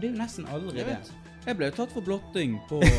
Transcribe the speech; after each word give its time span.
Og 0.00 0.04
det 0.04 0.08
er 0.08 0.14
jo 0.14 0.22
nesten 0.22 0.46
aldri 0.48 0.80
det. 0.80 0.94
Jeg 1.44 1.56
ble 1.58 1.66
jo 1.68 1.72
tatt 1.76 1.90
for 1.92 2.00
blotting 2.04 2.54
på 2.70 2.78
Det, 2.86 2.94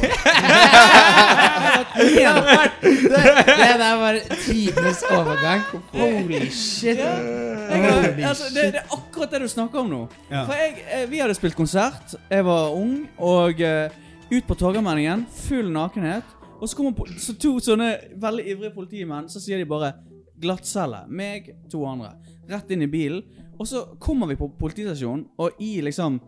det 3.01 3.69
der 3.81 3.95
var 3.97 4.19
tidenes 4.43 5.01
overgang. 5.09 5.63
Holy 5.95 6.43
shit. 6.53 7.01
Jeg, 7.01 8.21
altså, 8.21 8.51
det, 8.53 8.67
det 8.75 8.83
er 8.83 8.93
akkurat 8.93 9.33
det 9.33 9.39
du 9.41 9.47
snakker 9.49 9.81
om 9.81 9.89
nå. 9.89 10.01
Ja. 10.29 10.43
For 10.45 10.53
jeg, 10.59 10.77
eh, 10.93 11.07
Vi 11.09 11.23
hadde 11.23 11.33
spilt 11.39 11.57
konsert, 11.57 12.13
jeg 12.29 12.45
var 12.45 12.69
ung, 12.77 13.09
og 13.17 13.61
eh, 13.65 13.89
ut 14.29 14.45
på 14.45 14.59
Torgallmenningen, 14.61 15.25
full 15.47 15.73
nakenhet. 15.73 16.37
Og 16.59 16.69
så 16.69 16.77
kommer 16.77 17.17
så 17.17 17.33
to 17.33 17.55
sånne 17.65 17.95
veldig 18.21 18.45
ivrige 18.45 18.75
politimenn, 18.77 19.25
så 19.25 19.41
sier 19.41 19.57
de 19.57 19.65
bare 19.65 19.95
'glattcelle'. 20.37 21.07
Meg, 21.09 21.49
to 21.65 21.81
andre. 21.89 22.13
Rett 22.49 22.69
inn 22.69 22.85
i 22.85 22.93
bilen. 22.93 23.25
Og 23.57 23.67
så 23.67 23.83
kommer 24.01 24.29
vi 24.29 24.37
på 24.37 24.51
politistasjonen, 24.59 25.25
og 25.37 25.57
i 25.61 25.81
liksom 25.81 26.19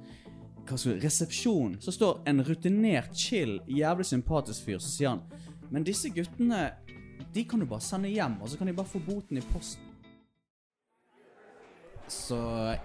hva 0.67 0.77
skal 0.77 0.93
vi, 0.93 0.99
resepsjonen 1.03 1.79
så 1.83 1.91
står 1.91 2.21
en 2.29 2.43
rutinert, 2.47 3.15
chill, 3.17 3.57
jævlig 3.67 4.05
sympatisk 4.07 4.67
fyr, 4.67 4.79
så 4.79 4.91
sier 4.91 5.15
han 5.15 5.23
Men 5.73 5.85
disse 5.87 6.11
guttene, 6.13 6.69
de 7.33 7.43
kan 7.49 7.59
du 7.59 7.65
bare 7.65 7.81
sende 7.81 8.11
hjem, 8.11 8.37
og 8.41 8.49
så 8.49 8.59
kan 8.59 8.69
de 8.69 8.75
bare 8.77 8.89
få 8.89 9.01
boten 9.01 9.39
i 9.39 9.45
posten. 9.53 9.89
Så 12.07 12.37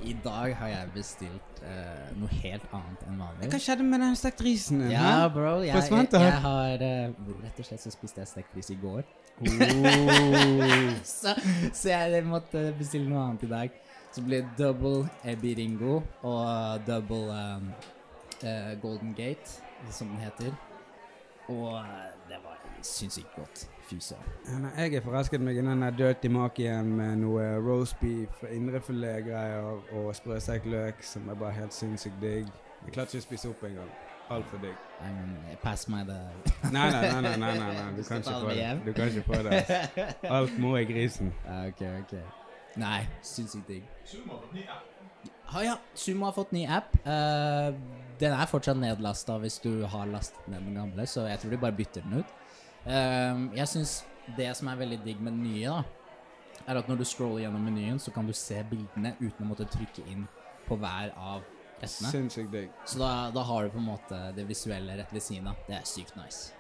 i 0.07 0.15
dag 0.25 0.55
har 0.57 0.69
jeg 0.71 0.91
bestilt 0.95 1.63
eh, 1.67 2.11
noe 2.17 2.31
helt 2.39 2.65
annet 2.73 3.03
enn 3.09 3.19
vanlig. 3.19 3.49
Hva 3.53 3.61
skjedde 3.61 3.85
med 3.85 4.01
den 4.05 4.17
stekt 4.17 4.41
risen? 4.47 4.85
Ja, 4.89 5.03
hæ? 5.03 5.33
bro. 5.35 5.55
Jeg, 5.67 5.75
jeg, 5.75 6.07
jeg 6.15 6.37
har 6.45 6.85
uh, 6.85 7.33
Rett 7.43 7.59
og 7.59 7.67
slett 7.67 7.83
så 7.83 7.93
spiste 7.93 8.23
jeg 8.23 8.31
stekt 8.31 8.55
ris 8.57 8.71
i 8.73 8.79
går. 8.79 9.03
så, 11.19 11.35
så 11.75 11.91
jeg 11.91 12.25
måtte 12.27 12.69
bestille 12.79 13.11
noe 13.11 13.27
annet 13.27 13.45
i 13.45 13.51
dag. 13.53 13.77
Så 14.19 14.25
det 14.25 14.31
det 14.59 14.67
double 14.67 15.09
ebiringo 15.25 16.03
og 16.23 16.81
double 16.87 17.17
um, 17.17 17.71
uh, 18.43 18.81
Golden 18.83 19.15
Gate, 19.15 19.63
som 19.91 20.09
den 20.09 20.19
heter. 20.19 20.53
Og 21.49 21.79
eh, 21.79 21.85
det 22.29 22.37
var 22.45 22.59
sinnssykt 22.83 23.37
godt. 23.37 23.71
Fy 23.91 23.95
søren. 24.01 24.67
Jeg 24.79 24.95
er 24.95 25.01
forelsket 25.01 25.41
meg 25.41 25.57
i 25.57 25.61
den 25.61 25.85
dirty 25.99 26.27
makien 26.27 26.91
med 26.97 27.17
noe 27.17 27.45
roast 27.63 27.97
beef, 28.01 28.43
indrefilet-greier 28.53 29.95
og 29.97 30.11
sprøstekt 30.17 30.67
løk 30.67 31.01
som 31.03 31.29
er 31.29 31.35
bare 31.35 31.53
helt 31.53 31.75
sinnssykt 31.75 32.19
digg. 32.21 32.51
Jeg 32.85 32.93
klarte 32.93 33.17
ikke 33.17 33.25
å 33.25 33.29
spise 33.29 33.53
opp 33.53 33.65
engang. 33.71 33.95
Altfor 34.35 34.61
digg. 34.67 34.83
Eh, 35.07 35.55
pass 35.63 35.87
meg 35.89 36.11
det. 36.11 36.19
Nei, 36.73 36.91
nei, 36.91 37.07
nei, 37.21 37.37
nei, 37.37 37.55
nei. 37.63 37.87
Du 37.97 38.03
kan 38.11 38.19
ikke 38.19 38.43
få 38.43 38.51
det. 38.51 38.69
Du 38.85 38.93
kan 38.93 39.15
ikke 39.15 39.25
få 39.31 39.41
det. 39.47 39.65
Alt 40.41 40.59
må 40.59 40.77
i 40.77 40.85
grisen. 40.91 41.33
Ok, 41.63 41.87
ok. 42.03 42.19
Nei, 42.79 43.03
sinnssykt 43.27 43.69
digg. 43.69 43.87
Ah, 45.49 45.63
ja, 45.65 45.79
Sumo 45.97 46.29
har 46.29 46.35
fått 46.37 46.53
ny 46.53 46.67
app. 46.71 46.95
Uh, 47.07 47.73
den 48.21 48.35
er 48.35 48.51
fortsatt 48.51 48.79
nedlasta 48.79 49.39
hvis 49.43 49.59
du 49.65 49.85
har 49.89 50.11
lastet 50.11 50.47
ned 50.51 50.67
den 50.67 50.77
gamle, 50.79 51.07
så 51.09 51.27
jeg 51.29 51.41
tror 51.43 51.55
de 51.55 51.61
bare 51.63 51.77
bytter 51.79 52.05
den 52.07 52.21
ut. 52.21 52.35
Uh, 52.85 53.49
jeg 53.57 53.69
syns 53.73 53.95
det 54.37 54.51
som 54.59 54.69
er 54.71 54.83
veldig 54.83 55.01
digg 55.07 55.23
med 55.25 55.39
den 55.39 55.47
nye, 55.49 55.73
da, 55.73 56.65
er 56.69 56.81
at 56.81 56.91
når 56.91 57.01
du 57.01 57.07
scroller 57.09 57.47
gjennom 57.47 57.65
menyen, 57.65 58.01
så 58.03 58.13
kan 58.15 58.29
du 58.29 58.35
se 58.37 58.61
bildene 58.71 59.15
uten 59.23 59.47
å 59.47 59.49
måtte 59.49 59.69
trykke 59.73 60.05
inn 60.13 60.27
på 60.69 60.77
hver 60.77 61.15
av 61.17 61.43
rettene. 61.81 62.13
Sinnssykt 62.13 62.53
digg. 62.53 62.71
Så 62.85 63.01
da, 63.01 63.13
da 63.35 63.47
har 63.49 63.65
du 63.65 63.75
på 63.75 63.81
en 63.81 63.89
måte 63.89 64.21
det 64.37 64.45
visuelle 64.51 64.99
rett 65.01 65.15
ved 65.15 65.25
siden 65.25 65.49
av. 65.51 65.65
Det 65.69 65.79
er 65.79 65.89
sykt 65.89 66.19
nice. 66.21 66.53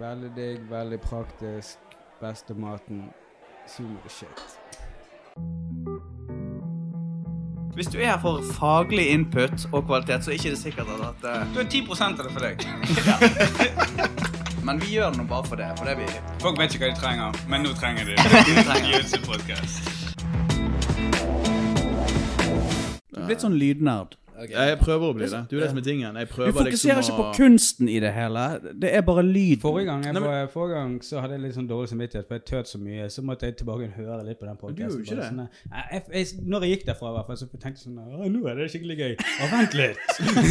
Veldig 0.00 0.32
digg, 0.38 0.64
veldig 0.70 1.00
praktisk. 1.04 1.98
Beste 2.20 2.56
maten. 2.56 3.10
Sumo 3.68 4.00
shit. 4.08 4.59
Hvis 7.74 7.86
du 7.86 7.98
er 7.98 8.06
her 8.12 8.18
for 8.20 8.42
faglig 8.52 9.06
input 9.08 9.68
og 9.72 9.86
kvalitet, 9.86 10.24
så 10.24 10.30
er 10.30 10.34
ikke 10.34 10.50
det 10.50 10.58
sikkert 10.58 10.86
at 11.00 11.24
uh, 11.24 11.54
Du 11.54 11.60
er 11.60 11.64
10 11.64 11.86
av 12.00 12.16
det 12.18 12.32
for 12.32 12.40
deg. 12.44 12.56
Men 14.66 14.80
vi 14.82 14.86
gjør 14.94 15.10
det 15.10 15.18
nå 15.18 15.24
bare 15.24 15.44
for 15.48 15.56
det. 15.56 15.68
For 15.78 15.84
det 15.88 15.96
vi 15.98 16.06
Folk 16.42 16.58
vet 16.60 16.74
ikke 16.74 16.84
hva 16.84 16.94
de 16.94 17.00
trenger, 17.00 17.38
men 17.48 17.62
nå 17.64 17.70
trenger 17.80 18.04
de 18.04 18.12
det. 18.20 18.24
Blitt 23.26 23.40
sånn 23.44 23.56
lydnerd. 23.56 24.16
Jeg 24.48 24.78
prøver 24.80 25.06
å 25.10 25.14
bli 25.16 25.26
det. 25.28 25.40
Du 25.50 25.56
er 25.56 25.60
det 25.60 25.70
som 25.70 25.78
er 25.78 25.84
tingen. 25.86 26.16
Jeg 26.16 26.28
Du 26.28 26.34
fokuserer 26.34 26.70
liksom 26.70 27.00
ikke 27.00 27.16
på 27.20 27.32
kunsten 27.36 27.88
i 27.88 27.98
det 28.00 28.12
hele. 28.14 28.44
Det 28.82 28.94
er 28.96 29.04
bare 29.06 29.22
lyd. 29.26 29.60
Forrige 29.60 29.86
gang, 29.90 30.04
jeg, 30.04 30.14
Nei, 30.14 30.22
men- 30.22 30.48
forrige 30.48 30.74
gang 30.78 30.94
så 31.04 31.20
hadde 31.20 31.36
jeg 31.36 31.42
litt 31.44 31.54
sånn 31.54 31.68
dårlig 31.68 31.88
samvittighet, 31.92 32.26
for 32.28 32.34
jeg 32.34 32.44
tøt 32.44 32.68
så 32.68 32.78
mye. 32.78 33.08
Så 33.10 33.22
måtte 33.22 33.46
jeg 33.46 33.56
tilbake 33.56 33.90
og 33.90 33.96
høre 33.98 34.24
litt 34.26 34.38
på 34.40 34.46
den 34.46 34.56
du 34.60 34.82
gjorde 34.82 35.00
ikke 35.02 35.16
det. 35.16 35.28
Sånn, 35.30 35.48
jeg, 35.92 36.02
jeg, 36.12 36.26
når 36.46 36.66
jeg 36.66 36.70
gikk 36.76 36.86
derfra, 36.86 37.10
i 37.10 37.16
hvert 37.16 37.26
fall, 37.26 37.36
så 37.36 37.48
tenkte 37.50 37.78
jeg 37.78 37.84
sånn 37.84 37.98
Å, 38.00 38.28
nå 38.30 38.46
er 38.48 38.54
det 38.60 38.70
skikkelig 38.72 38.96
gøy. 39.00 39.16
Å, 39.20 39.50
vent 39.50 39.74
litt. 39.74 39.98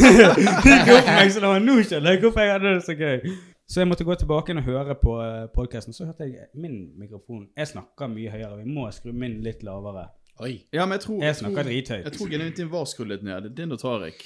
det 0.64 0.76
gikk 0.76 0.92
opp 0.96 1.10
meg 1.10 1.32
sånn, 1.34 1.48
«Å, 1.50 1.54
nå 1.64 1.78
skjønner 1.82 2.14
jeg 2.16 2.22
hvorfor 2.24 2.46
jeg 2.46 2.54
hadde 2.56 2.74
det 2.76 2.84
så 2.86 2.96
gøy. 2.98 3.34
Så 3.70 3.80
jeg 3.84 3.86
måtte 3.86 4.04
gå 4.04 4.14
tilbake 4.18 4.54
og 4.58 4.64
høre 4.66 4.94
på 4.98 5.12
podkasten. 5.54 5.94
Så 5.94 6.08
hørte 6.08 6.26
jeg 6.26 6.48
min 6.58 6.90
mikrofon 6.98 7.44
Jeg 7.56 7.70
snakker 7.70 8.10
mye 8.10 8.32
høyere. 8.32 8.56
Vi 8.64 8.66
må 8.66 8.88
skru 8.90 9.12
min 9.14 9.40
litt 9.46 9.62
lavere. 9.62 10.08
Oi. 10.40 10.54
Ja, 10.72 10.86
men 10.86 10.96
jeg 10.96 11.00
tror 11.04 11.22
Jeg 11.22 11.36
snakker 11.36 11.62
drithøyt. 11.68 12.04
Jeg 12.04 12.12
tror 12.16 12.30
genuint 12.32 12.56
din 12.56 12.70
var 12.72 12.84
skrullet 12.88 13.22
ned. 13.26 13.50
Din 13.56 13.72
og 13.72 13.78
Tariq. 13.82 14.22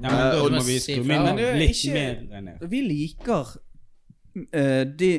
Ja, 0.00 0.08
men 0.08 0.14
Eh, 0.14 0.32
da 0.32 0.42
og 0.42 0.50
må 0.54 0.62
vi 0.64 0.78
skru 0.80 1.02
min 1.04 1.26
det 1.36 1.48
litt 1.58 1.70
ikke- 1.76 1.92
mer 2.30 2.40
ned. 2.40 2.68
Vi 2.70 2.80
liker 2.80 3.56
uh, 4.36 4.84
det, 4.98 5.12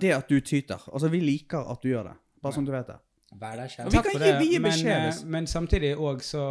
det 0.00 0.10
at 0.12 0.28
du 0.28 0.40
tyter. 0.40 0.82
Altså, 0.92 1.08
vi 1.08 1.20
liker 1.20 1.58
at 1.72 1.82
du 1.82 1.88
gjør 1.88 2.04
det. 2.10 2.16
Bare 2.42 2.52
sånn 2.52 2.66
du 2.66 2.72
vet 2.72 2.86
det. 2.86 2.98
Vær 3.40 3.56
deg 3.56 3.70
selv. 3.70 3.90
vi 3.90 3.96
Takk 3.96 4.04
kan 4.04 4.12
for 4.12 4.24
gi 4.24 4.32
det, 4.32 4.40
vide 4.40 4.60
men, 4.60 4.70
beskjed 4.70 4.84
Men, 5.00 5.10
hvis- 5.10 5.24
men 5.24 5.46
samtidig 5.46 5.96
òg 5.96 6.22
så 6.22 6.44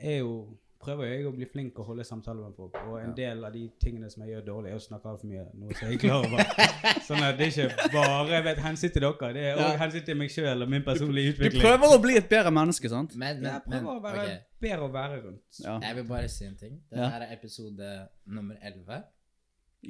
er 0.00 0.18
jo 0.18 0.56
prøver 0.82 1.08
jeg 1.10 1.26
å 1.26 1.32
bli 1.34 1.46
flink 1.50 1.78
og 1.80 1.88
holde 1.90 2.04
samtaler 2.06 2.44
med 2.46 2.56
folk. 2.56 2.76
Og 2.90 2.98
en 3.00 3.14
del 3.16 3.44
av 3.46 3.54
de 3.54 3.62
tingene 3.82 4.10
som 4.12 4.22
jeg 4.24 4.34
gjør 4.34 4.44
dårlig, 4.48 4.72
er 4.72 4.80
å 4.80 4.82
snakke 4.84 5.08
altfor 5.12 5.30
mye. 5.30 5.44
Noe 5.56 5.76
som 5.78 5.88
jeg 5.88 5.96
er 5.96 6.02
klar 6.02 6.26
over. 6.26 6.42
Sånn 7.08 7.24
at 7.26 7.38
det 7.38 7.48
er 7.48 7.70
ikke 7.72 7.88
bare 7.94 8.42
vet, 8.46 8.60
hensyn 8.64 8.92
til 8.94 9.06
dere, 9.06 9.30
det 9.36 9.46
er 9.50 9.56
òg 9.56 9.62
Ja. 9.64 9.78
hensyn 9.84 10.04
til 10.10 10.18
meg 10.20 10.34
sjøl 10.34 10.66
og 10.66 10.72
min 10.74 10.84
personlige 10.86 11.34
utvikling. 11.34 11.62
Du 11.62 11.66
prøver 11.66 11.96
å 11.96 12.02
bli 12.02 12.18
et 12.20 12.28
bedre 12.30 12.52
menneske, 12.54 12.90
sant? 12.92 13.16
Men, 13.16 13.40
men, 13.40 13.50
Jeg 13.52 13.62
men 13.66 13.78
prøver 13.80 13.96
å 13.96 14.04
være 14.04 14.22
okay. 14.26 14.38
bedre 14.66 14.86
å 14.88 14.92
være 14.98 15.22
rundt. 15.24 15.60
Ja. 15.64 15.78
Jeg 15.86 15.98
vil 16.00 16.08
bare 16.12 16.28
si 16.36 16.44
en 16.50 16.56
ting. 16.60 16.76
Dette 16.92 17.10
her 17.16 17.26
er 17.26 17.34
episode 17.38 17.90
nummer 18.26 18.60
11. 18.62 19.02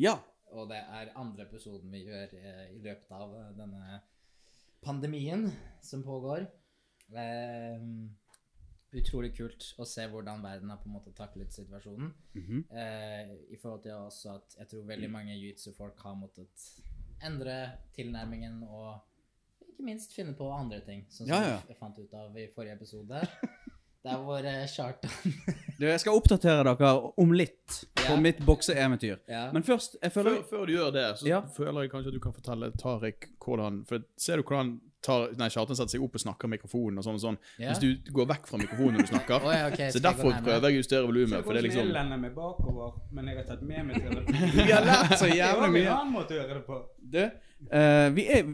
ja. 0.06 0.16
Og 0.56 0.68
det 0.70 0.78
er 0.78 1.08
andre 1.18 1.42
episoden 1.42 1.90
vi 1.90 2.04
gjør 2.06 2.30
eh, 2.38 2.68
i 2.76 2.78
løpet 2.78 3.10
av 3.12 3.32
eh, 3.34 3.48
denne 3.58 3.96
pandemien 4.86 5.42
som 5.82 6.04
pågår. 6.06 6.46
Eh, 7.10 7.82
utrolig 8.94 9.36
kult 9.36 9.74
å 9.78 9.84
se 9.86 10.06
hvordan 10.08 10.42
verden 10.42 10.70
har 10.70 10.78
på 10.78 10.86
en 10.88 10.92
måte 10.94 11.12
taklet 11.16 11.52
situasjonen. 11.52 12.12
Mhm. 12.34 12.64
eh, 12.70 13.34
I 13.52 13.56
forhold 13.56 13.82
til 13.82 13.92
også 13.92 14.34
at 14.36 14.56
jeg 14.58 14.68
tror 14.68 14.86
veldig 14.86 15.10
mange 15.10 15.34
jiu-jitsu-folk 15.36 15.98
har 16.02 16.14
måttet 16.14 16.70
endre 17.22 17.72
tilnærmingen 17.96 18.62
og 18.68 19.00
ikke 19.68 19.84
minst 19.84 20.12
finne 20.14 20.34
på 20.36 20.50
andre 20.52 20.80
ting, 20.80 21.04
sånn 21.10 21.26
som 21.26 21.34
Ja, 21.34 21.42
ja. 21.48 21.60
jeg 21.68 21.76
fant 21.78 21.98
ut 21.98 22.12
av 22.14 22.36
i 22.38 22.46
forrige 22.54 22.72
episode. 22.78 23.20
Der 24.06 24.20
hvor 24.22 24.38
eh, 24.46 24.66
Kjartan 24.70 25.10
Du, 25.80 25.86
jeg 25.88 25.98
skal 25.98 26.14
oppdatere 26.14 26.62
dere 26.62 26.90
om 27.18 27.32
litt 27.34 27.80
på 27.96 28.12
Ja. 28.14 28.20
mitt 28.20 28.38
bokseeventyr. 28.46 29.18
ja. 29.28 29.50
Men 29.52 29.62
først, 29.66 29.96
jeg 30.00 30.12
føler 30.12 30.36
Før, 30.36 30.44
før 30.50 30.66
du 30.66 30.72
gjør 30.76 30.92
det, 30.94 31.06
så 31.18 31.26
Ja. 31.26 31.40
føler 31.40 31.80
jeg 31.82 31.90
kanskje 31.90 32.08
at 32.08 32.14
du 32.14 32.20
kan 32.20 32.32
fortelle 32.32 32.70
Tariq 32.78 33.26
hvordan 33.42 33.84
For 33.88 33.98
ser 34.16 34.36
du 34.36 34.42
hvordan 34.44 34.80
tar, 35.06 35.28
nei, 35.38 35.48
Kjartan 35.54 35.78
setter 35.78 35.94
seg 35.94 36.04
opp 36.04 36.18
og 36.18 36.22
snakker 36.24 36.50
mikrofonen 36.50 37.00
og 37.00 37.06
sånn 37.06 37.16
og 37.18 37.22
sånn, 37.22 37.38
Ja. 37.62 37.70
mens 37.70 37.80
du 37.82 38.12
går 38.12 38.28
vekk 38.34 38.50
fra 38.50 38.60
mikrofonen 38.60 38.98
når 38.98 39.06
du 39.06 39.12
snakker. 39.14 39.44
oh, 39.46 39.54
ja, 39.54 39.66
okay, 39.70 39.90
så 39.94 40.00
jeg 40.00 40.06
derfor 40.08 40.34
prøver 40.42 40.66
jeg 40.68 40.76
å 40.76 40.80
justere 40.82 41.02
Så 41.04 41.10
volumet. 41.10 41.44
For 41.46 41.56
det 41.56 41.62
er 41.62 41.68
går 41.68 41.80
jeg 41.80 41.86
liksom 41.86 42.22
meg 42.26 42.34
bakover, 42.36 42.94
men 43.16 43.30
jeg 43.30 43.40
har 43.40 43.48
tatt 43.52 43.62
med 43.62 43.86
meg 43.86 44.00
til 44.02 44.60
Vi 44.60 44.68
har 44.72 44.86
lært 44.88 45.16
så 45.22 45.30
jævlig 45.30 45.36
mye 45.36 45.38
jævlig 45.38 45.72
var 45.72 45.80
en 45.86 45.92
annen 46.00 46.12
måte 46.16 46.34
å 46.34 46.40
gjøre 46.40 46.58
det 46.58 46.64
på. 46.66 46.80
Du, 47.16 47.22
eh, 47.22 48.08
vi 48.16 48.26
er, 48.36 48.52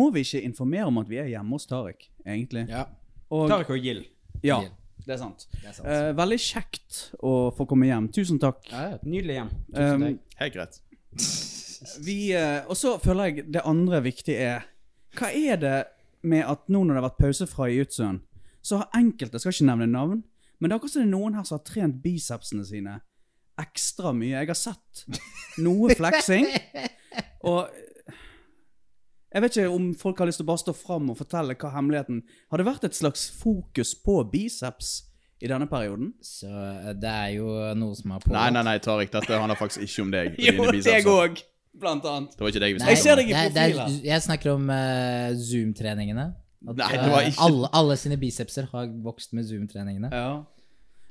må 0.00 0.10
vi 0.14 0.24
ikke 0.26 0.42
informere 0.48 0.88
om 0.90 1.00
at 1.02 1.08
vi 1.12 1.20
er 1.22 1.30
hjemme 1.34 1.56
hos 1.58 1.68
Tariq, 1.70 2.08
egentlig? 2.26 2.66
ja. 2.72 2.86
Og, 3.30 3.46
Tariq 3.46 3.68
og 3.70 3.84
Gild. 3.84 4.06
ja, 4.42 4.56
Gild. 4.64 4.72
det 5.06 5.12
er 5.14 5.18
sant. 5.20 5.44
Det 5.52 5.68
er 5.70 5.74
sant. 5.76 5.86
Uh, 5.86 6.08
veldig 6.18 6.38
kjekt 6.42 6.96
å 7.22 7.34
få 7.54 7.66
komme 7.70 7.86
hjem. 7.86 8.08
Tusen 8.10 8.40
takk. 8.42 8.64
ja, 8.72 8.88
ja. 8.96 8.98
Nydelig 9.06 9.36
hjem. 9.36 9.52
Um, 9.76 10.06
Helt 10.40 10.56
greit. 10.56 10.80
vi, 12.02 12.16
uh, 12.34 12.66
og 12.66 12.74
så 12.78 12.96
føler 13.02 13.30
jeg 13.30 13.46
det 13.54 13.62
andre 13.70 14.02
viktige 14.02 14.48
er 14.56 14.66
Hva 15.18 15.30
er 15.34 15.56
det 15.60 15.76
med 16.22 16.44
at 16.46 16.66
nå 16.68 16.82
når 16.84 16.94
det 16.94 17.00
har 17.00 17.08
vært 17.08 17.22
pause 17.24 17.46
fra 17.50 17.68
jiu-jitsuen, 17.70 18.20
så 18.62 18.82
har 18.82 18.90
enkelte, 18.98 19.38
jeg 19.38 19.40
skal 19.46 19.56
ikke 19.56 19.68
nevne 19.70 19.86
navn, 19.90 20.18
men 20.60 20.68
det 20.68 20.74
er 20.74 20.78
akkurat 20.80 20.92
som 20.92 21.00
det 21.02 21.08
er 21.08 21.14
noen 21.14 21.36
her 21.38 21.46
som 21.48 21.56
har 21.56 21.64
trent 21.64 22.00
bicepsene 22.04 22.64
sine 22.68 22.98
ekstra 23.60 24.12
mye. 24.16 24.34
Jeg 24.42 24.50
har 24.52 24.58
sett 24.58 25.04
noe 25.64 25.92
fleksing, 25.98 26.46
og 27.48 27.70
jeg 29.30 29.44
vet 29.44 29.56
ikke 29.56 29.70
om 29.72 29.90
folk 29.94 30.18
har 30.20 30.26
lyst 30.28 30.40
til 30.42 30.46
å 30.46 30.50
bare 30.50 30.62
stå 30.64 30.74
fram 30.74 31.12
og 31.12 31.18
fortelle 31.20 31.54
hva 31.54 31.68
hemmeligheten 31.76 32.16
Har 32.50 32.58
det 32.58 32.66
vært 32.66 32.86
et 32.88 32.96
slags 32.98 33.28
fokus 33.38 33.92
på 34.02 34.16
biceps 34.32 34.88
i 35.40 35.48
denne 35.48 35.68
perioden? 35.70 36.10
Så 36.20 36.50
eh, 36.50 36.88
det 36.98 37.12
er 37.12 37.28
jo 37.36 37.52
noe 37.78 37.94
som 37.96 38.10
har 38.16 38.20
Nei, 38.20 38.26
pågått. 38.26 38.56
nei, 38.58 38.64
nei, 38.66 38.74
Tariq, 38.82 39.12
dette 39.14 39.38
handler 39.38 39.60
faktisk 39.60 39.86
ikke 39.86 40.02
om 40.04 40.10
deg. 40.16 40.34
Jo, 40.48 40.66
deg 40.74 41.06
òg, 41.08 41.38
blant 41.78 42.04
annet. 42.04 42.30
Det 42.36 42.40
var 42.44 42.48
ikke 42.52 42.60
deg 42.60 42.74
vi 42.74 42.78
Nei, 42.82 42.88
Jeg 42.94 42.98
ser 43.02 43.16
deg 43.16 43.28
i 43.30 43.32
det 43.32 43.36
er- 43.40 43.50
det 43.54 43.62
er- 43.62 43.76
profiler. 43.78 44.04
Jeg 44.04 44.22
snakker 44.22 44.54
om 44.54 44.70
uh, 44.70 45.34
Zoom-treningene. 45.38 46.34
At, 46.68 46.76
Nei, 46.76 46.88
eh, 46.94 47.02
det 47.04 47.10
var 47.12 47.22
ikke 47.22 47.40
alle, 47.46 47.68
alle 47.72 47.96
sine 47.96 48.16
bicepser 48.20 48.66
har 48.72 48.86
vokst 49.02 49.32
med 49.32 49.44
Zoom-treningene. 49.44 50.10
Ja. 50.12 50.42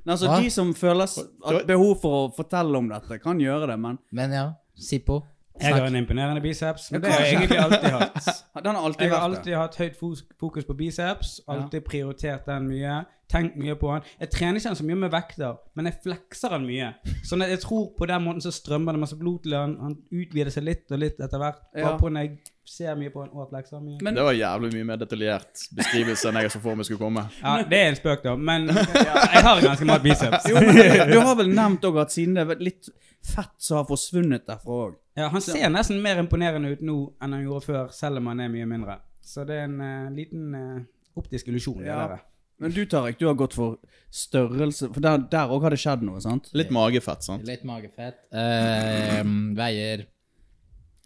Men 0.04 0.12
altså, 0.14 0.28
Hva? 0.30 0.40
de 0.42 0.50
som 0.50 0.72
føler 0.74 1.66
behov 1.66 2.00
for 2.00 2.28
å 2.28 2.34
fortelle 2.36 2.76
om 2.78 2.88
dette, 2.88 3.18
kan 3.22 3.38
gjøre 3.38 3.66
det, 3.68 3.78
men 3.78 3.98
Men 4.12 4.32
ja, 4.32 4.52
Sippo. 4.78 5.22
Jeg 5.60 5.74
har 5.74 5.86
en 5.86 5.96
imponerende 5.96 6.40
biceps, 6.40 6.90
men 6.92 7.02
det 7.02 7.12
har 7.12 7.24
jeg 7.24 7.36
egentlig 7.36 7.58
alltid 7.58 7.90
hatt. 7.90 8.28
den 8.64 8.74
har 8.74 8.84
alltid 8.84 9.06
Jeg 9.06 9.12
har 9.14 9.24
alltid 9.28 9.54
hatt 9.56 9.76
høyt 9.76 9.96
fokus 10.40 10.64
på 10.64 10.76
biceps, 10.78 11.40
alltid 11.48 11.84
prioritert 11.84 12.46
den 12.46 12.68
mye, 12.70 13.00
tenkt 13.30 13.58
mye 13.60 13.74
på 13.78 13.90
den. 13.92 14.06
Jeg 14.20 14.30
trener 14.30 14.60
ikke 14.60 14.68
den 14.68 14.78
så 14.80 14.86
mye 14.88 15.00
med 15.02 15.12
vekter, 15.12 15.58
men 15.76 15.90
jeg 15.90 15.98
flekser 16.06 16.54
den 16.56 16.66
mye. 16.70 16.92
Sånn 17.26 17.44
at 17.44 17.52
jeg 17.52 17.62
tror 17.66 17.90
på 17.98 18.08
den 18.08 18.24
måten 18.24 18.44
så 18.44 18.54
strømmer 18.54 18.96
det 18.96 19.02
masse 19.04 19.18
blod 19.20 19.42
til 19.44 19.58
den, 19.58 19.76
han 19.82 19.98
utvider 20.10 20.54
seg 20.54 20.66
litt 20.70 20.96
og 20.96 21.02
litt 21.02 21.20
etter 21.20 21.42
hvert. 21.42 21.60
Bare 21.76 21.98
på 22.00 22.12
når 22.12 22.26
jeg 22.26 22.56
ser 22.70 22.94
mye 22.98 23.10
på 23.10 23.22
en 23.24 23.30
overflex. 23.34 23.72
Men 24.02 24.14
Det 24.14 24.22
var 24.22 24.32
jævlig 24.36 24.70
mye 24.76 24.86
mer 24.92 24.98
detaljert 25.00 25.62
beskrivelse 25.74 26.30
enn 26.30 26.38
jeg 26.38 26.52
så 26.54 26.60
for 26.62 26.78
meg 26.78 26.86
skulle 26.86 27.02
komme. 27.02 27.26
Ja, 27.42 27.56
det 27.66 27.78
er 27.80 27.90
en 27.90 27.98
spøk 27.98 28.22
da, 28.22 28.36
men 28.38 28.68
jeg 28.70 29.42
har 29.46 29.62
ganske 29.64 29.88
mye 29.88 30.02
biceps. 30.04 30.46
jo, 30.50 30.60
men 30.62 31.10
du 31.10 31.18
har 31.18 31.34
vel 31.40 31.50
nevnt 31.56 31.86
òg 31.88 32.00
at 32.04 32.14
siden 32.14 32.38
det 32.38 32.46
er 32.46 32.62
litt 32.62 32.90
fett 33.26 33.56
som 33.58 33.80
har 33.80 33.88
forsvunnet 33.88 34.46
derfra 34.46 34.80
òg. 34.86 34.96
Ja, 35.18 35.28
han 35.32 35.42
ser 35.44 35.66
nesten 35.72 35.98
mer 36.04 36.22
imponerende 36.22 36.70
ut 36.72 36.84
nå 36.86 36.98
enn 37.20 37.36
han 37.36 37.44
gjorde 37.44 37.66
før, 37.66 37.90
selv 37.94 38.22
om 38.22 38.30
han 38.30 38.44
er 38.46 38.52
mye 38.52 38.68
mindre. 38.70 39.00
Så 39.20 39.44
det 39.48 39.58
er 39.60 39.66
en 39.66 39.80
uh, 39.82 40.12
liten 40.14 40.54
uh, 40.54 40.78
optisk 41.18 41.50
illusjon. 41.50 41.82
Ja. 41.84 41.98
der. 42.06 42.22
Men 42.60 42.76
du 42.76 42.84
Tarek, 42.86 43.18
du 43.18 43.26
har 43.26 43.36
gått 43.40 43.54
for 43.56 43.78
størrelse 44.12 44.90
For 44.92 45.00
der 45.00 45.52
òg 45.54 45.62
har 45.64 45.72
det 45.72 45.80
skjedd 45.80 46.02
noe, 46.04 46.20
sant? 46.20 46.50
Litt 46.56 46.72
magefett, 46.74 47.24
sant? 47.24 47.46
Litt 47.48 47.64
magefett. 47.68 48.20
Uh, 48.30 49.22
veier 49.58 50.06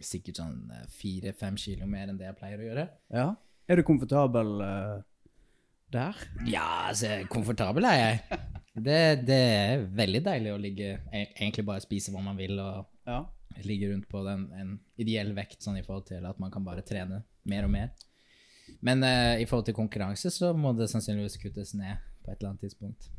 sikkert 0.03 0.41
sånn 0.41 0.71
eh, 0.75 0.87
fire-fem 0.91 1.57
kilo 1.61 1.87
mer 1.87 2.09
enn 2.11 2.19
det 2.19 2.27
jeg 2.31 2.39
pleier 2.41 2.61
å 2.61 2.69
gjøre. 2.69 2.85
Ja. 3.15 3.27
Er 3.69 3.81
du 3.81 3.85
komfortabel 3.87 4.51
uh, 4.61 4.99
der? 5.95 6.19
Ja, 6.51 6.67
altså, 6.91 7.15
komfortabel 7.33 7.87
er 7.89 8.01
jeg. 8.01 8.41
Det, 8.75 8.99
det 9.25 9.39
er 9.39 9.85
veldig 9.95 10.21
deilig 10.27 10.51
å 10.51 10.59
ligge 10.59 10.89
e- 11.15 11.29
Egentlig 11.39 11.63
bare 11.69 11.81
spise 11.85 12.11
hva 12.11 12.21
man 12.25 12.37
vil 12.37 12.59
og 12.59 12.89
Ja. 13.07 13.21
ligge 13.63 13.93
rundt 13.93 14.09
på 14.11 14.25
den, 14.27 14.49
en 14.59 14.73
ideell 14.99 15.31
vekt 15.37 15.63
sånn 15.63 15.79
i 15.79 15.85
forhold 15.87 16.09
til 16.09 16.27
at 16.27 16.41
man 16.43 16.51
kan 16.51 16.65
bare 16.67 16.83
trene 16.83 17.23
mer 17.47 17.69
og 17.69 17.71
mer. 17.71 17.93
Men 18.83 19.05
uh, 19.05 19.37
i 19.39 19.47
forhold 19.47 19.69
til 19.69 19.77
konkurranse 19.79 20.33
så 20.35 20.51
må 20.57 20.73
det 20.77 20.91
sannsynligvis 20.91 21.39
kuttes 21.43 21.75
ned 21.79 22.03
på 22.25 22.33
et 22.33 22.41
eller 22.41 22.51
annet 22.55 22.65
tidspunkt. 22.67 23.11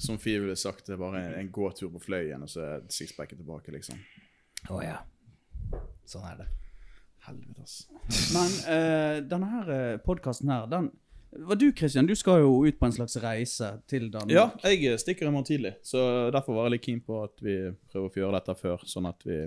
Som 0.00 0.16
Fie 0.22 0.38
ville 0.40 0.56
sagt, 0.56 0.86
det 0.86 0.94
er 0.94 1.00
bare 1.02 1.20
en 1.40 1.50
gåtur 1.52 1.90
på 1.92 2.00
Fløyen, 2.06 2.42
og 2.44 2.48
så 2.48 2.62
er 2.64 2.86
sixpacket 2.92 3.40
tilbake, 3.40 3.72
liksom. 3.74 3.98
Å 4.68 4.80
ja. 4.82 4.98
Sånn 6.08 6.24
er 6.28 6.40
det. 6.42 6.48
Helvete, 7.28 7.64
altså. 7.66 8.00
Men 8.32 8.56
eh, 8.72 9.18
denne 9.28 9.50
her 9.52 9.70
uh, 9.70 10.00
podkasten 10.04 10.50
her, 10.52 10.66
den 10.70 10.90
var 11.30 11.58
du, 11.60 11.72
Christian, 11.76 12.06
du 12.08 12.14
skal 12.16 12.40
jo 12.40 12.52
ut 12.64 12.78
på 12.80 12.86
en 12.88 12.94
slags 12.94 13.18
reise 13.20 13.68
til 13.90 14.06
Danmark. 14.12 14.32
Ja, 14.32 14.70
jeg 14.72 14.96
stikker 15.02 15.28
i 15.28 15.32
morgen 15.32 15.44
tidlig, 15.44 15.74
så 15.84 16.00
derfor 16.32 16.56
var 16.56 16.68
jeg 16.68 16.78
litt 16.78 16.86
keen 16.86 17.02
på 17.04 17.18
at 17.20 17.42
vi 17.44 17.56
prøver 17.92 18.08
å 18.08 18.22
gjøre 18.22 18.38
dette 18.38 18.54
før, 18.56 18.84
sånn 18.88 19.10
at 19.10 19.26
vi 19.28 19.42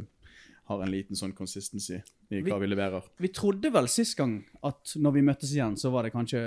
har 0.69 0.83
en 0.83 0.91
liten 0.93 1.17
sånn 1.17 1.33
consistency 1.35 1.97
i 2.31 2.43
hva 2.45 2.59
vi 2.61 2.69
leverer. 2.69 3.07
Vi 3.21 3.31
trodde 3.33 3.73
vel 3.73 3.89
sist 3.91 4.15
gang 4.19 4.37
at 4.67 4.93
når 5.01 5.17
vi 5.17 5.25
møttes 5.31 5.55
igjen, 5.55 5.77
så 5.79 5.91
var 5.93 6.07
det 6.07 6.13
kanskje 6.15 6.43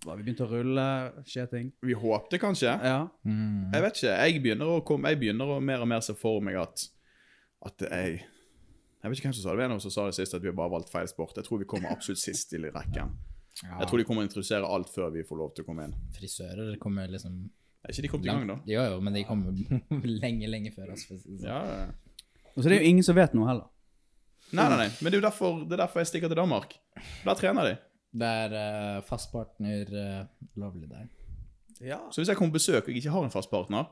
var 0.00 0.16
Vi 0.16 0.24
begynte 0.24 0.46
å 0.46 0.48
rulle, 0.48 0.84
skje 1.28 1.42
ting. 1.50 1.66
Vi 1.84 1.92
håpte 1.92 2.38
kanskje. 2.40 2.72
Ja. 2.72 3.02
Mm. 3.20 3.66
Jeg 3.68 3.84
vet 3.84 3.98
ikke. 3.98 4.14
Jeg 4.16 4.42
begynner 4.46 4.70
å, 4.72 4.78
komme, 4.86 5.10
jeg 5.12 5.20
begynner 5.20 5.50
å 5.52 5.58
mer 5.60 5.84
og 5.84 5.90
mer 5.92 6.00
se 6.04 6.14
for 6.16 6.40
meg 6.44 6.56
at, 6.56 6.86
at 7.66 7.76
det 7.82 7.90
er 7.92 8.12
Jeg 9.00 9.08
vet 9.08 9.16
ikke 9.16 9.30
hvem 9.30 9.36
som 9.38 9.44
sa 9.46 9.52
det. 9.54 9.62
Det 9.62 9.70
noen 9.72 9.80
som 9.80 9.92
sa 9.94 10.02
det 10.10 10.16
sist, 10.18 10.34
at 10.36 10.42
vi 10.44 10.50
har 10.50 10.56
bare 10.56 10.74
valgt 10.74 10.90
feil 10.92 11.08
sport. 11.08 11.38
Jeg 11.38 11.46
tror 11.46 11.62
vi 11.62 11.68
kommer 11.68 11.92
absolutt 11.94 12.20
sist 12.20 12.52
i 12.52 12.60
rekken. 12.80 13.14
Jeg 13.60 13.88
tror 13.88 14.00
de 14.00 14.04
kommer 14.08 14.24
å 14.24 14.28
introdusere 14.28 14.68
alt 14.68 14.92
før 14.92 15.10
vi 15.14 15.24
får 15.26 15.40
lov 15.40 15.54
til 15.56 15.64
å 15.64 15.68
komme 15.70 15.88
inn. 15.88 15.94
Frisører 16.16 16.76
kommer 16.80 17.08
liksom 17.10 17.42
Er 17.84 17.94
ikke 17.94 18.04
de 18.04 18.10
kommet 18.12 18.28
i 18.28 18.30
gang, 18.30 18.46
da? 18.48 18.56
Jo, 18.68 18.84
jo, 18.92 19.00
men 19.04 19.16
de 19.16 19.24
kommer 19.28 19.56
lenge, 20.24 20.48
lenge 20.52 20.72
før 20.74 20.92
oss. 20.94 21.06
Sånn. 21.08 21.40
Ja, 21.40 21.60
ja. 21.64 22.16
Og 22.52 22.60
så 22.60 22.68
er 22.68 22.74
det 22.74 22.80
jo 22.82 22.90
ingen 22.92 23.06
som 23.06 23.16
vet 23.16 23.32
noe 23.36 23.48
heller. 23.48 23.70
Nei, 24.50 24.66
nei, 24.66 24.78
nei. 24.82 24.88
Men 24.98 25.08
det 25.08 25.16
er 25.16 25.22
jo 25.22 25.26
derfor, 25.28 25.62
det 25.64 25.76
er 25.76 25.84
derfor 25.84 26.02
jeg 26.02 26.10
stikker 26.10 26.32
til 26.32 26.40
Danmark. 26.40 26.74
Der 27.24 27.38
trener 27.38 27.70
de. 27.70 27.74
Det 28.20 28.30
er 28.44 28.54
uh, 28.56 29.02
fast 29.06 29.30
partner 29.32 29.92
uh, 29.94 30.50
lovlig 30.58 30.90
der. 30.90 31.08
Så 32.10 32.20
hvis 32.20 32.28
jeg 32.28 32.36
kommer 32.36 32.52
på 32.52 32.58
besøk 32.58 32.82
og 32.82 32.90
jeg 32.90 33.00
ikke 33.00 33.14
har 33.14 33.24
en 33.24 33.32
fast 33.32 33.50
partner, 33.52 33.88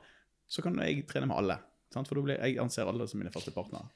så 0.50 0.64
kan 0.64 0.76
jeg 0.82 1.06
trene 1.08 1.30
med 1.30 1.38
alle. 1.38 1.56
Sant? 1.94 2.08
For 2.08 2.20
blir 2.20 2.36
jeg 2.36 2.58
anser 2.60 2.88
alle 2.88 3.06
som 3.08 3.20
mine 3.20 3.32
faste 3.32 3.52
partnere. 3.54 3.88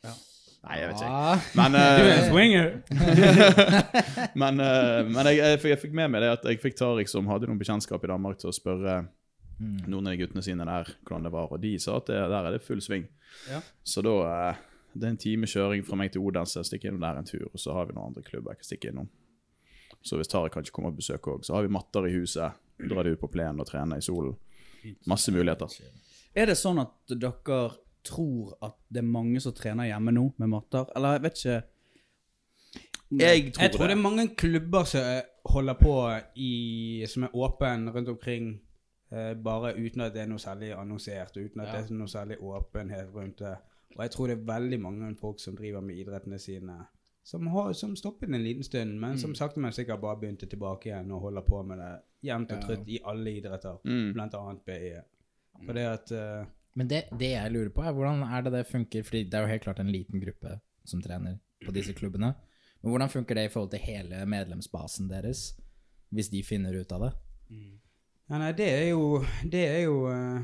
Nei, 0.63 0.77
jeg 0.79 0.93
vet 0.93 1.01
ikke. 1.03 1.15
Men, 1.59 1.75
uh, 1.75 1.89
Du 1.99 2.03
er 2.03 2.13
en 2.13 2.21
eh, 2.21 2.29
swinger. 2.31 2.69
men, 4.43 4.63
uh, 4.63 5.01
men 5.09 5.31
jeg, 5.31 5.41
jeg, 5.41 5.63
jeg 5.73 5.81
fikk 5.83 5.97
med 5.99 6.13
meg 6.13 6.23
det 6.23 6.31
at 6.37 6.47
jeg 6.47 6.61
fikk 6.63 6.79
Tariq, 6.79 7.11
som 7.11 7.27
hadde 7.31 7.51
noen 7.51 7.59
bekjentskap 7.61 8.05
i 8.07 8.13
Danmark, 8.13 8.39
til 8.41 8.53
å 8.53 8.57
spørre 8.57 9.01
noen 9.63 10.09
av 10.09 10.15
de 10.15 10.19
guttene 10.19 10.43
sine 10.43 10.65
der 10.67 10.89
hvordan 11.05 11.27
det 11.27 11.33
var, 11.35 11.51
og 11.55 11.61
de 11.63 11.77
sa 11.79 11.97
at 12.01 12.09
det, 12.11 12.19
der 12.33 12.47
er 12.49 12.55
det 12.55 12.63
full 12.67 12.81
sving. 12.83 13.05
Ja. 13.51 13.61
Så 13.87 14.03
da 14.03 14.15
uh, 14.23 14.63
Det 14.93 15.07
er 15.07 15.13
en 15.15 15.21
time 15.21 15.49
kjøring 15.49 15.85
fra 15.87 15.97
meg 15.97 16.13
til 16.13 16.21
Odense, 16.21 16.63
stikke 16.69 16.91
innom 16.91 17.03
der 17.05 17.19
en 17.21 17.29
tur, 17.29 17.47
og 17.49 17.61
så 17.61 17.75
har 17.77 17.87
vi 17.89 17.97
noen 17.97 18.11
andre 18.11 18.25
klubber 18.27 18.53
jeg 18.53 18.63
kan 18.63 18.71
stikke 18.71 18.93
innom. 18.93 19.11
Så 20.03 20.19
hvis 20.19 20.31
Tariq 20.31 20.53
kan 20.53 20.67
ikke 20.67 20.75
komme 20.77 20.91
og 20.93 20.99
besøke 20.99 21.33
òg, 21.33 21.47
så 21.47 21.57
har 21.57 21.67
vi 21.67 21.73
matter 21.73 22.07
i 22.09 22.15
huset. 22.17 22.59
Drar 22.91 23.07
de 23.07 23.15
ut 23.15 23.23
på 23.23 23.31
plenen 23.31 23.63
og 23.63 23.69
trener 23.69 24.03
i 24.03 24.05
solen. 24.05 24.35
Masse 25.07 25.33
muligheter. 25.33 25.71
Er 26.35 26.47
det 26.47 26.57
sånn 26.57 26.81
at 26.81 26.93
dere 27.13 27.71
tror 28.05 28.55
at 28.65 28.75
det 28.91 29.03
er 29.03 29.07
mange 29.09 29.41
som 29.41 29.53
trener 29.55 29.87
hjemme 29.91 30.13
nå 30.17 30.33
med 30.39 30.49
matter? 30.49 30.89
Eller 30.97 31.19
jeg 31.19 31.23
vet 31.23 31.39
ikke 31.43 31.63
Jeg 33.21 33.53
tror, 33.53 33.63
Jeg 33.63 33.73
tror 33.73 33.87
det 33.87 33.97
er 33.97 34.01
mange 34.03 34.29
klubber 34.37 34.85
som 34.89 35.01
eh, 35.05 35.23
holder 35.53 35.75
på 35.75 35.95
i, 36.41 37.05
som 37.07 37.27
er 37.27 37.35
åpen 37.37 37.91
rundt 37.93 38.09
omkring, 38.09 38.47
eh, 39.13 39.35
bare 39.37 39.75
uten 39.77 40.01
at 40.01 40.15
det 40.15 40.23
er 40.23 40.31
noe 40.31 40.41
særlig 40.41 40.71
annonsert, 40.73 41.37
uten 41.37 41.61
at 41.61 41.75
det 41.75 41.91
er 41.91 41.99
noe 41.99 42.09
særlig 42.09 42.39
åpenhet 42.41 43.13
rundt 43.15 43.39
det. 43.45 43.53
Og 43.97 44.03
jeg 44.07 44.11
tror 44.15 44.27
det 44.33 44.39
er 44.39 44.47
veldig 44.55 44.81
mange 44.81 45.17
folk 45.21 45.41
som 45.41 45.57
driver 45.57 45.81
med 45.85 45.97
idrettene 46.01 46.39
sine, 46.41 46.79
som 47.23 47.47
har 47.53 47.73
som 47.77 47.93
stoppet 47.97 48.33
en 48.33 48.43
liten 48.43 48.65
stund, 48.65 48.97
men 48.99 49.19
som 49.19 49.35
sakte, 49.35 49.61
men 49.61 49.73
sikkert 49.73 50.01
bare 50.01 50.17
begynte 50.17 50.47
tilbake 50.49 50.89
igjen 50.89 51.13
og 51.13 51.21
holder 51.21 51.45
på 51.47 51.63
med 51.63 51.79
det 51.79 51.93
jevnt 52.31 52.53
og 52.57 52.63
trutt 52.65 52.89
i 52.89 52.99
alle 53.05 53.31
idretter, 53.37 53.77
Mm. 53.85 54.13
blant 54.15 54.35
annet 54.35 54.65
BE. 54.65 55.03
For 55.67 55.73
det 55.77 55.85
at 55.87 56.13
uh, 56.17 56.47
Men 56.75 56.89
det, 56.89 57.03
det 57.19 57.33
jeg 57.35 57.53
lurer 57.53 57.69
på, 57.75 57.83
er 57.85 57.93
hvordan 57.93 58.23
er 58.25 58.43
det 58.47 58.53
det 58.53 58.67
funker? 58.67 59.03
Fordi 59.05 59.25
det 59.25 59.35
er 59.35 59.45
jo 59.47 59.53
helt 59.53 59.63
klart 59.67 59.81
en 59.81 59.93
liten 59.93 60.21
gruppe 60.23 60.57
som 60.89 61.03
trener 61.05 61.37
på 61.65 61.71
disse 61.77 61.93
klubbene. 61.95 62.33
Men 62.83 62.91
hvordan 62.91 63.11
funker 63.13 63.35
det 63.39 63.45
i 63.47 63.53
forhold 63.53 63.71
til 63.71 63.79
hele 63.85 64.25
medlemsbasen 64.27 65.11
deres, 65.11 65.53
hvis 66.11 66.29
de 66.33 66.43
finner 66.43 66.75
ut 66.81 66.93
av 66.93 67.05
det? 67.07 67.13
Ja, 68.31 68.39
nei, 68.41 68.53
det 68.57 68.67
er 68.73 68.87
jo 68.95 69.21
Det 69.53 69.61
er 69.69 69.81
jo 69.85 70.07
uh, 70.09 70.41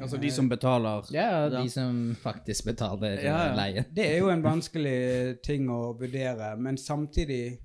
Altså 0.00 0.18
de 0.20 0.30
som 0.30 0.48
betaler 0.48 1.08
Ja, 1.14 1.48
de 1.48 1.64
som 1.72 2.14
faktisk 2.22 2.64
betaler 2.68 3.16
Ja, 3.16 3.24
ja. 3.24 3.38
eh, 3.48 3.56
leie. 3.56 3.84
Det 3.96 4.04
er 4.06 4.18
jo 4.20 4.28
en 4.30 4.44
vanskelig 4.52 5.40
ting 5.42 5.70
å 5.72 5.94
vurdere, 5.98 6.52
men 6.60 6.76
samtidig 6.78 7.58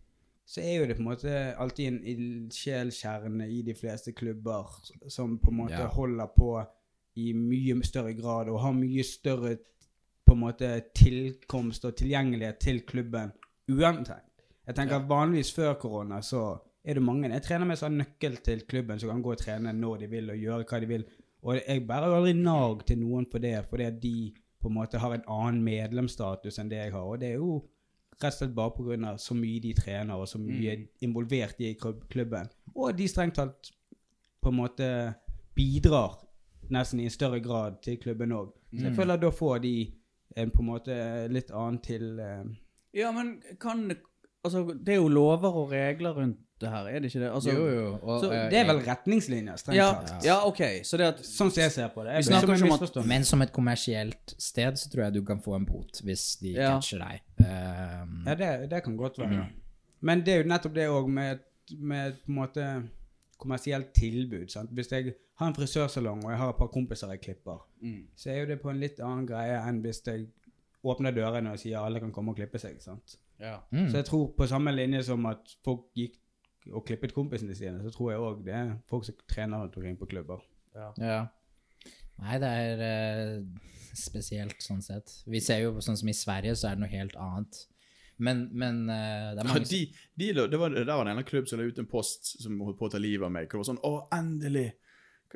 så 0.46 0.62
er 0.62 0.79
jo 0.79 0.86
det 0.88 0.96
på 0.96 1.01
en 1.03 1.10
måte 1.10 1.36
alltid 1.58 1.88
en 1.89 2.00
ildsjelkjerne 2.05 3.48
i 3.50 3.62
de 3.65 3.74
fleste 3.77 4.13
klubber 4.13 4.70
som 5.10 5.38
på 5.41 5.51
en 5.51 5.58
måte 5.63 5.79
Ja. 5.79 5.88
holder 5.88 6.27
på 6.38 6.50
i 7.15 7.31
mye 7.34 7.77
større 7.88 8.13
grad 8.13 8.50
og 8.51 8.62
har 8.63 8.75
mye 8.75 9.03
større 9.03 9.55
på 10.25 10.34
en 10.34 10.41
måte 10.41 10.69
tilkomst 10.98 11.86
og 11.86 11.95
tilgjengelighet 12.00 12.60
til 12.60 12.81
klubben 12.88 13.31
uantenkt. 13.72 14.31
Jeg 14.65 14.75
tenker 14.75 15.05
Vanligvis 15.07 15.53
før 15.53 15.75
korona 15.79 16.22
så 16.25 16.55
er 16.86 16.98
det 16.98 17.03
mange 17.05 17.29
jeg 17.29 17.43
trener 17.45 17.65
med 17.65 17.81
har 17.81 17.93
nøkkel 17.93 18.38
til 18.45 18.65
klubben, 18.69 19.00
som 19.00 19.10
kan 19.10 19.22
gå 19.22 19.31
og 19.34 19.41
trene 19.41 19.74
når 19.74 20.03
de 20.03 20.10
vil 20.10 20.29
og 20.29 20.41
gjøre 20.41 20.65
hva 20.69 20.79
de 20.81 20.89
vil. 20.89 21.05
Og 21.45 21.60
jeg 21.60 21.86
bærer 21.88 22.15
aldri 22.17 22.34
nag 22.34 22.81
til 22.86 23.00
noen 23.00 23.25
på 23.29 23.41
det, 23.41 23.55
fordi 23.69 23.86
at 23.86 24.01
de 24.01 24.34
på 24.62 24.69
en 24.69 24.77
måte 24.79 24.98
har 24.98 25.13
en 25.13 25.25
annen 25.29 25.63
medlemsstatus 25.65 26.57
enn 26.62 26.69
det 26.69 26.81
jeg 26.81 26.93
har. 26.93 27.05
Og 27.05 27.22
det 27.22 27.31
er 27.31 27.41
jo 27.41 27.60
rett 28.15 28.31
og 28.31 28.38
slett 28.38 28.55
bare 28.55 28.74
pga. 28.74 29.17
så 29.17 29.38
mye 29.38 29.62
de 29.62 29.74
trener, 29.74 30.15
og 30.15 30.27
så 30.27 30.39
mye 30.41 30.77
involvert 31.01 31.57
de 31.57 31.69
er 31.69 31.75
i 31.75 31.93
klubben. 32.10 32.50
Og 32.75 32.98
de 32.98 33.07
strengt 33.07 33.36
tatt 33.36 33.72
på 34.41 34.50
en 34.50 34.57
måte 34.57 35.13
bidrar 35.55 36.25
nesten 36.72 37.00
i 37.00 37.03
en 37.05 37.10
større 37.13 37.39
grad 37.39 37.81
til 37.84 37.98
klubben 37.98 38.31
òg. 38.31 38.51
Så 38.75 38.84
jeg 38.89 38.95
føler 38.95 39.13
at 39.13 39.22
da 39.22 39.29
får 39.29 39.62
de 39.62 39.75
en 40.38 40.51
på 40.51 40.60
en 40.62 40.65
måte 40.67 40.95
litt 41.31 41.51
annen 41.51 41.79
til 41.81 42.19
eh, 42.19 42.43
Ja, 42.93 43.12
men 43.12 43.41
kan 43.60 43.91
Altså, 44.45 44.75
det 44.86 44.93
er 44.93 45.00
jo 45.00 45.07
lover 45.10 45.50
og 45.57 45.72
regler 45.72 46.13
rundt 46.13 46.38
det 46.62 46.69
her, 46.69 46.86
er 46.88 47.00
det 47.00 47.10
ikke 47.10 47.19
det? 47.24 47.29
Altså, 47.34 47.51
jo, 47.51 47.63
jo. 47.67 47.88
Og, 48.01 48.19
så 48.22 48.27
eh, 48.31 48.43
Det 48.51 48.57
er 48.60 48.65
vel 48.69 48.77
retningslinjer, 48.86 49.55
strengt 49.60 49.75
Ja, 49.77 49.88
tatt. 50.05 50.24
ja, 50.25 50.36
OK. 50.48 50.62
Så 50.88 50.98
det 50.98 51.07
at 51.10 51.17
Sånn 51.25 51.50
som 51.51 51.62
jeg 51.63 51.72
ser 51.72 51.88
på 51.91 52.03
det. 52.05 52.13
Jeg 52.13 52.17
Vi 52.17 52.24
snakker 52.29 52.48
som 52.48 52.67
ikke 52.67 52.77
om 52.77 53.01
at- 53.01 53.07
Men 53.10 53.24
som 53.24 53.41
et 53.41 53.51
kommersielt 53.51 54.36
sted 54.39 54.77
så 54.79 54.89
tror 54.91 55.03
jeg 55.03 55.13
du 55.13 55.22
kan 55.25 55.41
få 55.41 55.55
en 55.55 55.65
bot 55.65 56.00
hvis 56.03 56.38
de 56.39 56.53
Ja. 56.53 56.75
catcher 56.75 57.00
deg. 57.00 57.22
Um, 57.39 58.24
Ja, 58.27 58.36
det, 58.36 58.69
det 58.69 58.84
kan 58.84 58.95
godt 58.98 59.17
være. 59.19 59.48
Men 60.01 60.22
det 60.22 60.34
er 60.34 60.43
jo 60.43 60.50
nettopp 60.50 60.74
det 60.75 60.88
òg 60.88 61.07
med, 61.10 61.39
med 61.79 62.13
på 62.25 62.29
en 62.29 62.36
måte 62.36 62.84
kommersielt 63.42 63.94
tilbud. 63.94 64.48
Sant? 64.51 64.72
Hvis 64.72 64.92
jeg 64.92 65.13
har 65.39 65.51
en 65.51 65.56
frisørsalong 65.56 66.24
og 66.24 66.32
jeg 66.32 66.39
har 66.39 66.54
et 66.54 66.60
par 66.60 66.72
kompiser 66.74 67.12
jeg 67.13 67.22
klipper, 67.22 67.62
så 68.15 68.32
er 68.32 68.39
jo 68.39 68.50
det 68.54 68.62
på 68.62 68.72
en 68.72 68.80
litt 68.80 69.00
annen 69.04 69.27
greie 69.27 69.60
enn 69.60 69.82
hvis 69.84 70.01
jeg 70.08 70.27
åpner 70.86 71.15
dørene 71.15 71.56
og 71.56 71.60
sier 71.60 71.82
alle 71.82 72.00
kan 72.00 72.13
komme 72.13 72.32
og 72.32 72.39
klippe 72.39 72.62
seg. 72.62 72.82
sant? 72.82 73.18
ja. 73.39 73.58
mm. 73.72 73.89
Så 73.89 73.98
jeg 73.98 74.06
tror 74.06 74.27
på 74.38 74.48
samme 74.48 74.72
linje 74.72 75.04
som 75.04 75.25
at 75.25 75.58
folk 75.65 75.89
gikk 75.98 76.20
og 76.74 76.86
klippet 76.88 77.13
kompisene 77.13 77.56
sine, 77.56 77.82
så 77.84 77.92
tror 77.94 78.12
jeg 78.12 78.22
òg 78.25 78.44
det 78.46 78.54
er 78.58 78.75
folk 78.89 79.06
som 79.06 79.18
trener 79.30 79.62
rundt 79.62 79.75
omkring 79.77 79.98
på 80.00 80.08
klubber. 80.10 80.42
Ja. 80.74 81.20
Nei, 82.24 82.38
det 82.42 82.50
er 82.50 82.84
eh, 82.86 83.65
spesielt 83.96 84.63
sånn 84.63 84.82
sett. 84.82 85.12
Vi 85.30 85.42
ser 85.44 85.62
jo 85.65 85.75
sånn 85.84 86.00
som 86.00 86.10
i 86.10 86.15
Sverige, 86.15 86.56
så 86.56 86.70
er 86.70 86.77
det 86.77 86.86
noe 86.86 86.94
helt 86.94 87.18
annet. 87.20 87.60
Men, 88.17 88.45
men 88.53 88.89
eh, 88.89 89.34
det 89.36 89.43
er 89.43 89.50
Ja, 89.50 89.60
de, 89.60 89.81
de, 90.15 90.31
det 90.51 90.60
var, 90.60 90.69
der 90.72 90.86
var 90.95 91.03
det 91.05 91.15
en 91.17 91.24
klubb 91.27 91.48
som 91.51 91.60
la 91.60 91.65
ut 91.67 91.79
en 91.79 91.89
post 91.91 92.36
som 92.41 92.60
holdt 92.63 92.77
på 92.79 92.88
å 92.88 92.91
ta 92.93 92.98
livet 93.01 93.25
av 93.27 93.31
meg. 93.36 93.50
hvor 93.50 93.60
Det 93.60 93.65
var 93.65 93.74
sånn 93.74 93.84
'Å, 93.84 94.07
endelig!' 94.15 94.74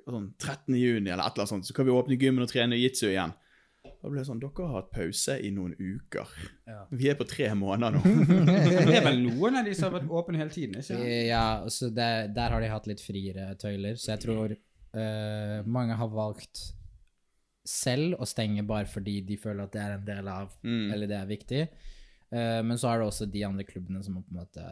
Sånn 0.05 0.33
13. 0.39 0.75
juni 0.79 1.09
eller 1.11 1.25
et 1.25 1.33
eller 1.35 1.43
annet 1.43 1.49
sånt. 1.49 1.65
Så 1.67 1.73
kan 1.75 1.85
vi 1.85 1.91
åpne 1.91 2.15
gymmen 2.15 2.43
og 2.45 2.47
trene 2.49 2.77
jitsu 2.79 3.09
igjen. 3.09 3.33
Da 3.83 4.07
ble 4.07 4.19
det 4.21 4.27
sånn 4.27 4.39
Dere 4.39 4.67
har 4.67 4.75
hatt 4.81 4.91
pause 4.91 5.35
i 5.43 5.49
noen 5.51 5.73
uker. 5.75 6.27
Vi 6.91 7.09
er 7.09 7.15
på 7.19 7.27
tre 7.27 7.49
måneder 7.55 7.97
nå. 7.97 8.01
Det 8.87 8.95
er 8.95 9.03
vel 9.03 9.19
noen 9.25 9.59
av 9.59 9.65
de 9.65 9.73
som 9.75 9.89
har 9.91 9.99
vært 9.99 10.09
åpne 10.21 10.37
hele 10.39 10.53
tiden, 10.55 10.79
ikke? 10.79 10.99
Eh, 11.03 11.27
Ja, 11.27 11.65
så 11.67 11.89
det, 11.91 12.33
der 12.35 12.49
har 12.55 12.61
de 12.61 12.67
hatt 12.71 12.87
litt 12.87 13.01
friere 13.03 13.55
tøyler, 13.59 13.95
så 13.99 14.13
jeg 14.13 14.23
tror 14.23 14.55
uh, 14.55 15.63
mange 15.67 15.95
har 15.99 16.07
valgt 16.15 16.61
selv 17.67 18.15
å 18.21 18.25
stenge 18.29 18.63
bare 18.67 18.87
fordi 18.89 19.19
de 19.25 19.37
føler 19.37 19.63
at 19.67 19.73
det 19.75 19.81
er 19.83 19.95
en 19.97 20.05
del 20.05 20.27
av, 20.31 20.53
Mm. 20.63 20.93
eller 20.93 21.07
det 21.07 21.17
er 21.19 21.25
viktig. 21.29 21.67
Eh, 22.31 22.61
men 22.63 22.77
så 22.77 22.91
er 22.91 22.99
det 22.99 23.07
også 23.09 23.27
de 23.29 23.45
andre 23.45 23.65
klubbene 23.65 24.03
som 24.05 24.19
har 24.19 24.25
på 24.25 24.33
en 24.33 24.41
måte 24.43 24.65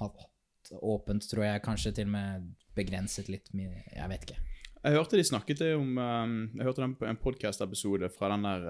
hatt 0.00 0.72
åpent, 0.86 1.26
tror 1.26 1.44
jeg, 1.46 1.62
kanskje 1.64 1.92
til 1.96 2.10
og 2.10 2.14
med 2.14 2.50
begrenset 2.76 3.30
litt 3.32 3.50
mye, 3.56 3.82
jeg 3.90 4.10
vet 4.12 4.26
ikke. 4.28 4.38
Jeg 4.80 4.96
hørte 4.96 5.18
de 5.18 5.24
snakket 5.26 5.58
det 5.60 5.74
om 5.76 5.98
um, 6.00 6.36
Jeg 6.56 6.64
hørte 6.64 6.86
en 7.04 7.18
podcast-episode 7.20 8.08
fra 8.14 8.30
den 8.32 8.46
der 8.46 8.62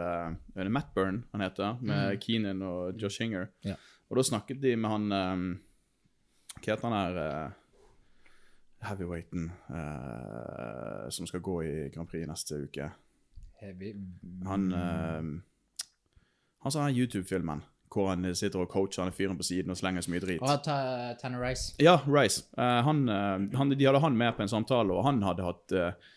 det 0.57 0.73
Matt 0.73 0.89
Byrne, 0.97 1.23
han 1.31 1.45
heter, 1.45 1.77
med 1.87 2.17
Keenan 2.25 2.65
og 2.67 2.99
Josh 2.99 3.23
Hinger. 3.23 3.47
Ja. 3.63 3.77
Og 4.11 4.19
da 4.19 4.25
snakket 4.27 4.59
de 4.63 4.75
med 4.75 4.91
han 4.91 5.13
um, 5.13 5.45
Hva 6.57 6.73
heter 6.73 6.89
han 6.89 6.97
her 6.97 7.21
uh, 7.21 7.59
heavyweighten 8.89 9.51
som 11.13 11.27
skal 11.29 11.43
gå 11.45 11.59
i 11.69 11.73
Grand 11.93 12.09
Prix 12.09 12.25
neste 12.27 12.63
uke? 12.65 12.87
Han 14.49 14.67
uh, 14.73 15.21
Han 16.65 16.75
sa 16.75 16.89
YouTube-filmen 16.89 17.63
hvor 17.91 18.13
han 18.13 18.29
sitter 18.39 18.63
og 18.63 18.71
coacher 18.71 19.03
han 19.03 19.15
fyren 19.15 19.39
på 19.39 19.47
siden 19.47 19.73
og 19.73 19.79
slenger 19.79 20.05
så 20.07 20.13
mye 20.13 20.23
drit. 20.23 20.43
Og 20.45 20.63
ta, 20.65 20.79
Tanner 21.21 21.43
Rice. 21.43 21.75
Ja, 21.83 21.99
Rice. 22.07 22.45
Uh, 22.59 22.81
han, 22.87 23.05
eh, 23.11 23.59
han, 23.59 23.75
de 23.75 23.87
hadde 23.87 24.03
han 24.05 24.19
med 24.19 24.37
på 24.37 24.45
en 24.45 24.53
samtale, 24.53 24.95
og 24.95 25.07
han 25.09 25.23
hadde 25.27 25.47
hatt 25.47 25.75
uh, 25.75 26.11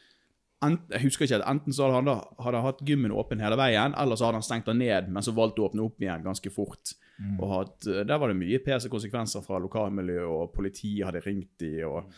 ent, 0.65 0.85
Jeg 0.93 1.07
husker 1.07 1.27
ikke, 1.27 1.41
enten 1.49 1.75
så 1.75 1.87
hadde 1.87 2.01
han 2.01 2.11
da, 2.11 2.17
hadde 2.45 2.61
hatt 2.67 2.83
gymmen 2.87 3.15
åpen 3.15 3.41
hele 3.43 3.57
veien, 3.59 3.95
eller 3.99 4.19
så 4.19 4.29
hadde 4.29 4.41
han 4.41 4.47
stengt 4.47 4.69
den 4.69 4.83
ned, 4.83 5.09
men 5.13 5.25
så 5.25 5.33
valgte 5.35 5.63
å 5.63 5.71
åpne 5.71 5.87
opp 5.87 6.05
igjen 6.05 6.25
ganske 6.25 6.53
fort. 6.53 6.93
Og 7.39 7.49
hatt, 7.51 7.87
eh, 7.87 8.03
Der 8.05 8.17
var 8.19 8.29
det 8.29 8.39
mye 8.39 8.59
PC-konsekvenser 8.59 9.43
fra 9.45 9.59
lokalmiljøet, 9.61 10.29
og 10.29 10.53
politiet 10.55 11.05
hadde 11.07 11.25
ringt 11.25 11.57
de, 11.61 11.75
og 11.85 12.09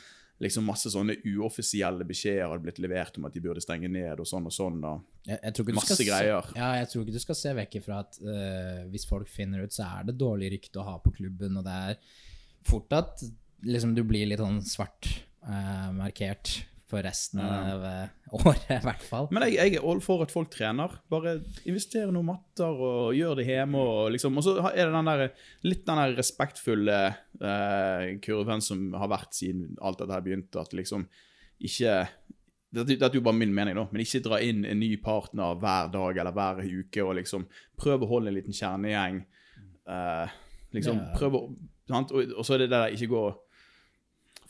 liksom 0.44 0.66
masse 0.68 0.92
sånne 0.92 1.16
uoffisielle 1.24 2.06
beskjeder 2.08 2.50
hadde 2.50 2.66
blitt 2.66 2.80
levert 2.84 3.16
om 3.20 3.28
at 3.30 3.36
de 3.36 3.44
burde 3.44 3.64
stenge 3.64 3.88
ned, 3.92 4.20
og 4.20 4.28
sånn 4.28 4.50
og 4.50 4.54
sånn. 4.54 4.82
og 4.84 5.30
Jeg, 5.30 5.40
jeg 5.40 5.76
Masse 5.78 6.08
greier. 6.08 6.50
Se, 6.50 6.60
ja, 6.60 6.70
jeg 6.82 6.92
tror 6.92 7.06
ikke 7.06 7.16
du 7.16 7.24
skal 7.24 7.40
se 7.40 7.56
vekk 7.62 7.80
ifra 7.80 8.02
at 8.04 8.20
uh, 8.26 8.84
hvis 8.92 9.08
folk 9.08 9.32
finner 9.32 9.64
ut, 9.64 9.76
så 9.76 9.88
er 9.88 10.10
det 10.10 10.18
dårlig 10.20 10.52
rykte 10.58 10.82
å 10.82 10.88
ha 10.90 10.98
på 11.04 11.14
klubben, 11.16 11.56
og 11.60 11.68
det 11.68 11.80
er 11.90 12.00
fort 12.68 12.98
at 12.98 13.24
liksom, 13.66 13.96
du 13.96 14.04
blir 14.08 14.28
litt 14.28 14.44
sånn 14.44 14.60
svart 14.68 15.12
uh, 15.48 15.92
markert 15.96 16.66
for 16.86 17.02
resten 17.02 17.40
av 17.42 17.82
eh, 17.88 18.10
året, 18.38 18.68
i 18.70 18.84
hvert 18.86 19.06
fall. 19.08 19.28
Men 19.34 19.48
jeg, 19.48 19.56
jeg 19.58 19.78
er 19.80 19.88
all 19.90 20.02
for 20.06 20.22
at 20.26 20.34
folk 20.34 20.52
trener. 20.54 20.92
Bare 21.10 21.40
investere 21.66 22.12
noen 22.14 22.28
matter 22.30 22.78
og 22.90 23.16
gjør 23.18 23.40
det 23.40 23.48
hjemme. 23.48 23.82
Og 23.82 24.12
liksom, 24.14 24.38
og 24.38 24.46
så 24.46 24.54
er 24.70 24.84
det 24.86 24.94
den 24.94 25.10
der, 25.10 25.24
litt 25.66 25.82
den 25.88 26.02
der 26.02 26.14
respektfulle 26.20 27.00
eh, 27.10 28.06
kurven 28.26 28.62
som 28.62 28.92
har 29.02 29.10
vært 29.16 29.34
siden 29.38 29.74
alt 29.82 30.04
dette 30.04 30.14
her 30.14 30.26
begynte. 30.28 30.62
At 30.62 30.78
liksom 30.78 31.08
ikke 31.66 31.96
dette, 32.76 32.92
dette 33.00 33.08
er 33.08 33.18
jo 33.18 33.24
bare 33.24 33.40
min 33.40 33.54
mening, 33.56 33.78
da, 33.80 33.86
men 33.90 34.04
ikke 34.04 34.20
dra 34.26 34.38
inn 34.44 34.66
en 34.68 34.82
ny 34.82 34.92
partner 35.02 35.56
hver 35.62 35.90
dag 35.94 36.18
eller 36.22 36.36
hver 36.36 36.62
uke. 36.66 37.02
Og 37.06 37.16
liksom 37.22 37.48
prøve 37.82 38.06
å 38.06 38.12
holde 38.14 38.30
en 38.30 38.38
liten 38.38 38.54
kjernegjeng. 38.56 39.24
Eh, 39.90 40.38
liksom 40.76 41.02
Ja. 41.02 41.10
prøv 41.18 41.40
å 41.40 41.42
sant? 41.90 42.14
Og, 42.14 42.32
og 42.38 42.46
så 42.46 42.56
er 42.56 42.64
det 42.66 42.70
det 42.74 42.78
der 42.78 42.94
ikke 42.98 43.10
gå 43.14 43.26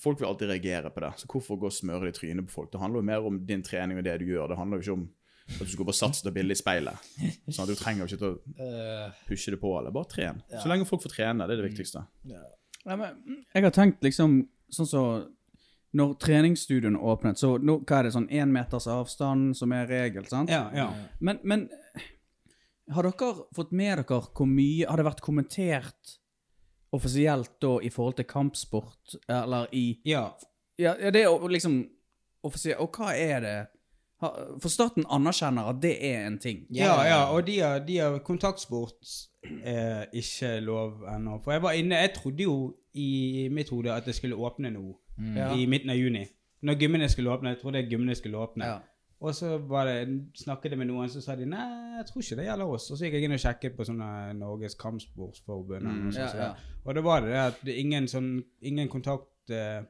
Folk 0.01 0.19
vil 0.19 0.27
alltid 0.27 0.49
reagere 0.49 0.89
på 0.91 1.03
det, 1.03 1.11
så 1.21 1.27
hvorfor 1.31 1.59
gå 1.59 1.69
og 1.69 1.73
smøre 1.75 2.07
det 2.07 2.15
i 2.15 2.17
trynet 2.19 2.47
på 2.49 2.51
folk? 2.57 2.71
Det 2.73 2.81
handler 2.81 2.99
jo 2.99 3.09
mer 3.11 3.27
om 3.29 3.37
din 3.47 3.63
trening 3.63 3.97
og 4.01 4.03
det 4.07 4.17
du 4.21 4.25
gjør. 4.27 4.49
Det 4.51 4.57
handler 4.59 4.81
jo 4.81 4.83
ikke 4.85 4.97
om 4.99 5.05
at 5.45 5.61
du 5.61 5.71
skal 5.71 5.85
bare 5.85 5.97
satse 5.99 6.25
deg 6.25 6.33
billig 6.33 6.55
i 6.57 6.59
speilet. 6.59 7.07
Sånn 7.53 7.63
at 7.63 7.69
Du 7.69 7.77
trenger 7.77 8.03
jo 8.03 8.09
ikke 8.09 8.21
til 8.21 8.33
å 8.33 9.11
pushe 9.27 9.53
det 9.53 9.59
på, 9.61 9.71
alle. 9.77 9.93
bare 9.93 10.09
tren. 10.09 10.41
Så 10.49 10.67
lenge 10.71 10.87
folk 10.89 11.03
får 11.05 11.13
trene, 11.13 11.45
det 11.45 11.55
er 11.55 11.61
det 11.61 11.69
viktigste. 11.69 12.01
Ja, 12.31 12.95
men, 12.95 13.15
mm, 13.21 13.39
jeg 13.53 13.65
har 13.65 13.73
tenkt 13.73 14.03
liksom 14.05 14.43
Sånn 14.73 14.87
så 14.89 15.01
Når 15.95 16.15
treningsstudioene 16.19 16.97
åpnet, 16.97 17.37
så 17.37 17.53
nå, 17.61 17.77
hva 17.85 17.99
er 17.99 18.07
det 18.07 18.15
sånn 18.15 18.25
én 18.33 18.49
meters 18.51 18.87
avstand 18.91 19.53
som 19.55 19.71
er 19.71 19.85
regel, 19.87 20.25
sant? 20.27 20.49
Ja, 20.51 20.65
ja. 20.75 20.89
Men, 21.23 21.39
men 21.43 21.69
har 22.91 23.07
dere 23.07 23.45
fått 23.55 23.71
med 23.71 24.01
dere 24.01 24.19
hvor 24.25 24.49
mye 24.49 24.89
Har 24.89 24.99
det 24.99 25.05
vært 25.07 25.23
kommentert 25.25 26.17
offisielt 26.95 27.51
da 27.61 27.75
i 27.83 27.89
forhold 27.93 28.15
til 28.19 28.25
kampsport, 28.29 29.15
eller 29.29 29.67
i 29.73 29.99
ja. 30.05 30.27
Ja, 30.79 30.93
ja 30.99 31.11
det 31.11 31.21
er 31.21 31.29
jo 31.29 31.47
liksom 31.47 31.83
offisielt 32.43 32.79
Og 32.83 32.89
hva 32.97 33.13
er 33.15 33.39
det? 33.43 33.55
Ha- 34.21 34.59
For 34.61 34.69
staten 34.71 35.05
anerkjenner 35.11 35.69
at 35.69 35.81
det 35.83 35.95
er 36.05 36.27
en 36.27 36.37
ting. 36.39 36.65
Ja, 36.71 37.01
ja, 37.03 37.17
og 37.35 37.45
de 37.47 37.59
har, 37.59 37.79
de 37.83 37.97
har 37.97 38.19
kontaktsport 38.19 38.93
er 39.63 40.05
ikke 40.13 40.59
lov 40.63 41.03
ennå. 41.15 41.39
For 41.43 41.51
jeg 41.51 41.61
var 41.61 41.71
inne 41.77 41.95
Jeg 41.95 42.13
trodde 42.15 42.43
jo 42.43 42.73
i 42.93 43.47
mitt 43.51 43.69
hode 43.69 43.91
at 43.93 44.05
det 44.05 44.15
skulle 44.15 44.35
åpne 44.35 44.71
nå 44.71 44.95
Ja. 45.35 45.53
i 45.55 45.65
midten 45.65 45.89
av 45.89 45.95
juni. 45.97 46.25
Når 46.63 46.75
gymmene 46.79 47.09
skulle 47.09 47.29
åpne. 47.31 47.49
Jeg 47.49 47.59
trodde 47.61 47.83
gymmene 47.89 48.15
skulle 48.15 48.37
åpne. 48.37 48.65
Ja. 48.65 48.77
Og 49.23 49.35
så 49.35 49.55
det, 49.57 49.95
snakket 50.35 50.73
jeg 50.75 50.79
med 50.79 50.89
noen, 50.89 51.09
så 51.09 51.21
sa 51.23 51.35
de 51.39 51.47
nei, 51.47 51.65
jeg 51.97 52.07
tror 52.09 52.21
ikke 52.21 52.37
det 52.41 52.45
gjelder 52.49 52.71
oss. 52.75 52.89
Og 52.91 52.97
så 52.99 53.07
gikk 53.07 53.15
jeg 53.17 53.27
inn 53.27 53.35
og 53.37 53.41
sjekket 53.41 53.75
på 53.77 53.87
sånne 53.87 54.09
Norges 54.37 54.75
Kampsportsforbund. 54.81 55.87
Mm, 55.87 56.07
og, 56.09 56.17
Ja, 56.19 56.29
ja. 56.35 56.49
Og 56.83 56.97
da 56.97 57.03
var 57.05 57.23
det 57.23 57.31
det 57.31 57.43
at 57.43 57.69
ingen, 57.71 58.09
sånn, 58.11 58.33
ingen 58.61 58.91
kontakt 58.91 59.53
eh, 59.55 59.85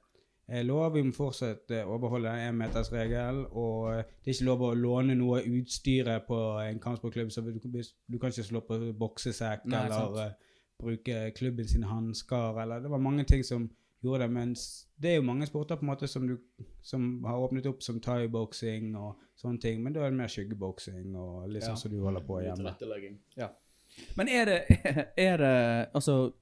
er 0.47 0.63
lov. 0.63 0.93
Vi 0.93 1.03
må 1.03 1.13
fortsatt 1.15 1.73
eh, 1.73 1.87
overholde 1.89 2.31
énmetersregelen. 2.45 3.47
Og 3.57 3.95
eh, 3.95 4.03
det 4.21 4.31
er 4.31 4.37
ikke 4.37 4.49
lov 4.51 4.65
å 4.67 4.73
låne 4.77 5.17
noe 5.17 5.41
utstyret 5.57 6.27
på 6.29 6.39
en 6.61 6.79
kampsportklubb. 6.83 7.33
Så 7.33 7.41
du, 7.47 7.57
du 7.57 8.19
kan 8.21 8.29
ikke 8.29 8.45
slå 8.51 8.61
på 8.67 8.79
boksesekk 8.99 9.65
Nei, 9.65 9.81
eller 9.87 9.97
sant. 9.97 10.21
eh, 10.21 10.61
bruke 10.85 11.23
klubben 11.37 11.67
sine 11.67 11.89
hansker. 11.89 12.61
Eller 12.61 12.85
det 12.85 12.93
var 12.93 13.01
mange 13.01 13.25
ting 13.25 13.43
som 13.47 13.67
gjorde 14.03 14.19
det. 14.25 14.31
Mens 14.31 14.65
det 14.99 15.09
er 15.11 15.15
jo 15.19 15.25
mange 15.27 15.47
sporter 15.47 15.75
på 15.79 15.85
en 15.85 15.91
måte 15.93 16.07
som, 16.07 16.27
du, 16.27 16.37
som 16.81 17.23
har 17.25 17.39
åpnet 17.41 17.65
opp 17.69 17.81
som 17.83 17.99
thaiboksing 17.99 18.95
og 18.95 19.15
sånne 19.39 19.59
ting. 19.61 19.83
Men 19.83 19.93
da 19.93 20.05
er 20.05 20.11
det 20.13 20.19
mer 20.19 20.27
skyggeboksing 20.31 21.15
og 21.15 21.47
litt 21.49 21.63
Ja. 21.63 21.73
sånn 21.73 21.77
som 21.85 21.91
du 21.91 22.01
holder 22.03 22.21
på 22.27 22.41
hjemme. 22.43 22.75
Ja. 23.37 23.49
Men 24.17 24.27
er 24.29 24.45
det, 24.45 24.59
er 25.17 25.37
det 25.37 25.89
Altså, 25.95 26.33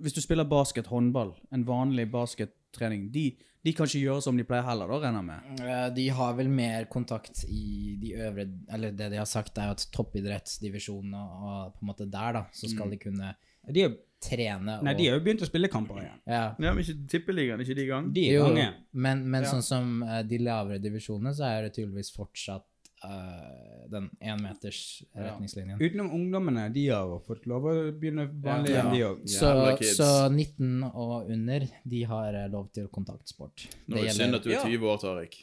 hvis 0.00 0.12
du 0.16 0.20
spiller 0.20 0.44
basket, 0.48 0.86
håndball, 0.86 1.34
en 1.52 1.64
vanlig 1.66 2.10
baskettrening, 2.10 3.10
de, 3.12 3.36
de 3.64 3.72
kan 3.76 3.84
ikke 3.86 4.00
gjøre 4.06 4.22
som 4.24 4.36
de 4.38 4.44
pleier 4.48 4.64
heller, 4.64 4.88
da, 4.88 4.98
regner 5.02 5.20
jeg 5.20 5.26
med? 5.28 5.64
Eh, 5.68 5.88
De 5.94 6.08
har 6.16 6.34
vel 6.38 6.48
mer 6.48 6.86
kontakt 6.88 7.44
i 7.48 7.96
de 8.00 8.14
øvre 8.16 8.46
Eller 8.72 8.92
det 8.96 9.10
de 9.12 9.18
har 9.20 9.28
sagt, 9.28 9.58
er 9.58 9.74
at 9.74 9.84
toppidrettsdivisjonen 9.92 11.14
og, 11.14 11.74
på 11.74 11.84
en 11.84 11.90
måte 11.90 12.06
der, 12.10 12.32
da, 12.38 12.44
så 12.52 12.70
skal 12.70 12.90
de 12.90 12.96
kunne 13.02 13.34
De 13.68 13.82
er, 13.84 13.96
trene 14.20 14.78
og 14.78 14.84
nei, 14.84 14.92
de 14.98 15.06
har 15.08 15.14
jo 15.18 15.24
begynt 15.24 15.42
å 15.42 15.48
spille 15.48 15.68
kamper 15.72 16.02
igjen. 16.02 16.18
ja. 16.28 16.42
Ja, 16.60 16.72
men 16.74 16.82
ikke 16.84 17.06
tippeligaen, 17.08 17.60
ikke 17.64 17.74
de 17.78 17.82
i 17.86 17.88
gang? 17.88 18.10
De 18.12 18.26
er 18.26 18.32
i 18.32 18.34
Jo, 18.36 18.46
gang 18.48 18.58
igjen. 18.60 18.74
men, 18.92 19.22
men 19.30 19.42
Ja. 19.46 19.50
sånn 19.54 19.62
som 19.64 20.02
uh, 20.02 20.22
de 20.22 20.38
lavere 20.38 20.78
divisjonene, 20.82 21.32
så 21.34 21.44
er 21.48 21.62
det 21.68 21.72
tydeligvis 21.78 22.12
fortsatt 22.12 22.66
uh, 23.04 23.86
den 23.88 24.10
énmetersretningslinjen. 24.20 25.80
Utenom 25.80 26.10
ungdommene, 26.14 26.66
de 26.72 26.86
har 26.92 27.14
fått 27.26 27.46
lov 27.48 27.64
å 27.70 27.74
begynne 27.96 28.28
vanlig 28.44 28.74
Ja. 28.76 28.84
de 28.92 29.00
òg. 29.08 29.24
Så, 29.28 29.52
så 29.96 30.10
19 30.30 30.84
og 30.92 31.30
under, 31.30 31.66
de 31.84 32.02
har 32.04 32.34
eh, 32.34 32.48
lov 32.52 32.68
til 32.76 32.88
kontaktsport. 32.92 33.68
Nå 33.88 33.96
er 33.96 34.10
det 34.10 34.14
synd 34.16 34.34
at 34.36 34.44
du 34.44 34.50
er 34.50 34.58
Ja. 34.58 34.64
20 34.68 34.86
år, 34.92 34.98
Tariq. 35.00 35.40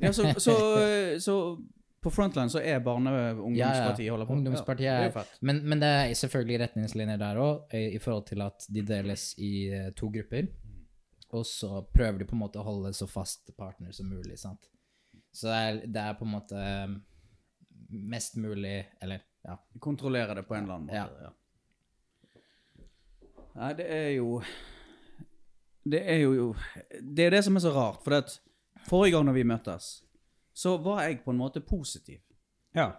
Ja, 0.00 0.12
så, 0.12 0.34
så, 0.40 0.54
så 1.20 1.34
på 2.00 2.10
Frontline 2.10 2.48
så 2.52 2.62
er 2.64 2.80
barne- 2.80 3.12
og 3.12 3.44
ungdomspartiet 3.50 4.10
holder 4.10 4.26
på? 4.26 4.32
Ungdomspartiet 4.38 4.86
Ja, 4.86 4.98
det 5.04 5.16
er 5.20 5.26
men, 5.44 5.60
men 5.68 5.82
det 5.82 5.88
er 5.88 6.14
selvfølgelig 6.16 6.60
retningslinjer 6.62 7.20
der 7.20 7.40
òg, 7.40 7.74
i 7.76 7.98
forhold 8.00 8.26
til 8.30 8.42
at 8.44 8.66
de 8.72 8.84
deles 8.88 9.34
i 9.38 9.52
eh, 9.68 9.90
to 9.96 10.08
grupper. 10.14 10.48
Og 11.36 11.46
så 11.46 11.82
prøver 11.94 12.18
de 12.18 12.26
på 12.26 12.34
en 12.34 12.42
måte 12.42 12.58
å 12.58 12.66
holde 12.66 12.92
så 12.96 13.06
fast 13.06 13.52
partner 13.58 13.92
som 13.94 14.08
mulig. 14.10 14.38
sant? 14.40 14.70
Så 15.32 15.46
det 15.46 15.58
er, 15.58 15.82
det 15.86 16.06
er 16.06 16.16
på 16.18 16.26
en 16.26 16.32
måte 16.32 16.58
eh, 16.58 16.96
mest 17.90 18.36
mulig 18.36 18.88
Eller, 19.02 19.22
ja. 19.46 19.56
Kontrollere 19.78 20.34
det 20.34 20.42
på 20.48 20.56
en 20.56 20.64
eller 20.64 20.74
annen 20.74 20.88
måte. 20.90 21.28
Ja. 21.28 21.36
Nei, 23.60 23.72
det 23.78 23.86
er 23.90 24.10
jo 24.14 24.42
Det 25.82 26.00
er 26.06 26.20
jo 26.22 26.54
Det 27.02 27.26
er 27.26 27.34
det 27.36 27.44
som 27.46 27.56
er 27.56 27.64
så 27.64 27.72
rart. 27.74 28.02
For 28.04 28.14
det 28.14 28.24
at 28.24 28.38
forrige 28.88 29.16
gang 29.16 29.26
når 29.28 29.36
vi 29.38 29.46
møttes, 29.46 29.90
så 30.60 30.74
var 30.84 31.02
jeg 31.06 31.20
på 31.24 31.32
en 31.32 31.38
måte 31.40 31.60
positiv. 31.64 32.18
Ja. 32.76 32.90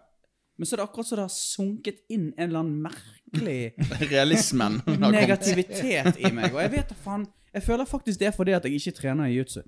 Men 0.57 0.65
så 0.67 0.75
er 0.75 0.81
det 0.81 0.87
akkurat 0.89 1.07
så 1.09 1.17
det 1.19 1.23
har 1.27 1.33
sunket 1.33 1.99
inn 2.13 2.27
en 2.37 2.47
eller 2.47 2.59
annen 2.63 2.81
merkelig 2.87 3.73
Realismen. 4.11 4.79
negativitet 4.87 6.17
i 6.19 6.31
meg. 6.33 6.53
Og 6.53 6.61
jeg 6.61 6.71
vet 6.75 6.89
da 6.91 6.97
faen 7.05 7.27
Jeg 7.53 7.63
føler 7.65 7.85
faktisk 7.89 8.19
det 8.21 8.27
er 8.29 8.35
fordi 8.35 8.53
at 8.55 8.65
jeg 8.67 8.77
ikke 8.79 8.93
trener 9.01 9.27
i 9.27 9.33
jiu-jitsu. 9.35 9.61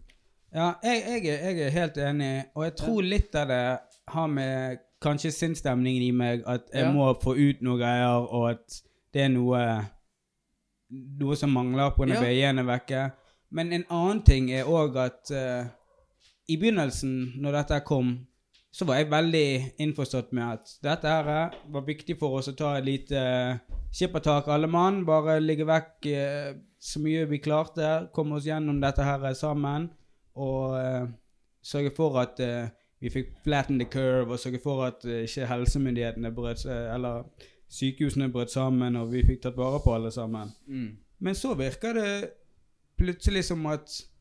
Ja, 0.54 0.70
jeg, 0.86 1.02
jeg, 1.08 1.26
er, 1.34 1.50
jeg 1.50 1.66
er 1.68 1.74
helt 1.74 1.98
enig, 1.98 2.32
og 2.56 2.64
jeg 2.68 2.76
tror 2.80 3.02
litt 3.04 3.36
av 3.36 3.48
det 3.50 3.62
har 4.14 4.28
med 4.32 4.78
kanskje 5.04 5.32
sinnsstemningen 5.36 6.04
i 6.06 6.12
meg, 6.16 6.44
at 6.48 6.70
jeg 6.74 6.86
Ja. 6.86 6.92
må 6.96 7.10
få 7.24 7.34
ut 7.36 7.62
noe 7.66 7.80
greier, 7.82 8.24
og 8.30 8.46
at 8.54 8.78
det 9.14 9.26
er 9.26 9.32
noe 9.34 9.64
noe 11.20 11.36
som 11.40 11.52
mangler 11.54 11.90
på 11.96 12.06
når 12.06 12.22
Ja. 12.22 12.22
BI-en 12.28 12.60
er 12.62 12.68
vekke. 12.70 13.02
Men 13.52 13.74
en 13.74 13.86
annen 13.90 14.22
ting 14.26 14.52
er 14.52 14.64
òg 14.70 14.96
at 14.98 15.32
eh, 15.32 15.66
i 16.48 16.58
begynnelsen, 16.60 17.34
når 17.42 17.60
dette 17.60 17.80
kom, 17.88 18.16
så 18.74 18.88
var 18.90 19.00
jeg 19.00 19.12
veldig 19.12 19.48
innforstått 19.86 20.32
med 20.34 20.58
at 20.58 20.72
dette 20.84 21.10
her 21.10 21.58
var 21.72 21.86
viktig 21.86 22.18
for 22.20 22.40
oss 22.40 22.50
å 22.50 22.56
ta 22.58 22.74
et 22.78 22.88
lite 22.88 23.20
uh, 23.22 23.80
skippertak 23.94 24.50
alle 24.50 24.68
mann. 24.68 25.04
Bare 25.06 25.38
ligge 25.40 25.68
vekk 25.70 26.08
eh, 26.10 26.56
så 26.82 27.02
mye 27.04 27.28
vi 27.30 27.38
klarte, 27.44 28.10
komme 28.16 28.40
oss 28.40 28.48
gjennom 28.50 28.82
dette 28.82 29.06
her 29.06 29.28
sammen. 29.38 29.92
Og 30.34 30.74
uh, 30.74 31.06
sørge 31.62 31.94
for 31.94 32.18
at 32.24 32.42
uh, 32.42 32.66
vi 33.04 33.14
fikk 33.14 33.36
flatten 33.46 33.78
the 33.78 33.86
curve, 33.86 34.34
og 34.34 34.42
sørge 34.42 34.64
for 34.64 34.88
at 34.88 35.06
uh, 35.06 35.22
ikke 35.22 35.52
helsemyndighetene 35.52 36.34
brøt 36.34 36.66
eller 36.66 37.28
sykehusene 37.74 38.32
brøt 38.34 38.52
sammen, 38.54 38.98
og 38.98 39.12
vi 39.14 39.22
fikk 39.28 39.46
tatt 39.46 39.58
vare 39.58 39.82
på 39.84 39.94
alle 39.96 40.12
sammen. 40.14 40.50
Mm. 40.66 40.90
Men 41.24 41.38
så 41.38 41.54
virker 41.58 41.94
det 41.98 42.14
plutselig 43.00 43.46
som 43.48 43.66
at 43.72 43.88
eh, 43.90 44.13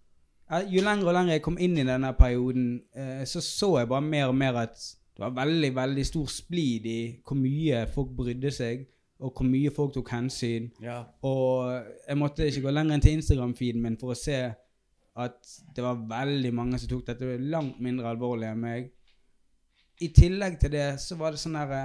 jo 0.61 0.82
lenger 0.85 1.09
og 1.09 1.14
lenger 1.16 1.37
jeg 1.37 1.44
kom 1.44 1.59
inn 1.61 1.78
i 1.80 1.87
denne 1.87 2.12
perioden, 2.18 2.82
eh, 2.94 3.23
så 3.28 3.40
så 3.40 3.78
jeg 3.78 3.88
bare 3.88 4.04
mer 4.04 4.26
og 4.28 4.37
mer 4.37 4.59
at 4.66 4.76
det 5.12 5.21
var 5.21 5.37
veldig, 5.44 5.75
veldig 5.76 6.06
stor 6.06 6.26
splid 6.32 6.87
i 6.88 6.99
hvor 7.26 7.37
mye 7.37 7.87
folk 7.94 8.11
brydde 8.16 8.50
seg, 8.52 8.87
og 9.23 9.32
hvor 9.37 9.47
mye 9.47 9.71
folk 9.71 9.94
tok 9.94 10.11
hensyn. 10.11 10.71
Ja. 10.82 11.02
Og 11.23 11.73
jeg 12.09 12.18
måtte 12.18 12.49
ikke 12.49 12.64
gå 12.66 12.73
lenger 12.75 12.97
enn 12.97 13.04
til 13.04 13.18
Instagram-feeden 13.21 13.82
min 13.85 13.99
for 14.00 14.14
å 14.14 14.18
se 14.18 14.38
at 15.23 15.52
det 15.76 15.85
var 15.85 16.00
veldig 16.09 16.52
mange 16.56 16.80
som 16.80 16.90
tok 16.90 17.04
dette 17.06 17.37
langt 17.52 17.80
mindre 17.85 18.09
alvorlig 18.09 18.49
enn 18.49 18.64
meg. 18.64 18.88
I 20.02 20.09
tillegg 20.16 20.59
til 20.61 20.73
det 20.73 20.88
så 21.00 21.18
var 21.21 21.32
det 21.32 21.42
sånn 21.42 21.61
herre 21.61 21.85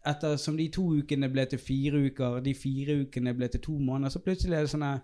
Ettersom 0.00 0.54
de 0.56 0.64
to 0.72 0.80
ukene 0.96 1.28
ble 1.28 1.42
til 1.44 1.60
fire 1.60 1.98
uker, 2.06 2.38
de 2.40 2.54
fire 2.56 2.94
ukene 3.02 3.34
ble 3.36 3.50
til 3.52 3.60
to 3.60 3.74
måneder, 3.76 4.08
så 4.08 4.22
plutselig 4.24 4.56
er 4.56 4.64
det 4.64 4.70
sånn 4.72 4.84
her 4.86 5.02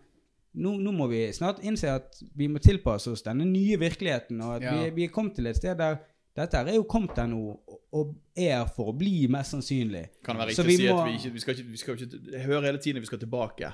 nå, 0.56 0.72
nå 0.80 0.92
må 0.92 1.06
vi 1.10 1.26
snart 1.32 1.58
innse 1.62 1.88
at 1.92 2.16
vi 2.34 2.46
må 2.48 2.58
tilpasse 2.58 3.10
oss 3.12 3.22
denne 3.22 3.44
nye 3.44 3.76
virkeligheten, 3.78 4.40
og 4.42 4.56
at 4.56 4.62
Ja. 4.62 4.74
vi, 4.84 4.90
vi 4.90 5.04
er 5.04 5.08
kommet 5.12 5.34
til 5.36 5.46
et 5.46 5.56
sted 5.56 5.76
der 5.78 5.98
dette 6.36 6.54
er 6.58 6.74
jo 6.74 6.82
kommet 6.84 7.16
her 7.16 7.26
nå, 7.26 7.58
og- 7.92 8.14
er 8.36 8.66
for 8.66 8.92
å 8.92 8.98
bli, 8.98 9.26
mest 9.26 9.52
sannsynlig. 9.54 10.02
Kan 10.22 10.36
det 10.36 10.42
være 10.42 10.48
riktig 10.50 10.64
å 10.64 10.76
si 10.76 10.88
må- 10.88 11.00
at 11.00 11.06
vi 11.08 11.16
ikke, 11.18 11.32
vi 11.32 11.38
skal 11.40 11.54
ikke, 11.54 11.70
vi 11.70 11.76
skal 11.76 11.94
ikke 11.94 12.32
Jeg 12.32 12.44
hører 12.44 12.62
hele 12.66 12.78
tiden 12.78 12.96
at 12.96 13.02
vi 13.02 13.06
skal 13.06 13.18
tilbake, 13.18 13.72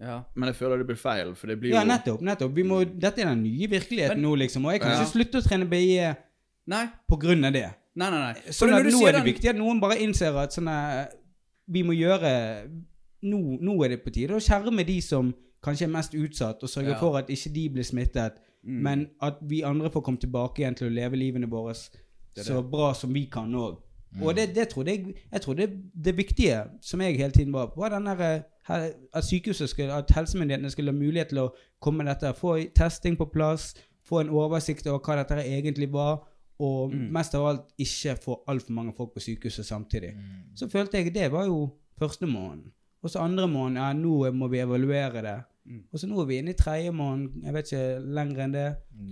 ja. 0.00 0.22
men 0.36 0.46
jeg 0.46 0.54
føler 0.56 0.78
det 0.78 0.86
blir 0.86 0.96
feil, 0.96 1.34
for 1.34 1.46
det 1.48 1.58
blir 1.60 1.70
Ja, 1.70 1.82
jo 1.82 1.88
nettopp. 1.88 2.20
nettopp. 2.22 2.54
Vi 2.54 2.62
må, 2.62 2.84
dette 2.84 3.18
er 3.20 3.24
den 3.34 3.42
nye 3.42 3.66
virkeligheten 3.68 4.18
nå, 4.22 4.36
liksom. 4.38 4.64
Og 4.66 4.72
jeg 4.72 4.80
kan 4.82 4.90
Ja. 4.92 5.00
ikke 5.02 5.12
slutte 5.12 5.38
å 5.38 5.42
trene 5.42 5.68
BI 5.68 6.14
Nei. 6.66 6.86
på 7.10 7.18
grunn 7.18 7.44
av 7.44 7.52
det. 7.52 7.74
Nei, 7.96 8.10
nei, 8.10 8.32
nei. 8.32 8.34
Sånn 8.50 8.72
at 8.72 8.84
nå 8.86 9.08
er 9.08 9.12
det 9.12 9.24
den- 9.24 9.34
viktig 9.34 9.48
at 9.50 9.56
noen 9.56 9.80
bare 9.80 9.96
innser 9.98 10.36
at 10.36 10.50
sånne 10.52 11.08
Vi 11.68 11.82
må 11.82 11.92
gjøre 11.92 12.68
Nå, 13.22 13.60
nå 13.60 13.84
er 13.84 13.88
det 13.90 14.04
på 14.04 14.10
tide 14.12 14.30
å 14.30 14.40
skjerme 14.40 14.84
de 14.86 15.00
som 15.00 15.34
kanskje 15.62 15.84
er 15.84 15.92
mest 15.92 16.14
utsatt, 16.14 16.62
og 16.62 16.68
sørge 16.68 16.90
Ja. 16.94 16.98
for 17.00 17.16
at 17.18 17.28
ikke 17.30 17.54
de 17.54 17.68
blir 17.70 17.82
smittet. 17.84 18.32
Mm. 18.64 18.82
Men 18.82 19.06
at 19.22 19.34
vi 19.42 19.60
andre 19.62 19.90
får 19.90 20.00
komme 20.02 20.18
tilbake 20.20 20.58
igjen 20.62 20.74
til 20.76 20.86
å 20.88 20.94
leve 20.94 21.16
livene 21.16 21.46
våre 21.50 21.74
så 22.36 22.62
bra 22.70 22.92
som 22.94 23.12
vi 23.14 23.24
kan 23.32 23.52
òg. 23.54 23.78
Og 24.22 24.34
det, 24.36 24.54
det 24.54 24.68
trodde 24.68 24.90
jeg 24.90 25.14
Jeg 25.32 25.40
trodde 25.40 25.66
det 26.04 26.16
viktige, 26.16 26.64
som 26.82 27.00
jeg 27.00 27.16
hele 27.16 27.30
tiden 27.30 27.52
var, 27.52 27.72
var 27.76 27.88
den 27.88 28.06
der, 28.06 28.42
eh, 28.68 28.90
at 29.14 29.24
sykehuset 29.24 29.68
skulle, 29.68 29.92
at 29.92 30.10
helsemyndighetene 30.10 30.70
skulle 30.70 30.92
ha 30.92 30.98
mulighet 30.98 31.28
til 31.28 31.38
å 31.38 31.50
komme 31.80 32.04
med 32.04 32.06
dette. 32.14 32.34
Få 32.36 32.58
testing 32.74 33.16
på 33.16 33.24
plass, 33.32 33.74
få 34.04 34.20
en 34.20 34.28
oversikt 34.28 34.86
over 34.86 34.98
hva 34.98 35.16
dette 35.24 35.34
egentlig 35.46 35.92
var, 35.92 36.26
og 36.58 36.90
Mm. 36.92 37.12
mest 37.12 37.34
av 37.34 37.46
alt 37.46 37.60
ikke 37.78 38.16
få 38.24 38.42
altfor 38.48 38.70
mange 38.72 38.92
folk 38.96 39.14
på 39.14 39.20
sykehuset 39.20 39.64
samtidig. 39.64 40.14
Så 40.54 40.68
følte 40.68 40.98
jeg 40.98 41.14
det 41.14 41.30
var 41.32 41.44
jo 41.46 41.70
første 41.98 42.26
måneden. 42.26 42.72
Og 43.02 43.10
så 43.10 43.18
andre 43.20 43.48
måneden, 43.48 43.76
ja, 43.76 43.92
nå 43.92 44.30
må 44.32 44.48
vi 44.48 44.58
evaluere 44.58 45.22
det. 45.22 45.42
Mm. 45.66 45.82
Og 45.92 46.00
så 46.00 46.08
nå 46.08 46.20
er 46.22 46.26
vi 46.30 46.38
inne 46.40 46.54
i 46.54 46.58
tredje 46.58 46.92
måned, 46.96 47.36
jeg 47.44 47.52
vet 47.54 47.68
ikke 47.70 47.98
lenger 48.18 48.44
enn 48.46 48.54
det. 48.56 48.66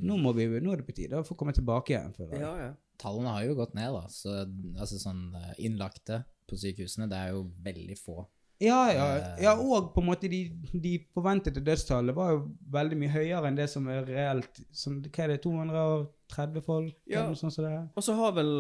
Nå, 0.09 0.17
må 0.23 0.33
vi, 0.37 0.47
nå 0.61 0.73
er 0.73 0.81
det 0.83 0.87
på 0.89 0.95
tide 0.97 1.21
å 1.21 1.27
få 1.27 1.37
komme 1.39 1.53
tilbake 1.57 1.93
igjen. 1.95 2.15
føler 2.17 2.35
jeg. 2.39 2.41
Ja, 2.47 2.55
ja. 2.69 2.73
Tallene 2.99 3.35
har 3.37 3.45
jo 3.47 3.55
gått 3.61 3.75
ned, 3.79 3.93
da. 3.95 4.09
Så 4.11 4.33
altså 4.81 4.99
sånn 4.99 5.29
eh, 5.39 5.53
innlagte 5.69 6.23
på 6.49 6.57
sykehusene, 6.59 7.07
det 7.11 7.19
er 7.21 7.35
jo 7.37 7.45
veldig 7.63 7.99
få. 8.01 8.25
Ja, 8.59 8.79
ja, 8.91 9.05
Eh. 9.19 9.43
ja, 9.45 9.53
og 9.55 9.93
på 9.95 10.01
en 10.03 10.09
måte 10.09 10.27
de, 10.33 10.41
de 10.75 10.97
forventede 11.15 11.61
dødstallene 11.63 12.15
var 12.17 12.33
jo 12.33 12.41
veldig 12.75 12.97
mye 12.99 13.13
høyere 13.13 13.47
enn 13.53 13.55
det 13.61 13.69
som 13.71 13.87
er 13.93 14.03
reelt. 14.09 14.59
Som, 14.75 14.97
hva 15.05 15.25
er 15.29 15.35
det, 15.37 15.43
230 15.45 16.65
folk? 16.67 16.97
Ja. 17.07 17.21
Eller 17.21 17.29
noe 17.37 17.39
sånt 17.39 17.55
som 17.55 17.69
det 17.69 17.75
er? 17.77 17.85
Og 17.95 18.03
så 18.09 18.17
har 18.19 18.35
vel 18.41 18.51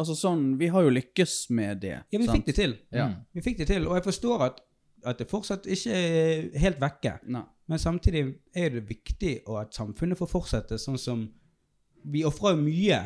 Altså 0.00 0.14
sånn 0.16 0.56
Vi 0.58 0.68
har 0.72 0.82
jo 0.86 0.90
lykkes 0.92 1.32
med 1.54 1.80
det. 1.84 1.98
Ja, 2.10 2.18
vi 2.18 2.24
sant? 2.26 2.36
fikk 2.38 2.46
det 2.48 2.54
til. 2.56 2.72
Ja. 2.90 3.08
Mm. 3.12 3.16
Vi 3.36 3.42
fikk 3.44 3.58
det 3.60 3.66
til, 3.70 3.84
og 3.86 3.96
jeg 3.98 4.04
forstår 4.06 4.44
at, 4.48 4.60
at 5.04 5.18
det 5.18 5.28
fortsatt 5.30 5.66
ikke 5.70 5.96
er 5.96 6.58
helt 6.62 6.80
vekke. 6.82 7.16
Nei. 7.32 7.44
Men 7.70 7.80
samtidig 7.80 8.24
er 8.54 8.74
det 8.74 8.84
viktig 8.88 9.32
at 9.58 9.74
samfunnet 9.74 10.18
får 10.18 10.30
fortsette 10.30 10.80
sånn 10.80 11.00
som 11.00 11.30
Vi 12.02 12.24
ofrer 12.26 12.56
mye 12.58 12.96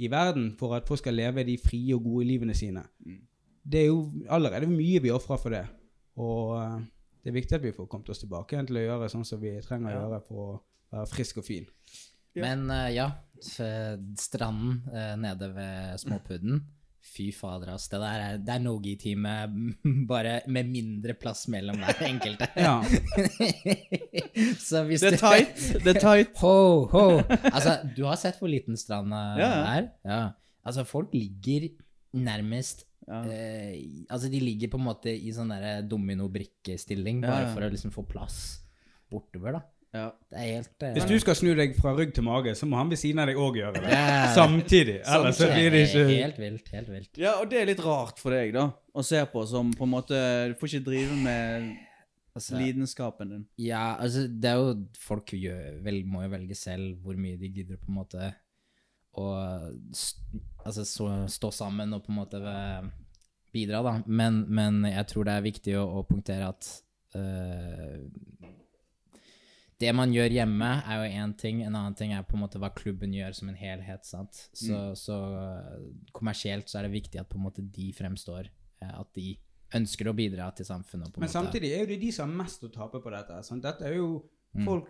i 0.00 0.08
verden 0.08 0.54
for 0.56 0.72
at 0.72 0.86
folk 0.88 1.02
skal 1.02 1.18
leve 1.18 1.42
de 1.44 1.58
frie 1.60 1.92
og 1.92 2.06
gode 2.06 2.24
livene 2.24 2.54
sine. 2.56 2.80
Mm. 3.04 3.18
Det 3.60 3.82
er 3.82 3.90
jo 3.90 4.06
allerede 4.32 4.70
mye 4.70 5.02
vi 5.04 5.10
ofrer 5.12 5.36
for 5.42 5.52
det. 5.52 5.66
Og 6.16 6.54
eh, 6.56 6.78
det 7.20 7.28
er 7.28 7.36
viktig 7.36 7.58
at 7.58 7.66
vi 7.66 7.74
får 7.76 7.90
kommet 7.92 8.08
oss 8.08 8.22
tilbake 8.22 8.56
igjen 8.56 8.70
til 8.70 8.80
å 8.80 8.86
gjøre 8.86 9.10
sånn 9.12 9.26
som 9.28 9.42
vi 9.42 9.52
trenger 9.66 9.90
å 9.90 9.98
gjøre 9.98 10.20
for 10.30 10.44
å 10.46 10.56
være 10.96 11.10
frisk 11.12 11.42
og 11.42 11.44
fin. 11.44 11.68
Ja. 12.32 12.46
Men 12.46 12.70
eh, 12.72 12.88
ja, 12.96 13.10
stranden 14.16 14.80
eh, 14.94 15.12
nede 15.20 15.52
ved 15.52 16.00
Småpudden 16.00 16.62
Fy 17.08 17.30
fader, 17.32 17.70
ass. 17.74 17.86
Det 17.88 17.98
der 18.02 18.22
er, 18.24 18.38
det 18.42 18.52
er 18.54 18.60
no-gi-time, 18.62 19.32
bare 20.10 20.40
med 20.50 20.68
mindre 20.70 21.14
plass 21.18 21.46
mellom 21.48 21.78
hver 21.82 22.02
enkelte. 22.08 22.48
Ja. 22.58 22.80
Så 24.68 24.82
hvis 24.88 25.00
Det 25.02 25.14
er 25.14 25.20
tight. 25.22 25.62
Det 25.84 25.94
er 25.96 26.00
tight. 26.02 26.34
Ho, 26.42 26.84
ho. 26.92 27.04
Altså, 27.52 27.78
du 27.96 28.04
har 28.06 28.18
sett 28.20 28.38
hvor 28.40 28.50
liten 28.50 28.76
stranda 28.78 29.22
Ja, 29.38 29.48
ja. 29.48 29.62
er? 29.78 29.88
Ja. 30.06 30.20
Altså, 30.68 30.84
folk 30.88 31.14
ligger 31.16 31.68
nærmest 32.18 32.84
Ja. 33.08 33.22
eh, 33.24 34.04
Altså, 34.10 34.28
de 34.28 34.40
ligger 34.40 34.68
på 34.68 34.76
en 34.78 34.84
måte 34.84 35.08
i 35.14 35.32
sånn 35.32 35.52
dominobrikkestilling, 35.88 37.22
bare 37.24 37.48
for 37.54 37.64
å 37.64 37.70
liksom 37.72 37.92
få 37.94 38.04
plass 38.08 38.60
bortover, 39.10 39.56
da. 39.56 39.62
Ja. 39.98 40.06
Det 40.30 40.38
er 40.38 40.46
helt 40.58 40.86
eh, 40.86 40.94
Hvis 40.96 41.08
du 41.10 41.16
skal 41.22 41.36
snu 41.38 41.50
deg 41.58 41.74
fra 41.78 41.92
rygg 41.96 42.14
til 42.16 42.26
mage, 42.26 42.54
så 42.58 42.68
må 42.70 42.78
han 42.78 42.92
ved 42.92 43.00
siden 43.00 43.22
av 43.22 43.30
deg 43.30 43.40
òg 43.42 43.58
gjøre 43.58 43.82
det. 43.82 43.98
Samtidig. 44.36 45.00
Ellers 45.02 45.40
så 45.40 45.50
blir 45.50 45.74
det 45.74 45.82
ikke 45.88 46.06
Helt 46.12 46.40
vilt, 46.40 46.72
helt 46.76 46.94
vilt. 46.94 47.12
ja, 47.20 47.34
og 47.42 47.50
det 47.50 47.62
er 47.62 47.68
litt 47.72 47.82
rart 47.84 48.22
for 48.22 48.36
deg, 48.36 48.54
da, 48.56 48.68
å 48.94 49.04
se 49.06 49.24
på 49.32 49.44
som 49.50 49.74
på 49.74 49.88
en 49.88 49.94
måte 49.96 50.22
Du 50.52 50.56
får 50.60 50.74
ikke 50.74 50.88
drive 50.92 51.20
med 51.26 51.68
Altså, 52.38 52.54
lidenskapen 52.54 53.32
din. 53.32 53.46
Ja, 53.58 53.96
altså, 53.98 54.28
det 54.30 54.50
er 54.50 54.60
jo 54.60 54.74
Folk 55.02 55.32
gjør, 55.34 55.80
vel, 55.82 56.04
må 56.06 56.22
jo 56.22 56.30
velge 56.36 56.54
selv 56.54 57.00
hvor 57.02 57.18
mye 57.18 57.38
de 57.40 57.50
gidder 57.50 57.80
på 57.80 57.90
en 57.90 57.98
måte 57.98 58.28
å 59.18 59.26
altså, 59.34 60.84
så, 60.86 61.08
stå 61.26 61.50
sammen 61.54 61.96
og 61.96 62.04
på 62.04 62.12
en 62.12 62.18
måte 62.20 62.38
eh, 62.38 62.90
bidra, 63.54 63.80
da. 63.82 63.96
Men, 64.06 64.44
men 64.46 64.84
jeg 64.86 65.08
tror 65.10 65.26
det 65.26 65.34
er 65.34 65.48
viktig 65.48 65.74
å, 65.80 65.86
å 65.98 66.04
punktere 66.06 66.52
at 66.52 66.68
eh, 67.18 67.96
det 69.80 69.92
man 69.94 70.10
gjør 70.12 70.30
hjemme, 70.34 70.68
er 70.90 70.96
jo 71.04 71.18
én 71.22 71.36
ting. 71.38 71.60
En 71.62 71.74
annen 71.78 71.94
ting 71.94 72.12
er 72.12 72.22
på 72.26 72.34
en 72.34 72.40
måte 72.42 72.58
hva 72.58 72.70
klubben 72.74 73.12
gjør 73.14 73.34
som 73.34 73.48
en 73.48 73.54
helhet. 73.54 74.04
sant? 74.04 74.48
Så, 74.52 74.78
så 74.98 75.18
eh, 75.38 75.84
kommersielt 76.12 76.66
så 76.68 76.78
er 76.80 76.88
det 76.88 76.92
viktig 76.96 77.20
at 77.20 77.28
på 77.28 77.38
en 77.38 77.44
måte 77.44 77.62
de 77.62 77.92
fremstår. 77.92 78.48
eh, 78.82 78.94
At 79.00 79.12
de 79.14 79.36
ønsker 79.74 80.08
å 80.10 80.14
bidra 80.16 80.50
til 80.56 80.66
samfunnet. 80.66 81.12
på 81.12 81.20
Men 81.20 81.28
måte- 81.28 81.32
samtidig 81.38 81.72
er 81.76 81.80
jo 81.84 81.86
det 81.92 82.00
de 82.00 82.10
som 82.12 82.28
har 82.30 82.44
mest 82.44 82.62
å 82.64 82.72
tape 82.72 82.98
på 83.04 83.10
dette. 83.10 83.42
Sant? 83.44 83.62
Dette 83.62 83.82
er 83.86 83.94
jo 83.96 84.24
folk 84.54 84.58
Mm. 84.58 84.64
folk 84.64 84.88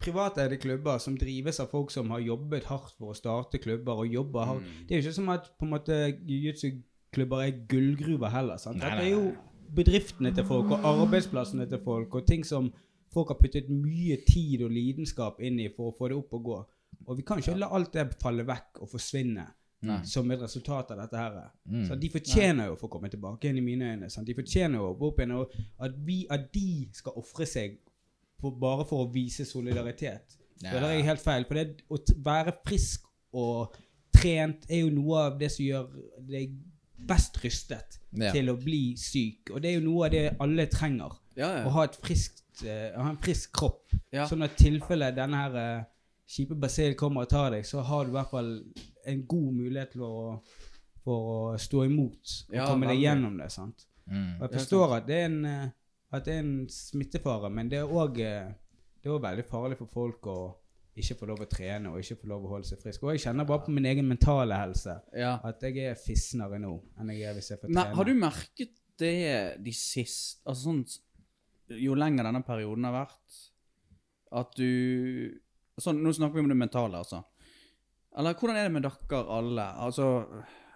Privateide 0.00 0.56
klubber 0.56 0.98
som 0.98 1.16
drives 1.18 1.58
av 1.60 1.68
folk 1.68 1.90
som 1.90 2.08
har 2.10 2.20
jobbet 2.20 2.64
hardt 2.64 2.94
for 2.96 3.12
å 3.12 3.16
starte 3.16 3.58
klubber 3.60 3.98
og 4.00 4.08
jobber 4.08 4.46
hardt. 4.48 4.62
Mm. 4.64 4.86
Det 4.88 4.94
er 4.96 5.00
jo 5.02 5.08
ikke 5.08 5.14
som 5.18 5.28
at 5.28 5.50
på 5.58 5.66
en 5.66 5.72
måte 5.74 5.96
jiu-jitsu-klubber 6.26 7.42
er 7.44 7.58
gullgruver 7.68 8.30
heller. 8.32 8.56
Sant? 8.56 8.78
Nei, 8.80 8.88
Dette 8.90 9.04
er 9.04 9.10
jo 9.10 9.36
bedriftene 9.76 10.32
til 10.34 10.44
folk 10.48 10.70
og 10.72 10.86
arbeidsplassene 10.88 11.68
til 11.68 11.78
folk 11.84 12.14
og 12.16 12.26
ting 12.26 12.44
som 12.48 12.72
folk 13.12 13.32
har 13.32 13.38
puttet 13.40 13.68
mye 13.72 14.16
tid 14.26 14.62
og 14.66 14.70
lidenskap 14.74 15.40
inn 15.42 15.58
i 15.60 15.68
for 15.74 15.90
å 15.90 15.96
få 15.96 16.08
det 16.12 16.16
opp 16.20 16.34
og 16.38 16.44
gå. 16.46 16.58
Og 17.06 17.16
vi 17.18 17.24
kan 17.26 17.40
ikke 17.40 17.56
la 17.58 17.70
alt 17.74 17.92
det 17.96 18.04
falle 18.22 18.44
vekk 18.46 18.82
og 18.84 18.90
forsvinne 18.92 19.46
Nei. 19.88 20.00
som 20.04 20.30
et 20.30 20.42
resultat 20.42 20.90
av 20.92 20.98
dette 21.00 21.16
her. 21.16 21.38
Mm. 21.64 21.86
Så 21.88 21.96
de 21.98 22.10
fortjener 22.12 22.68
jo 22.68 22.74
å 22.76 22.80
få 22.80 22.90
komme 22.92 23.08
tilbake 23.10 23.48
igjen 23.48 23.58
i 23.62 23.64
mine 23.64 23.92
øyne. 23.94 24.10
Sant? 24.12 24.26
De 24.28 24.34
fortjener 24.36 24.78
jo 24.78 24.90
å 24.90 24.96
gå 25.00 25.08
opp 25.10 25.22
igjen, 25.22 25.36
og 25.38 25.54
at, 25.80 25.96
vi, 26.06 26.18
at 26.30 26.50
de 26.54 26.88
skal 26.94 27.16
ofre 27.16 27.46
seg 27.48 27.78
for, 28.40 28.52
bare 28.60 28.84
for 28.88 29.06
å 29.06 29.12
vise 29.12 29.46
solidaritet. 29.48 30.36
Ja. 30.60 30.74
Det 30.76 30.90
er 30.90 31.06
helt 31.08 31.22
feil. 31.24 31.46
For 31.48 31.56
det, 31.56 31.86
å 31.88 31.98
være 32.26 32.52
frisk 32.66 33.08
og 33.32 33.78
trent 34.12 34.66
er 34.68 34.82
jo 34.84 34.90
noe 34.92 35.24
av 35.30 35.38
det 35.40 35.48
som 35.54 35.64
gjør 35.64 35.88
deg 36.28 36.58
best 37.08 37.38
rystet 37.42 37.96
Ja. 38.12 38.32
til 38.34 38.50
å 38.50 38.56
bli 38.60 38.96
syk. 38.98 39.50
Og 39.54 39.62
det 39.62 39.70
er 39.70 39.78
jo 39.80 39.86
noe 39.86 40.06
av 40.06 40.12
det 40.12 40.24
alle 40.42 40.66
trenger. 40.66 41.16
Ja, 41.38 41.64
Å 41.64 41.70
ha 41.72 41.84
et 41.86 41.96
friskt 41.96 42.42
ut 42.62 42.68
eh, 42.68 42.96
Ha 43.00 43.08
en 43.10 43.18
frisk 43.22 43.52
kropp. 43.56 43.92
Ja. 44.12 44.26
Sånn 44.28 44.42
at 44.46 44.56
tilfelle 44.58 45.10
denne 45.16 45.36
her 45.44 45.56
uh, 45.80 45.84
kjipe 46.30 46.54
basillen 46.60 46.96
kommer 46.98 47.22
og 47.26 47.30
tar 47.32 47.50
deg, 47.50 47.64
så 47.66 47.82
har 47.82 48.04
du 48.04 48.10
i 48.10 48.16
hvert 48.18 48.30
fall 48.30 48.50
en 49.10 49.22
god 49.26 49.52
mulighet 49.56 49.92
til 49.96 50.02
å, 50.06 50.14
for 51.04 51.30
å 51.34 51.58
stå 51.58 51.84
imot 51.88 52.34
og 52.50 52.54
Ja, 52.54 52.66
komme 52.68 52.86
deg 52.90 53.00
gjennom 53.02 53.38
det. 53.40 53.50
sant? 53.50 53.86
Mm. 54.06 54.36
Og 54.40 54.46
jeg 54.48 54.54
forstår 54.60 54.96
at 54.98 55.06
det 55.06 55.16
er 55.20 55.24
en, 55.30 55.44
eh, 55.44 55.68
at 56.12 56.24
det 56.24 56.34
er 56.34 56.42
en 56.44 56.54
smittefare, 56.68 57.50
men 57.50 57.68
det 57.70 57.78
er 57.78 57.90
òg 57.90 58.18
veldig 59.04 59.44
farlig 59.48 59.78
for 59.78 59.86
folk 59.92 60.26
å 60.30 60.38
ikke 61.00 61.16
få 61.20 61.26
lov 61.30 61.40
å 61.44 61.48
trene 61.48 61.90
og 61.92 62.00
ikke 62.02 62.18
få 62.20 62.28
lov 62.28 62.44
å 62.44 62.50
holde 62.56 62.68
seg 62.68 62.80
frisk. 62.82 63.04
Og 63.06 63.14
jeg 63.14 63.22
kjenner 63.24 63.46
bare 63.48 63.62
på 63.64 63.72
min 63.72 63.86
egen 63.88 64.08
mentale 64.10 64.56
helse 64.58 64.98
Ja. 65.16 65.38
at 65.42 65.62
jeg 65.62 65.78
er 65.78 65.94
fisnere 65.94 66.58
nå 66.60 66.74
enn 66.98 67.12
jeg 67.14 67.22
er 67.30 67.34
hvis 67.38 67.50
jeg 67.50 67.60
får 67.62 67.70
Men 67.70 67.84
trene. 67.84 67.96
har 67.96 68.04
du 68.04 68.14
merket 68.14 68.74
det 69.00 69.62
de 69.64 69.72
siste 69.72 70.42
Altså 70.46 70.62
sånn 70.66 70.82
Jo 71.78 71.94
lenger 71.98 72.26
denne 72.26 72.42
perioden 72.46 72.88
har 72.88 72.96
vært, 72.96 73.40
at 74.40 74.56
du 74.58 75.38
sånn, 75.80 76.00
Nå 76.04 76.12
snakker 76.14 76.38
vi 76.38 76.44
om 76.44 76.50
det 76.50 76.58
mentale, 76.58 76.98
altså. 77.00 77.22
Eller 78.18 78.34
hvordan 78.34 78.58
er 78.58 78.66
det 78.66 78.74
med 78.74 78.86
dere 78.86 79.20
alle? 79.30 79.66
Altså, 79.86 80.08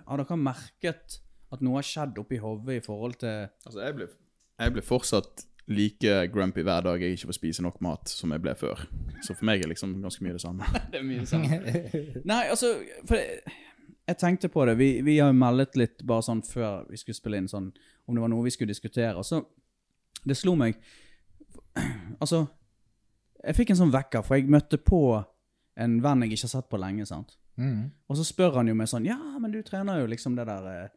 Har 0.07 0.21
dere 0.21 0.39
merket 0.39 1.19
at 1.55 1.63
noe 1.65 1.79
har 1.79 1.87
skjedd 1.87 2.19
oppi 2.23 2.39
hodet 2.43 2.79
i 2.79 2.85
forhold 2.85 3.19
til 3.23 3.49
Altså, 3.67 3.81
jeg 3.81 3.97
blir, 3.99 4.15
jeg 4.61 4.75
blir 4.75 4.87
fortsatt 4.87 5.45
like 5.67 6.15
grumpy 6.33 6.61
hver 6.61 6.85
dag 6.85 7.01
jeg 7.01 7.17
ikke 7.17 7.31
får 7.31 7.37
spise 7.39 7.63
nok 7.65 7.79
mat 7.85 8.11
som 8.11 8.33
jeg 8.35 8.43
ble 8.45 8.53
før. 8.59 8.83
Så 9.25 9.33
for 9.33 9.47
meg 9.49 9.63
er 9.65 9.71
liksom 9.71 9.95
ganske 10.03 10.25
mye 10.25 10.37
det 10.37 10.43
samme. 10.43 10.67
Det 10.93 11.01
er 11.01 11.07
mye 11.07 11.23
det 11.23 11.31
samme. 11.31 11.61
Nei, 12.29 12.43
altså 12.53 12.75
For 13.09 13.17
jeg, 13.17 13.41
jeg 14.05 14.19
tenkte 14.21 14.51
på 14.53 14.67
det. 14.69 14.77
Vi, 14.79 14.89
vi 15.07 15.19
har 15.19 15.33
jo 15.33 15.39
meldet 15.41 15.79
litt 15.81 16.05
bare 16.05 16.27
sånn 16.27 16.43
før 16.45 16.85
vi 16.91 17.01
skulle 17.01 17.17
spille 17.17 17.41
inn 17.41 17.49
sånn 17.49 17.71
om 18.05 18.17
det 18.17 18.25
var 18.27 18.33
noe 18.35 18.45
vi 18.45 18.53
skulle 18.53 18.75
diskutere. 18.75 19.17
Og 19.17 19.25
så 19.25 19.41
Det 20.25 20.37
slo 20.39 20.55
meg 20.57 20.79
Altså 22.23 22.47
Jeg 23.45 23.57
fikk 23.59 23.73
en 23.75 23.81
sånn 23.83 23.93
vekker, 23.93 24.23
for 24.25 24.39
jeg 24.39 24.49
møtte 24.49 24.79
på 24.81 25.01
en 25.75 25.97
venn 26.01 26.23
jeg 26.25 26.37
ikke 26.37 26.47
har 26.47 26.53
sett 26.53 26.69
på 26.71 26.79
lenge. 26.79 27.05
sant? 27.07 27.35
Mm. 27.59 27.91
Og 28.09 28.17
så 28.19 28.25
spør 28.27 28.61
han 28.61 28.71
jo 28.71 28.77
meg 28.79 28.89
sånn 28.91 29.07
Ja, 29.09 29.19
men 29.43 29.53
du 29.53 29.61
trener 29.67 30.01
jo 30.01 30.11
liksom 30.11 30.37
det 30.39 30.47
der 30.49 30.69
eh, 30.71 30.93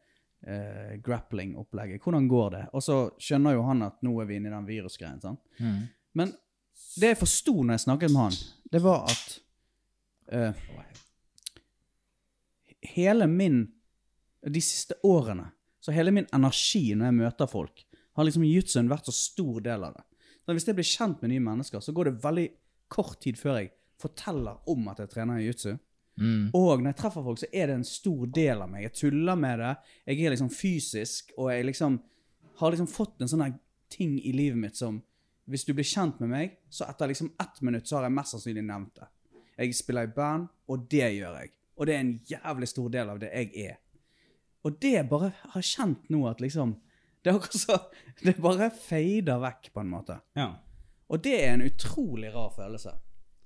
eh, 0.54 0.94
grappling-opplegget. 1.04 2.02
Hvordan 2.04 2.28
går 2.30 2.52
det? 2.54 2.63
Og 2.78 2.84
så 2.86 2.98
skjønner 3.22 3.58
jo 3.58 3.66
han 3.68 3.82
at 3.90 3.98
nå 4.06 4.13
er 4.22 4.30
vi 4.30 4.38
inne 4.40 4.52
i 4.52 4.54
den 4.54 4.70
virusgreien. 4.70 5.20
sant? 5.22 5.42
Mm. 5.60 5.88
Men 6.18 6.34
det 6.98 7.13
jeg 7.13 7.20
forsto 7.20 7.56
når 7.58 7.78
jeg 7.78 7.86
snakket 7.88 8.13
med 8.13 8.22
han, 8.22 8.40
det 8.74 8.84
var 8.86 9.10
at 9.10 9.40
eh, 10.34 10.66
Hele 12.88 13.28
min 13.28 13.66
De 14.48 14.62
siste 14.62 14.96
årene, 15.04 15.50
så 15.82 15.92
hele 15.92 16.13
min 16.13 16.28
energi 16.34 16.94
når 16.96 17.10
jeg 17.10 17.16
møter 17.18 17.50
folk, 17.52 17.82
har 18.17 18.27
liksom 18.27 18.45
jiu-jitsuen 18.47 18.89
vært 18.89 19.10
så 19.10 19.15
stor 19.15 19.60
del 19.65 19.86
av 19.88 19.97
det. 19.97 20.06
Så 20.45 20.56
hvis 20.56 20.67
jeg 20.67 20.77
blir 20.77 20.88
kjent 20.88 21.21
med 21.21 21.34
nye 21.34 21.43
mennesker, 21.43 21.84
så 21.84 21.93
går 21.93 22.10
det 22.10 22.21
veldig 22.23 22.47
kort 22.91 23.19
tid 23.21 23.38
før 23.39 23.60
jeg 23.60 23.73
forteller 24.01 24.69
om 24.71 24.88
at 24.91 25.01
jeg 25.03 25.12
trener 25.12 25.41
jiu-jitsu. 25.43 25.77
Mm. 26.17 26.49
Og 26.58 26.82
når 26.82 26.91
jeg 26.91 26.99
treffer 27.01 27.25
folk, 27.25 27.41
så 27.41 27.49
er 27.53 27.69
det 27.69 27.75
en 27.77 27.88
stor 27.88 28.30
del 28.34 28.63
av 28.63 28.71
meg. 28.71 28.88
Jeg 28.88 28.95
tuller 29.03 29.38
med 29.38 29.62
det. 29.62 29.73
Jeg 30.10 30.23
er 30.23 30.34
liksom 30.34 30.49
fysisk, 30.53 31.34
og 31.38 31.51
jeg 31.53 31.67
liksom 31.69 31.99
har 32.58 32.73
liksom 32.73 32.89
fått 32.89 33.21
en 33.21 33.30
sånn 33.30 33.45
ting 33.93 34.17
i 34.17 34.34
livet 34.36 34.60
mitt 34.60 34.80
som 34.80 35.03
Hvis 35.47 35.63
du 35.63 35.69
blir 35.71 35.86
kjent 35.88 36.17
med 36.19 36.27
meg, 36.27 36.56
så 36.67 36.84
etter 36.91 37.08
liksom 37.08 37.30
ett 37.39 37.62
minutt 37.63 37.88
så 37.88 37.95
har 37.95 38.03
jeg 38.03 38.15
mest 38.17 38.34
sannsynlig 38.34 38.65
nevnt 38.67 38.97
det. 38.99 39.06
Jeg 39.63 39.75
spiller 39.77 40.03
i 40.03 40.12
band, 40.12 40.49
og 40.67 40.89
det 40.91 41.08
gjør 41.15 41.38
jeg. 41.39 41.53
Og 41.77 41.88
det 41.88 41.93
er 41.93 42.01
en 42.01 42.10
jævlig 42.27 42.67
stor 42.67 42.89
del 42.91 43.12
av 43.13 43.21
det 43.21 43.30
jeg 43.32 43.69
er. 43.69 43.77
Og 44.67 44.75
det 44.84 45.06
bare 45.08 45.30
har 45.53 45.63
jeg 45.63 45.69
kjent 45.69 46.12
nå 46.12 46.25
at 46.27 46.43
liksom 46.43 46.73
Det 47.23 47.32
er 47.32 47.38
akkurat 47.39 47.60
så 47.60 47.77
Det 48.23 48.36
bare 48.41 48.69
fader 48.71 49.39
vekk, 49.41 49.71
på 49.73 49.82
en 49.84 49.89
måte. 49.91 50.19
Ja. 50.38 50.51
Og 51.10 51.23
det 51.23 51.36
er 51.43 51.53
en 51.53 51.65
utrolig 51.67 52.34
rar 52.34 52.49
følelse. 52.56 52.93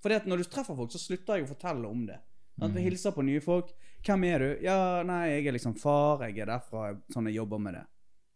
Fordi 0.02 0.16
at 0.18 0.28
når 0.30 0.42
du 0.42 0.50
treffer 0.50 0.76
folk, 0.76 0.92
så 0.92 1.02
slutter 1.02 1.38
jeg 1.38 1.46
å 1.46 1.52
fortelle 1.52 1.88
om 1.88 2.06
det. 2.08 2.20
At 2.62 2.74
vi 2.76 2.84
hilser 2.86 3.14
på 3.16 3.24
nye 3.26 3.42
folk. 3.42 3.72
'Hvem 4.04 4.24
er 4.26 4.40
du?' 4.40 4.62
'Ja, 4.64 5.04
nei, 5.04 5.28
jeg 5.30 5.48
er 5.48 5.52
liksom 5.54 5.76
far. 5.78 6.24
Jeg 6.28 6.40
er 6.40 6.46
derfra. 6.46 6.98
Sånn 7.14 7.28
jeg 7.30 7.36
jobber 7.36 7.60
med 7.60 7.74
det.' 7.74 7.88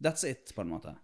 That's 0.04 0.24
it, 0.30 0.52
på 0.56 0.62
en 0.62 0.69
måte. 0.69 0.95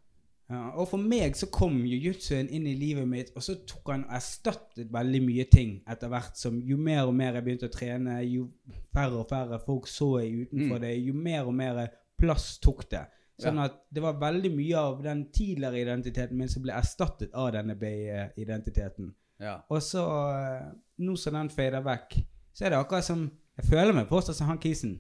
Ja, 0.52 0.72
og 0.76 0.90
for 0.90 0.98
meg 0.98 1.36
så 1.40 1.48
kom 1.48 1.78
jiu-jitsuen 1.86 2.50
inn 2.52 2.66
i 2.68 2.76
livet 2.76 3.08
mitt, 3.08 3.32
og 3.36 3.42
så 3.42 3.56
tok 3.66 3.88
han 3.94 4.04
og 4.04 4.12
erstattet 4.18 4.92
veldig 4.92 5.22
mye 5.24 5.46
ting 5.50 5.78
etter 5.88 6.10
hvert 6.12 6.36
som 6.36 6.60
Jo 6.60 6.76
mer 6.78 7.06
og 7.08 7.16
mer 7.16 7.34
jeg 7.38 7.44
begynte 7.46 7.70
å 7.70 7.72
trene, 7.72 8.18
jo 8.28 8.50
færre 8.94 9.22
og 9.22 9.30
færre 9.30 9.60
folk 9.64 9.88
så 9.88 10.20
jeg 10.20 10.48
utenfor 10.50 10.78
Mm. 10.78 10.82
det, 10.82 11.06
jo 11.06 11.14
mer 11.14 11.48
og 11.48 11.54
mer 11.56 11.88
plass 12.20 12.58
tok 12.60 12.90
det. 12.90 13.06
Sånn 13.42 13.62
at 13.64 13.78
det 13.90 14.04
var 14.04 14.20
veldig 14.22 14.52
mye 14.54 14.80
av 14.80 15.02
den 15.04 15.26
tidligere 15.34 15.82
identiteten 15.82 16.38
min 16.38 16.50
som 16.52 16.64
ble 16.66 16.76
erstattet 16.78 17.34
av 17.34 17.52
denne 17.56 17.76
B-identiteten. 17.80 19.12
Ja. 19.42 19.58
Og 19.74 19.82
så, 19.84 20.04
eh, 20.38 20.68
nå 21.02 21.16
som 21.18 21.38
den 21.38 21.50
fader 21.54 21.82
vekk, 21.86 22.20
så 22.54 22.66
er 22.66 22.74
det 22.74 22.82
akkurat 22.82 23.08
som 23.08 23.30
Jeg 23.60 23.68
føler 23.68 23.94
meg 23.94 24.08
fortsatt 24.08 24.38
som 24.38 24.48
han 24.48 24.58
kisen, 24.64 24.94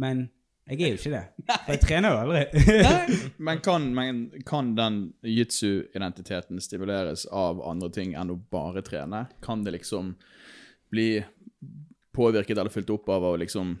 men 0.00 0.30
jeg 0.66 0.80
er 0.80 0.94
jo 0.94 0.98
ikke 0.98 1.10
det. 1.12 1.24
For 1.66 1.74
jeg 1.74 1.82
trener 1.84 2.14
jo 2.14 2.20
aldri. 2.24 2.40
Men 3.46 3.60
kan, 3.60 3.86
men 3.94 4.22
kan 4.46 4.72
den 4.74 4.96
jitsu-identiteten 5.22 6.60
stimuleres 6.64 7.26
av 7.26 7.60
andre 7.66 7.90
ting 7.92 8.14
enn 8.18 8.32
å 8.32 8.38
bare 8.50 8.82
trene? 8.86 9.26
Kan 9.44 9.64
det 9.66 9.76
liksom 9.76 10.14
bli 10.90 11.22
påvirket 12.16 12.58
eller 12.58 12.72
fylt 12.72 12.90
opp 12.90 13.08
av 13.12 13.28
å 13.30 13.36
liksom 13.40 13.76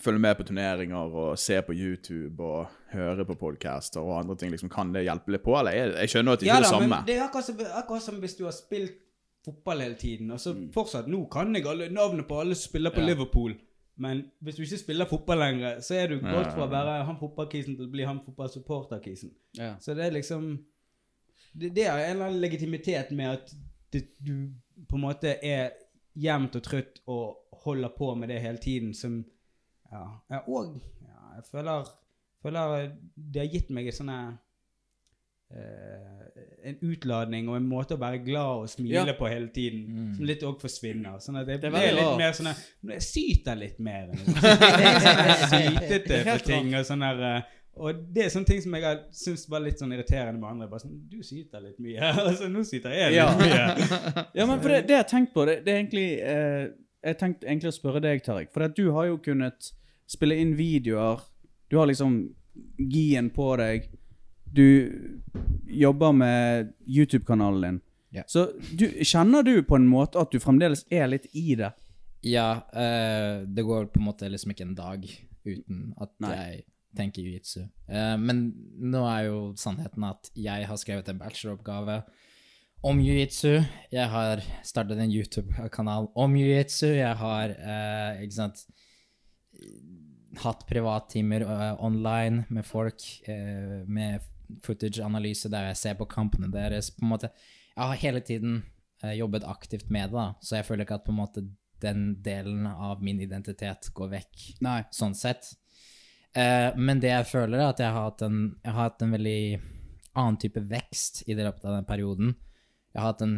følge 0.00 0.18
med 0.22 0.34
på 0.38 0.44
turneringer 0.48 1.14
og 1.22 1.38
se 1.38 1.60
på 1.62 1.72
YouTube 1.76 2.40
og 2.42 2.66
høre 2.92 3.24
på 3.28 3.34
podcaster 3.38 4.00
og 4.00 4.18
andre 4.20 4.36
ting? 4.36 4.50
Liksom, 4.54 4.70
kan 4.72 4.92
det 4.92 5.04
hjelpe 5.06 5.32
litt 5.34 5.42
på, 5.44 5.54
eller? 5.58 5.72
Jeg, 5.76 5.94
Jeg 6.00 6.08
skjønner 6.14 6.32
at 6.32 6.40
det 6.40 6.46
ikke 6.48 6.56
er 6.56 6.64
det 6.66 6.70
samme. 6.72 6.88
men 6.88 7.06
det 7.06 7.16
er 7.16 7.24
akkurat 7.28 7.44
som, 7.50 7.56
akkurat 7.82 8.02
som 8.02 8.20
hvis 8.22 8.36
du 8.38 8.44
har 8.44 8.52
spilt 8.56 8.98
fotball 9.44 9.80
hele 9.80 9.94
tiden, 9.96 10.30
og 10.30 10.40
så 10.40 10.52
fortsatt 10.74 11.06
Nå 11.08 11.24
kan 11.32 11.54
jeg 11.56 11.64
alle 11.66 11.88
navnet 11.88 12.26
på 12.28 12.40
alle 12.40 12.54
som 12.54 12.68
spiller 12.68 12.90
på 12.92 13.00
Ja. 13.00 13.06
Liverpool, 13.14 13.54
men 13.96 14.24
hvis 14.42 14.56
du 14.56 14.62
ikke 14.62 14.78
spiller 14.78 15.08
fotball 15.08 15.38
lenger, 15.38 15.80
så 15.80 15.94
er 15.94 16.08
du 16.08 16.14
Ja. 16.20 16.32
gått 16.34 16.52
fra 16.52 16.66
å 16.66 16.70
være 16.70 17.04
han 17.06 17.16
fotballkisen 17.20 17.76
til 17.76 17.86
å 17.86 17.90
bli 17.90 18.04
han 18.04 18.20
fotballsupporterkisen. 18.26 19.30
ja. 19.58 19.74
Så 19.80 19.94
det 19.94 20.04
er 20.06 20.10
liksom 20.10 20.58
Det, 21.52 21.74
det 21.74 21.86
er 21.86 21.98
en 21.98 22.10
eller 22.16 22.26
annen 22.26 22.40
legitimitet 22.40 23.10
med 23.10 23.30
at 23.32 23.54
det, 23.92 24.04
du 24.24 24.50
på 24.88 24.96
en 24.96 25.02
måte 25.02 25.32
er 25.42 25.70
jevnt 26.16 26.54
og 26.56 26.62
trøtt 26.62 27.00
og 27.08 27.36
holder 27.64 27.88
på 27.98 28.14
med 28.14 28.28
det 28.28 28.40
hele 28.40 28.58
tiden, 28.58 28.94
som 28.94 29.24
Ja. 29.90 30.42
og 30.46 30.76
ja, 31.02 31.34
jeg 31.36 31.44
føler, 31.50 31.88
føler 32.42 32.92
det 33.16 33.40
har 33.42 33.48
gitt 33.52 33.70
meg 33.74 33.86
en 33.90 33.92
sånn 33.92 34.12
eh, 35.50 36.68
En 36.70 36.76
utladning 36.84 37.48
og 37.50 37.56
en 37.56 37.66
måte 37.68 37.96
å 37.96 38.00
være 38.00 38.20
glad 38.24 38.62
og 38.64 38.68
smile 38.70 39.06
Ja. 39.08 39.14
på 39.18 39.28
hele 39.28 39.48
tiden, 39.48 39.86
Mm. 39.88 40.14
som 40.16 40.24
litt 40.26 40.42
òg 40.42 40.60
forsvinner. 40.60 41.18
Sånn 41.20 41.40
at 41.40 41.48
jeg 41.48 41.60
Det 41.60 41.70
blir 41.72 41.94
litt 41.96 42.18
mer 42.18 42.32
sånn 42.32 42.54
nå 42.84 42.92
Jeg 42.92 43.02
syter 43.02 43.56
litt 43.58 43.78
mer 43.80 44.10
er 44.10 44.16
sytete 45.50 46.24
på 46.30 46.38
ting 46.44 46.74
og 46.74 46.84
sånn 46.86 47.02
her 47.02 47.22
eh, 47.36 47.42
og 47.80 47.94
det 48.12 48.24
er 48.24 48.28
sånne 48.28 48.46
ting 48.46 48.60
som 48.60 48.74
jeg 48.74 48.82
har 48.84 48.98
syntes 49.14 49.48
var 49.48 49.60
litt 49.60 49.78
sånn 49.78 49.92
irriterende 49.94 50.40
med 50.40 50.50
andre. 50.50 50.66
Bare 50.68 50.80
sånn, 50.82 51.08
Du 51.08 51.22
syter 51.22 51.60
litt 51.62 51.78
mye. 51.80 51.98
altså, 52.28 52.48
nå 52.50 52.64
syter 52.66 52.90
jeg 52.92 53.12
litt 53.12 53.16
Ja. 53.16 53.28
mye. 53.38 54.26
ja, 54.34 54.46
men 54.46 54.60
for 54.60 54.68
det, 54.68 54.82
det 54.86 54.96
jeg 54.96 55.04
har 55.04 55.08
tenkt 55.08 55.32
på, 55.32 55.46
det, 55.46 55.64
det 55.64 55.72
er 55.72 55.78
egentlig 55.78 56.08
eh, 56.20 56.68
Jeg 57.02 57.16
tenkte 57.18 57.46
egentlig 57.46 57.70
å 57.70 57.76
spørre 57.78 58.00
deg, 58.04 58.20
Tariq. 58.22 58.50
For 58.52 58.62
at 58.66 58.74
du 58.76 58.90
har 58.92 59.06
jo 59.06 59.16
kunnet 59.18 59.70
spille 60.10 60.38
inn 60.42 60.56
videoer. 60.58 61.22
Du 61.70 61.78
har 61.78 61.86
liksom 61.86 62.22
gien 62.90 63.30
på 63.30 63.52
deg. 63.60 63.86
Du 64.50 64.66
jobber 65.70 66.12
med 66.12 66.72
YouTube-kanalen 66.86 67.62
din. 67.62 67.80
Ja. 68.10 68.24
Så 68.26 68.48
du, 68.74 68.88
kjenner 69.06 69.46
du 69.46 69.62
på 69.62 69.78
en 69.78 69.86
måte 69.86 70.18
at 70.18 70.32
du 70.34 70.40
fremdeles 70.42 70.82
er 70.90 71.06
litt 71.12 71.30
i 71.36 71.54
det? 71.58 71.70
Ja, 72.26 72.66
Uh, 72.74 73.46
det 73.48 73.64
går 73.64 73.86
på 73.94 74.00
en 74.00 74.08
måte 74.10 74.28
liksom 74.28 74.52
ikke 74.52 74.66
en 74.66 74.76
dag 74.76 75.06
uten 75.46 75.94
at 75.96 76.10
Nei. 76.20 76.32
jeg 76.34 76.64
tenker 76.98 77.22
jiu-jitsu. 77.22 77.62
Uh, 77.88 78.16
men 78.20 78.50
nå 78.76 79.04
er 79.08 79.30
jo 79.30 79.38
sannheten 79.56 80.04
at 80.10 80.28
jeg 80.36 80.66
har 80.68 80.80
skrevet 80.80 81.08
en 81.08 81.22
bacheloroppgave 81.22 82.00
om 82.84 83.00
jiu-jitsu. 83.00 83.62
Jeg 83.94 84.10
har 84.12 84.42
startet 84.66 85.00
en 85.00 85.14
YouTube-kanal 85.14 86.10
om 86.18 86.36
jiu-jitsu. 86.36 86.90
Jeg 86.98 87.16
har, 87.22 87.56
uh, 87.56 88.20
ikke 88.20 88.40
sant 88.42 88.66
hatt 90.38 90.66
privattimer 90.66 91.42
uh, 91.42 91.84
online 91.84 92.44
med 92.48 92.66
folk, 92.66 93.02
uh, 93.28 93.86
med 93.88 94.20
footage-analyse 94.64 95.50
der 95.50 95.70
jeg 95.70 95.80
ser 95.80 95.96
på 95.98 96.08
kampene 96.10 96.50
deres. 96.52 96.90
På 96.94 97.04
en 97.04 97.12
måte, 97.14 97.32
jeg 97.74 97.82
har 97.82 98.02
hele 98.02 98.20
tiden 98.20 98.60
uh, 99.04 99.12
jobbet 99.14 99.46
aktivt 99.48 99.90
med 99.90 100.10
det, 100.10 100.18
da. 100.18 100.28
så 100.40 100.60
jeg 100.60 100.68
føler 100.68 100.86
ikke 100.86 101.00
at 101.00 101.06
på 101.06 101.14
en 101.14 101.20
måte 101.22 101.46
den 101.80 102.10
delen 102.22 102.66
av 102.68 103.02
min 103.02 103.22
identitet 103.24 103.88
går 103.96 104.10
vekk 104.12 104.40
Nei. 104.60 104.82
sånn 104.92 105.14
sett. 105.16 105.54
Men 106.76 107.00
det 107.00 107.08
jeg 107.08 107.24
føler, 107.26 107.56
er 107.56 107.70
at 107.72 107.80
jeg 107.80 107.88
har 107.88 108.04
hatt 108.04 108.20
en, 108.22 108.42
har 108.66 108.76
hatt 108.76 109.00
en 109.02 109.14
veldig 109.16 109.38
annen 110.12 110.36
type 110.42 110.60
vekst 110.60 111.22
i 111.24 111.32
det 111.34 111.46
løpet 111.46 111.64
av 111.64 111.78
den 111.78 111.88
perioden. 111.88 112.34
Jeg 112.90 112.98
har 112.98 113.12
hatt 113.12 113.22
en 113.22 113.34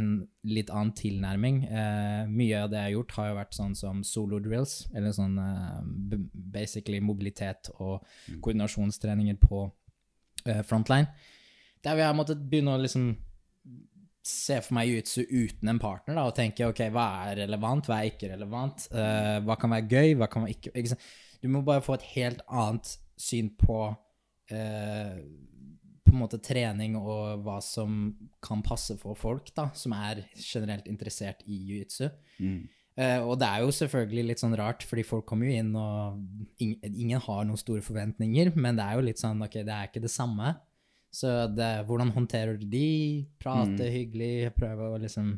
litt 0.49 0.71
annen 0.73 0.95
tilnærming. 0.97 1.59
Eh, 1.69 2.31
mye 2.33 2.63
av 2.65 2.71
det 2.73 2.79
jeg 2.81 2.89
har 2.89 2.95
gjort, 2.95 3.17
har 3.19 3.27
jo 3.29 3.37
vært 3.37 3.59
sånn 3.59 3.75
som 3.77 4.01
solo 4.07 4.39
drills, 4.41 4.87
eller 4.97 5.13
sånn 5.13 5.37
eh, 5.43 6.23
basically 6.55 7.03
mobilitet 7.05 7.69
og 7.77 8.07
koordinasjonstreninger 8.33 9.37
på 9.43 9.67
eh, 10.47 10.63
frontline. 10.65 11.11
Der 11.85 11.99
vi 11.99 12.07
har 12.07 12.17
måttet 12.17 12.41
begynne 12.49 12.79
å 12.79 12.81
liksom 12.81 13.11
se 14.23 14.61
for 14.63 14.77
meg 14.79 14.89
jiu-jitsu 14.89 15.25
uten 15.27 15.71
en 15.73 15.81
partner 15.83 16.17
da, 16.17 16.27
og 16.31 16.37
tenke 16.37 16.67
ok, 16.71 16.85
hva 16.95 17.07
er 17.27 17.43
relevant, 17.43 17.89
hva 17.91 18.01
er 18.01 18.13
ikke 18.13 18.31
relevant, 18.33 18.87
eh, 18.95 19.39
hva 19.43 19.59
kan 19.59 19.75
være 19.75 19.89
gøy, 19.91 20.17
hva 20.21 20.29
kan 20.31 20.47
være 20.47 20.57
ikke, 20.57 20.75
ikke? 20.79 20.99
Du 21.43 21.49
må 21.51 21.65
bare 21.67 21.83
få 21.83 21.99
et 21.99 22.07
helt 22.15 22.45
annet 22.47 22.95
syn 23.19 23.51
på 23.59 23.81
eh, 24.55 25.19
på 26.13 26.19
en 26.19 26.23
måte 26.27 26.41
trening 26.45 26.99
og 27.01 27.43
hva 27.47 27.57
som 27.65 28.13
kan 28.45 28.61
passe 28.65 28.99
for 29.01 29.17
folk 29.19 29.49
da, 29.57 29.71
som 29.73 29.97
er 29.97 30.23
generelt 30.37 30.87
interessert 30.91 31.41
i 31.49 31.57
jiu-jitsu. 31.57 32.11
Eh, 33.01 33.21
og 33.25 33.39
det 33.41 33.49
er 33.49 33.63
jo 33.65 33.73
selvfølgelig 33.73 34.27
litt 34.29 34.43
sånn 34.43 34.57
rart, 34.61 34.85
fordi 34.85 35.05
folk 35.09 35.25
kommer 35.29 35.49
jo 35.49 35.63
inn, 35.63 35.71
og 35.81 36.61
ingen, 36.61 36.93
ingen 36.93 37.23
har 37.25 37.47
noen 37.49 37.61
store 37.61 37.85
forventninger, 37.85 38.53
men 38.53 38.77
det 38.77 38.85
er 38.85 38.99
jo 38.99 39.07
litt 39.09 39.23
sånn, 39.23 39.41
ok, 39.47 39.63
det 39.65 39.73
er 39.73 39.89
ikke 39.89 40.05
det 40.05 40.13
samme. 40.13 40.53
Så 41.13 41.31
det, 41.53 41.71
hvordan 41.89 42.13
håndterer 42.13 42.61
du 42.61 42.67
de? 42.73 43.25
Prate 43.41 43.89
hyggelig, 43.93 44.53
prøve 44.57 44.93
å 44.93 45.01
liksom 45.01 45.35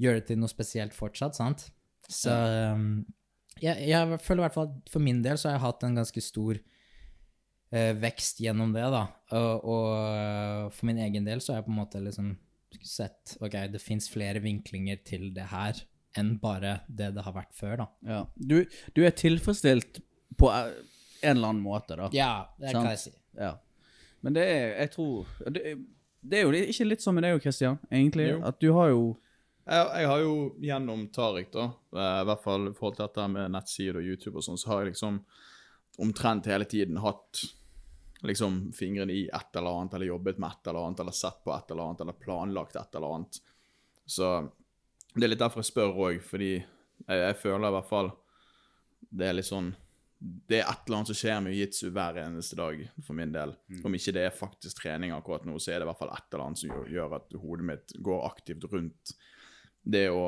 gjøre 0.00 0.20
det 0.20 0.28
til 0.30 0.40
noe 0.40 0.52
spesielt 0.52 0.96
fortsatt, 0.96 1.36
sant? 1.36 1.66
Så 2.08 2.32
um, 2.32 3.04
jeg, 3.62 3.88
jeg 3.88 4.20
føler 4.20 4.42
i 4.42 4.46
hvert 4.46 4.56
fall 4.56 4.70
at 4.70 4.92
for 4.92 5.04
min 5.04 5.20
del 5.24 5.40
så 5.40 5.50
har 5.50 5.58
jeg 5.58 5.64
hatt 5.64 5.84
en 5.86 6.00
ganske 6.00 6.24
stor 6.24 6.60
vekst 8.00 8.40
gjennom 8.44 8.74
det, 8.74 8.84
da. 8.92 9.04
Og, 9.34 9.64
og 9.74 9.88
eh, 10.10 10.66
for 10.74 10.90
min 10.90 11.00
egen 11.06 11.26
del 11.26 11.42
så 11.42 11.52
har 11.52 11.62
jeg 11.62 11.68
på 11.68 11.74
en 11.74 11.80
måte 11.80 12.02
liksom 12.02 12.34
sett 12.84 13.36
ok, 13.38 13.54
det 13.70 13.80
fins 13.82 14.08
flere 14.10 14.42
vinklinger 14.42 14.98
til 15.06 15.28
det 15.34 15.46
her 15.52 15.78
enn 16.18 16.34
bare 16.42 16.80
det 16.86 17.12
det 17.16 17.24
har 17.26 17.34
vært 17.34 17.54
før, 17.56 17.76
da. 17.84 17.86
Ja. 18.06 18.20
Du, 18.36 18.60
du 18.94 19.02
er 19.06 19.14
tilfredsstilt 19.18 20.02
på 20.38 20.50
eh, 20.54 20.70
en 21.24 21.36
eller 21.36 21.54
annen 21.54 21.64
måte, 21.64 21.98
da. 21.98 22.10
Ja, 22.14 22.32
det 22.60 22.74
kan 22.74 22.90
jeg 22.92 23.02
si. 23.06 23.14
Ja. 23.38 23.56
Men 24.24 24.36
det 24.36 24.44
er, 24.48 24.68
jeg 24.78 24.90
tror 24.94 25.26
Det 25.52 25.74
det 26.24 26.38
er 26.38 26.46
jo 26.46 26.70
ikke 26.72 26.86
litt 26.88 27.04
sånn 27.04 27.18
med 27.18 27.26
deg 27.26 27.36
òg, 27.36 27.42
Christian, 27.44 27.76
egentlig. 27.92 28.30
Jo. 28.30 28.38
At 28.48 28.60
du 28.62 28.70
har 28.72 28.90
jo 28.94 29.02
Jeg, 29.64 29.84
jeg 30.00 30.08
har 30.10 30.20
jo 30.20 30.32
gjennom 30.60 31.06
Tariq, 31.12 31.50
da, 31.52 31.66
eh, 31.96 32.20
i 32.20 32.26
hvert 32.28 32.42
fall 32.44 32.68
i 32.68 32.72
forhold 32.76 32.96
til 32.98 33.06
dette 33.06 33.28
med 33.32 33.52
nettsider 33.54 33.96
og 33.96 34.08
YouTube 34.08 34.36
og 34.40 34.44
sånn, 34.44 34.58
så 34.60 34.70
har 34.70 34.82
jeg 34.82 34.92
liksom 34.92 35.22
omtrent 36.04 36.48
hele 36.50 36.66
tiden 36.68 36.98
hatt 37.00 37.40
liksom 38.24 38.72
fingrene 38.72 39.12
i 39.12 39.22
et 39.28 39.56
eller 39.56 39.80
annet, 39.80 39.94
eller 39.94 40.06
jobbet 40.06 40.38
med 40.38 40.50
et 40.50 40.68
eller 40.70 40.86
annet, 40.86 41.00
eller 41.00 41.16
sett 41.16 41.40
på 41.44 41.52
et 41.54 41.70
eller 41.70 41.88
annet, 41.88 42.04
eller 42.04 42.12
planlagt 42.12 42.76
et 42.76 42.98
eller 42.98 43.16
annet. 43.16 43.40
Så 44.06 44.34
det 45.14 45.26
er 45.26 45.32
litt 45.32 45.42
derfor 45.42 45.62
jeg 45.62 45.70
spør 45.70 46.02
òg, 46.08 46.20
fordi 46.24 46.52
jeg, 46.56 47.18
jeg 47.20 47.40
føler 47.40 47.68
i 47.68 47.74
hvert 47.76 47.90
fall 47.90 48.12
det 49.14 49.26
er 49.28 49.36
litt 49.36 49.46
sånn 49.46 49.68
Det 50.24 50.56
er 50.56 50.68
et 50.70 50.86
eller 50.86 50.96
annet 50.96 51.10
som 51.10 51.18
skjer 51.18 51.40
med 51.44 51.52
jiu-jitsu 51.52 51.90
hver 51.92 52.18
eneste 52.22 52.56
dag, 52.56 52.78
for 53.04 53.16
min 53.18 53.32
del. 53.34 53.50
Om 53.84 53.96
ikke 53.98 54.14
det 54.16 54.22
er 54.24 54.36
faktisk 54.38 54.80
trening 54.80 55.12
akkurat 55.12 55.44
nå, 55.44 55.58
så 55.60 55.74
er 55.74 55.82
det 55.82 55.84
i 55.84 55.90
hvert 55.90 56.00
fall 56.00 56.14
et 56.14 56.28
eller 56.30 56.44
annet 56.46 56.60
som 56.62 56.70
gjør, 56.70 56.86
gjør 56.94 57.16
at 57.18 57.34
hodet 57.42 57.66
mitt 57.68 57.96
går 58.08 58.24
aktivt 58.30 58.64
rundt 58.72 59.12
det 59.84 60.06
å 60.08 60.22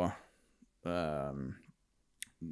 ehm, 0.85 1.47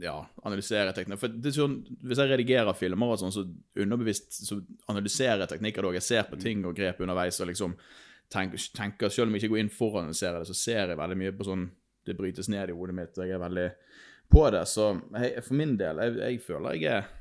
ja, 0.01 0.17
analysere 0.43 0.93
teknikker. 0.97 1.21
For 1.21 1.35
det 1.35 1.51
er 1.51 1.57
sånn, 1.59 1.77
Hvis 2.03 2.21
jeg 2.23 2.31
redigerer 2.31 2.77
filmer, 2.79 3.13
og 3.13 3.21
sånn, 3.21 3.35
så 3.35 3.45
underbevisst 3.83 4.41
så 4.47 4.61
analyserer 4.89 5.45
jeg 5.45 5.55
teknikker. 5.55 5.83
da. 5.83 5.93
Jeg 5.99 6.09
ser 6.09 6.23
på 6.31 6.41
ting 6.41 6.65
og 6.65 6.77
grep 6.77 7.01
underveis 7.05 7.41
og 7.41 7.51
liksom 7.53 7.77
tenker, 8.33 8.59
tenker 8.75 9.09
Selv 9.09 9.29
om 9.29 9.35
jeg 9.35 9.45
ikke 9.45 9.55
går 9.55 9.65
inn 9.65 9.75
for 9.75 9.97
å 9.99 10.05
analysere 10.05 10.41
det, 10.41 10.49
så 10.49 10.55
ser 10.55 10.89
jeg 10.89 10.99
veldig 10.99 11.19
mye 11.21 11.35
på 11.37 11.45
sånn 11.45 11.71
Det 12.05 12.17
brytes 12.17 12.49
ned 12.49 12.69
i 12.69 12.77
hodet 12.77 12.95
mitt, 12.95 13.19
og 13.19 13.25
jeg 13.25 13.33
er 13.33 13.41
veldig 13.41 13.69
på 14.29 14.51
det. 14.51 14.65
Så 14.69 14.91
jeg, 15.15 15.45
for 15.45 15.55
min 15.55 15.77
del, 15.81 16.01
jeg, 16.05 16.17
jeg 16.21 16.41
føler 16.45 16.81
jeg 16.81 16.91
er 16.99 17.13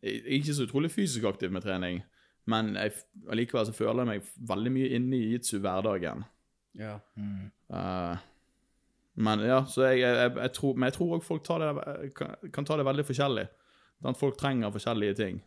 jeg 0.00 0.22
er 0.24 0.38
ikke 0.38 0.54
så 0.56 0.64
utrolig 0.64 0.90
fysisk 0.90 1.24
aktiv 1.28 1.52
med 1.52 1.62
trening, 1.62 2.02
men 2.48 2.74
jeg, 2.74 2.94
allikevel 3.30 3.66
så 3.68 3.74
føler 3.76 4.02
jeg 4.02 4.08
meg 4.08 4.30
veldig 4.48 4.72
mye 4.72 4.90
inne 4.96 5.18
i 5.18 5.32
jitsu-hverdagen. 5.34 6.24
Ja. 6.80 6.94
Eh, 7.18 8.22
men 9.14 9.40
ja, 9.44 9.64
så 9.68 9.82
jeg, 9.90 10.00
jeg, 10.00 10.32
jeg, 10.36 10.52
tror 10.56 10.74
Men 10.74 10.88
jeg 10.88 10.92
tror 10.92 11.16
også 11.16 11.26
folk 11.26 11.44
tar 11.44 11.60
det, 11.60 12.12
kan, 12.16 12.36
kan 12.52 12.64
ta 12.64 12.76
det 12.80 12.86
veldig 12.88 13.04
forskjellig. 13.04 13.46
Den 14.02 14.14
Folk 14.18 14.38
trenger 14.40 14.72
forskjellige 14.72 15.14
ting. 15.14 15.42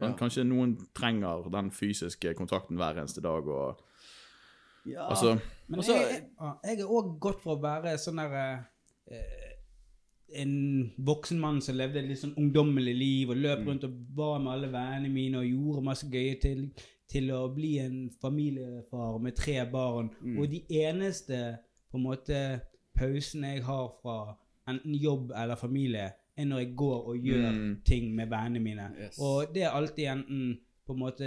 Ja. 0.00 0.14
Kanskje 0.16 0.46
noen 0.48 0.74
trenger 0.96 1.50
den 1.52 1.68
fysiske 1.70 2.32
kontakten 2.34 2.80
hver 2.80 2.98
eneste 2.98 3.20
dag. 3.20 3.46
og 3.46 3.82
ja. 4.86 5.10
altså, 5.10 5.36
Men 5.66 5.78
Og 5.78 5.86
jeg, 5.86 6.06
jeg, 6.10 6.52
jeg 6.64 6.80
er 6.80 6.88
òg 6.88 7.18
godt 7.20 7.42
for 7.42 7.58
å 7.58 7.62
være 7.62 7.98
sånn 8.00 8.22
der 8.22 8.36
eh, 9.12 9.50
En 10.40 10.54
voksen 10.96 11.40
mann 11.42 11.60
som 11.60 11.76
levde 11.76 12.00
et 12.00 12.08
litt 12.08 12.22
sånn 12.22 12.36
ungdommelig 12.38 12.94
liv 12.96 13.34
og 13.34 13.42
løp 13.42 13.66
rundt 13.66 13.84
og 13.84 14.00
var 14.16 14.38
med 14.40 14.54
alle 14.54 14.72
vennene 14.72 15.12
mine 15.12 15.42
og 15.42 15.48
gjorde 15.50 15.84
masse 15.90 16.08
gøye 16.08 16.36
til, 16.40 16.68
til 17.10 17.32
å 17.34 17.48
bli 17.52 17.74
en 17.82 18.04
familiefar 18.22 19.18
med 19.20 19.36
tre 19.36 19.58
barn. 19.68 20.08
Og 20.38 20.46
de 20.48 20.62
eneste 20.80 21.58
på 21.90 21.98
en 21.98 22.06
måte 22.06 22.38
pausene 23.00 23.54
jeg 23.56 23.64
har 23.66 23.86
fra 24.02 24.16
enten 24.70 24.94
jobb 25.00 25.32
eller 25.36 25.56
familie, 25.58 26.10
er 26.36 26.44
når 26.48 26.58
jeg 26.62 26.74
går 26.78 27.06
og 27.12 27.16
gjør 27.26 27.46
Mm. 27.52 27.70
ting 27.84 28.10
med 28.14 28.28
vennene 28.30 28.60
mine. 28.62 28.90
Yes. 29.00 29.18
Og 29.18 29.50
det 29.54 29.62
er 29.66 29.70
alltid 29.76 30.06
enten 30.12 30.58
på 30.86 30.94
en 30.94 30.98
måte 31.02 31.26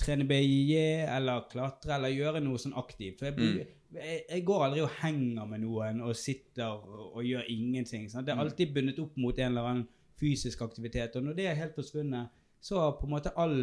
trene 0.00 0.24
BJJ 0.28 0.76
eller 1.16 1.46
klatre 1.50 1.94
eller 1.96 2.12
gjøre 2.14 2.40
noe 2.44 2.58
sånn 2.60 2.76
aktivt. 2.80 3.18
For 3.18 3.26
jeg, 3.28 3.34
blir, 3.36 3.66
jeg, 3.96 4.20
jeg 4.30 4.44
går 4.48 4.64
aldri 4.66 4.80
og 4.84 4.94
henger 5.02 5.48
med 5.50 5.60
noen 5.64 6.00
og 6.06 6.14
sitter 6.16 6.70
og, 6.78 7.16
og 7.16 7.24
gjør 7.26 7.48
ingenting. 7.52 8.06
Sant? 8.10 8.26
Det 8.26 8.32
er 8.34 8.40
alltid 8.44 8.72
bundet 8.74 8.98
opp 9.02 9.16
mot 9.20 9.38
en 9.38 9.50
eller 9.50 9.68
annen 9.72 9.88
fysisk 10.20 10.62
aktivitet. 10.62 11.16
Og 11.16 11.26
når 11.26 11.34
det 11.40 11.46
er 11.50 11.58
helt 11.58 11.74
forsvunnet, 11.76 12.28
så 12.60 12.78
har 12.80 12.96
på 13.00 13.06
en 13.08 13.16
måte 13.16 13.34
all 13.36 13.58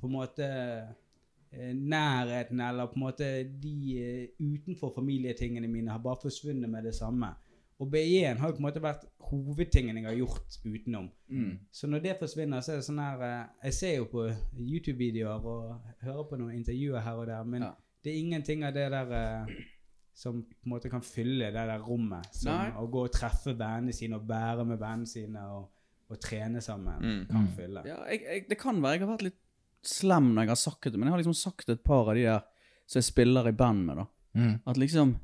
på 0.00 0.06
en 0.06 0.12
måte 0.12 0.46
nærheten 1.74 2.60
eller 2.60 2.86
på 2.86 2.94
en 2.98 3.00
måte 3.06 3.28
de 3.62 3.74
eh, 4.02 4.28
utenfor 4.40 4.92
familietingene 4.94 5.68
mine 5.68 5.90
har 5.90 5.98
bare 6.04 6.16
forsvunnet 6.22 6.70
med 6.70 6.84
det 6.84 6.94
samme. 6.94 7.32
Og 7.78 7.90
BI-en 7.92 8.38
har 8.40 8.48
jo 8.48 8.54
på 8.56 8.62
en 8.62 8.66
måte 8.70 8.80
vært 8.82 9.02
hovedtingen 9.28 9.96
jeg 9.98 10.06
har 10.06 10.14
gjort 10.16 10.54
utenom. 10.64 11.10
Mm. 11.28 11.58
Så 11.72 11.86
når 11.86 11.98
det 12.06 12.14
forsvinner, 12.18 12.60
så 12.64 12.72
er 12.72 12.76
det 12.80 12.86
sånn 12.86 13.00
her 13.02 13.24
eh, 13.26 13.46
Jeg 13.68 13.74
ser 13.74 13.96
jo 13.98 14.04
på 14.12 14.26
YouTube-videoer 14.56 15.44
og 15.50 15.80
hører 16.02 16.28
på 16.30 16.38
noen 16.40 16.54
intervjuer 16.56 17.00
her 17.04 17.20
og 17.20 17.26
der, 17.28 17.44
men 17.44 17.62
Ja. 17.66 17.72
det 18.04 18.12
er 18.14 18.18
ingenting 18.22 18.64
av 18.64 18.72
det 18.74 18.86
der 18.94 19.12
eh, 19.12 19.54
som 20.16 20.42
på 20.42 20.64
en 20.64 20.70
måte 20.72 20.88
kan 20.88 21.02
fylle 21.04 21.50
det 21.52 21.66
der 21.68 21.78
rommet. 21.84 22.26
Som 22.32 22.52
Nei. 22.56 22.70
å 22.80 22.86
gå 22.88 23.02
og 23.04 23.12
treffe 23.12 23.52
vennene 23.58 23.92
sine 23.92 24.16
og 24.16 24.26
bære 24.28 24.64
med 24.64 24.78
vennene 24.80 25.06
sine 25.06 25.42
og, 25.52 25.68
og 26.08 26.20
trene 26.20 26.60
sammen 26.64 27.02
Mm. 27.02 27.26
kan 27.28 27.48
fylle. 27.56 27.82
Ja, 27.84 27.98
jeg, 28.08 28.22
jeg, 28.24 28.46
det 28.48 28.58
kan 28.58 28.80
være 28.82 28.92
jeg 28.96 29.00
har 29.04 29.12
vært 29.12 29.22
litt 29.28 29.42
slem 29.90 30.32
når 30.34 30.46
jeg 30.46 30.52
har 30.54 30.60
sagt 30.60 30.88
det, 30.88 30.96
men 30.96 31.08
jeg 31.08 31.14
har 31.14 31.22
liksom 31.22 31.38
sagt 31.38 31.70
et 31.72 31.82
par 31.84 32.10
av 32.10 32.18
de 32.18 32.26
der 32.26 32.44
som 32.86 33.00
jeg 33.00 33.08
spiller 33.08 33.48
i 33.48 33.54
band 33.56 33.86
med, 33.86 34.02
da. 34.02 34.06
Mm. 34.36 34.58
At 34.66 34.76
liksom 34.76 35.16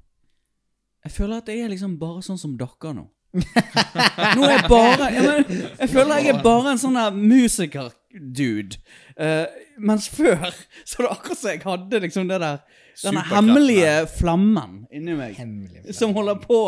Jeg 1.04 1.12
føler 1.12 1.42
at 1.42 1.50
jeg 1.50 1.64
er 1.64 1.72
liksom 1.72 1.98
bare 1.98 2.22
sånn 2.22 2.38
som 2.38 2.54
dere 2.58 2.94
nå. 2.94 3.08
Nå 4.36 4.44
er 4.44 4.52
jeg 4.52 4.68
bare 4.68 5.08
jeg, 5.14 5.22
men, 5.24 5.60
jeg 5.80 5.88
føler 5.88 6.20
jeg 6.20 6.34
er 6.34 6.42
bare 6.44 6.74
en 6.74 6.80
sånn 6.80 6.98
der 6.98 7.14
musiker-dude. 7.16 8.76
Eh, 9.16 9.62
mens 9.80 10.08
før 10.12 10.50
så 10.84 10.98
var 10.98 11.06
det 11.06 11.12
akkurat 11.14 11.40
som 11.40 11.50
jeg 11.50 11.62
hadde 11.64 12.02
liksom 12.06 12.28
det 12.30 12.40
der 12.44 12.62
Denne 13.00 13.22
hemmelige 13.24 13.92
flammen 14.18 14.82
inni 14.92 15.16
meg. 15.16 15.38
Hemmelig. 15.40 15.94
Som 15.96 16.12
holder 16.12 16.42
på 16.42 16.58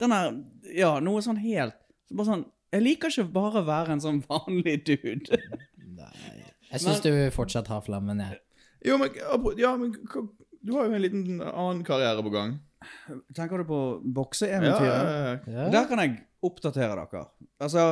Den 0.00 0.14
der 0.14 0.30
Ja, 0.72 0.94
noe 1.04 1.20
sånn 1.22 1.36
helt 1.42 1.76
Bare 2.08 2.30
sånn 2.30 2.46
Jeg 2.72 2.86
liker 2.86 3.12
ikke 3.12 3.28
bare 3.36 3.60
å 3.60 3.68
være 3.68 3.94
en 3.94 4.02
sånn 4.02 4.22
vanlig 4.24 4.80
dude. 4.88 5.42
Nei. 5.76 6.43
Jeg 6.72 6.82
syns 6.84 7.02
du 7.04 7.10
fortsatt 7.34 7.68
har 7.70 7.84
flammen, 7.86 8.20
jeg. 8.24 8.40
Jo, 8.84 8.98
men, 9.00 9.12
ja, 9.60 9.74
men 9.80 9.94
du 10.64 10.72
har 10.76 10.88
jo 10.88 10.96
en 10.96 11.02
liten 11.04 11.42
annen 11.44 11.84
karriere 11.86 12.24
på 12.24 12.32
gang. 12.34 12.56
Tenker 13.36 13.62
du 13.62 13.68
på 13.68 13.80
bokseeventyret? 14.16 14.88
ja, 14.88 15.20
ja. 15.28 15.36
Ja. 15.48 15.68
Der 15.72 15.86
kan 15.88 16.02
jeg 16.02 16.18
oppdatere 16.44 16.98
dere. 17.00 17.24
Altså, 17.64 17.86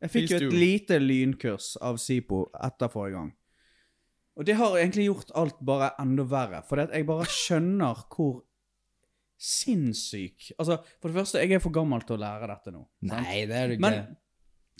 jeg 0.00 0.14
fikk 0.14 0.30
jo 0.32 0.38
et 0.38 0.54
lite 0.56 1.00
lynkurs 1.02 1.74
av 1.84 1.98
Sipo 2.00 2.46
etter 2.64 2.92
forrige 2.92 3.18
gang. 3.18 3.32
Og 4.38 4.46
det 4.46 4.54
har 4.54 4.76
egentlig 4.78 5.08
gjort 5.08 5.32
alt 5.36 5.58
bare 5.66 5.90
enda 5.98 6.24
verre, 6.30 6.62
for 6.68 6.80
jeg 6.80 7.08
bare 7.08 7.26
skjønner 7.40 8.04
hvor 8.14 8.44
sinnssyk 9.38 10.48
Altså, 10.58 10.80
for 10.98 11.10
det 11.10 11.20
første, 11.20 11.42
jeg 11.42 11.58
er 11.58 11.62
for 11.62 11.74
gammel 11.74 12.02
til 12.06 12.16
å 12.16 12.22
lære 12.22 12.48
dette 12.50 12.72
nå. 12.74 12.80
sant? 13.04 13.12
Nei, 13.12 13.44
det 13.46 13.54
er 13.58 13.68
du 13.70 13.76
ikke. 13.76 13.84
Men 13.84 14.16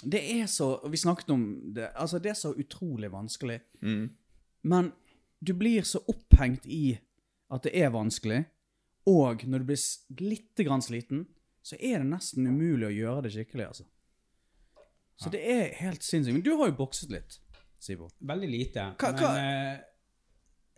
det 0.04 0.20
er 0.40 0.46
så 0.46 0.80
Vi 0.90 0.96
snakket 0.96 1.30
om 1.30 1.72
det. 1.74 1.90
Altså, 1.96 2.18
det 2.22 2.30
er 2.30 2.34
så 2.38 2.52
utrolig 2.54 3.11
vanskelig. 3.12 3.61
Mm. 3.82 4.11
Men 4.62 4.92
du 5.44 5.52
blir 5.54 5.82
så 5.82 6.00
opphengt 6.08 6.66
i 6.66 6.98
at 7.50 7.62
det 7.64 7.72
er 7.80 7.90
vanskelig, 7.90 8.44
og 9.06 9.44
når 9.48 9.58
du 9.58 9.64
blir 9.64 10.20
litt 10.20 10.56
grann 10.66 10.82
sliten, 10.82 11.26
så 11.62 11.76
er 11.80 11.98
det 12.02 12.06
nesten 12.11 12.46
umulig 12.46 12.87
å 12.88 12.92
gjøre 12.94 13.22
det 13.26 13.32
skikkelig, 13.32 13.66
altså. 13.68 13.84
Så 15.18 15.30
det 15.32 15.40
er 15.50 15.72
helt 15.80 16.02
sinnssykt. 16.04 16.34
Men 16.34 16.42
du 16.44 16.52
har 16.56 16.68
jo 16.70 16.76
bokset 16.78 17.11
litt, 17.11 17.38
Sibo. 17.82 18.08
Veldig 18.20 18.48
lite. 18.50 18.84
Hva- 18.98 19.12
men 19.12 19.22
hva- 19.22 19.38
eh, 19.38 19.80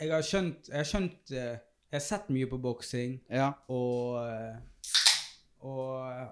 jeg 0.00 0.11
har 0.12 0.22
skjønt 0.22 0.68
Jeg 0.68 0.76
har 0.76 0.85
skjønt 0.88 1.30
eh, 1.33 1.59
Jeg 1.90 1.98
har 1.98 2.00
sett 2.06 2.28
mye 2.30 2.46
på 2.46 2.59
boksing, 2.62 3.20
Ja. 3.30 3.52
og 3.68 4.24
eh, 4.28 4.56
Og 5.61 6.28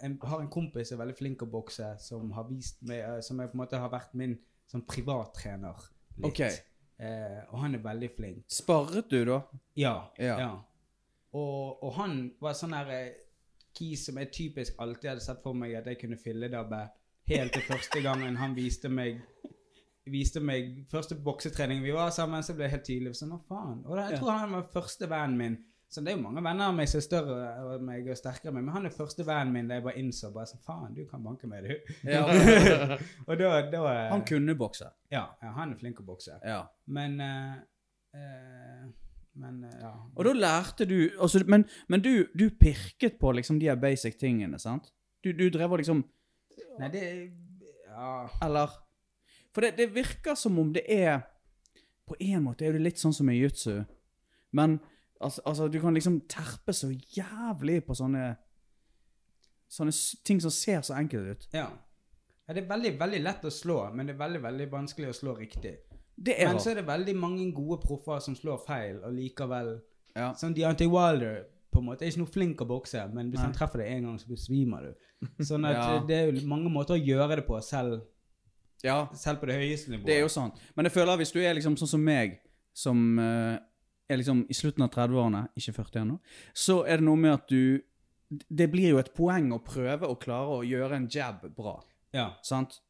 jeg 0.00 0.16
har 0.30 0.40
en 0.42 0.50
kompis 0.52 0.90
som 0.90 0.96
er 0.98 1.04
veldig 1.04 1.18
flink 1.18 1.44
å 1.44 1.50
bokse, 1.50 1.90
som 2.02 2.32
har 2.36 2.48
vist 2.48 2.82
meg 2.86 3.02
eh, 3.02 3.20
Som 3.24 3.40
jeg 3.42 3.50
på 3.52 3.58
en 3.58 3.62
måte 3.64 3.80
har 3.80 3.92
vært 3.92 4.14
min 4.18 4.36
som 4.68 4.82
privattrener 4.84 5.78
litt. 6.18 6.26
Okay. 6.28 6.58
Eh, 6.98 7.38
og 7.52 7.62
han 7.62 7.78
er 7.78 7.84
veldig 7.84 8.10
flink. 8.16 8.42
Sparret 8.52 9.08
du, 9.08 9.22
da? 9.24 9.38
Ja. 9.78 9.94
Ja. 10.18 10.36
ja. 10.42 10.50
Og, 11.38 11.82
og 11.84 11.94
han 11.96 12.18
var 12.42 12.56
sånn 12.58 12.76
her 12.76 12.90
eh, 12.92 13.16
kis 13.76 14.08
som 14.08 14.18
jeg 14.20 14.32
typisk 14.34 14.80
alltid 14.82 15.14
hadde 15.14 15.24
sett 15.24 15.40
for 15.44 15.56
meg 15.56 15.76
at 15.78 15.88
jeg 15.88 16.00
kunne 16.02 16.18
filledabbe 16.20 16.82
helt 17.28 17.54
til 17.54 17.64
første 17.68 18.02
gangen 18.04 18.38
han 18.40 18.56
viste 18.56 18.90
meg 18.90 19.20
viste 20.08 20.40
meg 20.40 20.86
Første 20.90 21.18
boksetrening 21.20 21.82
vi 21.84 21.92
var 21.92 22.10
sammen, 22.14 22.44
så 22.44 22.54
ble 22.56 22.66
jeg 22.66 22.76
helt 22.76 22.86
tydelig 22.88 23.14
sånn 23.18 23.34
Hva 23.34 23.42
faen? 23.50 23.82
Og 23.84 23.92
da, 23.94 24.06
jeg 24.08 24.22
tror 24.22 24.32
han 24.34 24.54
var 24.56 24.70
første 24.72 25.10
vennen 25.10 25.40
min. 25.40 25.58
Så 25.88 26.02
det 26.04 26.12
er 26.12 26.18
jo 26.18 26.20
mange 26.20 26.42
venner 26.44 26.68
av 26.68 26.74
meg 26.76 26.88
som 26.90 26.98
er 27.00 27.04
større 27.06 27.36
av 27.56 27.84
meg 27.84 28.08
og 28.12 28.16
sterkere 28.18 28.50
enn 28.50 28.58
meg, 28.58 28.64
men 28.66 28.74
han 28.74 28.86
er 28.86 28.92
første 28.92 29.24
vennen 29.24 29.54
min 29.54 29.68
da 29.70 29.78
jeg 29.78 29.84
bare 29.86 30.00
innså 30.02 30.28
bare 30.34 30.50
sånn 30.50 30.60
Faen, 30.66 30.90
du 30.92 31.06
kan 31.08 31.22
banke 31.24 31.48
meg, 31.48 31.64
du. 31.64 31.92
Ja. 32.04 32.26
og 33.28 33.38
da, 33.40 33.52
da 33.72 33.84
Han 34.12 34.24
kunne 34.28 34.52
bokse. 34.58 34.90
ja, 35.12 35.24
ja, 35.40 35.52
han 35.56 35.72
er 35.72 35.80
flink 35.80 36.02
å 36.02 36.04
bokse. 36.04 36.36
Ja. 36.44 36.60
Men 36.92 37.16
uh, 37.24 37.54
uh, 38.16 38.84
Men 39.38 39.62
eh, 39.64 39.78
ja. 39.80 39.94
Og 40.16 40.26
da 40.26 40.34
lærte 40.34 40.84
du 40.88 40.96
altså, 41.14 41.40
Men, 41.46 41.64
men 41.88 42.02
du, 42.02 42.26
du 42.34 42.48
pirket 42.50 43.20
på 43.20 43.32
liksom 43.38 43.60
de 43.60 43.70
her 43.70 43.78
basic 43.80 44.18
tingene, 44.20 44.58
sant? 44.58 44.90
Du, 45.24 45.30
du 45.32 45.46
drev 45.54 45.72
og 45.72 45.80
liksom 45.80 46.04
Nei, 46.78 46.92
det 46.92 47.04
Ja. 47.88 48.28
Eller 48.44 48.76
For 49.54 49.64
det, 49.64 49.76
det 49.78 49.88
virker 49.94 50.36
som 50.36 50.58
om 50.58 50.72
det 50.74 50.84
er 50.84 51.22
På 52.06 52.18
en 52.20 52.44
måte 52.44 52.66
er 52.66 52.76
det 52.76 52.82
litt 52.84 53.00
sånn 53.00 53.14
som 53.14 53.30
i 53.30 53.38
jutsu, 53.38 53.84
men 54.52 54.78
altså, 55.20 55.42
altså, 55.46 55.68
du 55.68 55.80
kan 55.80 55.94
liksom 55.94 56.20
terpe 56.28 56.72
så 56.72 56.90
jævlig 57.16 57.84
på 57.86 57.94
sånne 57.94 58.36
Sånne 59.68 59.92
ting 60.24 60.38
som 60.40 60.50
ser 60.50 60.80
så 60.80 60.94
enkelt 60.96 61.28
ut. 61.28 61.48
ja. 61.52 61.66
Ja, 62.48 62.54
Det 62.54 62.62
er 62.64 62.68
veldig 62.70 62.94
veldig 62.98 63.18
lett 63.22 63.42
å 63.44 63.50
slå, 63.52 63.74
men 63.92 64.06
det 64.08 64.14
er 64.14 64.18
veldig 64.22 64.40
veldig 64.42 64.66
vanskelig 64.72 65.08
å 65.10 65.16
slå 65.18 65.34
riktig. 65.36 65.74
Det 66.16 66.34
er 66.40 66.48
Men 66.48 66.56
så 66.64 66.70
er 66.70 66.74
det 66.80 66.86
veldig 66.86 67.14
mange 67.20 67.52
gode 67.52 67.76
proffer 67.82 68.18
som 68.24 68.34
slår 68.34 68.62
feil, 68.66 69.02
og 69.04 69.12
likevel 69.12 69.80
Ja. 70.16 70.32
Som 70.34 70.54
Deontay 70.54 70.86
Wilder 70.88 71.44
på 71.70 71.78
en 71.80 71.84
måte 71.84 72.02
er 72.02 72.08
ikke 72.10 72.18
noe 72.22 72.32
flink 72.32 72.60
å 72.62 72.66
bokse, 72.66 73.02
men 73.12 73.28
hvis 73.30 73.36
Nei. 73.38 73.44
han 73.44 73.52
treffer 73.52 73.78
deg 73.82 73.92
en 73.98 74.02
gang, 74.04 74.18
så 74.18 74.26
besvimer 74.28 74.80
du. 74.80 74.94
Sånn 75.44 75.66
at 75.68 75.76
Ja. 75.76 76.04
det 76.08 76.16
er 76.16 76.32
jo 76.32 76.46
mange 76.48 76.70
måter 76.72 76.94
å 76.96 77.04
gjøre 77.04 77.36
det 77.36 77.44
på, 77.46 77.60
selv, 77.62 78.00
ja, 78.82 79.06
selv 79.12 79.40
på 79.40 79.46
det 79.46 79.56
høyeste 79.60 79.90
nivået. 79.90 80.06
det 80.06 80.16
er 80.16 80.20
jo 80.24 80.28
sant. 80.32 80.54
Men 80.74 80.86
jeg 80.86 80.92
føler 80.92 81.16
hvis 81.18 81.32
du 81.32 81.40
er 81.40 81.52
liksom 81.54 81.76
sånn 81.76 81.88
som 81.92 82.00
meg, 82.02 82.40
som 82.72 83.18
eh, 83.18 83.58
er 84.08 84.20
liksom 84.20 84.46
i 84.48 84.56
slutten 84.56 84.84
av 84.86 84.90
30-årene, 84.94 85.46
ikke 85.58 85.72
40 85.76 86.02
ennå, 86.02 86.18
så 86.56 86.82
er 86.88 87.00
det 87.00 87.06
noe 87.08 87.20
med 87.20 87.36
at 87.36 87.48
du 87.48 87.84
Det 88.28 88.66
blir 88.68 88.90
jo 88.90 88.98
et 89.00 89.08
poeng 89.16 89.46
å 89.56 89.58
prøve 89.64 90.04
å 90.04 90.18
klare 90.20 90.58
å 90.58 90.64
gjøre 90.64 90.96
en 90.96 91.06
jab 91.08 91.46
bra. 91.56 91.78
ja. 92.12 92.34
Sant? 92.42 92.82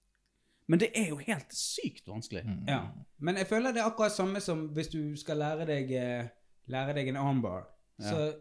Men 0.68 0.80
det 0.80 0.88
er 0.94 1.08
jo 1.08 1.16
helt 1.16 1.54
sykt 1.54 2.08
vanskelig. 2.08 2.42
Ja. 2.68 2.80
Men 3.18 3.36
jeg 3.36 3.46
føler 3.46 3.72
det 3.72 3.80
er 3.80 3.86
akkurat 3.88 4.12
samme 4.12 4.40
som 4.40 4.66
hvis 4.76 4.90
du 4.92 5.16
skal 5.16 5.38
lære 5.40 5.64
deg, 5.64 5.92
eh, 5.96 6.26
lære 6.66 6.94
deg 6.98 7.08
en 7.08 7.16
armbar. 7.16 7.68
Så, 8.00 8.34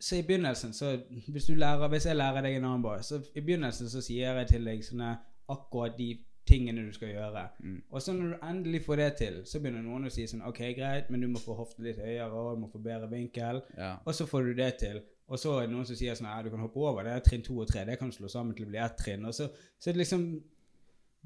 så 0.00 0.16
i 0.16 0.22
begynnelsen, 0.22 0.72
så 0.72 0.98
hvis, 1.28 1.46
du 1.46 1.54
lærer, 1.54 1.88
hvis 1.88 2.06
jeg 2.06 2.16
lærer 2.16 2.44
deg 2.44 2.58
en 2.58 2.64
armbar, 2.64 3.00
så 3.02 3.22
i 3.34 3.40
begynnelsen 3.40 3.88
så 3.88 4.02
sier 4.04 4.36
jeg 4.36 4.48
til 4.48 4.68
deg 4.68 4.84
sånne 4.84 5.14
akkurat 5.48 5.96
de 5.96 6.10
tingene 6.48 6.82
du 6.86 6.92
skal 6.96 7.12
gjøre. 7.12 7.44
Mm. 7.60 7.76
Og 7.90 8.02
så 8.02 8.14
når 8.16 8.32
du 8.32 8.46
endelig 8.48 8.80
får 8.86 8.96
det 9.02 9.08
til, 9.20 9.36
så 9.46 9.60
begynner 9.60 9.84
noen 9.84 10.08
å 10.08 10.10
si 10.12 10.24
sånn 10.30 10.42
OK, 10.48 10.58
greit, 10.78 11.10
men 11.12 11.20
du 11.24 11.28
må 11.28 11.42
få 11.42 11.54
hoften 11.58 11.84
litt 11.86 12.00
høyere, 12.00 12.32
og 12.32 12.56
du 12.56 12.64
må 12.64 12.70
få 12.72 12.80
bedre 12.82 13.08
vinkel. 13.12 13.60
Ja. 13.76 13.94
Og 14.08 14.16
så 14.16 14.26
får 14.30 14.48
du 14.48 14.52
det 14.58 14.72
til. 14.82 15.00
Og 15.28 15.38
så 15.38 15.52
er 15.58 15.66
det 15.68 15.74
noen 15.76 15.84
som 15.86 15.96
sier 15.98 16.16
sånn 16.16 16.30
ja, 16.30 16.38
du 16.42 16.48
kan 16.50 16.62
hoppe 16.64 16.80
over 16.88 17.04
det 17.04 17.12
er 17.12 17.24
trinn 17.26 17.42
to 17.44 17.58
og 17.60 17.68
tre. 17.68 17.82
Det 17.84 17.98
kan 18.00 18.08
du 18.08 18.16
slå 18.16 18.30
sammen 18.32 18.56
til 18.56 18.64
å 18.64 18.70
bli 18.72 18.80
ett 18.80 18.96
trinn. 18.96 19.26
Og 19.28 19.34
så, 19.36 19.50
så 19.78 19.92
det 19.92 20.00
liksom 20.06 20.28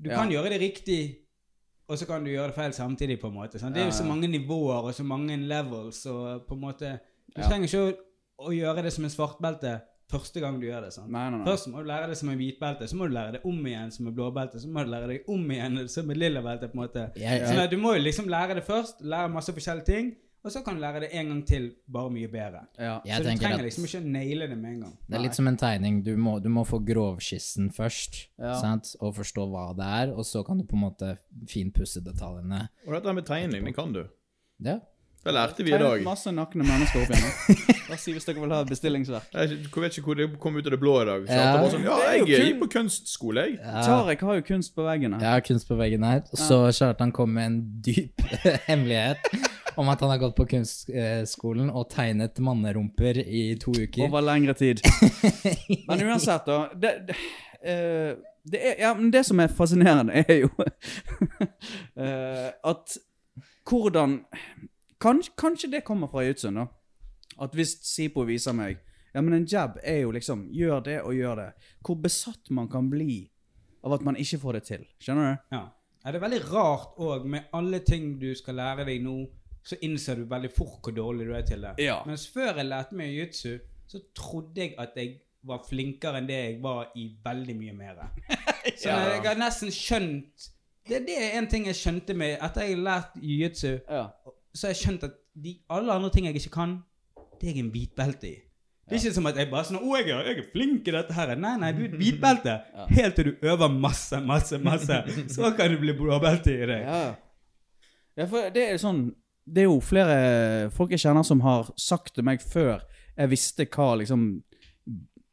Du 0.03 0.09
Ja. 0.11 0.17
kan 0.17 0.31
gjøre 0.33 0.49
det 0.51 0.59
riktig, 0.61 1.03
og 1.87 1.99
så 2.01 2.07
kan 2.09 2.25
du 2.25 2.31
gjøre 2.33 2.49
det 2.51 2.55
feil 2.57 2.73
samtidig, 2.73 3.21
på 3.21 3.29
en 3.29 3.35
måte. 3.37 3.59
Sant? 3.61 3.75
Det 3.77 3.83
er 3.83 3.91
jo 3.91 3.93
så 3.95 4.07
mange 4.09 4.27
nivåer 4.33 4.89
og 4.89 4.95
så 4.97 5.05
mange 5.05 5.37
levels, 5.37 6.07
og 6.07 6.47
på 6.49 6.55
en 6.57 6.61
måte 6.65 6.99
Du 7.37 7.43
trenger 7.43 7.69
ikke 7.69 7.83
å, 7.85 7.93
å 8.49 8.53
gjøre 8.57 8.83
det 8.83 8.93
som 8.93 9.05
en 9.05 9.13
svartbelte 9.13 9.75
første 10.13 10.41
gang 10.45 10.59
du 10.61 10.67
gjør 10.69 10.87
det. 10.87 10.93
sant? 10.95 11.11
Nei, 11.11 11.25
nei, 11.31 11.39
nei. 11.43 11.47
Først 11.49 11.69
må 11.73 11.83
du 11.83 11.89
lære 11.91 12.09
det 12.13 12.19
som 12.21 12.29
en 12.33 12.39
hvitbelte, 12.41 12.89
så 12.89 12.97
må 13.01 13.09
du 13.09 13.15
lære 13.17 13.33
det 13.39 13.45
om 13.49 13.63
igjen 13.67 13.91
som 13.95 14.07
en 14.11 14.15
blåbelte, 14.17 14.61
så 14.63 14.69
må 14.69 14.85
du 14.85 14.91
lære 14.93 15.09
det 15.13 15.21
om 15.33 15.51
igjen 15.57 15.89
som 15.89 16.11
et 16.13 16.21
lillabelte. 16.21 16.69
på 16.69 16.79
en 16.79 16.85
måte. 16.85 17.07
Jeg, 17.17 17.47
Sånn 17.49 17.63
at 17.65 17.71
du 17.73 17.79
må 17.81 17.95
jo 17.97 18.03
liksom 18.05 18.29
lære 18.29 18.55
det 18.61 18.65
først, 18.69 19.01
lære 19.03 19.33
masse 19.33 19.53
forskjellige 19.57 19.89
ting, 19.89 20.13
og 20.43 20.51
så 20.51 20.59
kan 20.67 20.75
du 20.75 20.81
lære 20.83 21.01
det 21.05 21.09
en 21.15 21.29
gang 21.31 21.41
til, 21.47 21.69
bare 21.87 22.11
mye 22.11 22.27
bedre. 22.29 22.65
Ja. 22.77 22.97
så 23.07 23.23
du 23.23 23.29
trenger 23.39 23.61
at 23.61 23.67
liksom 23.69 23.85
ikke 23.87 24.01
å 24.03 24.07
naile 24.11 24.49
det 24.51 24.57
med 24.59 24.73
en 24.73 24.81
gang. 24.81 24.97
det 25.07 25.15
er 25.19 25.23
litt 25.23 25.37
som 25.39 25.47
en 25.47 25.57
tegning. 25.57 26.01
Du 26.03 26.17
må, 26.19 26.33
du 26.43 26.49
må 26.51 26.65
få 26.67 26.81
grovskissen 26.85 27.71
først, 27.71 28.29
Ja. 28.43 28.57
sant? 28.61 28.97
og 29.01 29.15
forstå 29.15 29.45
hva 29.53 29.69
det 29.79 29.87
er, 29.87 30.15
og 30.17 30.25
så 30.27 30.43
kan 30.45 30.59
du 30.59 30.65
på 30.65 30.75
en 30.75 30.83
måte 30.91 31.13
finpusse 31.47 32.03
detaljene. 32.03 32.69
Og 32.89 32.93
dette 32.97 33.15
med 33.15 33.25
tegning, 33.25 33.65
det 33.65 33.75
kan 33.77 33.93
du. 33.95 34.03
Ja. 34.59 34.81
Det 35.25 35.33
lærte 35.35 35.63
vi 35.65 35.71
i 35.71 35.79
dag. 35.79 36.03
masse 36.03 36.33
nakne 36.35 36.65
mennesker 36.67 37.05
opp 37.05 37.13
igjen. 37.15 37.77
Bare 37.89 37.99
si 38.03 38.13
hvis 38.17 38.25
dere 38.27 38.41
vil 38.43 38.51
ha 38.57 38.63
bestillingsverk. 38.67 39.29
Jeg 39.37 39.53
vet 39.71 39.99
ikke 40.01 40.09
hvor 40.09 40.19
det 40.19 40.27
kom 40.43 40.57
ut 40.59 40.67
av 40.67 40.75
det 40.75 40.81
blå 40.83 40.95
i 41.03 41.05
dag. 41.07 41.27
Så 41.29 41.37
Ja. 41.37 41.53
det 41.53 41.61
var 41.63 41.71
sånn, 41.71 41.85
ja, 41.87 41.99
jeg 42.17 42.23
er 42.41 42.43
kun- 42.51 42.59
på 42.65 42.69
kunstskole, 42.73 43.45
jeg. 43.47 43.59
Tarek 43.87 44.21
har 44.27 44.35
jo 44.41 44.43
kunst 44.43 44.75
på 44.75 44.83
veggen 44.89 45.15
her. 45.15 45.21
Jeg 45.37 45.45
kunst 45.47 45.69
på 45.69 45.77
veggen 45.79 46.03
her. 46.05 46.23
Og 46.33 46.39
så 46.43 46.59
Kjartan 46.75 47.13
kom 47.13 47.35
med 47.35 47.47
en 47.47 47.61
dyp 47.87 48.21
hemmelighet 48.67 49.19
om 49.77 49.89
at 49.89 50.01
han 50.01 50.11
har 50.11 50.19
gått 50.19 50.35
på 50.37 50.45
kunstskolen 50.51 51.71
og 51.71 51.89
tegnet 51.95 52.39
mannerumper 52.43 53.23
i 53.23 53.55
to 53.63 53.71
uker. 53.71 54.09
Over 54.09 54.21
lengre 54.27 54.55
tid. 54.59 54.83
Men 55.89 56.03
uansett, 56.03 56.45
da. 56.47 56.69
Det, 56.75 56.93
det, 57.07 57.17
uh, 57.63 58.19
det, 58.45 58.59
er, 58.59 58.75
ja, 58.81 58.95
men 58.95 59.11
det 59.15 59.23
som 59.25 59.39
er 59.39 59.47
fascinerende, 59.55 60.25
er 60.27 60.41
jo 60.43 60.51
uh, 61.97 62.51
at 62.73 62.99
hvordan 63.71 64.25
kanskje, 65.03 65.35
kanskje 65.39 65.71
det 65.75 65.83
kommer 65.85 66.11
fra 66.13 66.25
Yutsund, 66.27 66.57
da. 66.61 66.67
At 67.43 67.55
hvis 67.57 67.79
Sipo 67.89 68.27
viser 68.29 68.53
meg 68.57 68.81
Ja, 69.15 69.21
men 69.21 69.35
en 69.37 69.47
jab 69.49 69.79
er 69.83 70.03
jo 70.03 70.11
liksom 70.13 70.47
Gjør 70.53 70.83
det 70.85 70.99
og 71.03 71.15
gjør 71.17 71.39
det. 71.41 71.51
Hvor 71.85 71.97
besatt 72.01 72.51
man 72.51 72.69
kan 72.73 72.91
bli 72.93 73.29
av 73.85 73.97
at 73.97 74.05
man 74.07 74.17
ikke 74.17 74.39
får 74.39 74.53
det 74.59 74.63
til. 74.69 74.83
Skjønner 75.03 75.33
du? 75.33 75.57
Ja. 75.57 75.63
Er 76.05 76.15
det 76.15 76.19
er 76.21 76.25
veldig 76.25 76.41
rart 76.53 76.99
òg, 77.03 77.25
med 77.31 77.49
alle 77.55 77.81
ting 77.87 78.17
du 78.21 78.29
skal 78.39 78.57
lære 78.59 78.87
deg 78.87 79.03
nå, 79.05 79.17
så 79.63 79.79
innser 79.87 80.19
du 80.19 80.25
veldig 80.31 80.51
fort 80.55 80.81
hvor 80.83 80.95
dårlig 80.97 81.27
du 81.29 81.35
er 81.35 81.45
til 81.47 81.63
det. 81.67 81.73
Ja. 81.83 82.01
Mens 82.07 82.29
før 82.31 82.57
jeg 82.59 82.67
lærte 82.67 82.99
meg 82.99 83.13
jiu-jitsu, 83.13 83.59
så 83.91 84.01
trodde 84.15 84.65
jeg 84.65 84.75
at 84.83 84.97
jeg 84.99 85.17
var 85.47 85.63
flinkere 85.67 86.19
enn 86.23 86.29
det 86.31 86.39
jeg 86.39 86.59
var 86.63 86.91
i 86.99 87.09
veldig 87.25 87.57
mye 87.59 87.75
mer. 87.75 88.03
Så 88.79 88.89
jeg 88.95 89.23
har 89.27 89.39
nesten 89.41 89.73
skjønt 89.75 90.45
Det, 90.87 91.01
det 91.07 91.17
er 91.19 91.33
en 91.39 91.49
ting 91.51 91.65
jeg 91.67 91.75
skjønte 91.75 92.15
med 92.15 92.37
Etter 92.43 92.63
jeg 92.69 92.77
har 92.77 92.85
lært 92.87 93.17
jiu-jitsu, 93.19 93.73
Ja. 93.91 94.05
Så 94.55 94.67
har 94.69 94.75
jeg 94.75 94.83
skjønt 94.83 95.05
at 95.09 95.19
de, 95.35 95.57
alle 95.73 95.93
andre 95.93 96.11
ting 96.13 96.27
jeg 96.29 96.37
ikke 96.41 96.57
kan, 96.57 96.79
det 97.41 97.49
er 97.49 97.55
jeg 97.55 97.65
en 97.65 97.73
hvitbelte 97.75 98.29
i. 98.29 98.35
Det 98.83 98.99
er 98.99 99.05
ikke 99.07 99.15
som 99.15 99.27
at 99.31 99.39
jeg 99.39 99.49
bare 99.49 99.65
sånn 99.65 99.79
'Å, 99.81 99.91
jeg 99.97 100.11
er, 100.11 100.27
jeg 100.27 100.39
er 100.39 100.49
flink 100.53 100.89
i 100.89 100.93
dette 100.93 101.15
her.' 101.17 101.35
Nei, 101.39 101.57
nei, 101.57 101.73
du 101.73 101.85
er 101.87 101.97
hvitbelte. 102.03 102.57
Helt 102.91 103.17
til 103.17 103.31
du 103.31 103.47
øver 103.49 103.73
masse, 103.73 104.21
masse, 104.21 104.59
masse. 104.59 104.99
Så 105.33 105.53
kan 105.57 105.73
du 105.73 105.79
bli 105.81 105.95
blåbelte 105.97 106.53
i 106.53 106.67
deg. 106.69 106.83
Ja. 106.85 107.03
ja, 108.19 108.27
for 108.27 108.51
det 108.53 108.69
er 108.69 108.81
sånn 108.83 109.07
Det 109.43 109.65
er 109.65 109.71
jo 109.71 109.81
flere 109.83 110.71
folk 110.71 110.93
jeg 110.95 111.03
kjenner 111.03 111.25
som 111.27 111.41
har 111.43 111.73
sagt 111.81 112.15
til 112.15 112.23
meg 112.23 112.43
før 112.43 112.85
jeg 113.17 113.31
visste 113.33 113.67
hva 113.67 113.97
liksom 113.99 114.43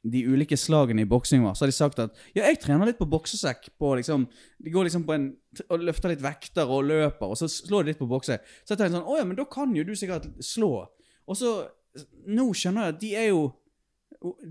de 0.03 0.21
ulike 0.31 0.57
slagene 0.57 1.03
i 1.03 1.09
boksing 1.09 1.43
var. 1.43 1.55
Så 1.55 1.65
har 1.65 1.71
de 1.71 1.75
sagt 1.75 1.99
at 1.99 2.15
ja, 2.31 2.45
jeg 2.45 2.61
trener 2.63 2.87
litt 2.87 2.99
på 2.99 3.07
boksesekk. 3.09 3.71
på 3.79 3.95
liksom, 3.99 4.27
De 4.63 4.71
går 4.71 4.87
liksom 4.87 5.05
på 5.07 5.15
en 5.15 5.29
og 5.67 5.83
løfter 5.83 6.13
litt 6.13 6.23
vekter 6.23 6.69
og 6.69 6.85
løper, 6.87 7.25
og 7.27 7.37
så 7.39 7.49
slår 7.51 7.83
de 7.83 7.91
litt 7.91 8.01
på 8.01 8.07
bokse. 8.09 8.37
Så 8.63 8.73
jeg 8.73 8.79
tenker 8.79 8.99
sånn 8.99 9.09
Å 9.09 9.17
ja, 9.19 9.25
men 9.27 9.39
da 9.39 9.45
kan 9.49 9.73
jo 9.75 9.83
du 9.83 9.95
sikkert 9.97 10.29
slå. 10.43 10.87
Og 11.27 11.37
så 11.39 11.57
Nå 12.29 12.51
skjønner 12.53 12.85
jeg 12.85 12.93
at 12.93 12.99
de 13.01 13.07
er 13.17 13.27
jo 13.31 13.39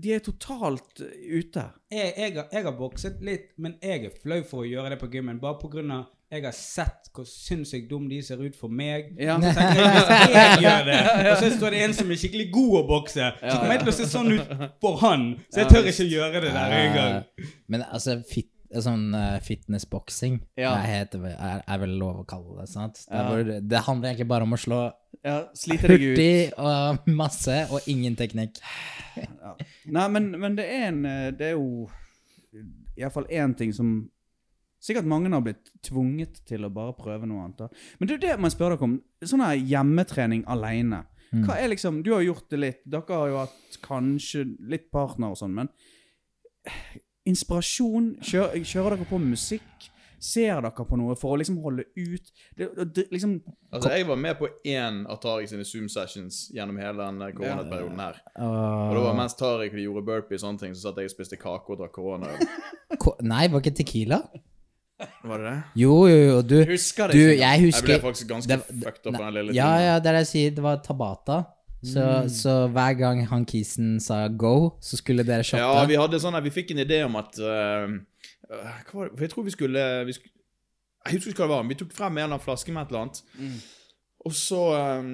De 0.03 0.11
er 0.11 0.21
totalt 0.25 0.99
ute. 0.99 1.63
Jeg, 1.93 2.13
jeg, 2.17 2.35
jeg 2.35 2.65
har 2.65 2.75
bokset 2.77 3.21
litt, 3.25 3.53
men 3.57 3.77
jeg 3.81 4.09
er 4.09 4.15
flau 4.21 4.41
for 4.43 4.65
å 4.65 4.69
gjøre 4.69 4.93
det 4.93 4.99
på 5.01 5.09
gymmen. 5.13 5.41
Bare 5.41 5.59
på 5.61 5.69
grunn 5.71 5.93
av 5.95 6.07
jeg 6.29 6.43
har 6.45 6.53
sett 6.53 7.07
hvor 7.15 7.25
sinnssykt 7.25 7.87
dum 7.89 8.03
de 8.09 8.19
ser 8.23 8.37
ut 8.37 8.55
for 8.55 8.69
meg. 8.69 9.07
Ja. 9.17 9.39
Så 9.41 9.49
tenker 9.57 9.79
jeg, 9.81 9.95
hvis 9.95 10.35
jeg 10.35 10.59
gjør 10.65 10.83
det, 10.85 10.99
og 11.31 11.39
så 11.41 11.49
står 11.55 11.73
det 11.73 11.79
en 11.87 11.95
som 11.97 12.11
er 12.13 12.19
skikkelig 12.21 12.45
god 12.53 12.75
å 12.77 12.83
bokse, 12.91 13.31
så 13.41 13.55
kommer 13.55 13.73
jeg 13.73 13.81
til 13.81 13.91
å 13.91 13.95
se 13.97 14.07
sånn 14.11 14.29
ut 14.35 14.53
for 14.83 15.01
han. 15.01 15.25
Så 15.49 15.63
jeg 15.63 15.71
tør 15.73 15.89
ikke 15.89 16.05
gjøre 16.11 16.43
det 16.45 16.53
der 16.53 16.75
engang. 16.83 17.17
Men 17.73 17.85
altså, 17.87 18.19
fit, 18.29 18.51
sånn 18.69 19.07
uh, 19.17 19.39
fitnessboksing 19.41 20.35
Ja. 20.61 20.75
er, 20.85 21.07
er, 21.17 21.63
er 21.65 21.81
vel 21.81 21.95
lov 21.97 22.19
å 22.21 22.25
kalle 22.29 22.59
det, 22.61 22.67
sant? 22.69 23.01
Det, 23.07 23.15
Ja. 23.17 23.23
hvor, 23.25 23.49
det 23.73 23.81
handler 23.87 24.11
egentlig 24.11 24.29
bare 24.29 24.45
om 24.45 24.53
å 24.53 24.61
slå 24.61 24.83
Ja, 25.25 25.39
hurtig 25.81 26.53
og 26.61 27.09
masse, 27.09 27.63
og 27.73 27.89
ingen 27.89 28.13
teknikk. 28.15 28.61
Nei, 29.89 30.05
men, 30.13 30.29
men 30.37 30.55
det 30.61 30.67
er 30.69 30.85
en 30.91 31.01
eh, 31.09 31.31
Det 31.35 31.49
er 31.49 31.57
jo 31.57 31.89
iallfall 32.99 33.25
én 33.33 33.57
ting 33.57 33.73
som 33.73 33.89
Sikkert 34.79 35.07
mange 35.11 35.31
har 35.33 35.43
blitt 35.43 35.71
tvunget 35.83 36.41
til 36.47 36.63
å 36.63 36.71
bare 36.71 36.95
prøve 36.95 37.27
noe 37.27 37.43
annet. 37.43 37.65
da. 37.65 37.67
Men 37.99 38.07
det, 38.07 38.19
er 38.19 38.25
det 38.25 38.39
man 38.39 38.53
spør 38.53 38.75
dere 38.75 38.87
om. 38.87 38.97
Sånn 39.27 39.43
her 39.43 39.59
hjemmetrening 39.59 40.45
alene. 40.47 41.03
Hva 41.29 41.59
er 41.59 41.69
liksom, 41.69 42.01
Du 42.03 42.13
har 42.15 42.23
gjort 42.25 42.49
det 42.49 42.57
litt. 42.57 42.81
Dere 42.89 43.19
har 43.21 43.29
jo 43.29 43.37
hatt 43.43 43.77
kanskje 43.85 44.47
litt 44.71 44.89
partner 44.93 45.35
og 45.35 45.39
sånn, 45.39 45.53
men 45.53 45.69
Inspirasjon? 47.29 48.15
Kjører, 48.25 48.63
kjører 48.65 48.97
dere 48.97 49.07
på 49.09 49.19
musikk? 49.21 49.89
Ser 50.19 50.59
dere 50.65 50.85
på 50.87 50.97
noe 50.99 51.15
for 51.15 51.35
å 51.35 51.39
liksom 51.39 51.61
holde 51.63 51.85
ut 51.95 52.31
det, 52.57 52.67
det, 52.91 53.05
liksom, 53.13 53.37
Altså, 53.71 53.93
jeg 53.95 54.07
var 54.09 54.17
med 54.19 54.35
på 54.35 54.49
én 54.67 55.05
av 55.07 55.21
Tariq 55.23 55.47
sine 55.47 55.63
Zoom 55.67 55.87
sessions 55.91 56.41
gjennom 56.51 56.79
hele 56.81 57.05
den 57.05 57.37
koronaperioden 57.37 58.01
her. 58.03 58.19
Og 58.43 58.97
det 58.97 59.05
var 59.05 59.15
mens 59.21 59.37
Tariq 59.39 59.77
gjorde 59.79 60.03
burpee 60.09 60.35
og 60.35 60.43
sånne 60.43 60.63
ting, 60.65 60.75
så 60.75 60.89
satt 60.89 60.99
jeg 60.99 61.11
og 61.11 61.13
spiste 61.13 61.39
kake 61.39 61.71
og 61.71 61.79
drakk 61.79 61.95
korona. 61.95 62.33
Ko 62.99 63.15
Nei, 63.23 63.45
var 63.47 63.63
ikke 63.63 63.77
Tequila? 63.79 64.23
Var 65.23 65.37
det 65.39 65.45
det? 65.51 65.63
Jo, 65.79 65.93
jo, 66.11 66.17
jo. 66.29 66.41
Du, 66.43 66.55
Husker 66.67 67.07
det 67.07 67.15
du, 67.15 67.21
jeg 67.39 67.39
Jeg 67.39 67.83
ble 67.85 67.99
faktisk 68.03 68.27
ganske 68.27 68.49
det- 68.51 68.83
fucked 68.83 69.05
up 69.07 69.15
av 69.15 69.21
den 69.25 69.33
lille 69.37 69.53
Ja, 69.55 69.69
tiden. 69.71 69.85
ja, 69.87 69.95
det 69.99 70.07
er 70.11 70.17
det 70.17 70.23
jeg 70.25 70.31
sier. 70.33 70.51
Det 70.57 70.63
var 70.65 70.81
Tabata. 70.83 71.37
Så, 71.79 72.03
så 72.27 72.53
hver 72.75 72.93
gang 72.99 73.21
han 73.29 73.45
kisen 73.47 74.01
sa 74.03 74.27
go, 74.27 74.73
så 74.83 74.97
skulle 74.99 75.23
dere 75.23 75.43
shotte. 75.47 75.63
Ja, 75.63 75.85
vi 75.87 75.95
hadde 75.95 76.19
sånn 76.19 76.35
her, 76.35 76.43
vi 76.43 76.51
fikk 76.51 76.71
en 76.75 76.81
idé 76.83 76.97
om 77.05 77.15
at 77.15 77.39
øh, 77.39 77.93
Hva 78.49 78.93
var 78.97 79.09
det? 79.13 79.21
Jeg 79.23 79.29
tror 79.31 79.45
vi 79.47 79.53
skulle, 79.55 79.83
vi 80.09 80.13
skulle 80.17 80.33
Jeg 81.05 81.13
husker 81.15 81.31
ikke 81.31 81.45
hva 81.45 81.47
det 81.47 81.55
var, 81.55 81.63
men 81.63 81.69
vi 81.71 81.79
tok 81.79 81.93
frem 81.95 82.11
en 82.17 82.23
eller 82.25 82.33
annen 82.33 82.43
flaske 82.43 82.73
med 82.75 82.83
et 82.83 82.91
eller 82.91 83.05
annet. 83.05 83.21
Og 84.27 84.33
så 84.35 84.59
um, 84.99 85.13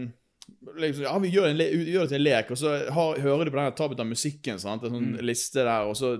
liksom, 0.81 1.03
Ja, 1.05 1.13
vi 1.21 1.29
gjør, 1.35 1.51
en 1.51 1.57
le, 1.61 1.69
vi 1.77 1.91
gjør 1.93 2.07
det 2.07 2.15
til 2.15 2.21
en 2.23 2.25
lek, 2.25 2.49
og 2.55 2.57
så 2.57 2.73
har, 2.97 3.19
hører 3.21 3.45
de 3.45 3.53
på 3.53 3.61
den 3.61 3.77
tabben 3.77 4.01
av 4.01 4.09
musikken. 4.09 4.57
Sant? 4.65 4.83
En 4.89 4.97
sånn 4.97 5.11
liste 5.21 5.61
der, 5.61 5.85
og 5.85 5.93
så 6.01 6.15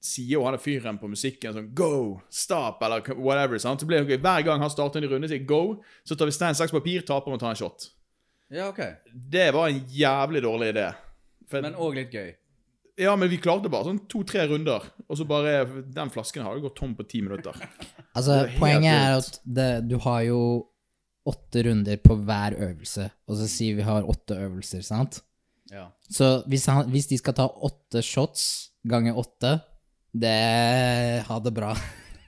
sier 0.00 0.38
jo 0.38 0.44
han 0.46 0.56
fyren 0.60 0.96
på 1.00 1.08
musikken 1.12 1.52
sånn 1.54 1.70
Go! 1.76 2.20
Stop! 2.32 2.80
Eller 2.86 3.04
whatever. 3.20 3.58
Sant? 3.60 3.82
Så 3.82 3.88
blir 3.88 4.04
det, 4.08 4.20
hver 4.24 4.44
gang 4.46 4.62
han 4.64 4.72
starter 4.72 5.02
en 5.02 5.10
runde, 5.12 5.28
sier 5.28 5.44
go, 5.48 5.80
så 6.08 6.16
tar 6.16 6.30
vi 6.30 6.34
stein, 6.36 6.56
saks, 6.56 6.72
papir, 6.72 7.02
taper 7.06 7.36
og 7.36 7.40
tar 7.42 7.52
en 7.52 7.60
shot. 7.60 7.90
Ja, 8.50 8.70
ok. 8.72 8.80
Det 9.30 9.50
var 9.54 9.68
en 9.70 9.82
jævlig 9.94 10.42
dårlig 10.42 10.72
idé. 10.72 10.86
For, 11.50 11.62
Men 11.62 11.76
òg 11.78 11.98
litt 12.00 12.14
gøy. 12.14 12.32
ja, 13.00 13.12
men 13.16 13.30
vi 13.30 13.38
klarte 13.42 13.70
bare 13.72 13.88
sånn 13.90 14.00
to-tre 14.10 14.44
runder, 14.50 14.84
og 15.08 15.16
så 15.18 15.24
bare 15.26 15.82
Den 15.94 16.10
flasken 16.12 16.44
har 16.46 16.56
jo 16.56 16.64
gått 16.68 16.76
tom 16.80 16.96
på 16.98 17.06
ti 17.08 17.22
minutter. 17.26 17.54
Altså, 18.10 18.40
er 18.42 18.56
poenget 18.58 18.90
er 18.90 19.12
at 19.20 19.36
det, 19.46 19.68
du 19.86 19.94
har 20.02 20.24
jo 20.26 20.38
åtte 21.30 21.62
runder 21.62 22.00
på 22.02 22.16
hver 22.26 22.56
øvelse, 22.58 23.04
og 23.30 23.36
så 23.38 23.46
sier 23.46 23.76
vi 23.78 23.84
har 23.86 24.02
åtte 24.08 24.34
øvelser, 24.34 24.82
sant? 24.82 25.20
Ja. 25.70 25.84
Så 26.10 26.40
hvis, 26.50 26.64
han, 26.66 26.88
hvis 26.90 27.06
de 27.06 27.20
skal 27.20 27.36
ta 27.38 27.46
åtte 27.46 28.02
shots 28.02 28.72
ganger 28.90 29.14
åtte, 29.14 29.52
det 30.12 31.24
Ha 31.28 31.40
det 31.40 31.52
bra. 31.54 31.74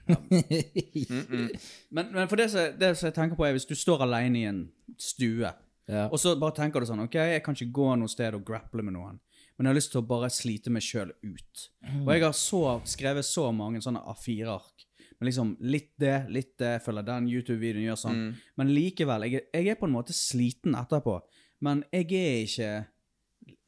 Men, 1.89 2.09
men 2.11 2.27
for 2.27 2.35
det 2.35 2.49
som, 2.51 2.73
det 2.75 2.89
som 2.99 3.07
jeg 3.07 3.15
tenker 3.15 3.37
på, 3.39 3.45
er 3.47 3.53
hvis 3.55 3.67
du 3.69 3.71
står 3.77 4.01
alene 4.03 4.39
i 4.41 4.47
en 4.49 4.57
stue, 4.99 5.47
ja. 5.87 6.01
og 6.09 6.19
så 6.19 6.33
bare 6.39 6.57
tenker 6.57 6.83
du 6.83 6.89
sånn 6.89 7.05
Ok, 7.05 7.15
jeg 7.15 7.43
kan 7.45 7.55
ikke 7.55 7.75
gå 7.75 7.85
noe 8.01 8.11
sted 8.11 8.35
og 8.35 8.43
grapple 8.47 8.83
med 8.83 8.97
noen, 8.97 9.21
men 9.55 9.67
jeg 9.67 9.71
har 9.71 9.77
lyst 9.77 9.93
til 9.93 10.01
å 10.01 10.07
bare 10.09 10.27
slite 10.33 10.73
meg 10.75 10.83
sjøl 10.83 11.13
ut. 11.23 11.63
Og 12.01 12.11
jeg 12.11 12.25
har 12.25 12.35
så, 12.35 12.61
skrevet 12.89 13.27
så 13.27 13.47
mange 13.55 13.79
sånne 13.85 14.01
A4-ark. 14.11 14.87
Men 15.19 15.29
liksom 15.29 15.51
litt 15.63 15.93
det, 16.01 16.15
litt 16.35 16.55
det, 16.59 16.81
følger 16.83 17.05
den 17.07 17.29
YouTube-videoen, 17.31 17.85
gjør 17.85 17.99
sånn. 18.01 18.23
Men 18.59 18.71
likevel, 18.75 19.27
jeg, 19.29 19.45
jeg 19.53 19.69
er 19.71 19.77
på 19.79 19.87
en 19.87 19.93
måte 19.93 20.15
sliten 20.15 20.75
etterpå. 20.75 21.19
Men 21.63 21.85
jeg 21.93 22.09
er 22.17 22.41
ikke 22.43 22.71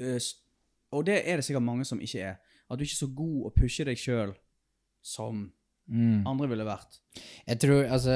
øh, 0.04 0.18
Og 0.98 1.06
det 1.08 1.22
er 1.22 1.40
det 1.40 1.46
sikkert 1.48 1.64
mange 1.64 1.86
som 1.88 2.02
ikke 2.04 2.26
er. 2.34 2.42
At 2.70 2.80
du 2.80 2.86
ikke 2.86 2.98
er 2.98 3.04
så 3.06 3.12
god 3.16 3.38
å 3.50 3.54
pushe 3.56 3.86
deg 3.88 4.00
sjøl 4.02 4.34
som 5.06 5.48
Mm. 5.86 6.24
andre 6.26 6.48
ville 6.50 6.66
vært. 6.66 6.96
Jeg 7.46 7.60
tror 7.62 7.84
altså 7.94 8.16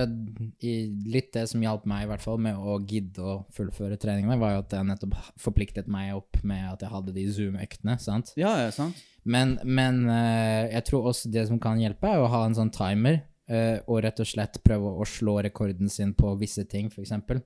i, 0.66 0.72
Litt 1.06 1.28
det 1.36 1.44
som 1.52 1.62
hjalp 1.62 1.84
meg, 1.86 2.08
i 2.08 2.10
hvert 2.10 2.24
fall, 2.24 2.40
med 2.42 2.58
å 2.58 2.80
gidde 2.82 3.22
å 3.22 3.36
fullføre 3.54 4.00
treningene, 4.02 4.40
var 4.42 4.56
jo 4.56 4.64
at 4.64 4.74
jeg 4.74 4.88
nettopp 4.90 5.14
forpliktet 5.38 5.88
meg 5.92 6.16
opp 6.18 6.40
med 6.42 6.66
at 6.66 6.82
jeg 6.82 6.90
hadde 6.90 7.14
de 7.14 7.28
Zoom-øktene, 7.30 8.00
sant? 8.02 8.34
Ja, 8.42 8.56
ja, 8.64 8.72
sant? 8.74 8.98
Men, 9.24 9.60
men 9.64 10.02
eh, 10.10 10.72
jeg 10.74 10.88
tror 10.90 11.12
også 11.12 11.30
det 11.30 11.46
som 11.52 11.62
kan 11.62 11.78
hjelpe, 11.78 12.10
er 12.10 12.24
å 12.24 12.32
ha 12.34 12.42
en 12.48 12.58
sånn 12.58 12.74
timer, 12.74 13.22
eh, 13.46 13.78
og 13.86 14.02
rett 14.02 14.26
og 14.26 14.32
slett 14.32 14.58
prøve 14.66 14.96
å 14.98 15.06
slå 15.06 15.38
rekorden 15.46 15.94
sin 15.94 16.16
på 16.18 16.34
visse 16.42 16.66
ting, 16.66 16.90
for 16.90 17.06
eksempel. 17.06 17.44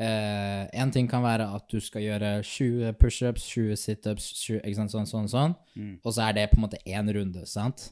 Så 0.00 0.06
eh, 0.06 0.62
en 0.80 0.90
ting 0.94 1.08
kan 1.10 1.20
være 1.20 1.44
at 1.58 1.66
du 1.68 1.76
skal 1.84 2.00
gjøre 2.06 2.28
20 2.46 2.94
pushups, 2.96 3.44
20 3.52 3.76
situps, 3.76 4.28
20, 4.46 4.62
ikke 4.64 4.78
sant, 4.78 4.92
sånn, 4.94 5.08
sånn, 5.10 5.26
sånn, 5.28 5.56
og 6.00 6.14
så 6.16 6.22
er 6.24 6.38
det 6.38 6.46
på 6.48 6.56
en 6.56 6.64
måte 6.64 6.80
én 6.88 7.10
runde, 7.12 7.42
sant? 7.44 7.90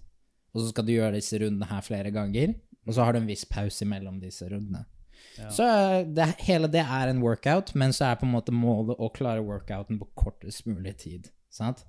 Og 0.55 0.63
så 0.63 0.71
skal 0.71 0.87
du 0.89 0.95
gjøre 0.95 1.19
disse 1.19 1.37
rundene 1.37 1.69
her 1.69 1.85
flere 1.85 2.13
ganger, 2.15 2.55
og 2.87 2.97
så 2.97 3.05
har 3.05 3.13
du 3.13 3.21
en 3.21 3.29
viss 3.29 3.45
pause 3.45 3.85
mellom 3.85 4.23
disse 4.23 4.49
rundene. 4.49 4.87
Så 5.53 5.67
eh, 5.69 6.07
det, 6.09 6.31
hele 6.47 6.71
det 6.73 6.81
er 6.81 7.11
en 7.11 7.21
workout, 7.21 7.75
men 7.77 7.93
så 7.93 8.09
er 8.09 8.21
på 8.21 8.27
en 8.27 8.33
måte 8.33 8.55
målet 8.57 8.97
å 8.97 9.11
klare 9.13 9.45
workouten 9.45 10.01
på 10.01 10.09
kortest 10.17 10.65
mulig 10.67 10.97
tid. 11.03 11.29
Sant? 11.53 11.85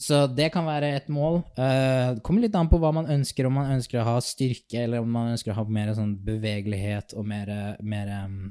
Så 0.00 0.22
det 0.28 0.50
kan 0.52 0.66
være 0.68 0.94
et 0.96 1.06
mål. 1.12 1.42
Uh, 1.56 2.16
det 2.16 2.24
kommer 2.24 2.44
litt 2.44 2.56
an 2.56 2.68
på 2.68 2.80
hva 2.80 2.90
man 2.92 3.08
ønsker, 3.12 3.48
om 3.48 3.54
man 3.56 3.70
ønsker 3.76 4.00
å 4.00 4.08
ha 4.10 4.16
styrke, 4.24 4.82
eller 4.82 5.04
om 5.04 5.12
man 5.12 5.34
ønsker 5.34 5.52
å 5.52 5.58
ha 5.60 5.64
mer 5.68 5.92
sånn 5.96 6.16
bevegelighet 6.24 7.14
og 7.16 7.28
mer, 7.28 7.52
mer 7.80 8.12
um, 8.26 8.50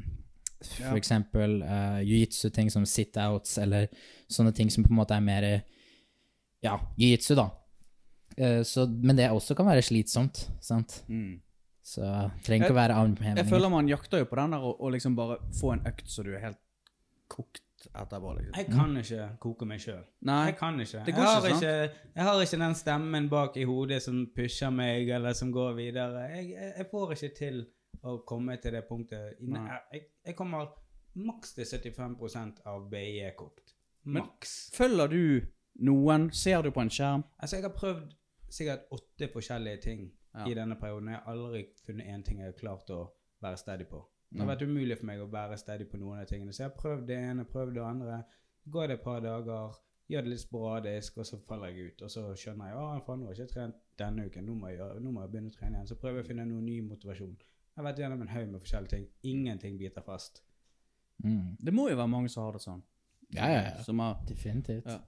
for 0.77 0.99
eksempel 0.99 1.59
uh, 1.63 2.01
jiu-jitsu-ting 2.01 2.71
som 2.73 2.85
sit-outs, 2.89 3.57
eller 3.63 3.87
sånne 4.31 4.53
ting 4.55 4.71
som 4.73 4.85
på 4.85 4.93
en 4.93 4.99
måte 4.99 5.17
er 5.17 5.25
mer 5.25 5.47
ja, 6.65 6.77
jiu-jitsu, 6.97 7.35
da. 7.39 7.49
Uh, 8.35 8.61
så, 8.67 8.87
men 8.87 9.17
det 9.19 9.31
også 9.31 9.57
kan 9.57 9.69
være 9.69 9.85
slitsomt, 9.85 10.45
sant? 10.63 11.01
Så 11.85 12.01
det 12.01 12.45
trenger 12.47 12.65
ikke 12.65 12.73
å 12.73 12.79
være 12.79 13.35
Jeg 13.37 13.45
føler 13.45 13.69
man 13.69 13.89
jakter 13.89 14.23
jo 14.23 14.29
på 14.31 14.39
den 14.39 14.55
der 14.55 14.63
å 14.65 14.89
liksom 14.89 15.13
bare 15.17 15.37
få 15.53 15.75
en 15.75 15.83
økt 15.85 16.07
så 16.09 16.25
du 16.25 16.31
er 16.33 16.41
helt 16.41 16.61
kokt 17.29 17.61
etterpå. 17.93 18.33
liksom. 18.37 18.53
Jeg 18.57 18.71
kan 18.71 18.97
ikke 18.97 19.27
koke 19.41 19.67
meg 19.69 19.81
sjøl. 19.83 20.03
Jeg 20.25 20.57
kan 20.57 20.79
ikke. 20.81 21.03
Det 21.05 21.13
Jeg 21.13 21.27
har 21.27 21.47
ikke, 21.49 21.73
jeg 22.15 22.27
har 22.27 22.41
ikke 22.41 22.59
den 22.63 22.75
stemmen 22.75 23.29
bak 23.29 23.57
i 23.57 23.65
hodet 23.69 24.01
som 24.03 24.25
pusher 24.35 24.73
meg, 24.73 25.09
eller 25.09 25.33
som 25.33 25.51
går 25.51 25.73
videre. 25.77 26.25
Jeg, 26.33 26.49
jeg, 26.55 26.73
jeg 26.77 26.87
får 26.91 27.15
ikke 27.15 27.31
til 27.37 27.65
å 28.05 28.17
komme 28.27 28.55
til 28.61 28.75
det 28.77 28.83
punktet. 28.87 29.39
inne, 29.41 29.63
Jeg, 29.93 30.07
jeg 30.25 30.35
kommer 30.37 30.71
maks 31.15 31.53
til 31.55 31.65
75 31.65 32.61
av 32.65 32.89
BI 32.91 33.19
er 33.25 33.35
kokt. 33.37 33.73
Maks. 34.05 34.55
Følger 34.75 35.07
du 35.07 35.45
noen? 35.87 36.29
Ser 36.31 36.61
du 36.61 36.71
på 36.71 36.81
en 36.83 36.89
skjerm? 36.93 37.23
Altså, 37.39 37.57
jeg 37.57 37.65
har 37.65 37.73
prøvd 37.75 38.13
sikkert 38.49 38.91
åtte 38.95 39.29
forskjellige 39.33 39.81
ting 39.81 40.11
Ja. 40.35 40.45
i 40.47 40.53
denne 40.53 40.75
perioden. 40.75 41.07
Jeg 41.09 41.19
har 41.23 41.31
aldri 41.33 41.65
funnet 41.85 42.07
én 42.11 42.23
ting 42.23 42.37
jeg 42.39 42.51
har 42.51 42.59
klart 42.59 42.89
å 42.91 43.09
være 43.41 43.57
steady 43.57 43.85
på. 43.87 44.01
Det 44.31 44.41
har 44.41 44.49
vært 44.55 44.65
umulig 44.67 44.97
for 44.99 45.05
meg 45.05 45.19
å 45.23 45.29
være 45.31 45.57
steady 45.57 45.85
på 45.85 45.97
noen 45.97 46.19
av 46.19 46.25
tingene. 46.27 46.51
Så 46.53 46.63
jeg 46.63 46.69
har 46.71 46.77
prøvd 46.81 47.05
det 47.07 47.15
ene, 47.17 47.45
prøvd 47.45 47.73
det 47.73 47.81
andre. 47.83 48.17
Går 48.69 48.87
det 48.87 48.97
et 48.99 49.03
par 49.03 49.21
dager, 49.21 49.77
gjør 50.09 50.21
det 50.25 50.29
litt 50.33 50.39
sporadisk, 50.41 51.17
og 51.17 51.25
så 51.25 51.39
faller 51.47 51.67
jeg 51.71 51.93
ut. 51.93 52.01
Og 52.01 52.11
så 52.11 52.23
skjønner 52.35 52.67
jeg 52.73 52.97
at 52.97 53.05
faen, 53.05 53.19
nå 53.21 53.25
har 53.29 53.33
jeg 53.33 53.45
ikke 53.47 53.53
trent 53.53 53.75
denne 53.97 54.25
uken, 54.27 54.45
nå 54.45 54.55
må, 54.59 54.67
jeg, 54.67 54.77
gjøre, 54.81 54.99
nå 55.05 55.11
må 55.11 55.21
jeg 55.23 55.31
begynne 55.31 55.53
å 55.53 55.55
trene 55.55 55.77
igjen. 55.77 55.87
Så 55.87 55.95
prøver 56.01 56.19
jeg 56.19 56.25
å 56.25 56.27
finne 56.27 56.45
noen 56.49 56.65
ny 56.65 56.81
motivasjon. 56.81 57.37
Jeg 57.75 57.81
har 57.81 57.89
vært 57.89 57.97
gjennom 57.99 58.21
en 58.23 58.29
haug 58.31 58.51
med 58.53 58.61
forskjellige 58.63 58.93
ting. 58.93 59.07
Ingenting 59.27 59.73
biter 59.75 60.03
fast. 60.03 60.39
Mm. 61.23 61.57
Det 61.59 61.73
må 61.75 61.89
jo 61.89 61.97
være 61.99 62.07
mange 62.07 62.29
som 62.31 62.45
har 62.45 62.55
det 62.55 62.61
sånn. 62.63 62.83
Ja, 63.35 63.49
ja, 63.51 63.63
ja. 63.65 63.81
Som 63.83 63.99
har 63.99 64.21
Definitivt. 64.29 64.87
Ja. 64.87 65.01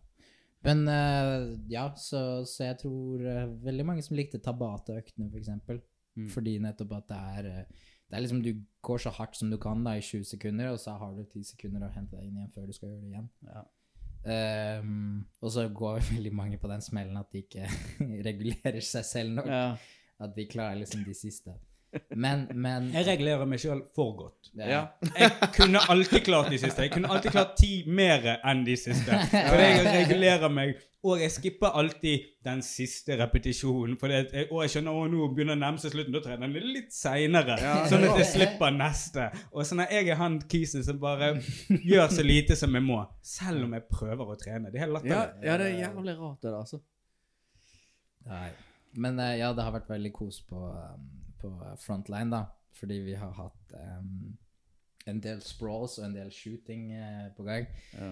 Men 0.66 0.84
uh, 0.90 1.54
ja, 1.72 1.86
så, 1.96 2.44
så 2.50 2.66
jeg 2.66 2.80
tror 2.82 3.24
uh, 3.24 3.46
veldig 3.64 3.86
mange 3.88 4.04
som 4.04 4.18
likte 4.20 4.42
Tabata-øktene, 4.44 5.30
for 5.32 5.40
eksempel. 5.40 5.80
Mm. 6.18 6.28
Fordi 6.34 6.58
nettopp 6.60 6.98
at 6.98 7.08
det 7.12 7.22
er 7.38 7.48
uh, 7.54 7.88
Det 8.10 8.18
er 8.18 8.24
liksom 8.24 8.40
Du 8.42 8.52
går 8.82 9.02
så 9.04 9.12
hardt 9.14 9.38
som 9.38 9.52
du 9.52 9.58
kan 9.62 9.84
da 9.86 9.94
i 9.96 10.04
20 10.04 10.26
sekunder, 10.34 10.74
og 10.74 10.80
så 10.84 10.98
har 11.00 11.16
du 11.16 11.24
10 11.24 11.44
sekunder 11.54 11.88
å 11.88 11.94
hente 11.94 12.18
deg 12.18 12.28
inn 12.28 12.42
igjen 12.42 12.54
før 12.56 12.68
du 12.68 12.76
skal 12.76 12.92
gjøre 12.92 13.06
det 13.06 13.14
igjen. 13.14 13.32
Ja. 13.48 13.64
Um, 14.28 15.28
og 15.40 15.54
så 15.56 15.70
går 15.72 16.02
veldig 16.14 16.34
mange 16.36 16.60
på 16.60 16.68
den 16.68 16.84
smellen 16.84 17.16
at 17.16 17.32
de 17.32 17.46
ikke 17.46 17.70
regulerer 18.28 18.84
seg 18.84 19.08
selv 19.08 19.40
nok. 19.40 19.48
Ja. 19.48 19.70
At 20.20 20.36
de 20.36 20.48
klarer 20.50 20.82
liksom 20.82 21.08
de 21.08 21.16
siste. 21.16 21.54
Men, 22.16 22.48
men 22.54 22.90
Jeg 22.94 23.06
regulerer 23.08 23.46
meg 23.48 23.62
sjøl 23.64 23.80
for 23.96 24.12
godt. 24.20 24.50
ja. 24.60 24.82
Jeg 25.18 25.32
kunne 25.56 25.80
alltid 25.90 26.26
klart 26.26 26.50
de 26.52 26.58
siste. 26.60 26.84
Jeg 26.84 26.92
kunne 26.94 27.10
alltid 27.14 27.32
klart 27.32 27.54
ti 27.58 27.84
mer 27.88 28.26
enn 28.44 28.66
de 28.68 28.76
siste. 28.78 29.18
For 29.32 29.62
jeg 29.62 29.86
regulerer 29.86 30.52
meg, 30.52 30.76
og 31.08 31.22
jeg 31.22 31.32
skipper 31.32 31.72
alltid 31.80 32.26
den 32.44 32.62
siste 32.66 33.16
repetisjonen. 33.22 33.96
For 34.02 34.12
det, 34.12 34.20
jeg, 34.34 34.50
og 34.52 34.64
jeg 34.66 34.74
skjønner 34.76 34.98
at 35.06 35.12
nå 35.14 35.30
begynner 35.32 35.56
å 35.56 35.62
nærme 35.62 35.80
seg 35.80 35.94
slutten, 35.96 36.18
da 36.18 36.22
trener 36.26 36.52
jeg 36.58 36.68
litt 36.76 36.92
seinere. 36.98 37.56
Sånn 37.88 38.04
at 38.10 38.20
jeg 38.20 38.30
slipper 38.34 38.76
neste. 38.76 39.30
Og 39.54 39.64
sånn 39.70 39.86
at 39.86 39.94
jeg 39.96 40.12
er 40.12 40.20
han 40.20 40.40
kisen 40.52 40.84
som 40.84 41.00
bare 41.02 41.32
gjør 41.70 42.12
så 42.18 42.26
lite 42.28 42.58
som 42.60 42.76
jeg 42.76 42.84
må. 42.84 43.00
Selv 43.24 43.64
om 43.70 43.78
jeg 43.78 43.88
prøver 43.94 44.34
å 44.36 44.38
trene. 44.42 44.74
Det 44.74 44.82
er 44.82 44.88
helt 44.88 44.98
Ja, 45.08 45.22
latterlig. 45.22 45.48
ja, 45.48 45.58
det 45.64 45.70
er 45.72 45.80
jævlig 45.86 46.18
rart, 46.20 46.40
det 46.44 46.52
der, 46.52 46.60
altså. 46.66 46.82
Nei. 48.28 48.50
Men 48.98 49.20
eh, 49.22 49.36
ja, 49.40 49.54
det 49.54 49.64
har 49.64 49.74
vært 49.76 49.90
veldig 49.92 50.12
kos 50.16 50.42
på, 50.50 50.58
um, 50.74 51.08
på 51.42 51.52
frontline, 51.84 52.32
da. 52.34 52.46
Fordi 52.78 53.00
vi 53.06 53.16
har 53.18 53.34
hatt 53.34 53.74
um, 53.74 54.38
en 55.10 55.22
del 55.24 55.42
sprawls 55.46 55.98
og 56.00 56.08
en 56.08 56.18
del 56.18 56.32
shooting 56.34 56.92
uh, 56.94 57.28
på 57.38 57.46
gang. 57.48 57.70
Ja. 57.96 58.12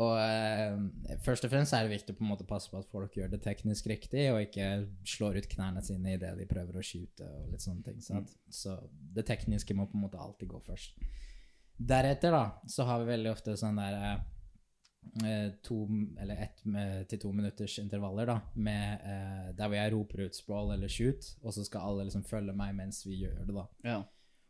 Og 0.00 0.14
uh, 0.16 1.16
først 1.20 1.44
og 1.44 1.52
fremst 1.52 1.76
er 1.76 1.84
det 1.84 1.92
viktig 1.92 2.16
å 2.16 2.36
passe 2.48 2.72
på 2.72 2.80
at 2.80 2.88
folk 2.88 3.16
gjør 3.18 3.34
det 3.34 3.42
teknisk 3.44 3.90
riktig, 3.92 4.30
og 4.32 4.40
ikke 4.46 4.86
slår 5.04 5.42
ut 5.42 5.50
knærne 5.52 5.82
sine 5.84 6.16
idet 6.16 6.32
de 6.38 6.48
prøver 6.48 6.78
å 6.80 6.84
skyte 6.86 7.28
og 7.28 7.50
litt 7.52 7.64
sånne 7.64 7.84
ting. 7.90 8.00
Sant? 8.04 8.32
Så 8.48 8.78
det 8.88 9.26
tekniske 9.28 9.76
må 9.76 9.86
på 9.90 9.98
en 9.98 10.06
måte 10.06 10.22
alltid 10.22 10.50
gå 10.54 10.62
først. 10.64 10.96
Deretter, 11.76 12.32
da, 12.32 12.44
så 12.68 12.86
har 12.88 13.02
vi 13.02 13.10
veldig 13.10 13.32
ofte 13.32 13.56
sånn 13.58 13.80
der 13.80 13.98
eh, 13.98 14.12
eh, 14.12 14.20
to 15.62 15.76
eller 16.20 16.36
ett 16.46 16.62
til 17.10 17.20
to 17.20 17.32
minutters 17.32 17.78
intervaller, 17.78 18.26
da, 18.26 18.38
med 18.54 19.04
eh, 19.04 19.48
der 19.58 19.68
hvor 19.68 19.76
jeg 19.76 19.92
roper 19.92 20.24
ut 20.24 20.36
'sprawl' 20.36 20.72
eller 20.72 20.88
'shoot', 20.88 21.36
og 21.42 21.52
så 21.52 21.64
skal 21.64 21.80
alle 21.80 22.04
liksom 22.04 22.24
følge 22.24 22.52
meg 22.56 22.74
mens 22.74 23.06
vi 23.06 23.18
gjør 23.24 23.44
det, 23.44 23.54
da. 23.54 23.66
Ja. 23.84 24.02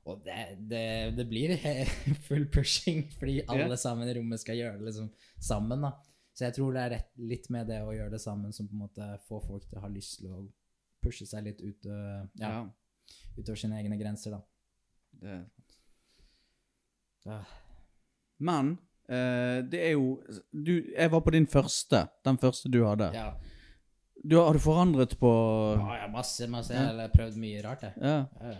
Og 0.04 0.22
det, 0.24 0.68
det, 0.70 1.16
det 1.16 1.26
blir 1.28 1.56
full 2.28 2.46
pushing, 2.50 3.04
fordi 3.18 3.40
alle 3.48 3.76
sammen 3.76 4.08
i 4.08 4.14
rommet 4.18 4.40
skal 4.40 4.56
gjøre 4.56 4.78
det 4.78 4.84
liksom 4.90 5.10
sammen, 5.40 5.82
da. 5.82 5.92
Så 6.34 6.44
jeg 6.44 6.54
tror 6.54 6.72
det 6.72 6.82
er 6.82 6.94
rett, 6.96 7.10
litt 7.16 7.50
med 7.50 7.66
det 7.68 7.82
å 7.84 7.92
gjøre 7.92 8.14
det 8.14 8.20
sammen 8.20 8.52
som 8.52 8.68
på 8.68 8.76
en 8.76 8.84
måte 8.86 9.08
får 9.28 9.42
folk 9.46 9.66
til 9.68 9.78
å 9.78 9.84
ha 9.84 9.90
lyst 9.92 10.20
til 10.20 10.30
å 10.32 10.44
pushe 11.02 11.26
seg 11.26 11.44
litt 11.44 11.60
ut, 11.60 11.86
øh, 11.86 12.22
ja, 12.40 12.52
ja. 12.54 12.62
utover 13.36 13.58
sine 13.60 13.80
egne 13.82 13.98
grenser, 14.00 14.38
da. 14.38 14.42
Det. 15.22 15.40
Ja. 17.26 17.42
Men 18.42 18.72
eh, 18.72 18.91
det 19.06 19.80
er 19.82 19.90
jo 19.96 20.22
du, 20.52 20.76
Jeg 20.94 21.10
var 21.12 21.20
på 21.20 21.32
din 21.34 21.46
første. 21.50 22.04
Den 22.24 22.38
første 22.38 22.70
du 22.72 22.84
hadde. 22.86 23.10
Ja. 23.16 23.32
Du, 24.22 24.36
har 24.38 24.54
du 24.54 24.62
forandret 24.62 25.16
på 25.18 25.30
ja, 25.74 26.04
ja, 26.04 26.10
masse, 26.12 26.46
masse. 26.50 26.74
Ja. 26.76 26.92
Jeg 26.92 27.08
har 27.08 27.16
prøvd 27.16 27.40
mye 27.42 27.64
rart, 27.64 27.82
jeg. 27.88 27.96
Ja, 27.98 28.52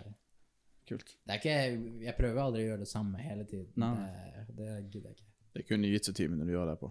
kult. 0.89 1.15
Det 1.23 1.37
er 1.37 1.39
ikke, 1.39 1.59
jeg 2.03 2.17
prøver 2.19 2.43
aldri 2.43 2.65
å 2.65 2.73
gjøre 2.73 2.83
det 2.83 2.91
samme 2.91 3.23
hele 3.23 3.47
tiden. 3.47 3.71
Nei. 3.79 3.93
Det, 4.49 4.57
det 4.59 4.73
gidder 4.91 5.13
jeg 5.13 5.21
ikke. 5.21 5.29
Det 5.53 5.65
kunne 5.69 5.93
gitt 5.93 6.09
seg 6.09 6.19
du 6.19 6.51
gjør 6.51 6.73
det 6.73 6.77
på. 6.81 6.91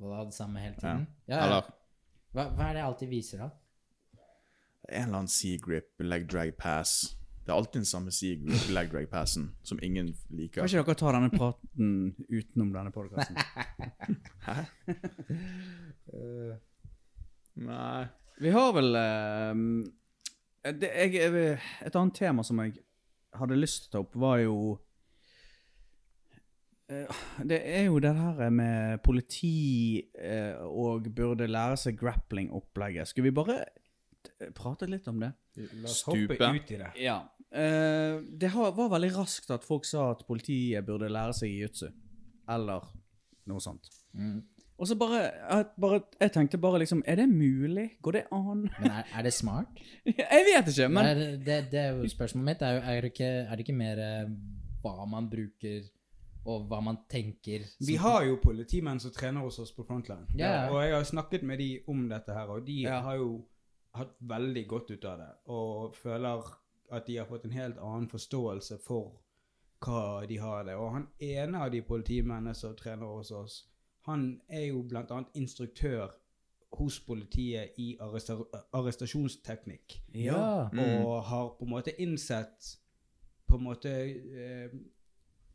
Hva 0.00 0.16
ha 0.16 0.24
det 0.28 0.36
samme 0.36 0.62
hele 0.64 0.76
tiden? 0.80 1.06
Ja. 1.28 1.42
Eller 1.44 1.70
Hva, 2.32 2.48
hva 2.56 2.66
er 2.70 2.76
det 2.76 2.80
jeg 2.80 2.88
alltid 2.88 3.12
viser, 3.12 3.44
da? 3.44 3.52
en 4.88 5.02
eller 5.02 5.18
annen 5.18 5.28
sea 5.28 5.58
grip, 5.62 5.88
leg 5.98 6.26
drag 6.30 6.56
pass. 6.58 7.16
Det 7.46 7.52
er 7.52 7.56
alltid 7.60 7.78
den 7.80 7.86
samme 7.86 8.10
C-grip, 8.10 8.64
leg 8.74 8.88
drag 8.90 9.04
passen, 9.10 9.44
som 9.62 9.78
ingen 9.86 10.08
liker. 10.34 10.64
Kan 10.64 10.66
ikke 10.66 10.82
dere 10.88 10.98
ta 10.98 11.12
denne 11.14 11.30
praten 11.30 11.92
utenom 12.26 12.72
denne 12.74 12.90
podkasten? 12.90 13.38
Hæ? 14.48 14.56
Nei. 17.56 18.06
Vi 18.42 18.50
har 18.52 18.72
vel 18.76 18.90
uh, 18.98 19.54
det, 20.76 20.90
jeg, 20.90 21.14
jeg- 21.14 21.60
Et 21.86 21.96
annet 21.96 22.14
tema 22.18 22.42
som 22.44 22.58
jeg 22.64 22.74
hadde 23.38 23.56
lyst 23.60 23.86
til 23.86 23.88
å 23.88 23.92
ta 23.94 24.02
opp, 24.04 24.18
var 24.20 24.42
jo 24.42 24.56
uh, 26.90 27.22
Det 27.48 27.60
er 27.62 27.86
jo 27.88 27.98
det 28.02 28.12
her 28.18 28.50
med 28.52 29.00
politi 29.06 30.02
eh, 30.18 30.58
og 30.66 31.08
burde 31.16 31.46
lære 31.48 31.76
seg 31.80 31.96
grappling-opplegget. 32.00 33.08
Skulle 33.10 33.30
vi 33.30 33.36
bare 33.38 33.60
prate 34.58 34.88
litt 34.90 35.06
om 35.08 35.20
det? 35.22 35.32
La 35.56 35.88
oss 35.88 36.00
Stupe. 36.02 36.36
hoppe 36.36 36.50
ut 36.56 36.70
i 36.70 36.76
det. 36.82 36.90
Ja. 37.00 37.18
Eh, 37.52 38.20
det 38.36 38.50
var 38.54 38.90
veldig 38.92 39.12
raskt 39.16 39.50
at 39.54 39.64
folk 39.64 39.84
sa 39.88 40.10
at 40.12 40.26
politiet 40.28 40.84
burde 40.86 41.08
lære 41.08 41.32
seg 41.38 41.48
jiu-jitsu. 41.54 41.88
Eller 42.48 42.84
noe 43.46 43.60
sånt. 43.62 43.88
Mm. 44.14 44.42
Og 44.78 44.86
så 44.90 44.94
bare, 45.00 45.20
bare 45.80 46.02
Jeg 46.20 46.32
tenkte 46.34 46.58
bare 46.60 46.78
liksom 46.82 47.02
Er 47.08 47.16
det 47.16 47.28
mulig? 47.30 47.86
Går 48.02 48.12
det 48.12 48.22
an? 48.32 48.66
Men 48.80 48.90
er, 48.90 49.04
er 49.16 49.22
det 49.24 49.32
smart? 49.32 49.66
jeg 50.04 50.44
vet 50.50 50.68
ikke, 50.68 50.88
men 50.92 51.04
det, 51.04 51.12
er- 51.16 51.36
det, 51.46 51.56
det 51.72 51.80
er 51.80 51.92
jo 51.96 52.08
spørsmålet 52.12 52.44
mitt. 52.50 52.62
Er, 52.62 52.74
jo, 52.76 52.80
er, 52.84 53.00
det 53.00 53.12
ikke, 53.14 53.30
er 53.46 53.56
det 53.56 53.64
ikke 53.66 53.76
mer 53.78 54.02
eh, 54.04 54.28
hva 54.84 55.06
man 55.08 55.30
bruker, 55.32 55.86
og 56.46 56.68
hva 56.70 56.82
man 56.84 56.98
tenker 57.10 57.64
Vi 57.82 57.96
har 57.98 58.22
jo 58.28 58.36
politimenn 58.42 59.00
som 59.02 59.10
trener 59.16 59.40
hos 59.42 59.58
oss 59.64 59.72
på 59.74 59.82
Frontline. 59.88 60.28
Yeah. 60.36 60.66
ja. 60.68 60.70
Og 60.70 60.82
jeg 60.84 60.92
har 60.94 61.08
snakket 61.08 61.42
med 61.42 61.58
de 61.58 61.70
om 61.88 62.04
dette 62.12 62.36
her, 62.36 62.52
og 62.52 62.66
de 62.68 62.82
Ja. 62.84 63.00
har 63.02 63.16
jo 63.16 63.30
hatt 64.00 64.16
veldig 64.20 64.64
godt 64.68 64.90
ut 64.90 65.04
av 65.04 65.18
det. 65.22 65.30
Og 65.52 65.96
føler 65.96 66.50
at 66.92 67.06
de 67.06 67.16
har 67.18 67.28
fått 67.28 67.46
en 67.46 67.56
helt 67.56 67.78
annen 67.82 68.08
forståelse 68.10 68.78
for 68.84 69.16
hva 69.84 70.26
de 70.28 70.38
har 70.40 70.64
det. 70.68 70.76
Og 70.76 70.92
han 70.94 71.08
ene 71.22 71.64
av 71.64 71.72
de 71.74 71.82
politimennene 71.82 72.54
som 72.54 72.76
trener 72.78 73.06
hos 73.06 73.32
oss, 73.34 73.64
han 74.06 74.40
er 74.48 74.68
jo 74.68 74.84
annet 74.94 75.34
instruktør 75.34 76.14
hos 76.76 76.98
politiet 77.00 77.78
i 77.78 77.96
arresta 78.02 78.36
arrestasjonsteknikk. 78.74 80.00
Ja. 80.14 80.68
Og 80.72 81.24
har 81.24 81.48
på 81.58 81.64
en 81.64 81.72
måte 81.72 81.94
innsett 82.02 82.76
på 83.46 83.56
en 83.56 83.66
måte 83.66 83.90
eh, 83.90 84.74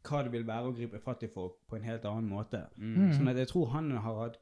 hva 0.08 0.24
det 0.26 0.32
vil 0.34 0.48
være 0.48 0.70
å 0.70 0.76
gripe 0.76 1.02
fatt 1.04 1.26
i 1.28 1.30
folk 1.32 1.60
på 1.70 1.78
en 1.78 1.86
helt 1.86 2.06
annen 2.10 2.30
måte. 2.32 2.64
Mm. 2.78 3.12
Sånn 3.16 3.32
at 3.32 3.40
jeg 3.42 3.52
tror 3.52 3.70
han 3.76 3.92
har 3.98 4.20
hatt 4.24 4.40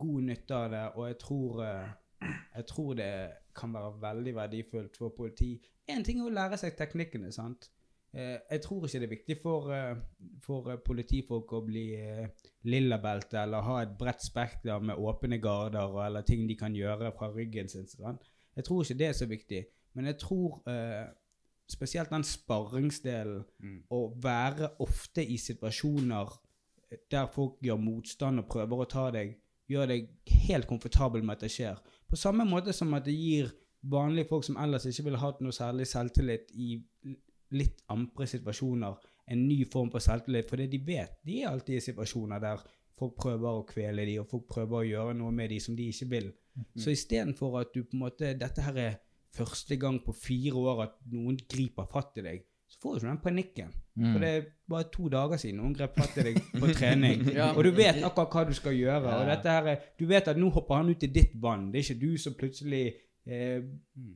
god 0.00 0.28
nytte 0.28 0.56
av 0.56 0.70
det, 0.72 0.84
og 0.96 1.08
jeg 1.10 1.18
tror, 1.20 1.62
eh, 1.66 2.30
jeg 2.56 2.68
tror 2.70 2.94
det 2.98 3.12
kan 3.54 3.72
være 3.74 4.00
veldig 4.02 4.34
verdifullt 4.34 4.96
for 4.96 5.08
politi. 5.16 5.54
Én 5.90 6.04
ting 6.04 6.20
er 6.20 6.28
å 6.30 6.34
lære 6.34 6.58
seg 6.60 6.76
teknikkene, 6.78 7.32
sant. 7.32 7.68
Eh, 8.14 8.38
jeg 8.50 8.60
tror 8.62 8.84
ikke 8.84 9.00
det 9.00 9.06
er 9.08 9.14
viktig 9.16 9.36
for, 9.42 9.70
eh, 9.72 9.96
for 10.44 10.68
eh, 10.70 10.76
politifolk 10.84 11.52
å 11.56 11.62
bli 11.64 11.86
eh, 11.96 12.28
lillabelte 12.68 13.38
eller 13.40 13.64
ha 13.64 13.78
et 13.82 13.96
bredt 13.98 14.20
spekter 14.22 14.78
med 14.84 14.96
åpne 15.00 15.38
garder 15.40 15.96
eller 16.06 16.22
ting 16.28 16.46
de 16.48 16.56
kan 16.60 16.74
gjøre 16.76 17.12
fra 17.16 17.30
ryggen 17.32 17.68
sin. 17.72 17.86
Sant? 17.88 18.28
Jeg 18.56 18.64
tror 18.64 18.82
ikke 18.84 18.98
det 18.98 19.06
er 19.08 19.12
så 19.16 19.26
viktig, 19.26 19.62
men 19.94 20.04
jeg 20.10 20.18
tror 20.18 20.60
eh, 20.68 21.06
spesielt 21.72 22.10
den 22.12 22.24
sparringsdelen, 22.24 23.44
Mm. 23.62 23.82
å 23.90 24.12
være 24.22 24.68
ofte 24.80 25.24
i 25.24 25.36
situasjoner 25.38 26.38
der 27.10 27.26
folk 27.32 27.56
gjør 27.64 27.78
motstand 27.80 28.38
og 28.42 28.48
prøver 28.48 28.82
å 28.82 28.88
ta 28.88 29.10
deg, 29.10 29.36
gjør 29.70 29.86
deg 29.88 30.08
helt 30.46 30.66
komfortabel 30.68 31.22
med 31.24 31.38
at 31.38 31.40
det 31.46 31.50
skjer. 31.54 31.78
På 32.12 32.18
samme 32.20 32.44
måte 32.44 32.74
som 32.76 32.92
at 32.92 33.06
det 33.08 33.14
gir 33.16 33.48
vanlige 33.88 34.28
folk 34.28 34.44
som 34.44 34.58
ellers 34.60 34.84
ikke 34.86 35.06
ville 35.06 35.20
hatt 35.22 35.40
noe 35.40 35.54
særlig 35.56 35.86
selvtillit 35.88 36.52
i 36.60 36.74
litt 37.56 37.80
ampre 37.92 38.26
situasjoner, 38.28 38.98
en 39.32 39.46
ny 39.48 39.62
form 39.72 39.88
for 39.92 40.04
selvtillit, 40.04 40.50
fordi 40.50 40.66
de 40.68 40.80
vet 40.84 41.16
de 41.24 41.40
er 41.40 41.48
alltid 41.48 41.78
i 41.78 41.84
situasjoner 41.86 42.42
der 42.42 42.60
folk 42.98 43.16
prøver 43.16 43.48
å 43.48 43.64
kvele 43.66 44.04
dem, 44.04 44.20
og 44.22 44.28
folk 44.30 44.44
prøver 44.50 44.78
å 44.78 44.88
gjøre 44.90 45.16
noe 45.18 45.32
med 45.34 45.50
dem 45.54 45.64
som 45.64 45.76
de 45.78 45.88
ikke 45.88 46.10
vil. 46.12 46.28
Så 46.76 46.92
istedenfor 46.92 47.62
at 47.62 47.72
du 47.72 47.80
på 47.80 47.96
en 47.96 48.04
måte 48.04 48.34
Dette 48.36 48.60
her 48.60 48.76
er 48.76 48.98
første 49.32 49.78
gang 49.80 49.96
på 50.04 50.12
fire 50.12 50.60
år 50.60 50.82
at 50.84 50.98
noen 51.08 51.38
griper 51.48 51.88
fatt 51.88 52.20
i 52.20 52.26
deg, 52.26 52.44
så 52.72 52.78
får 52.80 52.98
du 52.98 53.06
den 53.06 53.18
panikken. 53.20 53.72
Mm. 53.94 54.12
For 54.12 54.24
det 54.24 54.28
er 54.32 54.44
bare 54.72 54.88
to 54.92 55.08
dager 55.12 55.36
siden 55.36 55.58
noen 55.60 55.74
grep 55.76 55.98
fatt 55.98 56.16
i 56.16 56.24
deg 56.30 56.38
på 56.56 56.70
trening. 56.72 57.26
Ja. 57.36 57.50
Og 57.52 57.66
du 57.66 57.70
vet 57.76 58.00
akkurat 58.00 58.32
hva 58.32 58.44
du 58.48 58.54
skal 58.56 58.76
gjøre. 58.78 59.12
Og 59.18 59.28
dette 59.28 59.52
her 59.52 59.68
er, 59.74 59.84
du 60.00 60.06
vet 60.08 60.30
at 60.32 60.40
nå 60.40 60.48
hopper 60.54 60.80
han 60.80 60.88
ut 60.88 61.04
i 61.04 61.10
ditt 61.12 61.34
vann. 61.42 61.68
Det 61.72 61.82
er 61.82 61.90
ikke 61.90 62.00
du 62.06 62.16
som 62.20 62.36
plutselig 62.38 62.86
eh, 63.28 63.60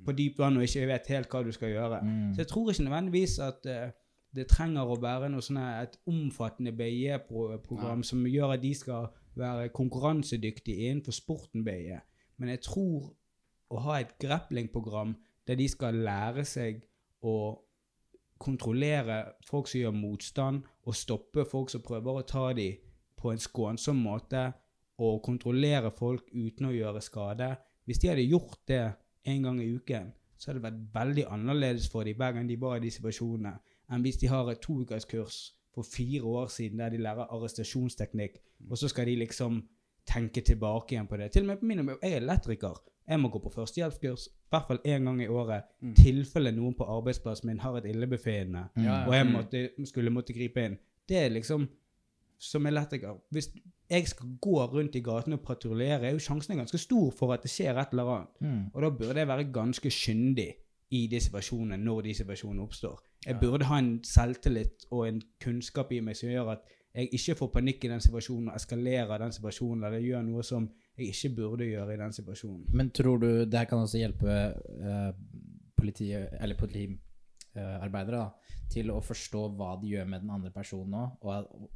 på 0.06 0.16
dypt 0.16 0.40
vann 0.40 0.56
og 0.56 0.64
ikke 0.64 0.88
vet 0.88 1.12
helt 1.12 1.36
hva 1.36 1.44
du 1.44 1.52
skal 1.52 1.74
gjøre. 1.74 2.00
Mm. 2.06 2.32
Så 2.32 2.44
jeg 2.44 2.50
tror 2.54 2.72
ikke 2.72 2.88
nødvendigvis 2.88 3.36
at 3.44 3.68
eh, 3.72 3.92
det 4.36 4.48
trenger 4.48 4.88
å 4.88 4.98
være 5.00 5.28
noe 5.32 5.44
sånn 5.44 5.60
et 5.60 6.00
omfattende 6.08 6.72
BIE-program 6.76 8.02
som 8.04 8.24
gjør 8.28 8.56
at 8.56 8.64
de 8.64 8.72
skal 8.76 9.12
være 9.36 9.68
konkurransedyktige 9.76 10.88
innenfor 10.88 11.16
sporten 11.16 11.64
BIE. 11.64 12.00
Men 12.40 12.52
jeg 12.54 12.64
tror 12.64 13.12
å 13.72 13.84
ha 13.84 14.00
et 14.00 14.16
grappling-program 14.22 15.14
der 15.46 15.60
de 15.60 15.68
skal 15.68 16.00
lære 16.06 16.44
seg 16.48 16.82
å 17.24 17.36
kontrollere 18.38 19.22
folk 19.46 19.68
som 19.70 19.80
gjør 19.80 19.96
motstand, 19.96 20.62
og 20.86 20.96
stoppe 20.96 21.44
folk 21.48 21.72
som 21.72 21.84
prøver 21.84 22.20
å 22.20 22.26
ta 22.28 22.50
dem 22.56 22.78
på 23.16 23.32
en 23.32 23.42
skånsom 23.42 23.98
måte, 24.02 24.50
og 25.02 25.22
kontrollere 25.24 25.90
folk 25.92 26.28
uten 26.32 26.70
å 26.70 26.74
gjøre 26.74 27.02
skade. 27.04 27.50
Hvis 27.84 28.00
de 28.02 28.10
hadde 28.10 28.24
gjort 28.24 28.62
det 28.68 28.84
en 29.28 29.42
gang 29.44 29.60
i 29.60 29.68
uken, 29.76 30.12
så 30.36 30.50
hadde 30.50 30.60
det 30.60 30.66
vært 30.68 30.82
veldig 30.94 31.26
annerledes 31.32 31.88
for 31.92 32.04
dem 32.04 32.16
hver 32.18 32.36
gang 32.36 32.48
de 32.48 32.58
var 32.60 32.78
i 32.78 32.84
de 32.84 32.92
situasjonene, 32.92 33.54
enn 33.92 34.04
hvis 34.04 34.20
de 34.20 34.30
har 34.30 34.48
et 34.50 34.60
toukerskurs 34.64 35.38
for 35.76 35.86
fire 35.86 36.24
år 36.24 36.48
siden 36.52 36.80
der 36.80 36.92
de 36.94 37.00
lærer 37.04 37.32
arrestasjonsteknikk, 37.32 38.38
og 38.70 38.80
så 38.80 38.88
skal 38.88 39.08
de 39.08 39.18
liksom 39.20 39.60
tenke 40.08 40.40
tilbake 40.40 40.94
igjen 40.94 41.08
på 41.10 41.18
det. 41.20 41.30
Til 41.32 41.44
og 41.44 41.52
med 41.52 41.60
på 41.60 41.68
min 41.68 41.82
Jeg 42.02 42.12
er 42.12 42.20
elektriker. 42.22 42.80
Jeg 43.06 43.20
må 43.20 43.28
gå 43.28 43.38
på 43.38 43.52
førstehjelpskurs 43.54 44.28
hvert 44.50 44.68
fall 44.68 44.80
én 44.84 45.08
gang 45.08 45.22
i 45.22 45.28
året. 45.28 45.64
Mm. 45.80 45.94
tilfelle 45.94 46.52
noen 46.52 46.74
på 46.74 46.86
arbeidsplassen 46.96 47.50
min 47.50 47.60
har 47.60 47.78
et 47.78 47.88
illebefinnende, 47.90 48.68
mm. 48.76 48.86
og 49.08 49.14
jeg 49.14 49.26
mm. 49.26 49.32
måtte, 49.32 49.64
skulle 49.84 50.12
måtte 50.14 50.36
gripe 50.36 50.64
inn. 50.64 50.78
Det 51.08 51.24
er 51.24 51.28
liksom 51.34 51.68
Som 52.38 52.66
elektriker 52.66 53.14
Hvis 53.30 53.46
jeg 53.90 54.08
skal 54.08 54.28
gå 54.40 54.64
rundt 54.64 54.94
i 54.94 55.00
gatene 55.00 55.38
og 55.38 55.40
patruljere, 55.40 56.06
er 56.06 56.10
jo 56.12 56.18
sjansen 56.18 56.56
ganske 56.56 56.78
stor 56.78 57.10
for 57.10 57.32
at 57.32 57.42
det 57.42 57.50
skjer 57.50 57.78
et 57.80 57.94
eller 57.94 58.10
annet. 58.12 58.40
Mm. 58.40 58.64
Og 58.74 58.82
da 58.82 58.90
burde 58.90 59.18
jeg 59.18 59.28
være 59.28 59.52
ganske 59.52 59.90
kyndig 59.90 60.50
i 60.90 61.06
de 61.06 61.20
situasjonene 61.20 61.78
når 61.84 62.00
de 62.00 62.14
situasjonene 62.14 62.62
oppstår. 62.62 63.00
Jeg 63.26 63.38
burde 63.40 63.64
ha 63.64 63.78
en 63.78 64.04
selvtillit 64.04 64.86
og 64.90 65.08
en 65.08 65.22
kunnskap 65.42 65.92
i 65.92 66.00
meg 66.00 66.18
som 66.18 66.28
gjør 66.28 66.52
at 66.56 66.68
jeg 66.96 67.12
ikke 67.12 67.36
får 67.42 67.50
panikk 67.52 67.84
i 67.84 67.90
den 67.92 68.00
situasjonen 68.00 68.50
og 68.50 68.56
eskalerer 68.56 69.20
den 69.20 69.34
situasjonen 69.36 69.84
eller 69.84 70.04
gjør 70.04 70.22
noe 70.24 70.44
som 70.46 70.68
jeg 70.96 71.12
ikke 71.12 71.34
burde 71.36 71.68
gjøre 71.68 71.92
i 71.92 72.00
den 72.00 72.14
situasjonen. 72.16 72.64
Men 72.72 72.90
tror 72.96 73.20
du 73.20 73.28
det 73.44 73.58
her 73.58 73.68
kan 73.68 73.84
også 73.84 74.00
hjelpe 74.00 74.36
uh, 74.80 75.10
politiet, 75.76 76.32
eller 76.40 76.56
politiarbeidere 76.56 78.22
da, 78.22 78.54
til 78.72 78.90
å 78.94 79.02
forstå 79.04 79.42
hva 79.58 79.74
de 79.80 79.92
gjør 79.92 80.08
med 80.08 80.24
den 80.24 80.32
andre 80.38 80.50
personen 80.54 80.96
òg, 80.96 81.26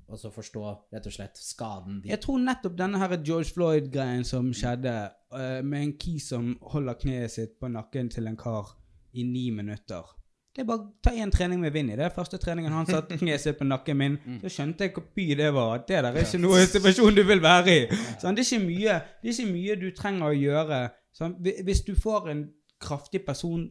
og 0.08 0.16
så 0.18 0.32
forstå 0.32 0.62
rett 0.94 1.10
og 1.10 1.14
slett 1.14 1.38
skaden 1.38 2.00
de 2.00 2.14
Jeg 2.14 2.22
tror 2.24 2.40
nettopp 2.40 2.78
denne 2.80 3.02
her 3.02 3.18
George 3.20 3.52
Floyd-greien 3.52 4.24
som 4.26 4.48
skjedde, 4.56 4.94
uh, 5.36 5.60
med 5.60 5.84
en 5.84 5.96
key 6.00 6.16
som 6.22 6.54
holder 6.72 6.96
kneet 7.02 7.36
sitt 7.36 7.58
på 7.60 7.68
nakken 7.68 8.08
til 8.08 8.30
en 8.30 8.40
kar 8.40 8.72
i 9.12 9.26
ni 9.26 9.50
minutter, 9.52 10.16
Det 10.60 10.66
er 10.66 10.68
bare 10.68 10.82
å 10.84 10.90
ta 11.00 11.10
én 11.16 11.30
trening 11.32 11.62
med 11.62 11.72
Vinni. 11.72 11.94
Det 11.96 12.04
er 12.04 12.12
første 12.12 12.36
treningen 12.36 12.74
han 12.76 12.84
satte 12.84 13.16
kneet 13.16 13.40
sitt 13.40 13.56
på 13.56 13.64
nakken 13.64 13.96
min. 13.96 14.16
Så 14.42 14.50
skjønte 14.52 14.84
jeg 14.84 14.92
hvor 14.92 15.06
by 15.16 15.24
det 15.38 15.46
var. 15.56 15.70
At 15.78 15.86
det 15.88 16.02
der 16.04 16.08
er 16.10 16.26
ikke 16.26 16.40
noe 16.42 16.58
situasjon 16.68 17.16
du 17.16 17.22
vil 17.24 17.40
være 17.40 17.72
i. 17.72 17.86
Sånn, 18.20 18.36
det, 18.36 18.44
er 18.44 18.50
ikke 18.50 18.66
mye, 18.66 18.96
det 19.22 19.30
er 19.30 19.38
ikke 19.38 19.54
mye 19.54 19.76
du 19.80 19.86
trenger 19.96 20.26
å 20.28 20.36
gjøre. 20.36 20.82
Sånn, 21.16 21.38
hvis 21.40 21.80
du 21.86 21.94
får 21.96 22.28
en 22.34 22.44
kraftig 22.84 23.22
person 23.24 23.64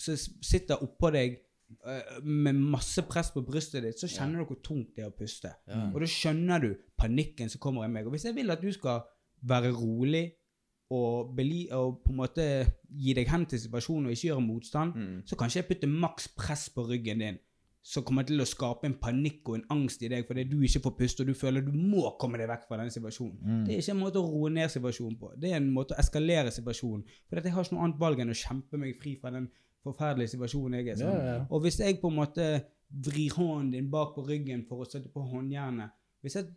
som 0.00 0.16
sitter 0.48 0.80
oppå 0.80 1.12
deg 1.12 1.36
eh, 1.36 2.16
med 2.24 2.56
masse 2.56 3.04
press 3.04 3.34
på 3.36 3.44
brystet 3.44 3.84
ditt, 3.84 4.00
så 4.00 4.08
kjenner 4.08 4.40
du 4.40 4.54
hvor 4.54 4.62
tungt 4.64 4.96
det 4.96 5.04
er 5.04 5.12
å 5.12 5.16
puste. 5.20 5.52
Og 5.92 6.00
da 6.00 6.08
skjønner 6.08 6.64
du 6.64 6.70
panikken 6.96 7.52
som 7.52 7.60
kommer 7.60 7.84
i 7.84 7.92
meg. 7.92 8.08
Og 8.08 8.16
hvis 8.16 8.30
jeg 8.30 8.38
vil 8.40 8.56
at 8.56 8.64
du 8.64 8.72
skal 8.72 9.04
være 9.44 9.76
rolig 9.76 10.30
og, 10.90 11.38
og 11.76 12.00
på 12.04 12.10
en 12.10 12.18
måte 12.18 12.46
gi 12.90 13.14
deg 13.14 13.30
hen 13.30 13.46
til 13.46 13.60
situasjonen 13.62 14.08
og 14.08 14.16
ikke 14.16 14.32
gjøre 14.32 14.42
motstand, 14.42 14.96
så 15.26 15.38
kanskje 15.38 15.62
jeg 15.62 15.68
putter 15.68 15.92
maks 15.92 16.26
press 16.34 16.66
på 16.74 16.82
ryggen 16.88 17.22
din, 17.22 17.38
som 17.82 18.04
kommer 18.04 18.26
til 18.26 18.42
å 18.42 18.48
skape 18.48 18.88
en 18.88 18.96
panikk 19.00 19.48
og 19.48 19.60
en 19.60 19.64
angst 19.76 20.02
i 20.02 20.10
deg 20.10 20.26
fordi 20.28 20.44
du 20.50 20.58
ikke 20.66 20.82
får 20.84 20.96
puste 20.98 21.22
og 21.22 21.30
du 21.30 21.38
føler 21.38 21.64
du 21.64 21.70
må 21.72 22.10
komme 22.20 22.40
deg 22.40 22.50
vekk 22.50 22.66
fra 22.68 22.80
den 22.82 22.90
situasjonen. 22.92 23.62
Det 23.64 23.76
er 23.76 23.84
ikke 23.84 23.94
en 23.94 24.02
måte 24.02 24.20
å 24.20 24.26
roe 24.26 24.50
ned 24.52 24.72
situasjonen 24.74 25.16
på. 25.20 25.30
Det 25.40 25.52
er 25.52 25.60
en 25.62 25.70
måte 25.72 25.94
å 25.94 26.02
eskalere 26.02 26.52
situasjonen. 26.52 27.06
For 27.28 27.40
jeg 27.40 27.54
har 27.54 27.64
ikke 27.64 27.78
noe 27.78 27.86
annet 27.86 28.02
valg 28.02 28.20
enn 28.20 28.34
å 28.34 28.40
kjempe 28.42 28.82
meg 28.82 28.98
fri 29.00 29.14
fra 29.22 29.32
den 29.32 29.48
forferdelige 29.86 30.34
situasjonen 30.34 30.76
jeg 30.80 30.90
er 30.92 31.00
i. 31.00 31.06
Ja, 31.06 31.22
ja. 31.30 31.38
Og 31.48 31.62
hvis 31.64 31.80
jeg 31.80 32.02
på 32.02 32.10
en 32.10 32.18
måte 32.18 32.50
vrir 32.90 33.36
hånden 33.38 33.70
din 33.76 33.90
bak 33.90 34.16
på 34.16 34.26
ryggen 34.26 34.66
for 34.68 34.82
å 34.82 34.88
sette 34.90 35.12
på 35.14 35.22
håndjernet 35.22 35.94
Hvis 36.20 36.34
jeg 36.36 36.50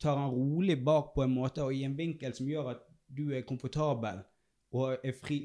tar 0.00 0.16
den 0.16 0.30
rolig 0.32 0.78
bak 0.84 1.10
på 1.14 1.24
en 1.24 1.34
måte 1.34 1.64
og 1.66 1.74
i 1.74 1.82
en 1.84 1.96
vinkel 1.98 2.32
som 2.32 2.48
gjør 2.48 2.70
at 2.72 2.86
du 3.16 3.32
er 3.34 3.46
komfortabel 3.46 4.22
og 4.76 5.02
er 5.04 5.14
fri, 5.16 5.40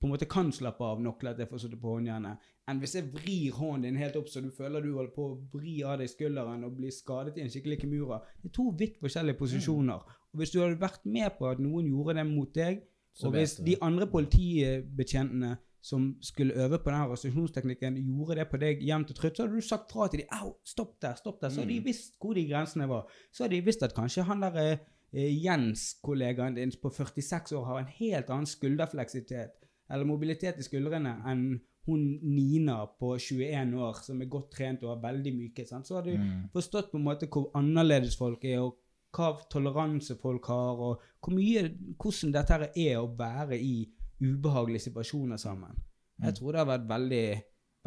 på 0.00 0.08
en 0.08 0.14
måte 0.14 0.28
kan 0.30 0.48
slappe 0.52 0.84
av 0.84 1.00
nok 1.04 1.24
at 1.28 1.38
jeg 1.38 1.50
får 1.50 1.64
sitte 1.64 1.78
på 1.80 1.96
håndjernet, 1.98 2.46
enn 2.70 2.80
hvis 2.80 2.94
jeg 2.96 3.10
vrir 3.12 3.56
hånden 3.56 3.88
din 3.88 3.98
helt 4.00 4.16
opp 4.16 4.28
så 4.30 4.40
du 4.40 4.50
føler 4.54 4.84
du 4.84 4.92
holder 4.94 5.12
på 5.14 5.26
å 5.26 5.38
vri 5.52 5.80
av 5.84 5.98
deg 6.00 6.08
skulderen 6.12 6.64
og 6.64 6.76
blir 6.78 6.94
skadet 6.94 7.36
i 7.36 7.44
en 7.44 7.50
skikkelig 7.52 7.80
kimura. 7.82 8.20
Det 8.40 8.50
er 8.50 8.56
to 8.56 8.70
vidt 8.78 9.00
forskjellige 9.02 9.40
posisjoner. 9.40 10.06
Og 10.30 10.40
hvis 10.40 10.54
du 10.54 10.60
hadde 10.62 10.80
vært 10.80 11.04
med 11.04 11.34
på 11.38 11.50
at 11.50 11.60
noen 11.60 11.88
gjorde 11.90 12.16
det 12.20 12.26
mot 12.28 12.54
deg, 12.54 12.86
Så 13.12 13.26
og 13.26 13.34
hvis 13.34 13.56
de 13.66 13.74
andre 13.82 14.06
politibetjentene 14.06 15.56
som 15.82 16.16
skulle 16.22 16.54
øve 16.54 16.78
på 16.78 16.92
denne 16.92 17.08
arrestasjonsteknikken, 17.08 17.96
gjorde 18.06 18.36
det 18.38 18.46
på 18.50 18.60
deg 18.60 18.82
jevnt 18.84 19.10
og 19.10 19.16
trutt, 19.16 19.36
så 19.36 19.42
hadde 19.42 19.56
du 19.56 19.66
sagt 19.66 19.92
fra 19.92 20.06
til 20.08 20.22
dem 20.22 20.32
au, 20.36 20.52
stopp 20.64 21.00
der, 21.02 21.16
stopp 21.18 21.40
der. 21.40 21.50
Så 21.50 21.64
hadde 21.64 21.72
de 21.72 21.84
visst 21.84 22.14
hvor 22.20 22.36
de 22.36 22.46
grensene 22.46 22.88
var. 22.88 23.10
Så 23.32 23.44
hadde 23.44 23.56
de 23.56 23.66
visst 23.66 23.82
at 23.82 23.96
kanskje 23.96 24.26
han 24.28 24.44
der 24.44 24.78
eh, 25.12 25.32
Jens-kollegaen 25.44 26.54
din 26.54 26.72
på 26.82 26.90
46 26.90 27.52
år 27.58 27.64
har 27.66 27.80
en 27.80 27.92
helt 27.98 28.30
annen 28.30 28.46
skulderfleksitet 28.46 29.56
eller 29.90 30.06
mobilitet 30.06 30.58
i 30.58 30.62
skuldrene 30.66 31.16
enn 31.26 31.60
hun 31.88 32.02
Nina 32.22 32.84
på 33.00 33.14
21 33.18 33.74
år 33.80 33.96
som 34.04 34.20
er 34.22 34.28
godt 34.30 34.50
trent 34.54 34.82
og 34.84 34.92
har 34.94 35.02
veldig 35.12 35.32
myke. 35.34 35.64
Sant? 35.66 35.88
Så 35.88 35.96
har 35.96 36.04
du 36.06 36.12
forstått 36.52 36.90
på 36.92 36.98
en 37.00 37.06
måte 37.08 37.26
hvor 37.32 37.48
annerledes 37.58 38.18
folk 38.20 38.44
er, 38.44 38.60
og 38.60 38.76
hva 39.16 39.32
toleranse 39.50 40.14
folk 40.20 40.46
har, 40.52 40.78
og 40.78 41.00
hvor 41.24 41.34
mye, 41.34 41.64
hvordan 41.98 42.34
dette 42.36 42.52
her 42.54 42.66
er 42.68 43.00
å 43.00 43.08
være 43.18 43.58
i 43.58 43.88
ubehagelige 44.20 44.86
situasjoner 44.90 45.40
sammen. 45.40 45.80
Jeg 46.20 46.36
tror 46.36 46.52
det 46.52 46.60
har 46.60 46.68
vært 46.68 46.88
veldig, 46.88 47.24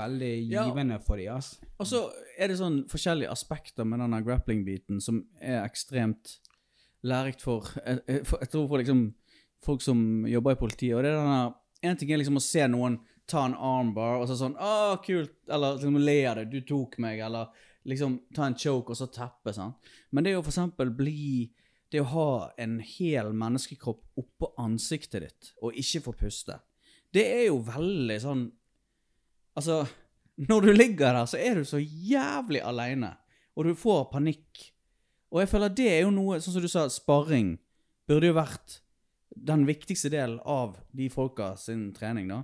veldig 0.02 0.34
Ja. 0.52 0.66
givende 0.68 1.00
for 1.00 1.16
dem. 1.22 1.36
Altså. 1.36 1.62
Og 1.80 1.86
så 1.88 2.02
er 2.38 2.48
det 2.48 2.58
sånn 2.58 2.82
forskjellige 2.90 3.30
aspekter 3.32 3.86
med 3.86 4.00
denne 4.00 4.24
grappling-biten 4.26 5.00
som 5.00 5.22
er 5.40 5.64
ekstremt 5.64 6.40
lærerikt 7.04 7.44
for, 7.44 7.68
jeg, 7.86 8.00
jeg, 8.08 8.26
for 8.28 8.44
Jeg 8.44 8.52
tror 8.54 8.68
for 8.68 8.82
liksom 8.82 9.04
folk 9.64 9.84
som 9.84 10.28
jobber 10.28 10.56
i 10.56 10.60
politiet. 10.60 10.96
Og 10.98 11.04
det 11.04 11.12
er 11.14 11.20
denne 11.20 11.54
En 11.84 11.98
ting 12.00 12.14
er 12.14 12.22
liksom 12.22 12.40
å 12.40 12.44
se 12.44 12.64
noen 12.72 13.02
ta 13.28 13.42
en 13.44 13.56
armbar 13.56 14.22
og 14.22 14.28
så 14.28 14.38
sånn 14.40 14.56
'Å, 14.56 15.00
kult.' 15.04 15.50
Eller 15.52 15.76
liksom 15.76 15.98
le 16.00 16.26
av 16.28 16.36
det. 16.38 16.46
'Du 16.52 16.62
tok 16.68 16.98
meg.' 16.98 17.20
Eller 17.20 17.48
liksom 17.86 18.20
ta 18.36 18.46
en 18.48 18.56
choke 18.56 18.92
og 18.92 18.98
så 18.98 19.08
teppe. 19.12 19.54
sant? 19.54 19.76
Men 20.12 20.24
det 20.24 20.32
er 20.32 20.38
jo 20.38 20.46
for 20.46 20.52
eksempel 20.52 20.96
bli 20.96 21.52
Det 21.92 22.02
å 22.02 22.10
ha 22.10 22.52
en 22.58 22.80
hel 22.80 23.28
menneskekropp 23.38 24.18
oppå 24.18 24.48
ansiktet 24.58 25.22
ditt 25.22 25.52
og 25.62 25.76
ikke 25.78 26.02
få 26.02 26.14
puste, 26.18 26.56
det 27.14 27.22
er 27.22 27.44
jo 27.52 27.60
veldig 27.60 28.20
sånn 28.22 28.52
Altså, 29.54 29.84
når 30.50 30.62
du 30.62 30.72
ligger 30.74 31.14
der, 31.14 31.26
så 31.30 31.38
er 31.38 31.60
du 31.60 31.64
så 31.64 31.78
jævlig 31.78 32.64
aleine, 32.66 33.12
og 33.54 33.68
du 33.68 33.76
får 33.78 34.08
panikk. 34.10 34.73
Og 35.34 35.42
jeg 35.42 35.50
føler 35.50 35.74
det 35.74 35.90
er 35.90 36.02
jo 36.06 36.12
noe, 36.14 36.38
sånn 36.44 36.54
som 36.56 36.64
du 36.64 36.70
sa, 36.70 36.86
sparring 36.94 37.56
burde 38.08 38.30
jo 38.30 38.36
vært 38.38 38.80
den 39.34 39.64
viktigste 39.66 40.12
delen 40.14 40.38
av 40.46 40.76
de 40.94 41.08
folka 41.10 41.56
sin 41.58 41.88
trening, 41.96 42.28
da. 42.30 42.44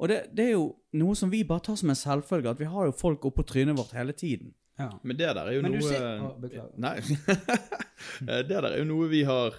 Og 0.00 0.08
det, 0.08 0.20
det 0.32 0.44
er 0.46 0.54
jo 0.54 0.68
noe 0.96 1.16
som 1.18 1.28
vi 1.32 1.42
bare 1.44 1.64
tar 1.66 1.76
som 1.76 1.90
en 1.92 1.98
selvfølge, 1.98 2.52
at 2.54 2.60
vi 2.62 2.68
har 2.70 2.86
jo 2.88 2.94
folk 2.96 3.26
oppå 3.28 3.42
trynet 3.50 3.76
vårt 3.76 3.92
hele 3.98 4.14
tiden. 4.16 4.54
Ja. 4.80 4.86
Men 5.02 5.18
det 5.18 5.26
der 5.36 5.42
er 5.50 5.56
jo 5.58 5.64
Men 5.66 5.74
noe 5.74 5.88
ser- 5.90 6.22
oh, 6.24 6.36
beklager. 6.40 6.70
Nei. 6.80 6.94
Det 8.24 8.46
der 8.48 8.64
er 8.70 8.78
jo 8.80 8.86
noe 8.88 9.10
vi 9.10 9.18
har 9.28 9.52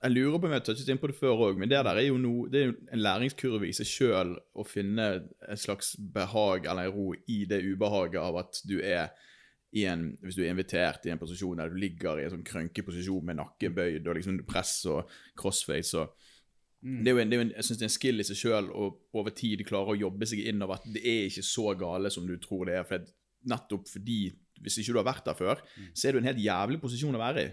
Jeg 0.00 0.12
lurer 0.14 0.38
på 0.40 0.46
om 0.48 0.52
jeg 0.54 0.60
har 0.62 0.64
touchet 0.64 0.88
inn 0.92 1.00
på 1.02 1.08
det 1.10 1.16
før 1.18 1.42
òg, 1.48 1.58
men 1.60 1.68
det 1.68 1.76
der 1.84 1.98
er 1.98 2.06
jo 2.06 2.16
noe, 2.20 2.46
det 2.52 2.60
er 2.60 2.66
jo 2.70 2.74
en 2.94 3.02
læringskurve 3.02 3.66
i 3.68 3.74
seg 3.76 3.88
sjøl 3.90 4.32
å 4.56 4.64
finne 4.68 5.06
et 5.48 5.60
slags 5.60 5.94
behag 6.14 6.68
eller 6.70 6.92
ro 6.94 7.10
i 7.32 7.38
det 7.48 7.58
ubehaget 7.64 8.20
av 8.22 8.38
at 8.44 8.60
du 8.68 8.76
er 8.80 9.10
en, 9.84 10.06
hvis 10.24 10.38
du 10.38 10.44
er 10.44 10.54
invitert 10.54 11.04
i 11.04 11.12
en 11.12 11.20
posisjon 11.20 11.60
der 11.60 11.68
du 11.68 11.76
ligger 11.80 12.16
i 12.16 12.24
en 12.24 12.32
sånn 12.36 12.46
krønkig 12.46 12.86
posisjon 12.86 13.26
med 13.28 13.36
nakken 13.40 13.74
bøyd 13.76 14.06
og 14.06 14.16
liksom 14.16 14.40
press 14.48 14.78
og 14.88 15.10
crossface 15.36 16.00
og 16.00 16.14
det 16.86 17.10
er 17.10 17.16
jo 17.16 17.20
en, 17.22 17.30
det 17.30 17.34
er 17.34 17.40
jo 17.40 17.44
en, 17.48 17.52
jeg 17.56 17.66
synes 17.66 17.78
det 17.78 17.84
er 17.84 17.88
en 17.88 17.94
skill 17.96 18.22
i 18.22 18.24
seg 18.28 18.38
sjøl 18.38 18.66
å 18.70 18.88
over 19.18 19.34
tid 19.34 19.62
klare 19.66 19.94
å 19.94 19.98
jobbe 19.98 20.28
seg 20.28 20.44
innover 20.46 20.78
at 20.78 20.84
det 20.94 21.02
er 21.02 21.24
ikke 21.26 21.42
så 21.46 21.72
gale 21.78 22.12
som 22.14 22.28
du 22.28 22.36
tror 22.42 22.68
det 22.68 22.76
er. 22.78 22.84
For 22.86 23.08
nettopp 23.50 23.88
fordi, 23.90 24.20
hvis 24.62 24.78
ikke 24.82 24.94
du 24.94 25.00
har 25.00 25.08
vært 25.08 25.26
der 25.26 25.38
før, 25.38 25.62
så 25.96 26.06
er 26.06 26.14
du 26.14 26.20
en 26.20 26.28
helt 26.28 26.42
jævlig 26.42 26.78
posisjon 26.82 27.16
å 27.16 27.22
være 27.22 27.42
i. 27.42 27.48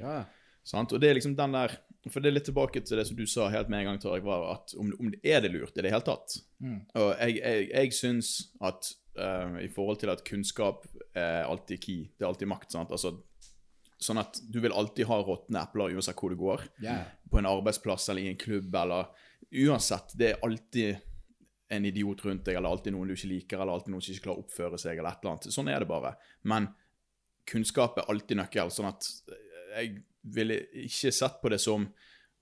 Ja. 0.00 0.22
Sant? 0.68 0.94
Og 0.94 1.02
det 1.02 1.10
er 1.10 1.18
liksom 1.18 1.36
den 1.36 1.54
der 1.54 1.76
For 2.08 2.22
det 2.22 2.30
er 2.30 2.36
litt 2.38 2.46
tilbake 2.48 2.80
til 2.80 3.00
det 3.00 3.04
som 3.08 3.16
du 3.18 3.26
sa 3.28 3.48
helt 3.52 3.68
med 3.68 3.82
en 3.82 3.90
gang, 3.90 4.00
Tarek, 4.00 4.24
var 4.24 4.46
at 4.54 4.72
om, 4.78 4.88
om 5.02 5.10
det 5.12 5.20
er 5.26 5.42
det 5.44 5.50
lurt 5.52 5.76
i 5.76 5.84
det 5.84 5.90
hele 5.92 6.06
tatt. 6.06 6.38
Og 6.96 7.08
jeg, 7.18 7.40
jeg, 7.42 7.68
jeg 7.74 7.96
syns 7.98 8.30
at 8.64 8.92
eh, 9.18 9.58
i 9.66 9.70
forhold 9.72 10.00
til 10.02 10.12
at 10.12 10.24
kunnskap 10.26 10.86
er 11.16 11.44
alltid 11.48 11.82
key, 11.82 12.06
det 12.14 12.24
er 12.24 12.30
alltid 12.30 12.50
makt, 12.50 12.70
sant. 12.74 12.92
Altså, 12.94 13.16
sånn 13.98 14.20
at 14.22 14.38
du 14.46 14.60
vil 14.62 14.74
alltid 14.76 15.08
ha 15.10 15.18
råtne 15.26 15.62
epler 15.66 15.96
uansett 15.96 16.18
hvor 16.18 16.32
du 16.32 16.38
går. 16.38 16.64
Yeah. 16.84 17.08
På 17.30 17.40
en 17.40 17.50
arbeidsplass 17.50 18.08
eller 18.08 18.26
i 18.26 18.32
en 18.32 18.40
klubb 18.40 18.74
eller 18.78 19.10
Uansett, 19.48 20.12
det 20.18 20.26
er 20.28 20.42
alltid 20.44 20.98
en 21.72 21.84
idiot 21.88 22.20
rundt 22.24 22.44
deg, 22.44 22.58
eller 22.58 22.68
alltid 22.68 22.92
noen 22.92 23.08
du 23.08 23.14
ikke 23.14 23.30
liker, 23.30 23.60
eller 23.62 23.78
alltid 23.78 23.94
noen 23.94 24.04
som 24.04 24.12
ikke 24.12 24.24
klarer 24.26 24.40
å 24.40 24.44
oppføre 24.44 24.80
seg, 24.80 24.98
eller 24.98 25.08
et 25.08 25.22
eller 25.22 25.34
annet. 25.34 25.48
Sånn 25.54 25.70
er 25.72 25.80
det 25.80 25.88
bare. 25.88 26.10
Men 26.48 26.66
kunnskap 27.48 27.96
er 28.00 28.10
alltid 28.12 28.40
nøkkel. 28.40 28.72
Sånn 28.72 28.90
at 28.90 29.08
jeg 29.72 30.02
ville 30.36 30.58
ikke 30.84 31.12
sett 31.14 31.40
på 31.40 31.52
det 31.52 31.60
som 31.62 31.86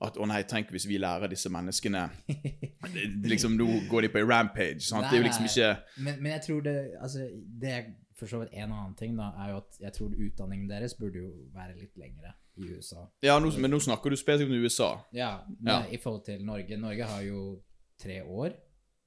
at 0.05 0.17
å 0.21 0.27
nei, 0.29 0.43
tenk 0.45 0.69
hvis 0.71 0.85
vi 0.89 0.99
lærer 1.01 1.29
disse 1.33 1.49
menneskene 1.49 2.03
Liksom, 3.33 3.55
nå 3.57 3.67
går 3.91 4.03
de 4.03 4.09
på 4.13 4.19
en 4.21 4.29
rampage. 4.29 4.81
Sant? 4.85 5.07
Det 5.09 5.17
er 5.17 5.23
jo 5.23 5.29
liksom 5.29 5.47
ikke 5.49 5.71
men, 6.05 6.19
men 6.23 6.33
jeg 6.37 6.43
tror 6.47 6.61
det 6.67 6.75
Altså, 7.01 7.29
det 7.63 7.71
er 7.73 7.87
for 8.17 8.27
så 8.31 8.39
vidt 8.41 8.53
en 8.57 8.73
annen 8.73 8.95
ting, 8.97 9.17
da, 9.17 9.31
er 9.45 9.51
jo 9.53 9.57
at 9.61 9.79
jeg 9.81 9.93
tror 9.93 10.13
utdanningen 10.27 10.69
deres 10.71 10.95
burde 10.97 11.21
jo 11.21 11.31
være 11.53 11.75
litt 11.77 11.97
lengre 12.01 12.31
i 12.57 12.71
USA. 12.73 13.03
Ja, 13.21 13.35
nå, 13.39 13.51
men 13.61 13.69
nå 13.75 13.77
snakker 13.85 14.09
du 14.09 14.17
spesifikt 14.17 14.49
om 14.55 14.63
USA. 14.65 14.87
Ja, 15.13 15.43
men 15.61 15.73
Ja. 15.75 15.83
i 15.93 15.99
forhold 16.01 16.25
til 16.25 16.41
Norge. 16.45 16.79
Norge 16.81 17.05
har 17.05 17.21
jo 17.27 17.43
tre 18.01 18.23
år 18.25 18.55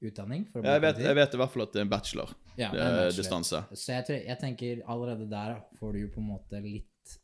utdanning. 0.06 0.46
For 0.52 0.62
å 0.62 0.64
Jeg 0.64 0.80
vet, 0.86 0.98
jeg 1.02 1.16
vet 1.18 1.34
i 1.34 1.40
hvert 1.42 1.50
fall 1.56 1.62
at 1.66 1.72
det 1.74 1.80
er 1.82 1.88
en 1.88 1.90
bachelor. 1.90 2.30
Ja, 2.56 2.70
Det 2.70 2.78
det 2.78 2.80
er 2.80 2.86
en 2.86 2.96
bachelor. 3.00 3.16
distanse. 3.22 3.64
Så 3.74 3.92
jeg, 3.96 4.04
tror, 4.06 4.20
jeg 4.30 4.38
tenker 4.38 4.82
allerede 4.86 5.26
der 5.30 5.56
får 5.80 5.92
du 5.92 5.98
jo 6.04 6.08
på 6.14 6.20
en 6.22 6.28
måte 6.30 6.62
litt 6.62 7.18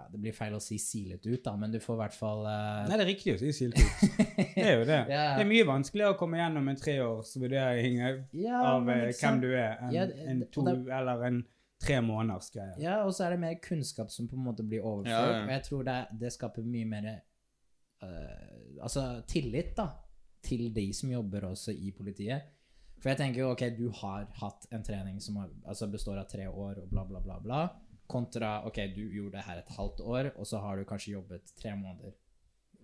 ja, 0.00 0.08
Det 0.10 0.20
blir 0.22 0.34
feil 0.34 0.56
å 0.56 0.60
si 0.64 0.78
silet 0.80 1.26
ut, 1.26 1.42
da, 1.44 1.52
men 1.60 1.72
du 1.74 1.78
får 1.82 1.98
i 1.98 2.00
hvert 2.00 2.16
fall 2.16 2.42
uh... 2.46 2.88
Nei, 2.88 2.96
det 2.96 3.04
er 3.04 3.10
riktig 3.10 3.34
å 3.36 3.40
si 3.40 3.52
silet 3.54 3.78
ut. 3.78 4.18
Det 4.56 4.64
er 4.64 4.74
jo 4.78 4.84
det. 4.88 5.00
Ja. 5.14 5.24
Det 5.36 5.44
er 5.44 5.48
mye 5.50 5.68
vanskeligere 5.68 6.16
å 6.16 6.18
komme 6.20 6.40
gjennom 6.40 6.68
en 6.72 6.80
treårsvurdering 6.80 7.98
ja, 8.40 8.60
av 8.72 8.90
eh, 8.90 9.08
hvem 9.20 9.40
du 9.42 9.48
er, 9.52 9.80
enn 9.84 9.94
Ja, 9.94 10.06
en 10.32 10.44
to 10.52 10.64
det- 10.66 10.76
eller 11.00 11.24
en 11.28 11.40
tre 11.80 11.98
måneders 12.04 12.50
greie. 12.52 12.76
Ja, 12.82 13.00
og 13.06 13.14
så 13.16 13.26
er 13.26 13.34
det 13.34 13.40
mer 13.44 13.58
kunnskap 13.64 14.12
som 14.12 14.28
på 14.28 14.36
en 14.36 14.44
måte 14.44 14.64
blir 14.66 14.84
overført. 14.84 15.12
Ja, 15.12 15.36
ja. 15.38 15.44
Og 15.46 15.52
jeg 15.54 15.66
tror 15.68 15.84
det, 15.88 15.98
det 16.20 16.32
skaper 16.34 16.66
mye 16.66 16.88
mer 16.88 17.10
uh, 17.10 18.84
Altså 18.84 19.04
tillit, 19.28 19.74
da, 19.76 19.88
til 20.44 20.70
de 20.76 20.86
som 20.96 21.12
jobber 21.12 21.48
også 21.50 21.72
i 21.76 21.92
politiet. 21.96 22.48
For 23.00 23.12
jeg 23.12 23.20
tenker 23.20 23.42
jo, 23.42 23.52
ok, 23.54 23.62
du 23.76 23.86
har 24.02 24.26
hatt 24.42 24.66
en 24.76 24.84
trening 24.84 25.20
som 25.24 25.38
har, 25.40 25.48
altså 25.64 25.88
består 25.88 26.20
av 26.20 26.28
tre 26.28 26.46
år 26.48 26.82
og 26.82 26.90
bla, 26.92 27.06
bla, 27.08 27.20
bla, 27.24 27.38
bla. 27.40 27.60
Kontra 28.10 28.50
ok, 28.66 28.80
du 28.96 29.02
gjorde 29.14 29.36
det 29.38 29.46
her 29.46 29.60
et 29.62 29.72
halvt 29.76 30.00
år, 30.02 30.30
og 30.36 30.46
så 30.50 30.58
har 30.64 30.76
du 30.80 30.84
kanskje 30.88 31.14
jobbet 31.14 31.52
tre 31.60 31.76
måneder. 31.78 32.12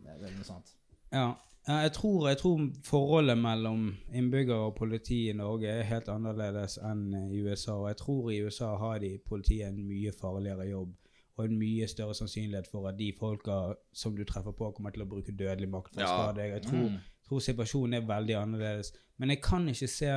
Eller 0.06 0.30
noe 0.36 0.46
sånt. 0.46 0.74
Ja. 1.12 1.32
Jeg 1.66 1.90
tror, 1.96 2.28
jeg 2.30 2.38
tror 2.38 2.60
forholdet 2.86 3.34
mellom 3.42 3.88
innbyggere 4.14 4.68
og 4.68 4.76
politi 4.78 5.24
i 5.30 5.34
Norge 5.34 5.66
er 5.66 5.88
helt 5.88 6.06
annerledes 6.12 6.76
enn 6.78 7.08
i 7.26 7.40
USA. 7.42 7.74
Og 7.80 7.88
jeg 7.90 7.98
tror 8.04 8.28
i 8.30 8.36
USA 8.46 8.68
har 8.78 9.00
de 9.02 9.16
politiet 9.26 9.66
en 9.72 9.80
mye 9.88 10.12
farligere 10.14 10.68
jobb 10.70 10.92
og 11.36 11.44
en 11.44 11.58
mye 11.58 11.88
større 11.90 12.14
sannsynlighet 12.14 12.70
for 12.70 12.86
at 12.88 12.96
de 13.00 13.10
folka 13.18 13.56
som 13.92 14.14
du 14.16 14.22
treffer 14.24 14.54
på, 14.56 14.70
kommer 14.76 14.94
til 14.94 15.02
å 15.04 15.08
bruke 15.10 15.34
dødelig 15.34 15.68
makt 15.74 15.94
for 15.96 16.00
å 16.00 16.06
Ja. 16.06 16.14
skade 16.14 16.38
deg. 16.38 16.54
Jeg 16.54 16.62
tror, 16.70 17.00
tror 17.28 17.42
situasjonen 17.48 17.98
er 17.98 18.06
veldig 18.14 18.36
annerledes. 18.44 18.92
Men 19.18 19.34
jeg 19.34 19.42
kan 19.42 19.66
ikke 19.68 19.88
se 19.90 20.12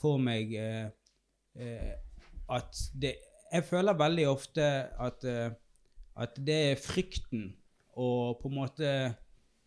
for 0.00 0.18
meg 0.18 0.54
eh, 0.54 0.88
eh, 1.60 1.92
at 2.48 2.72
det 2.96 3.14
Jeg 3.52 3.64
føler 3.64 3.98
veldig 3.98 4.26
ofte 4.28 4.64
at, 5.06 5.24
eh, 5.24 5.50
at 6.16 6.38
det 6.46 6.58
er 6.70 6.82
frykten 6.82 7.48
og 7.96 8.40
på 8.42 8.50
en 8.50 8.54
måte 8.54 8.90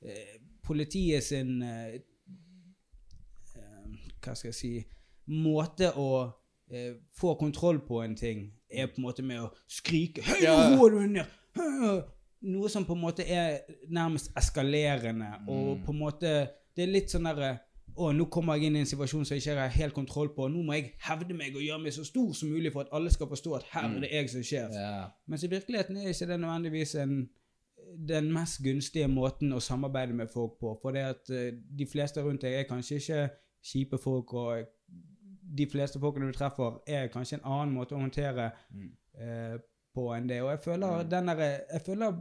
eh, 0.01 0.37
politiet 0.65 1.23
sin 1.23 1.61
eh, 1.63 1.99
Hva 4.19 4.35
skal 4.35 4.49
jeg 4.49 4.57
si 4.57 4.73
Måte 5.29 5.93
å 5.95 6.09
få 7.17 7.31
kontroll 7.39 7.79
på 7.85 8.01
en 8.03 8.15
ting 8.17 8.43
er 8.69 8.89
på 8.91 8.99
en 8.99 9.05
måte 9.07 9.23
med 9.25 9.41
å 9.41 9.47
skrike 9.69 10.21
Hei, 10.25 10.41
nå 10.45 10.89
du 10.91 10.99
ned! 11.07 11.37
Noe 12.49 12.69
som 12.71 12.85
på 12.85 12.95
en 12.95 13.01
måte 13.01 13.25
er 13.25 13.63
nærmest 13.91 14.29
eskalerende, 14.37 15.31
og 15.49 15.81
på 15.85 15.91
en 15.91 15.99
måte 15.99 16.33
Det 16.75 16.85
er 16.85 16.93
litt 16.93 17.11
sånn 17.11 17.27
derre 17.27 17.55
å, 17.99 18.11
nå 18.15 18.25
kommer 18.31 18.57
jeg 18.57 18.69
inn 18.69 18.77
i 18.79 18.83
en 18.83 18.89
situasjon 18.89 19.25
som 19.27 19.35
jeg 19.35 19.43
ikke 19.43 19.57
har 19.59 19.73
helt 19.73 19.95
kontroll 19.97 20.31
på. 20.35 20.47
Nå 20.51 20.63
må 20.65 20.77
jeg 20.77 20.93
hevde 21.03 21.35
meg 21.37 21.57
og 21.57 21.65
gjøre 21.65 21.81
meg 21.83 21.95
så 21.95 22.05
stor 22.07 22.31
som 22.37 22.51
mulig 22.53 22.71
for 22.73 22.85
at 22.85 22.93
alle 22.95 23.11
skal 23.13 23.29
forstå 23.31 23.57
at 23.57 23.67
her 23.73 23.89
er 23.89 24.05
det 24.05 24.11
jeg 24.13 24.31
som 24.31 24.41
er 24.41 24.47
sjef. 24.49 24.77
Yeah. 24.77 25.11
Mens 25.27 25.43
i 25.43 25.51
virkeligheten 25.51 25.99
er 25.99 26.13
ikke 26.13 26.29
det 26.31 26.39
nødvendigvis 26.39 26.95
en, 27.03 27.15
den 28.09 28.31
mest 28.33 28.61
gunstige 28.63 29.09
måten 29.11 29.53
å 29.55 29.61
samarbeide 29.63 30.15
med 30.15 30.31
folk 30.33 30.57
på. 30.61 30.75
For 30.81 30.95
det 30.95 31.05
at 31.11 31.33
eh, 31.35 31.51
de 31.53 31.87
fleste 31.89 32.23
rundt 32.23 32.45
deg 32.45 32.61
er 32.61 32.69
kanskje 32.69 33.01
ikke 33.01 33.23
kjipe 33.71 33.99
folk, 33.99 34.33
og 34.33 34.69
de 35.59 35.67
fleste 35.71 35.99
folkene 35.99 36.29
du 36.29 36.37
treffer, 36.37 36.79
er 36.87 37.11
kanskje 37.11 37.39
en 37.39 37.47
annen 37.49 37.75
måte 37.75 37.97
å 37.97 38.01
håndtere 38.01 38.51
eh, 39.19 39.55
på 39.95 40.09
enn 40.15 40.29
det. 40.29 40.41
Og 40.45 40.53
jeg 40.53 40.63
føler, 40.63 41.03
mm. 41.03 41.09
denne, 41.11 41.37
jeg 41.43 41.85
føler 41.85 42.19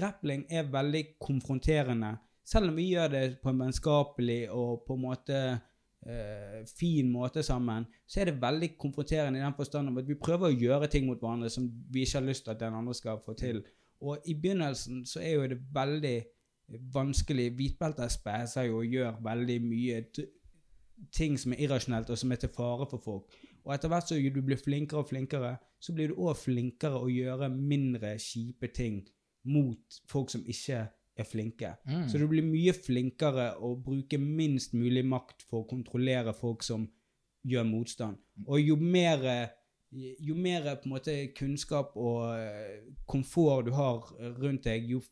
grappling 0.00 0.44
er 0.50 0.68
veldig 0.70 1.04
konfronterende. 1.22 2.14
Selv 2.46 2.70
om 2.70 2.78
vi 2.78 2.90
gjør 2.94 3.10
det 3.12 3.24
på 3.42 3.50
en 3.52 3.60
vennskapelig 3.64 4.40
og 4.50 4.84
på 4.86 4.96
en 4.96 5.02
måte 5.04 5.40
eh, 6.06 6.62
fin 6.78 7.10
måte 7.12 7.42
sammen, 7.46 7.86
så 8.06 8.20
er 8.20 8.30
det 8.30 8.42
veldig 8.42 8.72
konfronterende 8.78 9.38
i 9.38 9.44
den 9.44 9.56
forstand 9.56 9.98
at 9.98 10.08
vi 10.08 10.18
prøver 10.18 10.48
å 10.48 10.58
gjøre 10.64 10.90
ting 10.90 11.06
mot 11.06 11.20
hverandre 11.20 11.50
som 11.52 11.68
vi 11.92 12.04
ikke 12.06 12.18
har 12.18 12.26
lyst 12.26 12.46
til 12.46 12.54
at 12.54 12.62
den 12.62 12.76
andre 12.80 12.96
skal 12.96 13.22
få 13.24 13.36
til. 13.38 13.62
Og 14.00 14.18
i 14.26 14.34
begynnelsen 14.34 15.04
så 15.06 15.20
er 15.20 15.36
jo 15.36 15.48
det 15.52 15.60
veldig 15.74 16.16
vanskelig. 16.94 17.50
Hvitbelter 17.58 18.08
speser 18.08 18.68
jo 18.70 18.80
og 18.80 18.86
gjør 18.94 19.18
veldig 19.24 19.58
mye 19.62 20.02
ting 21.12 21.38
som 21.40 21.52
er 21.52 21.64
irrasjonelt, 21.64 22.10
og 22.10 22.18
som 22.18 22.32
er 22.32 22.40
til 22.40 22.52
fare 22.54 22.86
for 22.90 23.02
folk. 23.04 23.36
Og 23.64 23.74
etter 23.74 23.92
hvert 23.92 24.08
som 24.08 24.20
du 24.34 24.40
blir 24.44 24.60
flinkere 24.60 25.02
og 25.02 25.08
flinkere, 25.08 25.56
så 25.80 25.92
blir 25.96 26.10
du 26.10 26.20
òg 26.20 26.36
flinkere 26.36 27.00
å 27.00 27.10
gjøre 27.12 27.50
mindre 27.52 28.14
kjipe 28.20 28.70
ting 28.74 29.02
mot 29.48 30.00
folk 30.08 30.32
som 30.32 30.44
ikke 30.48 30.86
er 31.18 31.26
flinke. 31.28 31.74
Mm. 31.86 32.06
Så 32.08 32.18
du 32.18 32.26
blir 32.30 32.46
mye 32.46 32.74
flinkere 32.76 33.52
å 33.60 33.74
bruke 33.80 34.18
minst 34.20 34.74
mulig 34.76 35.04
makt 35.06 35.44
for 35.46 35.62
å 35.64 35.70
kontrollere 35.70 36.34
folk 36.36 36.64
som 36.66 36.86
gjør 37.46 37.66
motstand. 37.68 38.20
Og 38.46 38.60
jo 38.60 38.76
mer, 38.76 39.24
jo 39.90 40.36
mer 40.36 40.70
på 40.76 40.88
en 40.88 40.94
måte 40.94 41.16
kunnskap 41.36 41.96
og 41.98 42.30
eh, 42.36 42.80
komfort 43.08 43.68
du 43.68 43.74
har 43.76 44.04
rundt 44.40 44.68
deg, 44.68 44.88
jo 44.90 45.02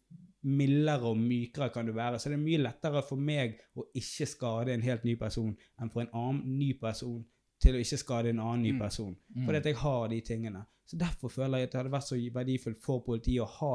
mildere 0.49 1.11
og 1.11 1.19
mykere 1.19 1.71
kan 1.75 1.89
du 1.89 1.93
være. 1.97 2.19
Så 2.19 2.31
det 2.31 2.39
er 2.39 2.45
mye 2.45 2.63
lettere 2.63 3.03
for 3.05 3.21
meg 3.21 3.59
å 3.77 3.89
ikke 3.99 4.29
skade 4.29 4.75
en 4.75 4.85
helt 4.85 5.05
ny 5.09 5.17
person 5.21 5.51
enn 5.81 5.93
for 5.93 6.05
en 6.05 6.15
annen 6.15 6.59
ny 6.61 6.73
person 6.81 7.21
til 7.59 7.75
å 7.75 7.83
ikke 7.83 7.99
skade 7.99 8.31
en 8.31 8.43
annen 8.45 8.69
ny 8.69 8.75
person. 8.79 9.17
Fordi 9.35 9.59
at 9.59 9.67
jeg 9.67 9.81
har 9.81 10.05
de 10.13 10.21
tingene. 10.23 10.63
Så 10.89 10.97
Derfor 10.97 11.29
føler 11.29 11.59
jeg 11.59 11.69
at 11.69 11.73
det 11.73 11.81
hadde 11.83 11.93
vært 11.93 12.07
så 12.07 12.17
verdifullt 12.33 12.81
for 12.81 13.03
politiet 13.05 13.43
å 13.45 13.51
ha 13.59 13.73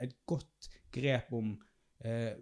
et 0.00 0.14
godt 0.24 0.70
grep 0.94 1.32
om 1.34 1.54
eh, 2.04 2.32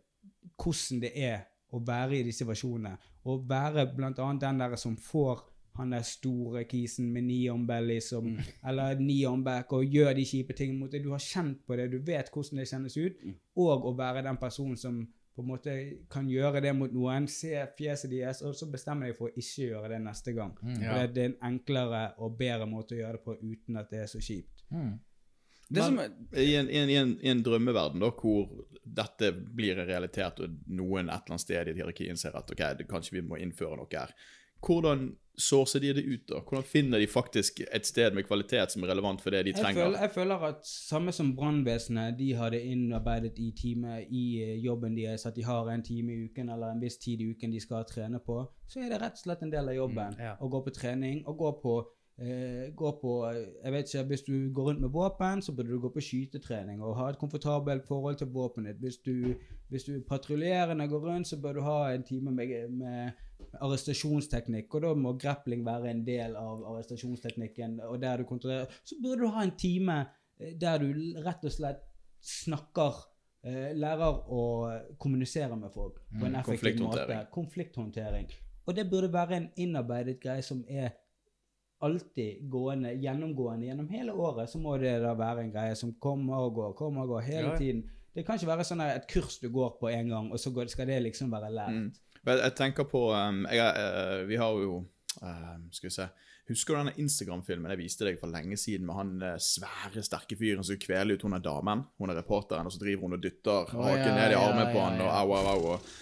hvordan 0.57 1.01
det 1.03 1.13
er 1.19 1.41
å 1.73 1.81
være 1.81 2.21
i 2.21 2.27
disse 2.27 2.47
versjonene. 2.47 2.97
Og 3.31 3.49
være 3.49 3.89
annet 3.97 4.43
den 4.43 4.61
der 4.61 4.77
som 4.81 4.97
får 5.01 5.47
han 5.79 5.95
der 5.95 6.05
store 6.05 6.67
kisen 6.69 7.09
med 7.13 7.25
neon 7.25 7.65
belly 7.67 7.97
som, 8.05 8.27
eller 8.69 8.99
neon 9.01 9.45
back 9.45 9.73
og 9.73 9.89
gjør 9.89 10.13
de 10.19 10.27
kjipe 10.29 10.57
tingene 10.57 10.83
mot 10.83 10.93
deg. 10.93 11.05
Du 11.05 11.15
har 11.15 11.23
kjent 11.23 11.63
på 11.67 11.79
det, 11.79 11.89
du 11.95 11.99
vet 12.05 12.29
hvordan 12.29 12.61
det 12.61 12.69
kjennes 12.69 12.97
ut. 12.99 13.23
Og 13.63 13.89
å 13.89 13.95
være 13.97 14.25
den 14.27 14.41
personen 14.41 14.77
som 14.77 15.01
på 15.33 15.41
en 15.41 15.49
måte 15.49 15.75
kan 16.13 16.27
gjøre 16.29 16.61
det 16.61 16.75
mot 16.77 16.93
noen, 16.93 17.25
se 17.31 17.55
fjeset 17.79 18.11
deres, 18.13 18.43
og 18.45 18.53
så 18.57 18.69
bestemmer 18.69 19.09
de 19.09 19.17
for 19.17 19.31
å 19.31 19.41
ikke 19.41 19.71
gjøre 19.71 19.95
det 19.95 20.01
neste 20.05 20.35
gang. 20.37 20.53
For 20.61 20.99
det, 20.99 21.07
det 21.17 21.23
er 21.25 21.31
en 21.31 21.39
enklere 21.55 22.03
og 22.21 22.37
bedre 22.37 22.69
måte 22.69 22.99
å 22.99 23.01
gjøre 23.01 23.17
det 23.17 23.25
på 23.25 23.39
uten 23.41 23.81
at 23.81 23.89
det 23.89 24.03
er 24.03 24.13
så 24.13 24.21
kjipt. 24.21 24.67
Mm. 24.69 24.93
Men 25.73 25.99
i 26.37 26.55
en, 26.59 26.71
i, 26.71 26.77
en, 26.77 26.91
i, 26.91 26.99
en, 27.01 27.17
i 27.23 27.33
en 27.33 27.43
drømmeverden 27.45 28.03
da, 28.03 28.13
hvor 28.19 28.51
dette 28.83 29.33
blir 29.33 29.79
en 29.79 29.89
realitet, 29.89 30.43
og 30.43 30.61
noen 30.67 31.09
et 31.09 31.15
eller 31.15 31.37
annet 31.37 31.45
sted 31.45 31.69
i 31.69 31.73
et 31.73 31.81
hierarki 31.81 32.09
innser 32.11 32.37
at 32.39 32.51
ok, 32.51 32.63
det, 32.79 32.89
kanskje 32.91 33.21
vi 33.21 33.27
må 33.27 33.39
innføre 33.41 33.79
noe 33.79 33.91
her, 33.93 34.15
hvordan 34.63 35.13
sourcer 35.39 35.81
de 35.81 35.93
det 35.97 36.03
ut 36.05 36.27
da? 36.29 36.41
Hvordan 36.45 36.65
finner 36.69 37.01
de 37.01 37.07
faktisk 37.09 37.63
et 37.65 37.87
sted 37.89 38.15
med 38.15 38.27
kvalitet 38.27 38.75
som 38.75 38.85
er 38.85 38.93
relevant 38.93 39.21
for 39.23 39.33
det 39.33 39.45
de 39.47 39.55
Jeg 39.55 39.63
trenger? 39.63 39.87
føler, 39.87 40.01
jeg 40.05 40.11
føler 40.11 40.45
at 40.49 40.67
samme 40.69 41.13
som 41.13 41.33
brannvesenet, 41.37 42.19
de 42.19 42.33
har 42.37 42.53
det 42.53 42.61
innarbeidet 42.69 43.39
i 43.39 43.51
time 43.57 44.03
i 44.05 44.25
eh, 44.43 44.59
jobben 44.65 44.97
deres, 44.97 45.27
at 45.27 45.37
de 45.37 45.45
har 45.45 45.71
en 45.73 45.83
time 45.83 46.13
i 46.13 46.29
uken 46.29 46.53
eller 46.53 46.75
en 46.75 46.83
viss 46.83 46.99
tid 46.99 47.21
i 47.21 47.31
uken 47.33 47.53
de 47.53 47.61
skal 47.61 47.85
trene 47.89 48.21
på, 48.21 48.43
så 48.69 48.85
er 48.85 48.93
det 48.93 49.01
rett 49.03 49.19
og 49.19 49.25
slett 49.25 49.43
en 49.43 49.55
del 49.55 49.73
av 49.73 49.79
jobben 49.79 50.21
ja. 50.21 50.37
å 50.41 50.49
gå 50.53 50.63
på 50.67 50.75
trening 50.77 51.25
og 51.27 51.39
gå 51.39 51.53
på 51.65 51.77
gå 52.77 52.91
på, 53.01 53.13
eh, 53.31 53.47
jeg 53.65 53.73
vet 53.73 53.95
ikke, 53.95 54.07
Hvis 54.07 54.23
du 54.23 54.53
går 54.55 54.63
rundt 54.63 54.81
med 54.81 54.89
våpen, 54.89 55.43
så 55.43 55.53
burde 55.53 55.71
du 55.71 55.81
gå 55.81 55.89
på 55.89 56.01
skytetrening 56.01 56.83
og 56.83 56.97
ha 56.97 57.09
et 57.09 57.19
komfortabelt 57.19 57.87
forhold 57.87 58.17
til 58.17 58.27
våpenet. 58.27 58.67
ditt. 58.67 58.81
Hvis 58.81 58.97
du, 58.97 59.35
hvis 59.69 59.85
du 59.85 60.01
patruljerende 60.09 60.89
går 60.89 61.01
rundt, 61.01 61.27
så 61.27 61.41
bør 61.41 61.53
du 61.53 61.61
ha 61.61 61.95
en 61.95 62.03
time 62.03 62.31
med, 62.31 62.71
med 62.71 63.11
arrestasjonsteknikk, 63.61 64.75
og 64.75 64.83
da 64.83 64.95
må 64.95 65.13
grappling 65.19 65.65
være 65.67 65.91
en 65.91 66.07
del 66.07 66.37
av 66.37 66.65
arrestasjonsteknikken. 66.65 67.81
og 67.81 68.03
der 68.03 68.17
du 68.17 68.25
kontrollerer, 68.25 68.67
Så 68.85 68.95
burde 69.03 69.23
du 69.23 69.27
ha 69.27 69.43
en 69.43 69.57
time 69.59 70.07
eh, 70.41 70.61
der 70.61 70.79
du 70.79 70.93
rett 71.25 71.45
og 71.45 71.53
slett 71.53 71.81
snakker 72.21 72.93
eh, 73.45 73.73
Lærer 73.75 74.31
å 74.31 74.71
kommunisere 74.99 75.57
med 75.57 75.73
folk 75.75 75.95
på 76.21 76.27
en 76.27 76.35
effektiv 76.35 76.83
måte. 76.83 77.27
Konflikthåndtering. 77.33 78.31
Og 78.67 78.77
det 78.77 78.91
burde 78.91 79.13
være 79.13 79.37
en 79.37 79.49
innarbeidet 79.57 80.21
greie 80.21 80.43
som 80.43 80.65
er 80.69 80.93
alltid 81.83 82.45
gående, 82.51 82.95
gjennomgående 83.03 83.67
gjennom 83.67 83.89
hele 83.91 84.13
året. 84.13 84.51
Så 84.51 84.61
må 84.63 84.77
det 84.81 84.95
da 85.03 85.15
være 85.19 85.47
en 85.47 85.53
greie 85.55 85.75
som 85.79 85.95
kommer 86.01 86.47
og 86.47 86.55
går, 86.59 86.73
kommer 86.79 87.05
og 87.05 87.17
går 87.17 87.27
hele 87.29 87.51
Ja. 87.53 87.59
tiden. 87.59 87.85
Det 88.15 88.27
kan 88.27 88.37
ikke 88.37 88.51
være 88.51 88.65
sånn 88.69 88.81
et 88.85 89.09
kurs 89.09 89.39
du 89.41 89.49
går 89.49 89.79
på 89.81 89.89
en 89.89 90.09
gang, 90.09 90.33
og 90.33 90.39
så 90.39 90.53
skal 90.69 90.87
det 90.87 91.03
liksom 91.03 91.31
være 91.33 91.53
lært. 91.53 91.71
Mm. 91.73 91.93
Jeg 92.27 92.55
tenker 92.55 92.85
på 92.85 93.11
um, 93.11 93.47
jeg, 93.51 93.59
eh, 93.59 94.29
Vi 94.29 94.37
har 94.37 94.51
jo 94.51 94.85
uh, 95.23 95.57
Skal 95.75 95.89
vi 95.89 95.95
se 95.95 96.07
Husker 96.49 96.75
du 96.75 96.79
denne 96.79 96.95
Instagram-filmen 96.99 97.71
jeg 97.71 97.81
viste 97.81 98.07
deg 98.07 98.19
for 98.21 98.31
lenge 98.31 98.57
siden 98.59 98.87
med 98.87 98.99
han 98.99 99.11
eh, 99.23 99.37
svære, 99.39 100.03
sterke 100.03 100.37
fyren 100.37 100.67
som 100.67 100.79
kveler 100.83 101.15
ut 101.15 101.23
hun 101.23 101.37
er 101.39 101.45
damen? 101.45 101.85
Hun 102.03 102.11
er 102.11 102.19
reporteren, 102.19 102.67
og 102.67 102.75
så 102.75 102.81
driver 102.83 103.07
hun 103.07 103.15
og 103.17 103.23
dytter 103.23 103.71
haken 103.71 103.79
oh, 103.79 103.93
ja, 103.95 104.17
ned 104.17 104.35
i 104.35 104.35
ja, 104.35 104.41
armen 104.49 104.73
på 104.73 104.81
ja, 104.81 104.89
han, 104.89 105.05
og 105.05 105.13
au, 105.21 105.37
au, 105.39 105.53
au. 105.53 105.77
Og, 105.77 105.93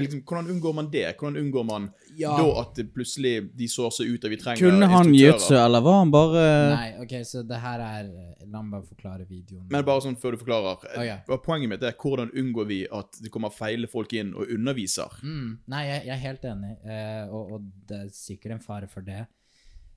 liksom, 0.00 0.22
hvordan 0.26 0.50
unngår 0.54 0.74
man 0.74 0.90
det? 0.92 1.04
Hvordan 1.18 1.36
unngår 1.40 1.64
man 1.66 1.88
Ja. 2.16 2.36
da 2.36 2.60
at 2.60 2.74
det 2.78 2.86
plutselig 2.94 3.50
de 3.56 3.68
såser 3.68 4.04
ut, 4.04 4.24
og 4.24 4.30
vi 4.30 4.36
trenger 4.36 4.60
Kunne 4.60 4.86
han 4.86 5.14
jutsu, 5.14 5.54
eller 5.54 5.80
var 5.80 5.98
han 5.98 6.10
bare 6.10 6.44
Nei, 6.74 6.88
ok, 7.02 7.14
så 7.24 7.42
det 7.46 7.60
her 7.60 7.80
er 7.80 8.10
La 8.46 8.62
meg 8.62 8.76
bare 8.76 8.86
forklare 8.86 9.26
videoen. 9.28 9.66
Men 9.70 9.84
bare 9.84 10.04
sånn 10.04 10.16
før 10.16 10.36
du 10.36 10.38
forklarer. 10.38 10.84
Oh, 10.96 11.04
ja. 11.04 11.16
eh, 11.26 11.40
Poenget 11.42 11.72
mitt 11.72 11.82
er 11.82 11.96
hvordan 11.98 12.30
unngår 12.30 12.68
vi 12.68 12.78
at 12.86 13.18
det 13.22 13.32
kommer 13.34 13.50
feile 13.50 13.88
folk 13.90 14.12
inn 14.14 14.34
og 14.36 14.52
underviser? 14.54 15.16
Mm, 15.22 15.56
nei, 15.72 15.82
jeg, 15.88 16.04
jeg 16.06 16.14
er 16.14 16.22
helt 16.22 16.46
enig, 16.52 16.76
uh, 16.86 17.34
og, 17.34 17.56
og 17.56 17.66
det 17.90 17.98
er 18.04 18.12
sikkert 18.14 18.56
en 18.56 18.62
fare 18.62 18.86
for 18.90 19.06
det. 19.06 19.24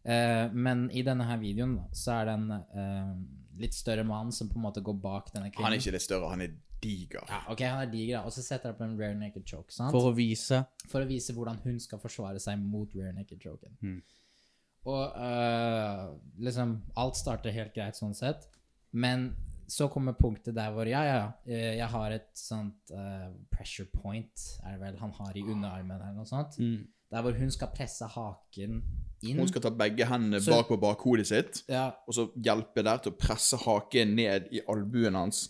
Uh, 0.07 0.49
men 0.55 0.88
i 0.95 1.03
denne 1.05 1.28
her 1.28 1.38
videoen 1.41 1.78
så 1.93 2.22
er 2.22 2.30
det 2.30 2.36
en 2.39 2.49
uh, 2.57 3.13
litt 3.59 3.76
større 3.78 4.05
mann 4.07 4.32
som 4.34 4.49
på 4.49 4.57
en 4.57 4.65
måte 4.65 4.84
går 4.86 4.97
bak 5.03 5.30
denne 5.36 5.51
kvinnen. 5.51 5.67
Han 5.67 5.76
er 5.76 5.84
ikke 5.84 5.93
litt 5.97 6.07
større, 6.07 6.32
han 6.32 6.45
er 6.45 6.55
diger. 6.82 7.25
Ja, 7.30 7.41
ok, 7.51 7.61
han 7.65 7.82
er 7.84 7.91
diger, 7.91 8.19
da. 8.19 8.21
Og 8.25 8.34
så 8.36 8.43
setter 8.45 8.71
han 8.71 8.77
på 8.77 8.84
en 8.88 8.95
rare 8.99 9.17
naked 9.19 9.45
choke. 9.45 9.71
sant? 9.73 9.91
For 9.91 10.11
å 10.11 10.15
vise 10.15 10.63
For 10.88 11.01
å 11.03 11.09
vise 11.09 11.34
hvordan 11.36 11.59
hun 11.65 11.80
skal 11.80 11.99
forsvare 11.99 12.39
seg 12.39 12.59
mot 12.61 12.89
rare 12.95 13.13
naked 13.13 13.39
choken. 13.43 13.75
Mm. 13.82 13.99
Og 14.89 15.15
uh, 15.19 16.05
liksom 16.39 16.77
Alt 16.97 17.19
starter 17.19 17.51
helt 17.55 17.73
greit 17.75 17.97
sånn 17.99 18.15
sett, 18.15 18.47
men 18.91 19.34
så 19.69 19.86
kommer 19.91 20.15
punktet 20.17 20.55
der 20.57 20.71
hvor 20.73 20.88
Ja, 20.89 21.03
ja, 21.05 21.25
eh, 21.45 21.75
jeg 21.77 21.89
har 21.91 22.11
et 22.15 22.32
sånt 22.34 22.89
uh, 22.95 23.27
pressure 23.53 23.86
point, 23.93 24.45
er 24.65 24.77
det 24.77 24.80
vel 24.82 24.97
han 24.97 25.11
har 25.19 25.36
i 25.38 25.43
underarmen, 25.45 25.99
eller 25.99 26.15
noe 26.17 26.25
sånt. 26.25 26.57
Mm. 26.57 26.88
Der 27.09 27.21
hvor 27.25 27.38
hun 27.38 27.51
skal 27.53 27.69
presse 27.75 28.07
haken 28.09 28.80
inn. 29.21 29.38
Hun 29.38 29.47
skal 29.49 29.61
ta 29.61 29.69
begge 29.69 30.07
hendene 30.09 30.41
Så- 30.41 30.55
bak 30.55 30.71
på 30.71 30.77
bakhodet 30.82 31.27
sitt, 31.30 31.63
Ja, 31.69 31.91
og 32.07 32.13
så 32.17 32.30
hjelpe 32.34 32.82
der 32.84 32.97
til 32.97 33.11
å 33.13 33.17
presse 33.19 33.57
haken 33.61 34.15
ned 34.15 34.49
i 34.51 34.61
albuen 34.67 35.13
hans. 35.19 35.49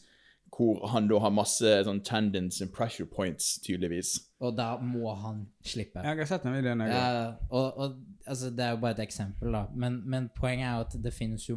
Hvor 0.59 0.87
han 0.91 1.07
da 1.07 1.19
har 1.23 1.31
masse 1.31 1.69
sånn 1.87 2.01
tendons 2.03 2.59
and 2.63 2.71
pressure 2.75 3.07
points, 3.07 3.53
tydeligvis. 3.63 4.17
Og 4.43 4.55
da 4.55 4.73
må 4.83 5.11
han 5.19 5.45
slippe. 5.63 6.01
Jeg 6.03 6.19
har 6.19 6.27
sett 6.27 6.43
den 6.43 6.55
videoen. 6.57 6.83
jeg. 6.83 6.91
Ja, 6.95 7.29
og, 7.47 7.77
og 7.79 7.95
altså, 8.25 8.49
Det 8.55 8.65
er 8.65 8.73
jo 8.73 8.81
bare 8.83 8.97
et 8.97 9.01
eksempel, 9.05 9.53
da. 9.55 9.61
Men, 9.75 10.01
men 10.03 10.27
poenget 10.35 10.67
er 10.67 10.73
jo 10.73 10.85
at 10.87 10.97
det 11.03 11.13
finnes 11.15 11.45
jo 11.47 11.55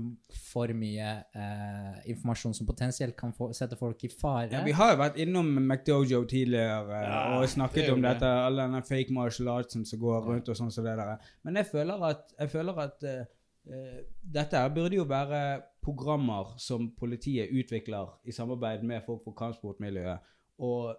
for 0.52 0.70
mye 0.78 1.08
eh, 1.34 1.98
informasjon 2.14 2.54
som 2.58 2.68
potensielt 2.68 3.16
kan 3.18 3.34
få, 3.34 3.50
sette 3.58 3.78
folk 3.78 4.04
i 4.06 4.10
fare. 4.12 4.52
Ja, 4.52 4.62
vi 4.66 4.76
har 4.78 4.94
jo 4.94 5.00
vært 5.02 5.18
innom 5.22 5.50
McDojo 5.64 6.22
tidligere 6.30 7.02
Ja, 7.02 7.20
og 7.40 7.48
snakket 7.50 7.88
det 7.88 7.96
om 7.96 8.02
det. 8.02 8.14
dette, 8.14 8.30
alle 8.46 8.68
denne 8.68 8.84
fake 8.86 9.14
martial 9.14 9.50
artsen 9.56 9.86
som 9.86 10.02
går 10.02 10.30
rundt 10.30 10.50
og 10.50 10.58
sånn 10.62 10.70
som 10.74 10.86
det 10.86 10.94
der. 10.98 11.34
Men 11.42 11.58
jeg 11.58 11.70
føler 11.74 12.06
at, 12.12 12.24
jeg 12.38 12.54
føler 12.54 12.82
at 12.86 13.10
uh, 13.10 13.20
uh, 13.66 14.00
dette 14.38 14.64
burde 14.74 14.98
jo 14.98 15.10
være 15.10 15.42
programmer 15.82 16.54
som 16.58 16.90
politiet 16.98 17.50
utvikler 17.50 18.12
i 18.24 18.32
samarbeid 18.32 18.84
med 18.86 19.02
folk 19.06 19.24
fra 19.24 19.32
kampsportmiljøet. 19.44 20.18
Og 20.62 20.94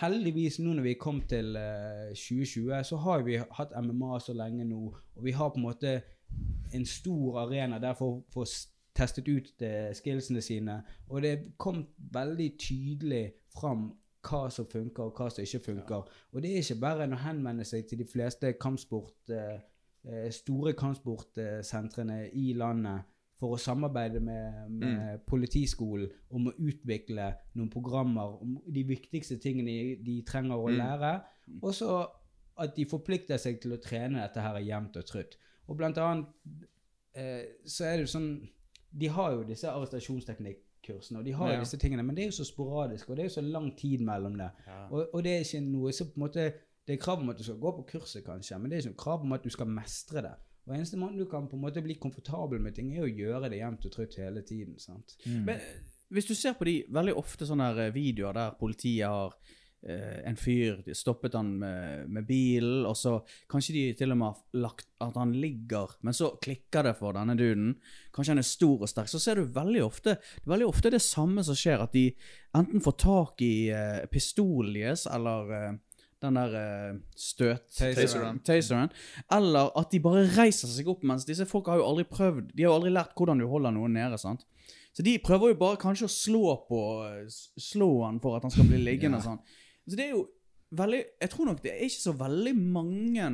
heldigvis, 0.00 0.58
nå 0.58 0.74
når 0.74 0.82
vi 0.88 0.94
kom 1.00 1.20
til 1.28 1.56
eh, 1.56 2.12
2020, 2.16 2.84
så 2.84 2.96
har 3.04 3.24
vi 3.26 3.38
hatt 3.38 3.74
MMA 3.84 4.20
så 4.20 4.34
lenge 4.36 4.64
nå, 4.64 4.84
og 5.16 5.24
vi 5.24 5.34
har 5.36 5.52
på 5.52 5.60
en 5.60 5.68
måte 5.68 5.98
en 6.74 6.86
stor 6.86 7.44
arena 7.44 7.78
der 7.78 7.94
for 7.98 8.16
å 8.16 8.22
få 8.32 8.46
testet 8.94 9.28
ut 9.28 9.62
eh, 9.62 9.92
skillsene 9.94 10.42
sine. 10.42 10.80
Og 11.10 11.22
det 11.22 11.34
kom 11.58 11.84
veldig 12.14 12.48
tydelig 12.60 13.24
fram 13.54 13.90
hva 14.24 14.46
som 14.50 14.66
funker, 14.70 15.10
og 15.10 15.18
hva 15.18 15.28
som 15.30 15.44
ikke 15.44 15.66
funker. 15.66 16.10
Og 16.32 16.42
det 16.42 16.52
er 16.52 16.62
ikke 16.62 16.80
bare 16.80 17.08
å 17.10 17.22
henvende 17.26 17.66
seg 17.68 17.88
til 17.88 18.00
de 18.00 18.08
fleste 18.08 18.54
kampsport, 18.60 19.18
eh, 19.30 19.58
eh, 20.08 20.30
store 20.32 20.72
kampsportsentrene 20.78 22.30
i 22.32 22.52
landet 22.56 23.10
for 23.40 23.54
å 23.54 23.58
samarbeide 23.58 24.20
med, 24.22 24.70
med 24.70 25.18
politiskolen 25.26 26.08
om 26.30 26.46
å 26.48 26.52
utvikle 26.58 27.32
noen 27.54 27.70
programmer 27.70 28.36
om 28.42 28.58
de 28.72 28.84
viktigste 28.84 29.36
tingene 29.42 29.96
de 30.04 30.22
trenger 30.26 30.54
å 30.56 30.68
Mm. 30.70 30.78
lære. 30.78 31.22
Og 31.62 31.74
så 31.74 32.06
at 32.56 32.76
de 32.76 32.84
forplikter 32.86 33.36
seg 33.36 33.60
til 33.60 33.72
å 33.72 33.80
trene 33.82 34.20
dette 34.22 34.40
her 34.40 34.58
jevnt 34.62 34.96
og 34.96 35.04
trutt. 35.06 35.36
Og 35.68 35.76
blant 35.76 35.98
annet 35.98 36.26
eh, 37.14 37.44
så 37.66 37.84
er 37.84 37.96
det 37.96 38.06
jo 38.06 38.18
sånn 38.18 38.48
De 38.96 39.08
har 39.10 39.32
jo 39.34 39.42
disse 39.42 39.66
arrestasjonsteknikkursene, 39.66 41.18
og 41.18 41.24
de 41.24 41.32
har 41.32 41.48
jo 41.48 41.54
Ja. 41.54 41.60
disse 41.64 41.78
tingene, 41.78 42.02
men 42.04 42.14
det 42.14 42.22
er 42.22 42.28
jo 42.30 42.44
så 42.44 42.44
sporadisk, 42.46 43.10
og 43.10 43.16
det 43.16 43.24
er 43.24 43.28
jo 43.28 43.40
så 43.40 43.42
lang 43.42 43.76
tid 43.76 43.98
mellom 44.00 44.36
det. 44.38 44.50
Og, 44.90 45.08
og 45.14 45.22
det 45.24 45.32
er 45.32 45.40
ikke 45.44 45.60
noe 45.66 45.92
så 45.92 46.04
på 46.04 46.14
en 46.16 46.28
måte 46.28 46.52
Det 46.86 46.92
er 46.92 47.00
krav 47.02 47.18
om 47.20 47.30
at 47.30 47.38
du 47.38 47.42
skal 47.42 47.56
gå 47.56 47.70
på 47.78 47.86
kurset, 47.98 48.24
kanskje, 48.26 48.58
men 48.60 48.70
det 48.70 48.76
er 48.76 48.82
ikke 48.82 48.90
noe 48.94 49.02
krav 49.04 49.20
om 49.22 49.32
at 49.32 49.42
du 49.42 49.48
skal 49.48 49.66
mestre 49.66 50.20
det. 50.22 50.34
Og 50.64 50.76
eneste 50.76 51.00
måten 51.00 51.20
du 51.20 51.26
kan 51.28 51.48
på 51.48 51.58
en 51.58 51.64
måte 51.66 51.82
bli 51.84 51.98
komfortabel 52.00 52.62
med 52.62 52.76
ting, 52.76 52.94
er 52.94 53.04
å 53.04 53.10
gjøre 53.10 53.50
det 53.52 53.60
jevnt 53.60 53.84
og 53.88 53.92
trutt 53.92 54.16
hele 54.20 54.44
tiden. 54.46 54.78
sant? 54.80 55.16
Mm. 55.26 55.42
Men 55.44 55.58
eh, 55.58 55.82
hvis 56.14 56.30
du 56.30 56.34
ser 56.38 56.56
på 56.56 56.68
de 56.68 56.78
veldig 56.94 57.16
ofte 57.20 57.48
sånne 57.48 57.68
her 57.70 57.84
eh, 57.88 57.94
videoer 57.94 58.36
der 58.36 58.56
politiet 58.56 59.08
har 59.10 59.36
eh, 59.84 60.22
en 60.28 60.38
fyr 60.40 60.80
de 60.86 60.96
stoppet 60.96 61.36
han 61.36 61.50
med, 61.60 62.08
med 62.08 62.26
bilen, 62.28 62.86
og 62.88 62.96
så 62.96 63.18
kanskje 63.50 63.76
de 63.76 63.84
til 63.98 64.14
og 64.14 64.20
med 64.20 64.30
har 64.30 64.64
lagt 64.64 64.88
at 65.04 65.18
han 65.20 65.34
ligger, 65.36 65.96
men 66.00 66.16
så 66.16 66.32
klikker 66.42 66.88
det 66.88 66.94
for 67.00 67.16
denne 67.16 67.36
duden. 67.38 67.74
Kanskje 68.14 68.36
han 68.36 68.42
er 68.44 68.48
stor 68.48 68.86
og 68.86 68.90
sterk. 68.90 69.10
Så 69.12 69.20
ser 69.20 69.40
du 69.40 69.52
veldig 69.54 69.84
ofte 69.84 70.16
det 70.16 70.48
veldig 70.48 70.70
ofte 70.70 70.92
det 70.94 71.02
samme 71.04 71.44
som 71.44 71.58
skjer, 71.58 71.84
at 71.84 71.92
de 71.96 72.08
enten 72.56 72.84
får 72.84 72.96
tak 73.04 73.44
i 73.44 73.54
eh, 73.74 74.04
pistolen 74.12 74.72
deres, 74.78 75.04
eller 75.10 75.58
eh, 75.58 75.74
den 76.24 76.38
der 76.40 76.54
eh, 76.58 76.96
støt... 77.20 77.66
Taseren. 77.76 78.40
Taseren. 78.46 78.90
Eller 79.36 79.70
at 79.78 79.92
de 79.92 80.00
bare 80.04 80.24
reiser 80.34 80.70
seg 80.72 80.88
opp, 80.90 81.04
mens 81.06 81.26
disse 81.28 81.46
folka 81.50 81.74
har 81.74 81.82
jo 81.82 81.86
aldri 81.92 82.04
prøvd 82.10 82.50
De 82.56 82.64
har 82.64 82.70
jo 82.72 82.78
aldri 82.80 82.92
lært 82.96 83.12
hvordan 83.18 83.42
du 83.42 83.46
holder 83.50 83.74
noen 83.76 83.94
nede. 83.98 84.18
sant? 84.20 84.42
Så 84.94 85.02
de 85.02 85.16
prøver 85.18 85.52
jo 85.54 85.58
bare 85.60 85.80
kanskje 85.82 86.06
å 86.08 86.12
slå 86.14 86.42
på 86.68 86.80
s- 87.26 87.48
Slå 87.70 87.88
han 88.06 88.20
for 88.22 88.36
at 88.38 88.46
han 88.46 88.52
skal 88.54 88.68
bli 88.70 88.78
liggende 88.88 89.18
og 89.20 89.26
sånn. 89.26 89.40
Så 89.88 89.98
det 89.98 90.06
er 90.08 90.12
jo 90.16 90.24
veldig 90.74 91.00
Jeg 91.22 91.30
tror 91.34 91.48
nok 91.52 91.62
det 91.62 91.72
er 91.74 91.82
ikke 91.86 92.02
så 92.08 92.14
veldig 92.18 92.52
mange 92.58 93.26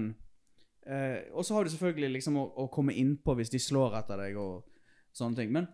eh, 0.86 1.18
Og 1.34 1.44
så 1.46 1.54
har 1.56 1.64
du 1.64 1.70
selvfølgelig 1.72 2.14
liksom 2.18 2.38
å, 2.40 2.46
å 2.64 2.68
komme 2.72 2.96
innpå 2.98 3.36
hvis 3.38 3.52
de 3.52 3.60
slår 3.62 3.98
etter 4.00 4.20
deg 4.24 4.38
og 4.40 4.64
sånne 5.16 5.36
ting. 5.40 5.52
Men 5.54 5.68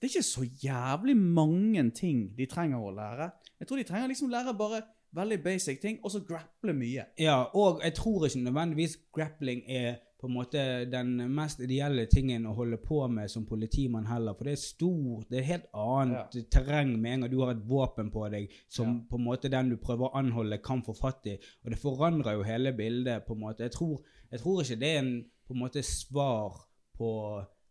det 0.00 0.08
er 0.08 0.14
ikke 0.16 0.26
så 0.30 0.42
jævlig 0.64 1.14
mange 1.18 1.84
ting 1.94 2.24
de 2.36 2.46
trenger 2.50 2.82
å 2.82 2.90
lære. 2.94 3.28
Jeg 3.60 3.68
tror 3.70 3.78
de 3.78 3.84
trenger 3.86 4.10
liksom 4.10 4.32
lære 4.32 4.54
bare 4.58 4.80
veldig 5.16 5.42
basic 5.44 5.80
ting, 5.82 5.98
og 6.02 6.10
så 6.14 6.22
grapple 6.28 6.72
mye. 6.76 7.04
Ja, 7.20 7.42
og 7.54 7.82
jeg 7.84 7.94
tror 7.98 8.26
ikke 8.26 8.46
nødvendigvis 8.46 8.96
grappling 9.12 9.62
er 9.68 10.00
på 10.22 10.28
en 10.28 10.36
måte 10.36 10.60
den 10.86 11.16
mest 11.34 11.58
ideelle 11.64 12.04
tingen 12.06 12.44
å 12.46 12.52
holde 12.54 12.76
på 12.78 13.00
med 13.10 13.30
som 13.30 13.42
politimann 13.46 14.06
heller, 14.06 14.36
for 14.38 14.46
det 14.46 14.52
er 14.54 14.60
stort, 14.62 15.24
det 15.32 15.40
er 15.40 15.48
helt 15.48 15.64
annet 15.74 16.36
terreng 16.54 16.92
med 16.94 17.16
en 17.16 17.24
gang 17.24 17.32
du 17.32 17.40
har 17.40 17.56
et 17.56 17.64
våpen 17.66 18.12
på 18.14 18.28
deg 18.30 18.52
som 18.70 19.00
på 19.10 19.18
en 19.18 19.26
måte 19.26 19.50
den 19.50 19.72
du 19.72 19.80
prøver 19.82 20.06
å 20.06 20.20
anholde 20.22 20.60
kan 20.62 20.84
få 20.86 20.94
fatt 20.94 21.26
i, 21.26 21.34
og 21.64 21.74
det 21.74 21.80
forandrer 21.82 22.38
jo 22.38 22.46
hele 22.46 22.70
bildet 22.78 23.26
på 23.26 23.34
en 23.34 23.42
måte. 23.42 23.66
Jeg 23.66 23.74
tror, 23.74 23.98
jeg 24.30 24.44
tror 24.44 24.62
ikke 24.62 24.78
det 24.84 24.92
er 24.92 25.02
en 25.02 25.12
på 25.42 25.56
en 25.56 25.64
måte 25.64 25.82
svar 25.82 26.62
på 26.94 27.10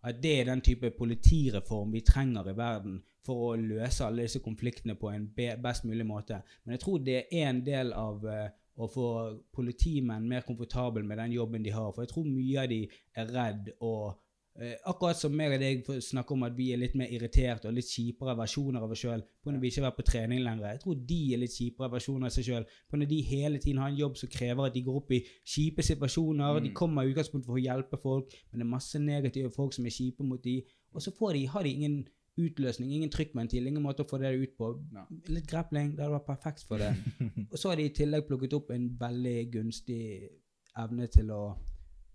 at 0.03 0.19
det 0.19 0.33
er 0.41 0.51
den 0.51 0.61
type 0.65 0.91
politireform 0.97 1.95
vi 1.95 2.03
trenger 2.03 2.51
i 2.51 2.57
verden 2.57 2.99
for 3.26 3.51
å 3.51 3.59
løse 3.59 4.05
alle 4.05 4.26
disse 4.26 4.41
konfliktene 4.43 4.95
på 4.99 5.11
en 5.11 5.28
best 5.36 5.86
mulig 5.86 6.07
måte. 6.07 6.41
Men 6.63 6.78
jeg 6.78 6.84
tror 6.86 7.05
det 7.05 7.19
er 7.28 7.45
en 7.49 7.61
del 7.65 7.93
av 7.93 8.26
eh, 8.26 8.49
å 8.82 8.89
få 8.89 9.07
politimenn 9.53 10.28
mer 10.30 10.47
komfortabel 10.47 11.05
med 11.05 11.19
den 11.22 11.38
jobben 11.38 11.63
de 11.63 11.74
har. 11.76 11.91
For 11.93 12.05
jeg 12.05 12.13
tror 12.13 12.28
mye 12.28 12.63
av 12.63 12.69
de 12.72 12.82
er 13.17 13.32
redd 13.36 13.72
og 13.78 14.13
eh, 14.57 14.78
Akkurat 14.89 15.19
som 15.19 15.36
meg 15.38 15.53
og 15.55 15.61
deg 15.61 15.91
snakker 16.03 16.36
om 16.36 16.47
at 16.47 16.55
vi 16.57 16.72
er 16.74 16.82
litt 16.82 16.95
mer 16.99 17.11
irriterte 17.13 17.69
og 17.69 17.76
litt 17.78 17.91
kjipere 17.91 18.36
versjoner 18.39 18.84
av 18.84 18.91
oss 18.95 19.03
sjøl 19.03 19.22
pga. 19.43 19.53
vi 19.57 19.69
ikke 19.69 19.84
har 19.84 19.89
vært 19.89 19.99
på 19.99 20.07
trening 20.09 20.41
lenger. 20.45 20.74
Jeg 20.74 20.84
tror 20.86 21.03
de 21.11 21.19
er 21.36 21.43
litt 21.43 21.57
kjipere 21.57 21.91
versjoner 21.93 22.32
av 22.32 22.36
seg 22.36 22.47
sjøl 22.49 22.65
pga. 22.89 23.09
de 23.13 23.19
hele 23.28 23.61
tiden 23.61 23.84
har 23.84 23.91
en 23.93 24.01
jobb 24.01 24.17
som 24.17 24.34
krever 24.34 24.65
at 24.65 24.76
de 24.76 24.86
går 24.88 25.01
opp 25.03 25.13
i 25.13 25.22
kjipe 25.55 25.86
situasjoner. 25.86 26.63
De 26.65 26.74
kommer 26.82 27.05
i 27.05 27.13
utgangspunktet 27.13 27.51
for 27.51 27.59
å 27.59 27.65
hjelpe 27.67 28.01
folk, 28.01 28.34
men 28.49 28.63
det 28.63 28.67
er 28.67 28.74
masse 28.74 29.03
negative 29.03 29.53
folk 29.53 29.78
som 29.78 29.86
er 29.86 29.95
kjipe 29.99 30.26
mot 30.26 30.41
de, 30.43 30.61
og 30.91 31.03
så 31.03 31.13
får 31.15 31.38
de, 31.38 31.45
har 31.53 31.63
de 31.63 31.72
ingen 31.72 32.01
utløsning, 32.47 32.93
ingen 32.95 33.11
trykkventil, 33.13 33.67
ingen 33.67 33.83
måte 33.83 34.05
å 34.05 34.09
få 34.09 34.19
det 34.21 34.33
ut 34.37 34.55
på. 34.57 34.71
Ja. 34.95 35.05
Litt 35.31 35.49
grepling, 35.49 35.93
det 35.95 36.05
hadde 36.05 36.17
vært 36.17 36.29
perfekt 36.29 36.65
for 36.67 36.81
det. 36.81 36.91
og 37.51 37.57
så 37.57 37.71
har 37.71 37.79
de 37.79 37.89
i 37.89 37.95
tillegg 37.95 38.27
plukket 38.29 38.55
opp 38.57 38.71
en 38.75 38.89
veldig 38.99 39.37
gunstig 39.53 40.03
evne 40.81 41.09
til 41.11 41.31
å 41.35 41.43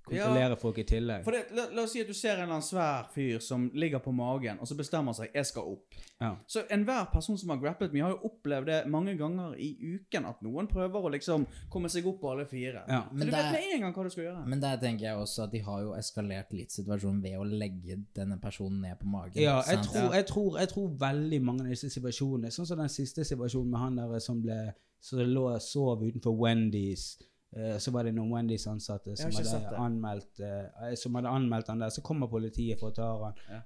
kontrollere 0.06 0.56
folk 0.60 0.78
i 0.78 0.84
tillegg. 0.86 1.24
For 1.26 1.34
det, 1.34 1.42
la, 1.56 1.66
la 1.74 1.82
oss 1.82 1.94
si 1.96 2.02
at 2.02 2.10
du 2.10 2.14
ser 2.14 2.36
en 2.36 2.44
eller 2.44 2.56
annen 2.56 2.66
svær 2.66 3.08
fyr 3.14 3.40
som 3.42 3.66
ligger 3.74 4.02
på 4.04 4.14
magen, 4.14 4.60
og 4.62 4.68
så 4.70 4.76
bestemmer 4.78 5.16
seg 5.16 5.34
'jeg 5.34 5.46
skal 5.50 5.72
opp'. 5.74 5.98
Ja. 6.20 6.30
Så 6.46 6.62
enhver 6.70 7.10
person 7.12 7.38
som 7.38 7.50
har 7.50 7.58
grapplet 7.60 7.92
mye, 7.92 8.02
har 8.02 8.14
jo 8.14 8.30
opplevd 8.30 8.66
det 8.70 8.78
mange 8.86 9.16
ganger 9.18 9.54
i 9.58 9.72
uken, 9.80 10.28
at 10.30 10.42
noen 10.42 10.70
prøver 10.70 11.08
å 11.08 11.12
liksom 11.12 11.46
komme 11.70 11.90
seg 11.92 12.06
opp 12.06 12.20
på 12.20 12.30
alle 12.32 12.46
fire. 12.46 12.84
Ja. 12.88 13.02
Men 13.12 13.26
du 13.26 13.32
det 13.32 13.36
vet 13.36 13.52
med 13.52 13.74
en 13.74 13.80
gang 13.80 13.94
hva 13.94 14.04
du 14.04 14.10
skal 14.10 14.24
gjøre. 14.24 14.46
Men 14.46 14.60
der 14.60 14.76
tenker 14.76 15.06
jeg 15.06 15.16
også 15.16 15.42
at 15.42 15.52
de 15.52 15.60
har 15.60 15.82
jo 15.82 15.92
eskalert 15.98 16.52
litt 16.52 16.72
situasjonen 16.72 17.22
ved 17.22 17.38
å 17.38 17.44
legge 17.44 18.00
denne 18.14 18.38
personen 18.40 18.80
ned 18.80 18.98
på 19.00 19.06
magen. 19.10 19.42
Ja, 19.42 19.60
jeg 19.66 19.82
sant? 19.82 19.92
tror, 19.92 20.14
jeg, 20.14 20.26
tror, 20.26 20.58
jeg 20.58 20.68
tror 20.68 20.96
veldig 21.00 21.42
mange 21.42 21.66
av 21.66 21.74
disse 21.74 21.90
situasjonene 21.90 22.50
Sånn 22.50 22.66
som 22.66 22.78
den 22.78 22.88
siste 22.88 23.24
situasjonen 23.24 23.70
med 23.70 23.80
han 23.80 23.96
der 23.96 24.18
som 24.22 24.40
ble 24.42 24.72
som 25.00 25.18
lå 25.18 25.46
og 25.52 25.62
sov 25.62 26.02
utenfor 26.02 26.34
Wendy's. 26.34 27.16
Eh, 27.54 27.76
så 27.78 27.90
var 27.94 28.02
det 28.04 28.14
noen 28.14 28.30
Wendy's-ansatte 28.34 29.14
som, 29.16 29.30
ikke 29.30 29.44
hadde 29.54 29.76
anmeldt, 29.86 30.40
eh, 30.40 30.94
som 30.98 31.14
hadde 31.14 31.28
anmeldt 31.28 31.68
han 31.68 31.78
der. 31.80 31.88
Så 31.94 32.02
kommer 32.02 32.26
politiet 32.28 32.78
for 32.80 32.90
å 32.90 32.94
ta 32.94 33.12
han. 33.24 33.34
Ja. 33.50 33.60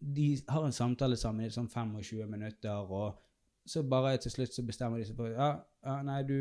De 0.00 0.40
har 0.48 0.64
en 0.66 0.72
samtale 0.72 1.16
sammen 1.16 1.46
i 1.46 1.50
sånn 1.50 1.68
25 1.68 2.26
minutter, 2.30 2.90
og 2.90 3.18
så 3.66 3.82
bare 3.88 4.16
til 4.22 4.30
slutt 4.30 4.52
så 4.54 4.62
bestemmer 4.66 4.98
de 4.98 5.04
seg 5.08 5.16
for 5.16 5.26
ja, 5.32 5.60
ja 5.84 5.94
nei, 6.02 6.22
du 6.22 6.36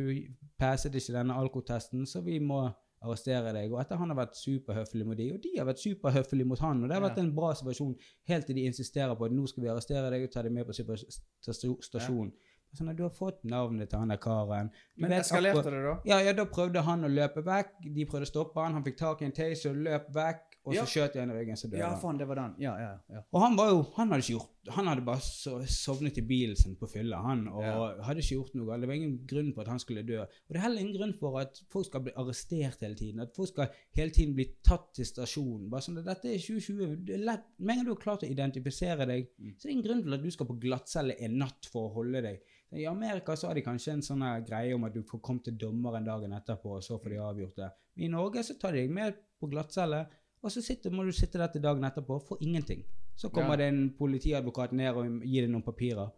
passet 0.59 0.93
ikke 0.93 1.13
denne 1.15 1.33
alkotesten, 1.33 2.05
så 2.05 2.21
vi 2.21 2.39
må 2.39 2.63
arrestere 3.05 3.53
deg. 3.53 3.71
Og 3.73 3.79
etter 3.81 3.97
han 3.97 4.09
har 4.09 4.17
vært 4.17 4.35
superhøflig 4.37 5.05
mot 5.05 5.17
de, 5.17 5.31
og 5.33 5.41
de 5.41 5.51
har 5.59 5.65
vært 5.65 5.81
superhøflige 5.81 6.45
mot 6.49 6.59
han, 6.59 6.83
og 6.83 6.89
det 6.89 6.95
har 6.97 7.03
vært 7.05 7.19
en 7.21 7.33
bra 7.35 7.53
situasjon 7.53 7.95
helt 8.29 8.45
til 8.49 8.55
de 8.55 8.65
insisterer 8.65 9.15
på 9.15 9.25
at 9.25 9.31
nå 9.35 9.45
skal 9.47 9.63
vi 9.63 9.69
arrestere 9.73 10.09
deg 10.13 10.23
og 10.27 10.31
ta 10.33 10.41
deg 10.45 10.51
med 10.53 10.65
på 10.65 10.73
stasjonen. 10.73 11.11
sta- 11.41 11.81
stasjon. 11.89 12.31
Sånn 12.75 12.89
at 12.89 12.95
du 12.97 13.03
har 13.03 13.09
fått 13.09 13.43
navnet 13.43 13.89
til 13.89 13.99
han 13.99 14.09
der 14.09 14.17
karen. 14.17 14.69
Men 14.97 15.11
eskalerte 15.11 15.59
akkurat- 15.61 15.71
det 15.71 15.83
da? 15.83 16.01
Ja, 16.05 16.19
ja, 16.19 16.33
da 16.33 16.45
prøvde 16.45 16.81
han 16.83 17.03
å 17.03 17.07
løpe 17.09 17.43
vekk. 17.43 17.93
De 17.93 18.05
prøvde 18.05 18.27
å 18.27 18.31
stoppe 18.33 18.55
han. 18.63 18.73
Han 18.73 18.83
fikk 18.83 18.97
tak 18.97 19.21
i 19.21 19.25
en 19.25 19.31
taser, 19.31 19.73
løp 19.73 20.11
vekk, 20.13 20.41
og 20.65 20.73
så 20.73 20.75
Ja. 20.75 20.83
skjøt 20.83 21.13
de 21.13 21.19
han 21.19 21.29
i 21.31 21.33
ryggen, 21.33 21.55
så 21.55 21.69
døde 21.69 21.77
Ja, 21.79 21.89
han. 21.89 21.99
faen, 22.01 22.17
det 22.17 22.27
var 22.27 22.35
den. 22.35 22.55
Ja, 22.59 22.77
ja, 22.77 22.97
ja. 23.09 23.21
Og 23.33 23.41
han 23.41 23.55
var 23.55 23.69
jo, 23.69 23.81
han 23.95 24.09
hadde 24.09 24.21
ikke 24.21 24.39
gjort 24.39 24.49
Han 24.71 24.87
hadde 24.87 25.05
bare 25.05 25.19
so 25.21 25.59
sovnet 25.59 26.17
i 26.17 26.21
bilen 26.21 26.55
sin 26.57 26.75
på 26.75 26.87
fylla, 26.89 27.21
han, 27.21 27.47
og 27.49 27.61
Ja. 27.61 28.01
hadde 28.01 28.17
ikke 28.17 28.33
gjort 28.33 28.55
noe. 28.55 28.79
Det 28.79 28.87
var 28.87 28.95
ingen 28.95 29.19
grunn 29.27 29.53
for 29.53 29.61
at 29.61 29.67
han 29.67 29.77
skulle 29.77 30.01
dø. 30.03 30.21
Og 30.23 30.27
det 30.49 30.55
er 30.57 30.61
heller 30.61 30.79
ingen 30.81 30.95
grunn 30.97 31.13
for 31.19 31.39
at 31.39 31.61
folk 31.69 31.85
skal 31.85 32.01
bli 32.01 32.11
arrestert 32.17 32.79
hele 32.81 32.95
tiden. 32.95 33.19
At 33.21 33.35
folk 33.35 33.49
skal 33.49 33.67
hele 33.95 34.09
tiden 34.09 34.33
bli 34.33 34.45
tatt 34.63 34.91
til 34.95 35.05
stasjonen. 35.05 35.69
Bare 35.69 35.81
sånn 35.81 35.99
at 35.99 36.05
dette 36.05 36.25
er 36.33 36.39
2020. 36.39 36.95
Det 37.05 37.13
er 37.13 37.23
lett, 37.23 37.43
Med 37.59 37.77
en 37.77 37.85
gang 37.85 37.85
du 37.85 37.91
har 37.93 38.01
klart 38.17 38.23
å 38.23 38.31
identifisere 38.35 39.05
deg, 39.05 39.27
Mm. 39.39 39.53
så 39.55 39.65
er 39.65 39.69
det 39.69 39.71
ingen 39.71 39.83
grunn 39.85 40.03
til 40.03 40.13
at 40.15 40.23
du 40.23 40.31
skal 40.31 40.45
på 40.47 40.59
glattcelle 40.59 41.15
en 41.21 41.37
natt 41.37 41.65
for 41.71 41.87
å 41.91 41.93
holde 41.93 42.21
deg. 42.23 42.39
I 42.75 42.85
Amerika 42.85 43.35
så 43.35 43.47
har 43.47 43.55
de 43.55 43.61
kanskje 43.65 43.93
en 43.93 44.01
sånn 44.05 44.23
greie 44.47 44.75
om 44.75 44.83
at 44.83 44.93
du 44.93 45.01
får 45.03 45.21
komme 45.23 45.43
til 45.43 45.55
dommeren 45.57 46.05
dagen 46.05 46.33
etterpå, 46.33 46.75
og 46.77 46.83
så 46.83 46.97
får 46.99 47.09
de 47.09 47.17
avgjort 47.23 47.55
det. 47.55 47.69
Men 47.95 48.05
i 48.05 48.11
Norge 48.11 48.43
så 48.43 48.57
tar 48.59 48.75
de 48.75 48.83
deg 48.83 48.91
med 48.91 49.15
på 49.39 49.47
glattcelle, 49.51 50.05
og 50.43 50.51
så 50.51 50.61
sitter, 50.61 50.91
må 50.91 51.03
du 51.07 51.11
sitte 51.15 51.39
der 51.41 51.47
til 51.53 51.63
dagen 51.63 51.83
etterpå 51.87 52.19
for 52.27 52.37
ingenting. 52.41 52.83
Så 53.15 53.29
kommer 53.29 53.51
Ja. 53.51 53.55
det 53.57 53.67
en 53.73 53.93
politiadvokat 53.97 54.73
ned 54.73 54.95
og 54.95 55.21
gir 55.23 55.41
deg 55.45 55.49
noen 55.51 55.63
papirer. 55.63 56.11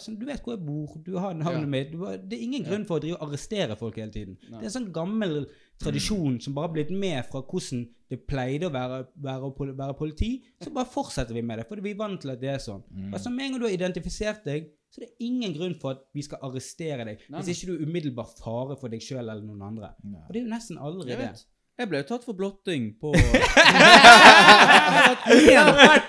Sånn, 0.00 0.18
du 0.18 0.24
vet 0.26 0.40
hvor 0.42 0.56
jeg 0.56 0.64
bor, 0.64 0.96
du 1.04 1.16
har 1.18 1.34
navnet 1.34 1.60
Ja. 1.60 1.66
mitt. 1.66 1.94
Har- 1.94 2.16
det 2.16 2.38
er 2.38 2.42
ingen 2.42 2.64
grunn 2.64 2.84
for 2.86 2.98
å 2.98 3.00
drive 3.02 3.16
og 3.20 3.28
arrestere 3.28 3.76
folk 3.76 3.96
hele 3.96 4.10
tiden. 4.10 4.36
Det 4.40 4.52
er 4.62 4.64
en 4.64 4.70
sånn 4.70 4.92
gammel 4.92 5.46
tradisjon 5.78 6.40
som 6.40 6.54
bare 6.54 6.68
har 6.68 6.74
blitt 6.74 6.90
med 6.90 7.24
fra 7.26 7.42
hvordan 7.42 7.88
det 8.10 8.26
pleide 8.26 8.68
å 8.68 8.72
være, 8.72 9.06
være, 9.20 9.76
være 9.76 9.96
politi. 9.98 10.42
Så 10.62 10.72
bare 10.72 10.86
fortsetter 10.86 11.32
vi 11.34 11.42
med 11.42 11.58
det, 11.58 11.66
fordi 11.68 11.82
vi 11.82 11.90
er 11.90 11.96
vant 11.96 12.20
til 12.20 12.30
at 12.30 12.40
det 12.40 12.50
er 12.50 12.58
sånn. 12.58 12.82
Bare 13.10 13.20
sånn, 13.20 13.34
Med 13.34 13.46
en 13.46 13.52
gang 13.52 13.60
du 13.60 13.66
har 13.66 13.76
identifisert 13.76 14.44
deg, 14.44 14.66
så 14.92 15.00
det 15.00 15.08
er 15.08 15.24
ingen 15.26 15.54
grunn 15.54 15.74
for 15.80 15.92
at 15.92 16.00
vi 16.14 16.20
skal 16.22 16.38
arrestere 16.42 17.04
deg. 17.04 17.18
Nei, 17.30 17.40
Hvis 17.40 17.48
ikke 17.64 17.66
du 17.66 17.78
er 17.78 17.86
umiddelbar 17.86 18.26
fare 18.38 18.76
for 18.78 18.88
deg 18.88 19.00
sjøl 19.00 19.20
eller 19.30 19.40
noen 19.42 19.62
andre. 19.62 19.94
Og 20.04 20.32
det 20.32 20.42
er 20.42 20.44
jo 20.46 20.50
nesten 20.54 20.78
aldri 20.78 21.16
det. 21.16 21.44
Jeg 21.82 21.88
ble 21.90 21.98
jo 21.98 22.06
tatt 22.12 22.22
for 22.22 22.36
blotting 22.38 22.92
på 23.02 23.10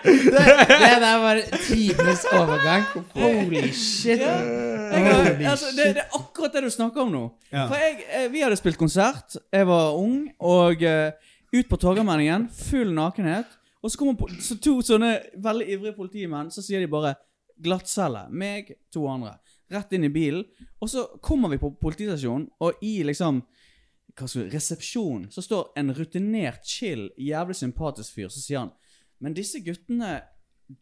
Det, 0.03 0.27
det 0.69 0.91
der 1.01 1.17
var 1.23 1.39
tidenes 1.65 2.25
overgang. 2.29 2.83
Holy 3.15 3.71
shit. 3.73 4.19
Jeg, 4.21 5.05
har- 5.07 5.49
altså, 5.51 5.71
det, 5.75 5.87
det 5.97 6.03
er 6.03 6.13
akkurat 6.19 6.53
det 6.53 6.61
du 6.67 6.69
snakker 6.73 7.01
om 7.07 7.11
nå. 7.13 7.23
Ja. 7.51 7.65
For 7.71 7.75
jeg, 7.81 8.03
eh, 8.05 8.27
Vi 8.33 8.43
hadde 8.43 8.57
spilt 8.59 8.77
konsert, 8.77 9.37
jeg 9.53 9.65
var 9.67 9.97
ung, 9.97 10.27
og 10.39 10.83
uh, 10.85 11.09
ut 11.53 11.69
på 11.69 11.79
Torgallmenningen, 11.81 12.45
full 12.53 12.93
nakenhet. 12.93 13.49
Og 13.83 13.91
så 13.91 13.97
kommer 13.99 14.37
så 14.45 14.59
to 14.61 14.77
sånne 14.85 15.15
veldig 15.43 15.67
ivrige 15.73 15.97
politimenn, 15.97 16.51
så 16.53 16.61
sier 16.63 16.79
de 16.85 16.87
bare 16.91 17.15
'glattcelle'. 17.63 18.27
Meg, 18.29 18.75
to 18.93 19.07
andre. 19.09 19.39
Rett 19.73 19.93
inn 19.97 20.05
i 20.05 20.13
bilen. 20.13 20.45
Og 20.81 20.89
så 20.89 21.07
kommer 21.21 21.49
vi 21.49 21.57
på 21.57 21.73
politistasjonen, 21.81 22.47
og 22.61 22.73
i 22.85 23.01
liksom 23.03 23.41
hva 24.17 24.27
skal 24.29 24.49
resepsjon 24.53 25.27
så 25.33 25.41
står 25.41 25.71
en 25.79 25.93
rutinert, 25.97 26.65
chill, 26.67 27.07
jævlig 27.17 27.55
sympatisk 27.57 28.13
fyr. 28.17 28.29
Så 28.29 28.43
sier 28.43 28.63
han 28.65 28.73
Men 29.23 29.33
disse 29.33 29.61
guttene, 29.63 30.17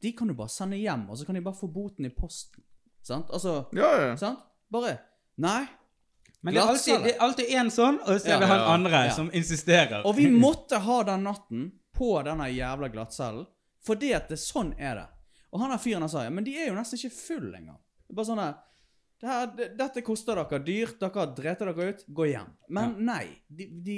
de 0.01 0.11
kan 0.17 0.27
du 0.27 0.33
bare 0.33 0.49
sende 0.49 0.79
hjem, 0.79 1.09
og 1.09 1.17
så 1.17 1.25
kan 1.27 1.35
de 1.35 1.43
bare 1.45 1.57
få 1.59 1.67
boten 1.71 2.07
i 2.07 2.09
posten. 2.09 2.63
Sant? 3.05 3.29
Altså 3.31 3.67
Ja, 3.77 3.91
ja. 4.01 4.15
Sant? 4.17 4.39
Bare 4.71 4.97
Nei. 5.41 5.67
Men 6.41 6.53
det 6.53 6.61
er 6.61 6.71
alltid, 6.71 7.03
det 7.03 7.13
er 7.13 7.21
alltid 7.21 7.51
en 7.53 7.69
sånn, 7.71 7.99
og 8.01 8.17
så 8.17 8.27
er 8.27 8.33
Ja, 8.33 8.39
det 8.41 8.49
han 8.49 8.59
ja, 8.59 8.69
andre 8.73 9.01
ja. 9.05 9.13
som 9.13 9.29
insisterer. 9.33 10.01
Og 10.09 10.15
vi 10.17 10.25
måtte 10.33 10.79
ha 10.81 10.97
den 11.05 11.23
natten 11.27 11.67
på 11.93 12.15
denne 12.25 12.47
jævla 12.49 12.89
glattcellen, 12.89 13.45
fordi 13.85 14.09
at 14.17 14.29
det, 14.29 14.39
sånn 14.41 14.73
er 14.77 14.95
det. 14.97 15.07
Og 15.53 15.61
han 15.61 15.73
der 15.73 15.81
fyren 15.81 16.05
han 16.05 16.09
sa 16.09 16.23
ja, 16.25 16.33
men 16.33 16.45
de 16.47 16.55
er 16.57 16.71
jo 16.71 16.77
nesten 16.77 16.97
ikke 16.97 17.13
full 17.13 17.51
engang. 17.53 17.77
Det 18.07 18.17
bare 18.17 18.29
sånn 18.31 18.41
der, 18.41 18.57
det 19.21 19.29
her, 19.29 19.51
Dette 19.77 20.01
koster 20.01 20.35
dere 20.39 20.59
dyrt, 20.65 20.97
dere 21.01 21.27
driter 21.37 21.69
dere 21.71 21.91
ut, 21.93 22.05
gå 22.07 22.25
hjem. 22.31 22.47
Men 22.73 22.95
nei. 23.05 23.23
De, 23.47 23.67
de 23.85 23.97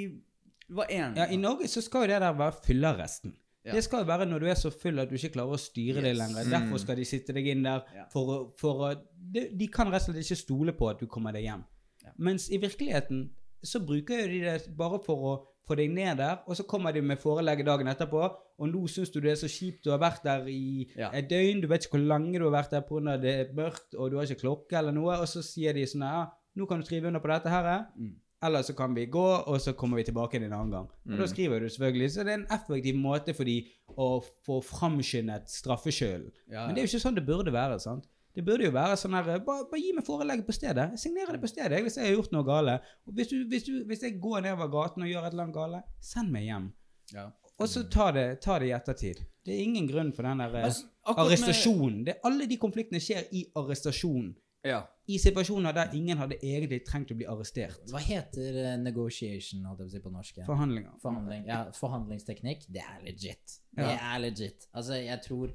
var 0.74 0.90
én. 0.92 1.16
Ja, 1.16 1.26
I 1.32 1.36
Norge 1.40 1.68
så 1.68 1.80
skal 1.84 2.04
jo 2.04 2.12
det 2.12 2.20
der 2.24 2.36
være 2.38 2.58
fyllearresten. 2.66 3.32
Ja. 3.64 3.72
Det 3.72 3.80
skal 3.86 4.02
jo 4.02 4.08
være 4.10 4.26
når 4.28 4.42
du 4.44 4.46
er 4.52 4.58
så 4.60 4.68
full 4.70 4.98
at 5.00 5.08
du 5.08 5.14
ikke 5.16 5.30
klarer 5.38 5.56
å 5.56 5.60
styre 5.60 6.02
det 6.04 6.10
Yes. 6.12 6.18
lenger. 6.20 6.50
Derfor 6.52 6.82
skal 6.82 6.96
de 7.00 7.04
sitte 7.08 7.32
deg 7.32 7.46
inn 7.48 7.62
der. 7.64 7.80
Ja. 7.96 8.04
For, 8.12 8.50
for 8.60 8.90
de, 9.16 9.46
de 9.56 9.68
kan 9.72 9.88
rett 9.88 10.04
og 10.04 10.12
slett 10.12 10.20
ikke 10.26 10.36
stole 10.42 10.74
på 10.76 10.90
at 10.90 11.00
du 11.00 11.06
kommer 11.08 11.32
deg 11.32 11.46
hjem. 11.48 11.62
Ja. 12.04 12.12
Mens 12.28 12.50
i 12.52 12.58
virkeligheten 12.60 13.30
så 13.64 13.80
bruker 13.80 14.20
jo 14.20 14.28
de 14.34 14.42
det 14.44 14.76
bare 14.76 15.00
for 15.06 15.24
å 15.30 15.34
få 15.66 15.76
deg 15.76 15.90
ned 15.90 16.16
der, 16.18 16.38
og 16.46 16.56
så 16.56 16.62
kommer 16.68 16.92
de 16.92 17.00
med 17.02 17.16
forelegget 17.18 17.66
dagen 17.66 17.86
etterpå, 17.88 18.22
og 18.58 18.68
nå 18.68 18.86
syns 18.88 19.10
du 19.10 19.20
det 19.20 19.32
er 19.32 19.40
så 19.40 19.48
kjipt 19.48 19.84
du 19.84 19.90
har 19.90 19.98
vært 19.98 20.22
der 20.24 20.46
i 20.48 20.86
Ja. 20.96 21.10
et 21.12 21.28
døgn, 21.30 21.60
du 21.62 21.68
vet 21.68 21.84
ikke 21.86 21.98
hvor 21.98 22.06
lenge 22.08 22.38
du 22.38 22.44
har 22.50 22.62
vært 22.62 22.70
der 22.70 22.80
pga. 22.82 23.16
det 23.20 23.34
er 23.34 23.52
mørkt, 23.54 23.94
og 23.98 24.10
du 24.10 24.16
har 24.18 24.24
ikke 24.26 24.40
klokke 24.42 24.76
eller 24.78 24.92
noe, 24.92 25.16
og 25.20 25.26
så 25.26 25.42
sier 25.42 25.72
de 25.72 25.86
sånn 25.86 26.02
ja, 26.02 26.26
nå 26.56 26.66
kan 26.68 26.80
du 26.80 26.84
skrive 26.86 27.06
under 27.08 27.20
på 27.20 27.28
dette 27.32 27.48
her, 27.50 27.86
Mm. 27.98 28.14
eller 28.42 28.60
så 28.62 28.74
kan 28.76 28.94
vi 28.94 29.06
gå, 29.06 29.42
og 29.48 29.58
så 29.60 29.72
kommer 29.74 29.96
vi 29.96 30.04
tilbake 30.04 30.34
en 30.36 30.52
annen 30.52 30.70
gang. 30.70 30.88
Og 31.10 31.18
da 31.18 31.26
skriver 31.26 31.60
du 31.60 31.66
selvfølgelig. 31.68 32.10
Så 32.10 32.24
det 32.24 32.28
er 32.32 32.38
en 32.42 32.46
effektiv 32.52 32.94
måte 32.94 33.34
for 33.34 33.44
de 33.44 33.66
å 33.96 34.22
få 34.46 34.60
framskyndet 34.62 35.48
straffeskylden. 35.48 36.30
Ja, 36.50 36.66
Men 36.66 36.74
det 36.74 36.82
er 36.82 36.86
jo 36.86 36.92
ikke 36.98 37.08
sånn 37.08 37.14
det 37.14 37.26
burde 37.26 37.52
være. 37.52 37.80
sant? 37.80 38.04
Det 38.34 38.42
burde 38.44 38.64
jo 38.66 38.72
være 38.74 38.96
sånn 38.98 39.14
her 39.14 39.28
Bare, 39.46 39.64
bare 39.70 39.78
gi 39.80 39.92
meg 39.94 40.04
forelegget 40.06 40.46
på 40.48 40.52
stedet. 40.56 40.88
Jeg 40.96 40.98
signerer 41.04 41.36
det 41.36 41.40
på 41.44 41.50
stedet 41.52 41.82
hvis 41.86 41.96
jeg 42.00 42.08
har 42.08 42.16
gjort 42.16 42.32
noe 42.34 42.44
gale. 42.48 42.78
Hvis, 43.06 43.28
du, 43.30 43.36
hvis, 43.48 43.64
du, 43.68 43.84
hvis 43.86 44.02
jeg 44.02 44.16
går 44.20 44.40
nedover 44.48 44.72
gaten 44.72 45.02
og 45.06 45.08
gjør 45.12 45.28
et 45.28 45.32
eller 45.36 45.44
annet 45.46 45.54
gale, 45.60 45.82
send 46.02 46.32
meg 46.34 46.48
hjem. 46.48 46.66
Ja. 47.14 47.28
Og 47.62 47.68
så 47.70 47.84
ta 47.86 48.08
det, 48.16 48.24
ta 48.42 48.56
det 48.58 48.66
i 48.72 48.74
ettertid. 48.74 49.20
Det 49.46 49.52
er 49.54 49.60
ingen 49.62 49.86
grunn 49.86 50.10
for 50.16 50.26
den 50.26 50.40
der 50.42 50.56
eh, 50.58 50.64
Altså, 50.66 50.88
med- 50.88 51.20
arrestasjonen. 51.22 52.00
Det, 52.08 52.16
alle 52.26 52.46
de 52.50 52.56
konfliktene 52.58 52.98
skjer 53.04 53.28
i 53.30 53.44
arrestasjon. 53.60 54.32
Ja. 54.64 54.80
I 55.12 55.18
situasjoner 55.20 55.74
der 55.76 55.92
ingen 55.94 56.16
hadde 56.18 56.38
egentlig 56.40 56.78
trengt 56.88 57.10
å 57.12 57.16
bli 57.18 57.26
arrestert. 57.28 57.76
Hva 57.92 58.00
heter 58.00 58.56
eh, 58.64 58.76
negotiation 58.80 59.62
holdt 59.68 59.84
jeg 59.84 59.86
på 59.86 59.92
å 59.92 59.94
si 59.94 60.02
på 60.08 60.12
norsk? 60.16 60.38
Forhandlinger. 60.48 60.94
Forhandling, 61.02 61.44
ja, 61.46 61.58
forhandlingsteknikk, 61.76 62.64
det 62.72 62.82
er 62.82 63.02
legit. 63.04 63.58
Det 63.76 63.84
Ja. 63.84 63.98
er 64.16 64.22
legit. 64.24 64.66
Altså, 64.72 64.96
jeg 65.04 65.20
tror 65.28 65.52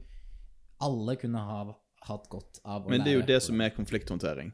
alle 0.85 1.15
kunne 1.19 1.41
ha 1.43 1.63
hatt 2.07 2.29
godt 2.29 2.59
av 2.65 2.85
å 2.85 2.89
Men 2.89 3.03
det 3.03 3.11
er 3.13 3.19
jo 3.19 3.25
det 3.27 3.41
som 3.43 3.59
er 3.61 3.69
konflikthåndtering. 3.75 4.53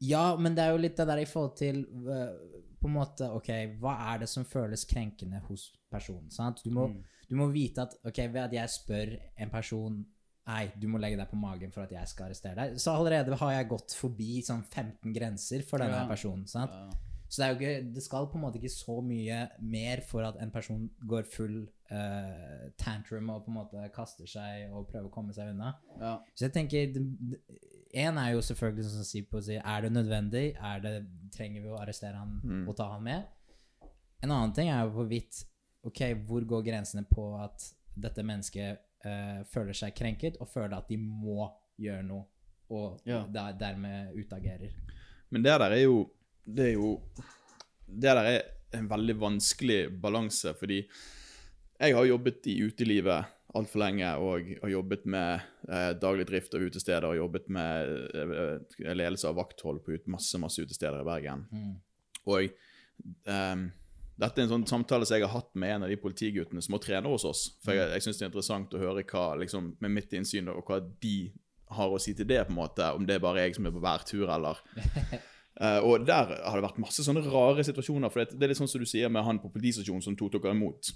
Ja, 0.00 0.36
men 0.36 0.54
det 0.56 0.64
er 0.64 0.70
jo 0.72 0.80
litt 0.80 0.96
det 0.96 1.06
der 1.10 1.20
i 1.20 1.26
forhold 1.28 1.56
til 1.60 1.82
øh, 2.08 2.60
På 2.80 2.88
en 2.88 2.94
måte, 2.94 3.26
ok, 3.36 3.50
hva 3.82 3.92
er 4.14 4.22
det 4.22 4.28
som 4.32 4.44
føles 4.48 4.86
krenkende 4.88 5.42
hos 5.44 5.66
personen? 5.92 6.30
sant? 6.32 6.62
Du 6.64 6.70
må, 6.70 6.86
Mm. 6.88 7.02
du 7.28 7.34
må 7.36 7.50
vite 7.52 7.82
at 7.82 7.94
ok, 8.04 8.16
ved 8.32 8.40
at 8.46 8.52
jeg 8.52 8.68
spør 8.68 9.18
en 9.38 9.50
person 9.50 10.06
Nei, 10.46 10.72
du 10.80 10.88
må 10.88 10.98
legge 10.98 11.16
deg 11.20 11.28
på 11.30 11.36
magen 11.36 11.70
for 11.70 11.82
at 11.84 11.90
jeg 11.92 12.08
skal 12.08 12.26
arrestere 12.26 12.56
deg. 12.56 12.78
Så 12.80 12.90
allerede 12.90 13.36
har 13.36 13.52
jeg 13.52 13.68
gått 13.68 13.92
forbi 13.94 14.40
sånn 14.42 14.64
15 14.64 15.12
grenser 15.14 15.62
for 15.62 15.78
denne 15.78 16.00
Ja. 16.00 16.06
personen. 16.08 16.46
sant? 16.48 16.72
Så 17.28 17.36
det, 17.38 17.44
er 17.44 17.52
jo 17.52 17.60
ikke, 17.60 17.92
det 17.94 18.02
skal 18.02 18.26
på 18.26 18.34
en 18.34 18.42
måte 18.42 18.56
ikke 18.58 18.72
så 18.72 18.96
mye 19.04 19.50
mer 19.60 20.00
for 20.00 20.24
at 20.24 20.40
en 20.40 20.50
person 20.50 20.88
går 21.06 21.22
full 21.30 21.68
eh, 21.90 22.70
tantrum 22.80 23.30
og 23.34 23.44
på 23.44 23.50
en 23.52 23.58
måte 23.58 23.88
kaster 23.94 24.28
seg 24.30 24.70
og 24.72 24.88
prøver 24.90 25.08
å 25.08 25.12
komme 25.14 25.34
seg 25.36 25.52
unna. 25.54 25.74
Ja. 26.00 26.16
Så 26.34 26.46
jeg 26.48 26.54
tenker 26.56 26.96
Én 27.90 28.18
er 28.22 28.36
jo 28.36 28.42
selvfølgelig 28.46 28.84
sånn 28.86 29.00
som 29.00 29.06
Sipo 29.08 29.40
sier, 29.42 29.62
er 29.66 29.82
det 29.82 29.88
nødvendig? 29.90 30.44
Er 30.62 30.82
det, 30.84 30.92
trenger 31.34 31.64
vi 31.64 31.72
å 31.72 31.78
arrestere 31.80 32.20
han 32.20 32.66
og 32.68 32.76
ta 32.78 32.86
han 32.92 33.02
med? 33.02 33.24
En 34.22 34.30
annen 34.30 34.52
ting 34.54 34.68
er 34.70 34.84
jo 34.84 34.92
hvorvidt 34.98 35.44
Ok, 35.88 36.02
hvor 36.28 36.44
går 36.44 36.62
grensene 36.66 37.06
på 37.08 37.24
at 37.40 37.64
dette 37.96 38.20
mennesket 38.22 38.82
uh, 39.06 39.40
føler 39.48 39.72
seg 39.74 39.94
krenket 39.96 40.36
og 40.44 40.50
føler 40.52 40.76
at 40.76 40.90
de 40.92 40.98
må 41.00 41.48
gjøre 41.80 42.04
noe, 42.04 42.26
og 42.70 43.00
Ja. 43.08 43.22
der, 43.26 43.56
dermed 43.58 44.12
utagerer? 44.20 44.74
Men 45.32 45.42
det 45.42 45.54
der 45.62 45.72
er 45.72 45.82
jo 45.86 46.10
Det 46.44 46.66
er 46.68 46.72
jo 46.76 46.90
Det 47.88 48.12
der 48.12 48.20
er 48.36 48.42
en 48.78 48.86
veldig 48.90 49.16
vanskelig 49.18 49.80
balanse, 50.02 50.52
fordi 50.54 50.82
jeg 51.80 51.96
har 51.96 52.08
jobbet 52.08 52.46
i 52.52 52.60
utelivet 52.66 53.36
altfor 53.58 53.82
lenge 53.82 54.10
og 54.22 54.50
har 54.62 54.70
jobbet 54.70 55.06
med 55.10 55.46
eh, 55.66 55.90
daglig 55.98 56.26
drift 56.28 56.54
av 56.54 56.62
utesteder 56.62 57.08
og 57.08 57.18
jobbet 57.18 57.48
med 57.50 57.90
eh, 58.14 58.94
ledelse 58.94 59.30
av 59.30 59.38
vakthold 59.40 59.82
på 59.84 59.96
ut, 59.96 60.06
masse 60.12 60.38
masse 60.38 60.62
utesteder 60.62 61.02
i 61.02 61.08
Bergen. 61.08 61.46
Og 62.30 62.46
eh, 62.46 63.64
dette 64.20 64.36
er 64.36 64.44
en 64.44 64.52
sånn 64.52 64.68
samtale 64.68 65.08
som 65.08 65.16
jeg 65.16 65.26
har 65.26 65.34
hatt 65.34 65.50
med 65.58 65.74
en 65.74 65.86
av 65.86 65.92
de 65.92 65.98
politiguttene 66.00 66.62
som 66.62 66.76
må 66.76 66.82
trener 66.82 67.10
hos 67.10 67.26
oss. 67.26 67.46
For 67.64 67.74
jeg, 67.74 67.88
jeg 67.96 68.06
syns 68.06 68.20
det 68.20 68.26
er 68.26 68.32
interessant 68.32 68.76
å 68.76 68.82
høre 68.82 69.06
hva, 69.08 69.26
liksom, 69.40 69.74
med 69.80 69.96
mitt 69.96 70.12
innsyn 70.16 70.52
og 70.52 70.62
hva 70.68 70.82
de 71.02 71.16
har 71.70 71.90
å 71.90 72.00
si 72.02 72.12
til 72.18 72.26
det, 72.26 72.42
på 72.46 72.52
en 72.52 72.58
måte, 72.58 72.86
om 72.94 73.04
det 73.06 73.16
er 73.16 73.22
bare 73.22 73.46
jeg 73.46 73.56
som 73.56 73.66
er 73.68 73.74
på 73.74 73.82
hver 73.82 74.06
tur, 74.06 74.30
eller 74.30 74.62
Uh, 75.60 75.76
og 75.86 76.06
der 76.08 76.30
har 76.40 76.54
det 76.56 76.64
vært 76.64 76.78
masse 76.80 77.02
sånne 77.04 77.20
rare 77.26 77.60
situasjoner. 77.66 78.08
For 78.08 78.22
det, 78.22 78.38
det 78.38 78.46
er 78.46 78.52
litt 78.52 78.60
sånn 78.60 78.70
som 78.70 78.80
du 78.80 78.88
sier 78.88 79.10
med 79.12 79.26
han 79.26 79.40
på 79.42 79.50
politistasjonen 79.52 80.04
som 80.06 80.16
tok 80.16 80.38
dere 80.38 80.54
imot. 80.56 80.88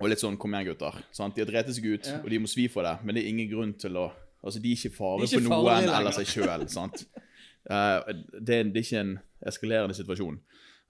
Og 0.00 0.08
litt 0.08 0.22
sånn 0.22 0.38
'kom 0.40 0.54
igjen, 0.54 0.72
gutter'. 0.72 1.02
Sant? 1.12 1.34
De 1.36 1.42
har 1.44 1.50
drept 1.50 1.74
seg 1.74 1.84
ut, 1.84 2.06
og 2.24 2.30
de 2.30 2.38
må 2.38 2.48
svi 2.48 2.68
for 2.68 2.82
det, 2.82 2.98
men 3.04 3.14
det 3.14 3.24
er 3.24 3.28
ingen 3.28 3.50
grunn 3.50 3.74
til 3.78 3.96
å 3.96 4.10
Altså, 4.40 4.60
de 4.60 4.70
er 4.72 4.78
ikke 4.78 4.96
fare 4.96 5.26
for 5.28 5.44
noen 5.44 5.90
eller 5.90 6.14
seg 6.16 6.26
sjøl, 6.26 6.68
sant. 6.72 7.04
Eh, 7.70 8.14
det, 8.40 8.56
det 8.72 8.80
er 8.80 8.86
ikke 8.86 9.00
en 9.04 9.10
eskalerende 9.46 9.94
situasjon. 9.94 10.38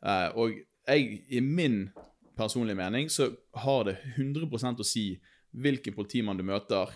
Uh, 0.06 0.28
og 0.38 0.52
jeg, 0.86 1.16
i 1.28 1.40
min 1.42 1.90
personlige 2.38 2.78
mening, 2.78 3.10
så 3.10 3.26
har 3.64 3.88
det 3.88 3.96
100% 4.14 4.78
å 4.80 4.86
si 4.86 5.04
hvilken 5.50 5.96
politimann 5.96 6.38
du 6.38 6.44
møter, 6.46 6.94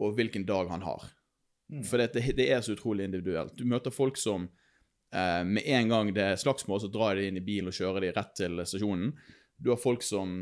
og 0.00 0.16
hvilken 0.16 0.46
dag 0.48 0.72
han 0.72 0.82
har. 0.82 1.04
For 1.84 2.00
det, 2.00 2.08
det, 2.16 2.24
det 2.40 2.48
er 2.56 2.64
så 2.64 2.72
utrolig 2.72 3.04
individuelt. 3.04 3.52
Du 3.54 3.68
møter 3.68 3.94
folk 3.94 4.16
som 4.16 4.48
uh, 4.48 5.42
med 5.44 5.68
en 5.68 5.92
gang 5.92 6.14
det 6.16 6.26
er 6.32 6.40
slagsmål, 6.40 6.80
så 6.82 6.90
drar 6.90 7.20
de 7.20 7.28
inn 7.28 7.38
i 7.38 7.44
bilen 7.44 7.68
og 7.68 7.76
kjører 7.76 8.08
de 8.08 8.14
rett 8.16 8.34
til 8.40 8.64
stasjonen. 8.64 9.12
Du 9.60 9.70
har 9.74 9.80
folk 9.80 10.02
som 10.02 10.40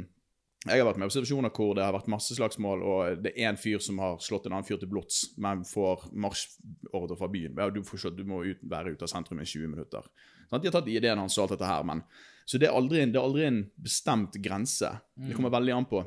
Jeg 0.69 0.77
har 0.77 0.85
vært 0.91 0.99
med 1.01 1.09
på 1.09 1.15
situasjoner 1.15 1.53
hvor 1.57 1.71
det 1.77 1.85
har 1.87 1.95
vært 1.97 2.09
masse 2.13 2.35
slagsmål, 2.37 2.83
og 2.85 3.23
det 3.25 3.31
er 3.33 3.49
en 3.49 3.59
fyr 3.61 3.81
som 3.81 4.01
har 4.03 4.19
slått 4.21 4.45
en 4.45 4.59
annen 4.59 4.67
fyr 4.69 4.77
til 4.83 4.91
blods, 4.93 5.23
men 5.41 5.63
får 5.65 6.11
marsjordre 6.13 7.17
fra 7.17 7.29
byen. 7.33 7.57
Du, 7.73 7.81
får, 7.87 8.11
du 8.13 8.27
må 8.29 8.43
ut, 8.45 8.61
være 8.69 8.93
ute 8.93 9.07
av 9.07 9.13
sentrum 9.13 9.41
i 9.41 9.49
20 9.49 9.73
minutter. 9.73 10.05
Sånn, 10.51 10.61
De 10.61 10.69
har 10.69 10.77
tatt 10.77 10.91
ideen 10.93 11.23
hans 11.23 11.39
og 11.39 11.47
alt 11.47 11.57
dette 11.57 11.71
her, 11.71 11.87
men 11.89 12.05
Så 12.45 12.59
det 12.59 12.67
er 12.67 12.75
aldri, 12.77 13.05
det 13.07 13.17
er 13.17 13.25
aldri 13.25 13.45
en 13.47 13.61
bestemt 13.79 14.37
grense. 14.43 14.89
Det 15.15 15.37
kommer 15.37 15.53
veldig 15.55 15.73
an 15.77 15.87
på. 15.87 16.01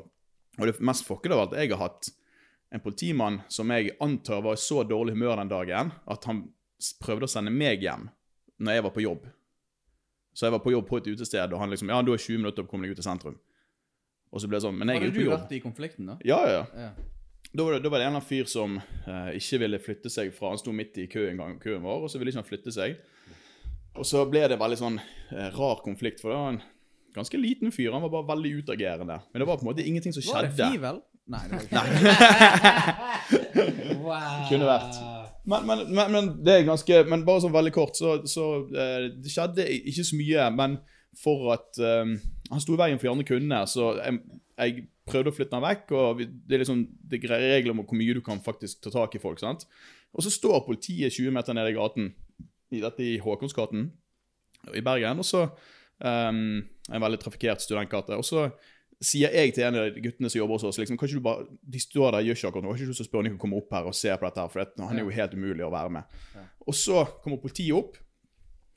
Og 0.58 0.66
det 0.68 0.74
mest 0.84 1.06
fuckede 1.08 1.34
av 1.34 1.46
alt, 1.46 1.56
jeg 1.58 1.72
har 1.72 1.80
hatt 1.88 2.10
en 2.74 2.82
politimann 2.84 3.40
som 3.48 3.70
jeg 3.70 3.94
antar 4.02 4.42
var 4.44 4.54
i 4.54 4.60
så 4.60 4.82
dårlig 4.86 5.14
humør 5.14 5.40
den 5.40 5.50
dagen 5.50 5.92
at 6.10 6.26
han 6.28 6.44
prøvde 7.02 7.26
å 7.26 7.32
sende 7.32 7.52
meg 7.54 7.82
hjem 7.82 8.08
når 8.60 8.76
jeg 8.76 8.84
var 8.86 8.94
på 8.94 9.04
jobb. 9.04 9.26
Så 10.34 10.46
jeg 10.46 10.54
var 10.54 10.62
på 10.62 10.74
jobb 10.74 10.86
på 10.88 10.98
et 10.98 11.10
utested, 11.14 11.52
og 11.54 11.62
han 11.62 11.70
liksom 11.70 11.90
Ja, 11.90 12.02
du 12.02 12.12
har 12.12 12.18
20 12.18 12.42
minutter 12.42 12.62
på 12.62 12.68
å 12.68 12.70
komme 12.74 12.86
deg 12.86 12.94
ut 12.94 13.00
til 13.00 13.06
sentrum. 13.06 13.38
Og 14.34 14.42
så 14.42 14.50
ble 14.50 14.58
det 14.58 14.64
sånn 14.66 14.78
Men 14.78 14.90
jeg 14.90 14.98
er 15.00 15.04
jo 15.06 15.14
på 15.14 15.22
du 15.22 15.30
vært 15.30 15.52
i 15.54 15.60
konflikten, 15.62 16.10
da? 16.10 16.18
Ja, 16.26 16.40
ja. 16.50 16.62
Ja. 16.74 16.90
da 17.54 17.66
var, 17.66 17.76
det, 17.76 17.84
da 17.84 17.92
var 17.92 18.02
det 18.02 18.08
en 18.08 18.10
eller 18.10 18.18
annen 18.18 18.26
fyr 18.28 18.50
som 18.50 18.76
eh, 18.80 19.30
ikke 19.38 19.60
ville 19.62 19.80
flytte 19.82 20.10
seg 20.12 20.34
fra 20.36 20.50
Han 20.52 20.60
sto 20.60 20.74
midt 20.74 20.98
i 20.98 21.08
køen, 21.10 21.38
gang, 21.40 21.56
køen 21.62 21.82
vår, 21.86 22.04
og 22.04 22.12
så 22.12 22.18
ville 22.20 22.34
ikke 22.34 22.42
han 22.42 22.48
flytte 22.50 22.74
seg. 22.74 22.98
Og 23.94 24.06
så 24.08 24.24
ble 24.26 24.42
det 24.50 24.58
veldig 24.58 24.80
sånn 24.80 24.98
eh, 24.98 25.50
rar 25.54 25.82
konflikt, 25.86 26.18
for 26.22 26.34
det 26.34 26.38
var 26.40 26.54
en 26.56 26.62
ganske 27.14 27.38
liten 27.38 27.70
fyr. 27.74 27.92
Han 27.94 28.02
var 28.02 28.10
bare 28.16 28.32
veldig 28.34 28.50
utagerende. 28.64 29.20
Men 29.30 29.44
det 29.44 29.46
var 29.46 29.60
på 29.60 29.66
en 29.66 29.70
måte 29.70 29.86
ingenting 29.86 30.14
som 30.16 30.24
skjedde. 30.26 30.50
Var 30.50 30.58
det. 30.58 30.70
Fivel? 30.74 30.98
Nei, 31.30 31.44
det 31.48 31.52
var 31.54 31.62
ikke 31.62 31.78
Wow. 34.04 34.42
Kunne 34.50 34.66
vært. 34.68 34.98
Men, 35.48 35.66
men, 35.68 35.84
men, 35.94 36.12
men 36.12 36.28
det 36.44 36.52
er 36.54 36.66
ganske 36.66 36.98
Men 37.08 37.22
bare 37.24 37.42
sånn 37.44 37.52
veldig 37.52 37.72
kort, 37.76 37.96
så, 37.96 38.14
så 38.28 38.44
eh, 38.72 39.06
Det 39.12 39.32
skjedde 39.32 39.66
ikke 39.92 40.04
så 40.08 40.16
mye, 40.16 40.46
men 40.56 40.76
for 41.20 41.52
at 41.54 41.80
eh, 41.84 42.14
Han 42.50 42.60
sto 42.60 42.76
i 42.76 42.80
veien 42.80 42.98
for 43.00 43.08
de 43.08 43.12
andre 43.14 43.26
kundene, 43.28 43.62
så 43.70 43.94
jeg, 43.98 44.18
jeg 44.58 44.86
prøvde 45.08 45.32
å 45.32 45.36
flytte 45.36 45.56
han 45.56 45.64
vekk. 45.64 45.94
og 45.96 46.20
Det 46.20 46.56
er 46.56 46.62
liksom 46.64 46.84
det 46.84 47.18
er 47.18 47.24
greie 47.26 47.52
regler 47.56 47.74
om 47.74 47.82
hvor 47.84 47.98
mye 47.98 48.16
du 48.16 48.20
kan 48.24 48.42
faktisk 48.44 48.84
ta 48.84 48.92
tak 48.94 49.16
i 49.16 49.22
folk. 49.22 49.40
sant? 49.40 49.64
Og 50.14 50.26
så 50.26 50.32
står 50.32 50.64
politiet 50.66 51.12
20 51.12 51.34
meter 51.34 51.56
nede 51.56 51.72
i 51.72 51.78
gaten, 51.78 52.12
i 52.74 52.82
dette 52.82 53.04
i 53.04 53.16
Håkonsgaten 53.22 53.88
i 54.74 54.82
Bergen, 54.84 55.20
og 55.20 55.26
så 55.28 55.44
um, 56.00 56.62
En 56.92 57.00
veldig 57.00 57.18
trafikkert 57.22 57.62
studentgate. 57.64 58.16
Og 58.16 58.24
så 58.28 58.48
sier 59.04 59.32
jeg 59.34 59.54
til 59.56 59.66
en 59.66 59.78
av 59.78 59.88
de 59.88 60.02
guttene 60.04 60.30
som 60.30 60.38
jobber 60.38 60.58
hos 60.58 60.66
oss 60.68 60.78
liksom, 60.80 60.98
kan 61.00 61.08
ikke 61.08 61.20
du 61.20 61.24
bare, 61.24 61.46
De 61.60 61.80
står 61.80 62.12
der, 62.12 62.26
gjør 62.28 62.38
ikke 62.38 62.50
akkurat 62.50 62.66
noe. 62.66 62.74
Kan 62.76 62.84
ikke 62.84 62.92
du 62.92 63.04
å 63.04 63.06
spørre 63.08 63.22
om 63.22 63.28
de 63.28 63.32
kan 63.34 63.42
komme 63.44 63.60
opp 63.60 63.72
her 63.76 63.88
og 63.88 63.96
se 63.96 64.12
på 64.12 64.28
dette, 64.28 64.44
her, 64.44 64.52
for 64.52 64.62
det, 64.62 64.84
han 64.84 65.00
er 65.00 65.06
jo 65.06 65.14
helt 65.16 65.36
umulig 65.36 65.64
å 65.64 65.72
være 65.72 65.94
med. 65.96 66.18
Og 66.64 66.76
så 66.76 67.04
kommer 67.24 67.40
politiet 67.42 67.76
opp. 67.76 67.98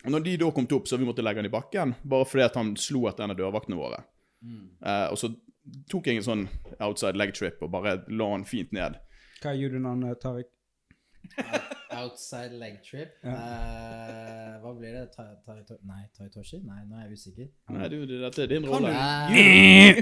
Og 0.07 0.13
når 0.13 0.23
de 0.23 0.37
da 0.39 0.47
kom 0.55 0.67
opp, 0.71 0.85
så 0.87 0.95
vi 0.95 1.03
måtte 1.03 1.23
legge 1.25 1.41
han 1.41 1.49
i 1.49 1.51
bakken, 1.51 1.91
bare 2.07 2.25
fordi 2.25 2.45
at 2.45 2.55
han 2.55 2.69
slo 2.79 3.09
etter 3.09 3.25
en 3.25 3.33
av 3.33 3.39
dørvaktene 3.39 3.75
våre. 3.75 4.05
Eh, 4.87 5.07
og 5.11 5.17
så 5.19 5.33
tok 5.91 6.07
jeg 6.07 6.21
en 6.21 6.27
sånn 6.27 6.43
outside 6.79 7.19
leg 7.19 7.33
trip 7.35 7.59
og 7.65 7.73
bare 7.73 7.97
la 8.07 8.29
han 8.31 8.45
fint 8.47 8.71
ned. 8.75 8.95
Hva 9.43 9.51
gjør 9.57 9.75
du 9.75 9.81
når 9.83 9.89
han 9.89 10.05
tar 10.07 10.21
Tariq? 10.23 10.53
Outside 11.97 12.53
leg 12.61 12.75
trip. 12.85 13.15
Eh, 13.25 14.53
hva 14.61 14.71
blir 14.77 14.93
det? 14.93 15.03
Tai, 15.15 15.25
tai, 15.45 15.55
to, 15.65 15.77
nei, 15.87 16.03
Tai 16.17 16.27
Toshi? 16.33 16.59
Nei, 16.65 16.83
nå 16.85 16.97
er 16.99 17.07
jeg 17.07 17.17
usikker. 17.17 17.47
Nei, 17.73 17.87
du, 17.93 17.95
det- 18.09 18.19
dette 18.21 18.43
er 18.43 18.51
din 18.51 18.67
rolle. 18.69 18.91
Eh, 18.91 20.01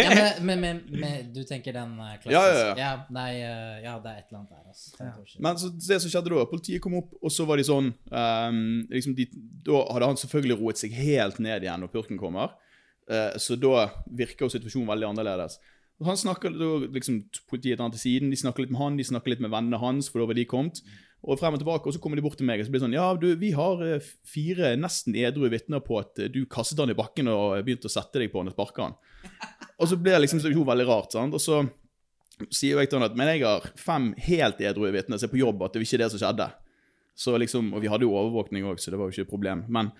ja, 0.00 0.10
men, 0.14 0.46
men, 0.46 0.60
men, 0.60 0.80
men 1.00 1.32
du 1.34 1.42
tenker 1.48 1.74
den 1.76 1.92
uh, 2.00 2.14
klassiske? 2.22 2.32
Ja, 2.32 2.44
ja, 2.54 2.74
ja. 2.78 2.92
nei, 3.14 3.28
eh, 3.42 3.82
ja, 3.84 3.96
det 4.02 4.12
er 4.14 4.22
et 4.22 4.30
eller 4.30 4.40
annet 4.40 4.54
der, 4.54 4.64
altså. 4.70 5.38
Men 5.44 5.60
så 5.60 5.70
det 5.76 6.00
som 6.04 6.12
skjedde 6.12 6.32
da, 6.34 6.46
politiet 6.50 6.82
kom 6.84 6.96
opp, 7.00 7.12
og 7.20 7.34
så 7.34 7.46
var 7.48 7.60
de 7.60 7.66
sånn 7.68 7.90
um, 7.92 8.62
liksom 8.90 9.14
de, 9.18 9.26
Da 9.66 9.82
hadde 9.92 10.08
han 10.12 10.20
selvfølgelig 10.20 10.58
roet 10.62 10.80
seg 10.80 10.94
helt 10.96 11.40
ned 11.42 11.66
igjen 11.66 11.84
når 11.84 11.92
purken 11.94 12.20
kommer. 12.20 12.56
uh, 13.10 13.34
så 13.42 13.56
da 13.60 13.88
virker 14.06 14.46
jo 14.46 14.52
situasjonen 14.56 14.88
veldig 14.94 15.08
annerledes. 15.12 15.58
Han 16.06 16.16
snakker, 16.16 16.54
liksom, 16.94 17.22
Politiet 17.50 17.80
til 17.92 18.00
siden, 18.00 18.30
de 18.32 18.38
snakker 18.40 18.64
litt 18.64 18.72
med 18.72 18.80
han, 18.80 18.96
de 18.96 19.04
snakker 19.04 19.34
litt 19.34 19.42
med 19.44 19.52
vennene 19.52 19.80
hans, 19.82 20.08
for 20.08 20.22
da 20.22 20.30
var 20.30 20.38
de 20.38 20.46
kommet. 20.48 20.80
Og 21.20 21.36
frem 21.36 21.52
og 21.52 21.60
tilbake, 21.60 21.84
og 21.84 21.92
så 21.92 22.00
kommer 22.00 22.16
de 22.16 22.24
bort 22.24 22.38
til 22.40 22.48
meg 22.48 22.62
og 22.62 22.64
så 22.64 22.72
blir 22.72 22.80
det 22.80 22.86
sånn 22.86 22.96
Ja, 22.96 23.10
du, 23.12 23.26
vi 23.36 23.50
har 23.52 23.82
eh, 23.84 24.06
fire 24.24 24.72
nesten 24.80 25.18
edru 25.20 25.50
vitner 25.52 25.82
på 25.84 25.98
at 26.00 26.16
eh, 26.22 26.30
du 26.32 26.46
kastet 26.48 26.80
han 26.80 26.92
i 26.92 26.96
bakken 26.96 27.28
og 27.28 27.58
begynte 27.66 27.90
å 27.90 27.92
sette 27.92 28.22
deg 28.22 28.32
på 28.32 28.40
han 28.40 28.48
og 28.48 28.56
sparke 28.56 28.86
han. 28.86 28.96
Og 29.76 29.90
så 29.90 29.98
blir 30.00 30.16
det 30.16 30.22
liksom 30.24 30.40
jo 30.48 30.64
veldig 30.64 30.86
rart. 30.88 31.12
sant? 31.12 31.36
Og 31.36 31.42
så 31.44 31.60
sier 32.48 32.72
jo 32.72 32.80
jeg 32.80 32.88
til 32.88 33.00
han 33.00 33.10
at 33.10 33.18
men 33.20 33.28
jeg 33.34 33.44
har 33.44 33.68
fem 33.76 34.14
helt 34.24 34.64
edru 34.64 34.88
vitner 34.88 35.20
som 35.20 35.28
er 35.28 35.34
på 35.34 35.42
jobb, 35.42 35.60
at 35.66 35.76
det 35.76 35.82
var 35.82 35.90
ikke 35.90 36.00
det 36.00 36.10
som 36.14 36.22
skjedde. 36.22 36.48
Så 37.20 37.36
liksom, 37.36 37.74
Og 37.76 37.84
vi 37.84 37.92
hadde 37.92 38.08
jo 38.08 38.16
overvåkning 38.16 38.64
òg, 38.70 38.80
så 38.80 38.92
det 38.92 38.96
var 38.96 39.10
jo 39.10 39.18
ikke 39.18 39.28
et 39.28 39.34
problem. 39.34 39.66
Men 39.68 39.92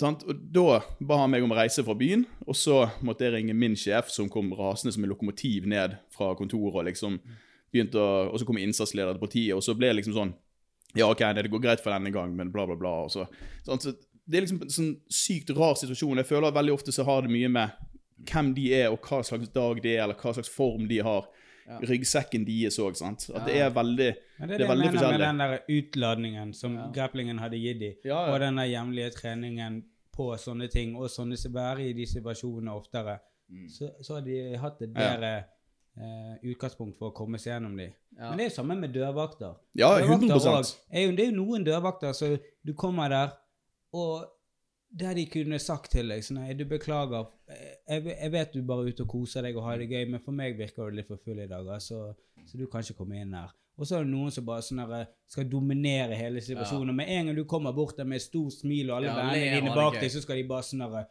sant? 0.00 0.24
Og 0.28 0.42
da 0.54 0.80
ba 1.00 1.22
han 1.22 1.32
meg 1.32 1.44
om 1.44 1.54
å 1.54 1.58
reise 1.58 1.84
fra 1.86 1.96
byen, 1.98 2.24
og 2.46 2.56
så 2.58 2.84
måtte 3.06 3.26
jeg 3.26 3.36
ringe 3.36 3.56
min 3.56 3.76
sjef, 3.78 4.10
som 4.12 4.30
kom 4.32 4.52
rasende 4.58 4.94
som 4.94 5.04
en 5.04 5.12
lokomotiv 5.12 5.66
ned 5.70 5.96
fra 6.14 6.32
kontoret. 6.38 6.80
Og 6.80 6.88
liksom 6.90 7.18
begynte 7.72 8.00
å, 8.00 8.30
og 8.30 8.40
så 8.40 8.48
kom 8.48 8.60
innsatsleder 8.60 9.16
til 9.16 9.22
partiet, 9.22 9.54
og 9.56 9.64
så 9.64 9.76
ble 9.78 9.92
det 9.92 10.00
liksom 10.02 10.16
sånn 10.18 10.34
Ja, 10.92 11.06
OK, 11.08 11.22
det 11.32 11.48
går 11.48 11.62
greit 11.64 11.80
for 11.80 11.88
denne 11.88 12.10
gang, 12.12 12.34
men 12.36 12.50
bla, 12.52 12.66
bla, 12.68 12.76
bla. 12.76 12.90
Og 13.06 13.12
så, 13.14 13.24
så 13.64 13.78
det 13.80 14.36
er 14.36 14.44
liksom 14.44 14.60
en 14.66 14.74
sånn 14.74 14.90
sykt 15.08 15.54
rar 15.56 15.78
situasjon. 15.80 16.20
Jeg 16.20 16.28
føler 16.28 16.50
at 16.50 16.58
veldig 16.58 16.74
ofte 16.74 16.92
så 16.92 17.06
har 17.08 17.24
det 17.24 17.32
mye 17.32 17.48
med 17.48 17.72
hvem 18.28 18.52
de 18.54 18.66
er, 18.76 18.90
og 18.92 19.00
hva 19.08 19.22
slags 19.24 19.48
dag 19.54 19.80
de 19.82 19.94
er, 19.94 20.02
eller 20.04 20.18
hva 20.20 20.34
slags 20.36 20.52
form 20.52 20.84
de 20.90 21.00
har. 21.02 21.30
Ryggsekken 21.66 22.44
deres 22.46 22.78
òg. 22.78 22.96
At 23.34 23.46
det 23.46 23.56
er 23.60 23.70
veldig 23.70 24.08
Men 24.38 24.48
det 24.48 24.54
er 24.54 24.58
Det 24.58 24.58
det, 24.58 24.66
er 24.66 24.68
jeg 24.68 24.92
mener 24.92 25.10
med 25.12 25.20
den 25.20 25.38
der 25.38 25.58
utladningen 25.68 26.52
som 26.54 26.76
grapplingen 26.92 27.38
hadde 27.38 27.56
gitt 27.62 27.80
dem, 27.80 27.94
Ja, 28.04 28.26
ja. 28.26 28.32
og 28.34 28.40
den 28.40 28.56
der 28.56 28.64
jevnlige 28.64 29.10
treningen 29.10 29.84
på 30.12 30.36
sånne 30.36 30.68
ting, 30.70 30.96
og 30.96 31.08
sånne 31.10 31.36
være 31.54 31.88
i 31.88 31.92
de 31.92 32.06
situasjonene 32.06 32.72
oftere, 32.74 33.18
så, 33.68 33.90
så 34.02 34.14
har 34.14 34.20
de 34.26 34.56
hatt 34.56 34.82
et 34.82 34.90
Mm. 34.90 34.96
Ja. 35.00 35.16
bedre 35.16 35.44
eh, 35.98 36.50
utgangspunkt 36.52 36.96
for 36.98 37.10
å 37.10 37.14
komme 37.14 37.38
seg 37.38 37.52
gjennom 37.54 37.76
de. 37.76 37.86
Ja. 38.18 38.28
Men 38.30 38.38
det 38.38 38.44
er 38.46 38.48
jo 38.50 38.54
samme 38.56 38.76
med 38.80 38.92
dørvakter. 38.94 39.54
Ja, 39.74 39.88
Dørvakter 39.98 40.28
100 40.28 40.34
også 40.34 40.76
er 40.90 41.02
jo, 41.06 41.10
Det 41.16 41.20
er 41.26 41.30
jo 41.30 41.36
noen 41.44 41.64
dørvakter 41.64 42.12
så 42.12 42.38
du 42.64 42.72
kommer 42.74 43.08
der, 43.08 43.32
og 43.92 44.24
der 44.92 45.16
de 45.16 45.24
kunne 45.30 45.58
sagt 45.62 45.94
til 45.94 46.12
deg 46.12 46.24
sånn 46.24 46.42
Nei, 46.42 46.52
du 46.58 46.66
beklager. 46.68 47.30
Jeg, 47.48 48.04
jeg 48.12 48.32
vet 48.34 48.54
du 48.54 48.60
bare 48.66 48.84
er 48.84 48.92
ute 48.92 49.06
og 49.06 49.14
koser 49.14 49.46
deg 49.46 49.56
og 49.56 49.64
har 49.66 49.80
det 49.80 49.88
gøy, 49.88 50.04
men 50.12 50.20
for 50.20 50.36
meg 50.36 50.58
virker 50.58 50.90
du 50.90 50.98
litt 50.98 51.08
for 51.08 51.20
full 51.24 51.40
i 51.40 51.48
dag, 51.48 51.66
altså, 51.78 52.12
så 52.44 52.60
du 52.60 52.66
kan 52.70 52.84
ikke 52.84 52.98
komme 53.00 53.22
inn 53.22 53.32
her. 53.36 53.54
Og 53.80 53.88
så 53.88 53.96
er 53.96 54.04
det 54.04 54.12
noen 54.12 54.32
som 54.34 54.44
bare 54.44 54.64
sånn 54.64 54.82
der, 54.84 55.08
skal 55.32 55.48
dominere 55.48 56.16
hele 56.18 56.42
situasjonen. 56.44 56.92
Ja. 56.92 56.96
med 56.98 57.12
en 57.14 57.30
gang 57.30 57.38
du 57.40 57.46
kommer 57.48 57.72
bort 57.72 57.96
der 57.96 58.08
med 58.08 58.20
stort 58.20 58.58
smil 58.58 58.90
og 58.90 58.98
alle 58.98 59.08
Ja, 59.08 59.16
vennene 59.16 59.62
dine 59.62 59.74
bak 59.74 59.96
det 59.96 60.04
deg, 60.04 60.12
så 60.12 60.22
skal 60.24 60.38
de 60.38 60.48
bare 60.50 60.66
sånn 60.68 60.84
der 60.84 61.08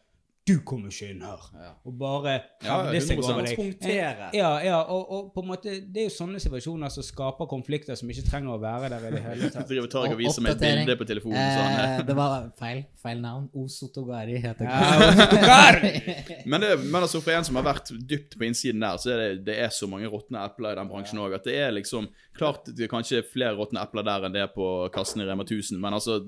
Du 0.51 0.59
kommer 0.67 0.91
ikke 0.91 1.09
inn 1.13 1.21
her. 1.25 1.45
Ja. 1.55 1.71
Og 1.87 1.95
bare 1.99 2.33
Ja, 2.65 2.77
hevde 2.89 3.01
seg 3.05 3.21
100%. 3.21 3.31
over 3.31 3.47
deg. 3.47 4.35
Ja, 4.37 4.51
ja 4.65 4.79
og, 4.83 5.11
og 5.15 5.29
på 5.35 5.43
en 5.45 5.49
måte, 5.53 5.75
det 5.87 6.03
er 6.03 6.07
jo 6.09 6.13
sånne 6.13 6.41
situasjoner 6.43 6.91
som 6.93 7.05
skaper 7.07 7.47
konflikter 7.51 7.97
som 7.99 8.11
ikke 8.11 8.25
trenger 8.27 8.55
å 8.55 8.59
være 8.61 8.91
der 8.93 9.07
i 9.07 9.13
det 9.15 9.23
hele 9.25 9.49
tatt. 9.55 9.69
Driver 9.71 10.11
og 10.11 10.19
viser 10.19 10.45
meg 10.45 10.57
et 10.57 10.63
bilde 10.65 10.97
på 10.99 11.07
telefonen. 11.09 11.39
sånn. 11.57 11.79
Eh, 11.85 12.03
det 12.11 12.17
var 12.19 12.49
feil. 12.59 12.83
Feil 13.01 13.23
navn. 13.23 13.47
Osotogari 13.57 14.37
heter 14.43 14.67
Men, 16.51 16.61
det, 16.61 16.71
men 16.83 17.01
altså 17.01 17.21
for 17.21 17.33
en 17.33 17.45
som 17.47 17.57
har 17.59 17.65
vært 17.65 17.91
dypt 18.09 18.37
på 18.37 18.45
innsiden 18.47 18.83
der, 18.83 18.99
så 19.01 19.13
er 19.15 19.21
det, 19.23 19.29
det 19.47 19.57
er 19.65 19.71
så 19.73 19.87
mange 19.89 20.09
råtne 20.11 20.43
epler 20.45 20.75
i 20.75 20.79
den 20.81 20.89
bransjen 20.91 21.21
òg. 21.21 21.37
At 21.39 21.47
det 21.47 21.57
er 21.61 21.73
liksom 21.75 22.09
Klart 22.37 22.69
det 22.71 22.85
er 22.85 22.91
kanskje 22.91 23.23
flere 23.27 23.55
råtne 23.57 23.81
epler 23.83 24.05
der 24.07 24.25
enn 24.27 24.33
det 24.35 24.41
er 24.45 24.51
på 24.53 24.65
kassen 24.95 25.21
i 25.21 25.25
Rema 25.27 25.43
1000, 25.43 25.75
men 25.83 25.93
altså 25.97 26.21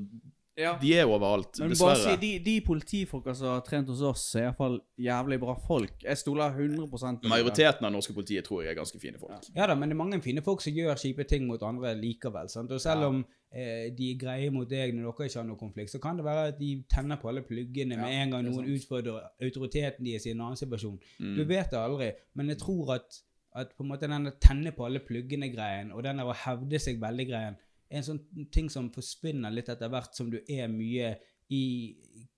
Ja. 0.56 0.76
De 0.82 0.92
er 0.94 1.08
overalt, 1.10 1.58
Men 1.60 1.72
bare 1.80 1.96
si, 1.98 2.12
de, 2.22 2.32
de 2.46 2.54
politifolka 2.62 3.34
som 3.34 3.56
har 3.56 3.64
trent 3.66 3.88
hos 3.90 4.04
oss, 4.06 4.26
er 4.38 4.44
iallfall 4.48 4.76
jævlig 5.02 5.40
bra 5.42 5.56
folk. 5.58 5.96
Jeg 6.06 6.20
stoler 6.22 6.54
100 6.54 6.86
på 6.92 7.00
det. 7.02 7.32
Majoriteten 7.32 7.88
av 7.88 7.94
norske 7.96 8.14
politiet 8.14 8.46
tror 8.46 8.62
jeg 8.62 8.76
er 8.76 8.78
ganske 8.78 9.02
fine 9.02 9.18
folk. 9.22 9.50
Ja 9.56 9.66
da, 9.70 9.74
men 9.80 9.90
det 9.90 9.98
er 9.98 10.02
mange 10.04 10.22
fine 10.22 10.44
folk 10.46 10.62
som 10.62 10.76
gjør 10.78 11.00
kjipe 11.02 11.26
ting 11.30 11.48
mot 11.50 11.66
andre 11.66 11.96
likevel. 11.98 12.52
sant? 12.54 12.72
Og 12.72 12.82
selv 12.84 13.08
om 13.10 13.24
eh, 13.50 13.90
de 13.98 14.12
er 14.12 14.22
greie 14.22 14.54
mot 14.54 14.70
deg 14.70 14.94
når 14.94 15.10
dere 15.10 15.32
ikke 15.32 15.42
har 15.42 15.50
noen 15.50 15.62
konflikt, 15.64 15.96
så 15.96 16.04
kan 16.04 16.22
det 16.22 16.28
være 16.30 16.46
at 16.54 16.62
de 16.62 16.72
tenner 16.92 17.22
på 17.22 17.34
alle 17.34 17.46
pluggene 17.50 17.98
med 17.98 18.14
en 18.22 18.38
gang 18.38 18.46
noen 18.46 18.70
utfordrer 18.76 19.34
autoriteten 19.42 20.06
deres 20.06 20.30
i 20.30 20.36
en 20.36 20.46
annen 20.46 20.62
situasjon. 20.62 21.02
Mm. 21.18 21.36
Du 21.40 21.46
vet 21.50 21.74
det 21.74 21.82
aldri, 21.82 22.14
men 22.38 22.54
jeg 22.54 22.62
tror 22.62 23.00
at, 23.00 23.24
at 23.58 23.74
på 23.74 23.88
en 23.88 23.96
måte 23.96 24.06
denne 24.06 24.38
tenne 24.38 24.78
på 24.78 24.86
alle 24.86 25.02
pluggene-greien 25.02 25.90
og 25.98 26.06
den 26.06 26.22
der 26.22 26.30
å 26.30 26.42
hevde 26.46 26.78
seg 26.82 27.02
veldig-greien 27.02 27.58
en 27.94 28.06
sånn 28.06 28.50
ting 28.52 28.70
som 28.74 28.90
forsvinner 28.94 29.54
litt 29.54 29.70
etter 29.70 29.92
hvert 29.92 30.18
som 30.18 30.32
du 30.32 30.40
er 30.50 30.68
mye 30.72 31.14
i 31.54 31.64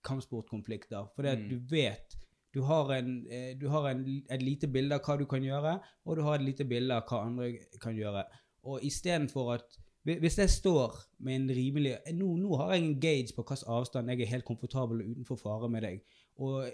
kampsportkonflikter. 0.06 1.10
For 1.16 1.24
Mm. 1.24 1.50
du 1.50 1.60
vet 1.72 2.18
du 2.56 2.62
har, 2.62 2.90
en, 2.94 3.28
eh, 3.28 3.54
du 3.60 3.68
har 3.68 3.90
en, 3.90 4.24
et 4.30 4.42
lite 4.42 4.68
bilde 4.72 4.96
av 4.96 5.02
hva 5.04 5.18
du 5.20 5.26
kan 5.26 5.44
gjøre, 5.44 5.74
og 6.06 6.16
du 6.16 6.22
har 6.24 6.36
et 6.36 6.46
lite 6.46 6.64
bilde 6.64 6.96
av 6.96 7.04
hva 7.04 7.26
andre 7.26 7.50
kan 7.82 7.96
gjøre. 7.96 8.24
Og 8.64 8.80
istedenfor 8.82 9.56
at 9.56 9.82
Hvis 10.06 10.38
jeg 10.38 10.50
står 10.50 10.94
med 11.26 11.36
en 11.36 11.48
rimelig 11.50 11.98
nå, 12.14 12.28
nå 12.38 12.58
har 12.58 12.76
jeg 12.76 12.84
en 12.84 13.00
gauge 13.02 13.34
på 13.34 13.42
hvilken 13.42 13.72
avstand 13.74 14.10
jeg 14.12 14.22
er 14.22 14.26
helt 14.36 14.46
komfortabel 14.46 15.02
og 15.02 15.08
utenfor 15.10 15.36
fare 15.36 15.70
med 15.70 15.82
deg. 15.82 16.04
Og 16.38 16.70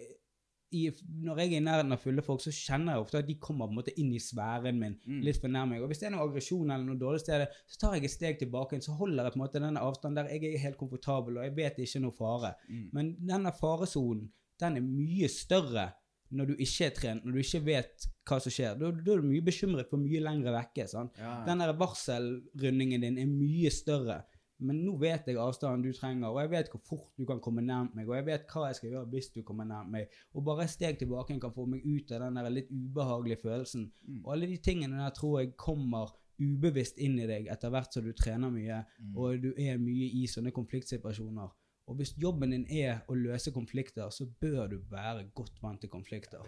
i, 0.71 0.85
når 1.25 1.39
jeg 1.41 1.51
er 1.51 1.57
i 1.57 1.63
nærheten 1.65 1.95
av 1.95 1.99
fulle 2.03 2.23
folk, 2.25 2.41
så 2.43 2.51
kjenner 2.55 2.95
jeg 2.95 3.03
ofte 3.03 3.19
at 3.21 3.27
de 3.27 3.35
kommer 3.43 3.67
på 3.67 3.75
en 3.75 3.79
måte 3.81 3.93
inn 3.99 4.11
i 4.15 4.19
sfæren 4.23 4.79
min. 4.79 4.97
litt 5.25 5.39
for 5.41 5.51
nær 5.51 5.65
meg. 5.67 5.81
Og 5.83 5.91
hvis 5.91 5.99
det 5.99 6.07
er 6.09 6.13
noe 6.15 6.25
aggresjon 6.27 6.71
eller 6.71 6.85
noe 6.87 6.99
dårlig 7.01 7.21
sted, 7.23 7.45
så 7.67 7.79
tar 7.81 7.95
jeg 7.97 8.05
et 8.07 8.15
steg 8.15 8.39
tilbake, 8.39 8.79
så 8.81 8.95
holder 8.99 9.27
jeg 9.27 9.35
på 9.35 9.39
en 9.39 9.43
måte 9.45 9.59
denne 9.63 9.83
avstanden 9.83 10.21
der 10.21 10.31
jeg 10.31 10.53
er 10.55 10.63
helt 10.65 10.79
komfortabel, 10.79 11.37
og 11.39 11.47
jeg 11.47 11.55
vet 11.57 11.75
det 11.79 11.87
ikke 11.89 11.99
er 11.99 12.05
noe 12.07 12.17
fare. 12.17 12.53
Men 12.95 13.15
denne 13.19 13.51
faresonen, 13.59 14.29
den 14.61 14.77
er 14.77 14.85
mye 14.85 15.27
større 15.31 15.89
når 16.31 16.47
du 16.47 16.53
ikke 16.63 16.85
er 16.85 16.93
trent, 16.95 17.25
når 17.25 17.35
du 17.35 17.39
ikke 17.41 17.63
vet 17.65 18.05
hva 18.27 18.37
som 18.39 18.53
skjer. 18.53 18.77
Da, 18.79 18.91
da 18.95 19.15
er 19.15 19.23
du 19.23 19.27
mye 19.27 19.43
bekymret 19.43 19.89
for 19.91 19.99
mye 19.99 20.21
lengre 20.23 20.53
vekke. 20.55 20.85
sant? 20.87 21.17
Ja. 21.19 21.41
Den 21.47 21.63
varselrundingen 21.79 23.03
din 23.03 23.19
er 23.19 23.27
mye 23.27 23.71
større. 23.73 24.21
Men 24.61 24.81
nå 24.85 24.93
vet 25.01 25.25
jeg 25.27 25.39
avstanden 25.41 25.83
du 25.83 25.95
trenger, 25.97 26.29
og 26.29 26.39
jeg 26.43 26.51
vet 26.51 26.71
hvor 26.73 26.81
fort 26.85 27.17
du 27.17 27.25
kan 27.29 27.39
komme 27.41 27.63
nærmt 27.65 27.95
meg, 27.97 28.09
og 28.09 28.17
jeg 28.19 28.27
vet 28.27 28.43
hva 28.51 28.67
jeg 28.69 28.77
skal 28.77 28.91
gjøre 28.93 29.11
hvis 29.13 29.31
du 29.33 29.39
kommer 29.45 29.65
nærmt 29.65 29.93
meg. 29.93 30.17
Og 30.37 30.45
bare 30.45 30.67
et 30.67 30.73
steg 30.73 30.99
tilbake 31.01 31.37
kan 31.41 31.53
få 31.55 31.65
meg 31.69 31.85
ut 31.85 32.11
av 32.13 32.27
den 32.27 32.37
der 32.37 32.53
litt 32.53 32.69
ubehagelige 32.69 33.41
følelsen. 33.41 33.87
Og 34.21 34.35
alle 34.35 34.49
de 34.51 34.59
tingene 34.61 35.01
der 35.01 35.15
tror 35.17 35.39
jeg 35.41 35.55
kommer 35.57 36.13
ubevisst 36.41 37.01
inn 37.01 37.17
i 37.21 37.27
deg 37.29 37.49
etter 37.53 37.73
hvert 37.73 37.93
som 37.93 38.05
du 38.05 38.13
trener 38.17 38.53
mye, 38.53 38.83
og 39.15 39.41
du 39.43 39.51
er 39.57 39.81
mye 39.81 40.11
i 40.21 40.27
sånne 40.29 40.53
konfliktsituasjoner. 40.55 41.49
Og 41.89 41.97
hvis 41.97 42.13
jobben 42.21 42.53
din 42.53 42.67
er 42.69 43.01
å 43.09 43.17
løse 43.17 43.51
konflikter, 43.53 44.09
så 44.13 44.27
bør 44.41 44.69
du 44.71 44.77
være 44.91 45.25
godt 45.35 45.57
vant 45.63 45.81
til 45.81 45.91
konflikter. 45.91 46.45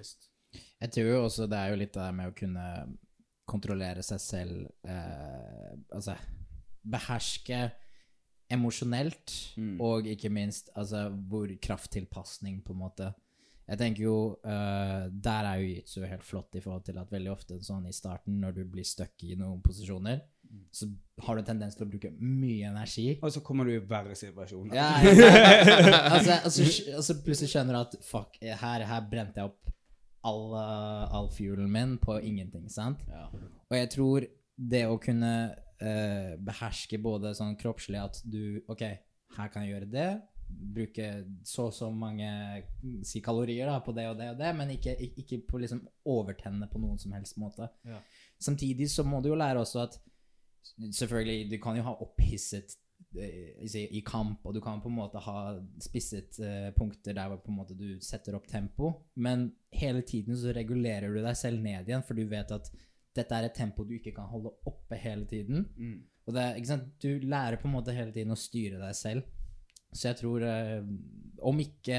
Jeg 0.53 0.93
tror 0.93 1.09
jo 1.09 1.23
også 1.25 1.49
det 1.49 1.59
er 1.59 1.73
jo 1.73 1.81
litt 1.81 1.93
det 1.95 2.03
der 2.05 2.15
med 2.15 2.29
å 2.29 2.37
kunne 2.37 2.67
kontrollere 3.49 4.03
seg 4.05 4.21
selv 4.23 4.59
eh, 4.87 5.71
Altså 5.91 6.13
beherske 6.83 7.57
emosjonelt, 8.51 9.31
Mm. 9.57 9.79
og 9.81 10.07
ikke 10.07 10.29
minst 10.29 10.69
altså 10.75 11.09
hvor 11.29 11.47
krafttilpasning, 11.61 12.63
på 12.65 12.73
en 12.73 12.79
måte. 12.79 13.13
Jeg 13.67 13.77
tenker 13.79 14.03
jo 14.03 14.15
uh, 14.43 15.07
Der 15.23 15.45
er 15.47 15.55
jo 15.61 15.69
jitsu 15.75 16.01
helt 16.03 16.23
flott 16.23 16.55
i 16.55 16.59
forhold 16.59 16.83
til 16.83 16.97
at 16.99 17.11
veldig 17.11 17.31
ofte 17.31 17.59
sånn 17.63 17.85
i 17.87 17.93
starten, 17.95 18.41
når 18.41 18.51
du 18.57 18.63
blir 18.65 18.83
stuck 18.83 19.23
i 19.23 19.37
noen 19.39 19.61
posisjoner, 19.63 20.19
så 20.71 20.89
har 21.23 21.35
du 21.39 21.43
tendens 21.47 21.75
til 21.75 21.85
å 21.87 21.89
bruke 21.89 22.11
mye 22.19 22.67
energi. 22.69 23.19
Og 23.23 23.31
så 23.31 23.41
kommer 23.41 23.65
du 23.65 23.71
i 23.73 23.79
verre 23.79 24.13
situasjoner. 24.19 24.75
Ja, 24.75 24.89
altså, 26.11 26.35
altså, 26.43 26.67
altså 26.97 27.15
plutselig 27.23 27.49
skjønner 27.53 27.73
du 27.73 27.79
at 27.79 27.95
fuck, 28.05 28.37
her, 28.41 28.85
her 28.85 29.07
brente 29.09 29.39
jeg 29.39 29.49
opp 29.49 29.71
all, 30.23 30.53
uh, 30.53 31.15
all 31.15 31.29
fuelen 31.33 31.71
min 31.71 31.97
på 31.97 32.19
ingenting, 32.19 32.67
sant? 32.71 32.99
Ja. 33.09 33.29
Og 33.69 33.77
jeg 33.79 33.89
tror 33.95 34.27
det 34.57 34.83
å 34.91 34.99
kunne 35.01 35.33
eh, 35.81 36.35
beherske 36.41 36.99
både 37.01 37.33
sånn 37.37 37.57
kroppslig 37.59 38.01
at 38.01 38.21
du 38.25 38.61
Ok, 38.71 38.83
her 39.37 39.51
kan 39.53 39.65
jeg 39.65 39.75
gjøre 39.75 39.89
det. 39.91 40.09
Bruke 40.47 41.07
så 41.47 41.69
og 41.69 41.73
så 41.73 41.89
mange 41.89 42.29
si 43.07 43.23
kalorier 43.25 43.69
da, 43.69 43.79
på 43.81 43.95
det 43.95 44.05
og 44.11 44.19
det 44.19 44.29
og 44.35 44.41
det, 44.41 44.51
men 44.57 44.73
ikke, 44.75 44.93
ikke 45.23 45.41
på 45.49 45.61
liksom 45.63 45.81
overtenne 46.09 46.69
på 46.69 46.81
noen 46.81 46.99
som 47.01 47.15
helst 47.15 47.39
måte. 47.41 47.69
Ja. 47.87 48.01
Samtidig 48.41 48.91
så 48.93 49.05
må 49.07 49.21
du 49.23 49.31
jo 49.31 49.39
lære 49.39 49.63
også 49.63 49.85
at 49.87 50.01
Selvfølgelig, 50.79 51.49
du 51.51 51.57
kan 51.59 51.75
jo 51.75 51.83
ha 51.83 51.91
opphisset 52.05 52.77
eh, 53.19 53.73
i 53.83 54.01
kamp, 54.07 54.45
og 54.47 54.53
du 54.55 54.61
kan 54.63 54.79
på 54.81 54.87
en 54.87 54.95
måte 54.95 55.19
ha 55.19 55.57
spisset 55.83 56.39
uh, 56.39 56.69
punkter 56.77 57.17
der 57.17 57.27
hvor 57.27 57.41
på 57.43 57.51
en 57.51 57.57
måte 57.59 57.75
du 57.77 57.99
setter 58.01 58.37
opp 58.37 58.47
tempo, 58.47 58.93
men 59.19 59.49
hele 59.75 60.01
tiden 60.07 60.39
så 60.39 60.53
regulerer 60.55 61.11
du 61.11 61.19
deg 61.19 61.35
selv 61.37 61.59
ned 61.61 61.89
igjen, 61.89 62.05
for 62.07 62.15
du 62.15 62.23
vet 62.31 62.55
at 62.55 62.71
dette 63.15 63.37
er 63.37 63.45
et 63.47 63.53
tempo 63.57 63.83
du 63.85 63.93
ikke 63.97 64.13
kan 64.15 64.25
holde 64.31 64.51
oppe 64.69 64.97
hele 64.97 65.25
tiden. 65.29 65.67
Mm. 65.77 65.99
Og 66.27 66.33
det, 66.35 66.41
er- 66.43 66.55
ikke 66.59 66.71
sant? 66.71 66.87
Du 67.03 67.09
lærer 67.29 67.59
på 67.61 67.67
en 67.69 67.75
måte 67.75 67.93
hele 67.95 68.13
tiden 68.15 68.33
å 68.33 68.39
styre 68.39 68.79
deg 68.81 68.95
selv. 68.97 69.27
Så 69.93 70.07
jeg 70.09 70.17
tror 70.23 70.41
eh, 70.41 70.79
Om 71.45 71.59
ikke 71.61 71.97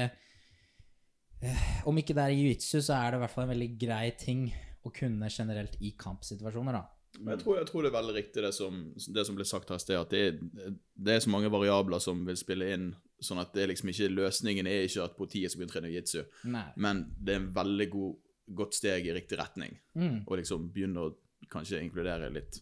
eh, 1.41 1.61
Om 1.87 2.01
ikke 2.01 2.15
det 2.17 2.25
er 2.25 2.33
i 2.33 2.41
jiu-jitsu, 2.41 2.81
så 2.83 2.97
er 2.97 3.13
det 3.13 3.19
i 3.19 3.23
hvert 3.23 3.31
fall 3.35 3.45
en 3.47 3.53
veldig 3.53 3.69
grei 3.79 4.09
ting 4.19 4.49
å 4.85 4.91
kunne 4.93 5.29
generelt 5.31 5.77
i 5.81 5.93
kampsituasjoner, 5.97 6.75
da. 6.75 6.83
Men 7.15 7.31
jeg 7.37 7.45
tror, 7.45 7.55
jeg 7.61 7.67
tror 7.69 7.85
det 7.85 7.89
er 7.89 7.95
veldig 7.95 8.13
riktig 8.17 8.41
det 8.43 8.51
som, 8.53 8.79
det 9.15 9.23
som 9.25 9.37
ble 9.37 9.45
sagt 9.47 9.69
her 9.71 9.79
i 9.79 9.83
sted, 9.85 9.95
at 10.01 10.11
det 10.11 10.19
er, 10.27 10.73
det 11.07 11.13
er 11.15 11.23
så 11.23 11.31
mange 11.31 11.47
variabler 11.53 12.03
som 12.03 12.25
vil 12.27 12.35
spille 12.37 12.67
inn. 12.75 12.89
Sånn 13.23 13.39
at 13.39 13.53
det 13.55 13.63
er 13.63 13.71
liksom 13.71 13.87
ikke 13.93 14.09
løsningen 14.11 14.67
er 14.67 14.83
ikke 14.89 15.05
at 15.07 15.15
politiet 15.15 15.53
skal 15.53 15.61
begynne 15.63 15.71
å 15.71 15.75
trene 15.77 15.91
jiu-jitsu, 15.93 16.25
men 16.83 17.05
det 17.15 17.31
er 17.37 17.39
en 17.39 17.47
veldig 17.55 17.87
god, 17.93 18.17
godt 18.45 18.77
steg 18.77 19.07
i 19.07 19.15
riktig 19.15 19.39
retning. 19.39 19.77
Mm. 19.97 20.23
Og 20.25 20.37
liksom 20.39 20.69
begynne 20.73 21.07
å 21.07 21.13
kanskje 21.51 21.81
inkludere 21.83 22.29
litt 22.33 22.59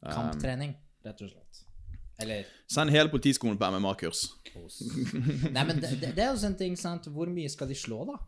um, 0.00 0.10
Kamptrening, 0.10 0.74
rett 1.04 1.22
og 1.24 1.32
slett. 1.32 1.62
Eller 2.22 2.50
Send 2.70 2.92
hele 2.94 3.10
politiskolen 3.10 3.58
på 3.58 3.70
MMA-kurs. 3.74 4.26
Nei, 5.54 5.64
men 5.66 5.80
det, 5.82 5.96
det, 6.04 6.12
er 6.14 6.30
jo 6.30 6.42
sånn 6.44 6.58
ting, 6.58 6.76
sant. 6.78 7.08
Hvor 7.10 7.30
mye 7.30 7.50
skal 7.50 7.70
de 7.70 7.78
slå, 7.78 8.04
da? 8.10 8.20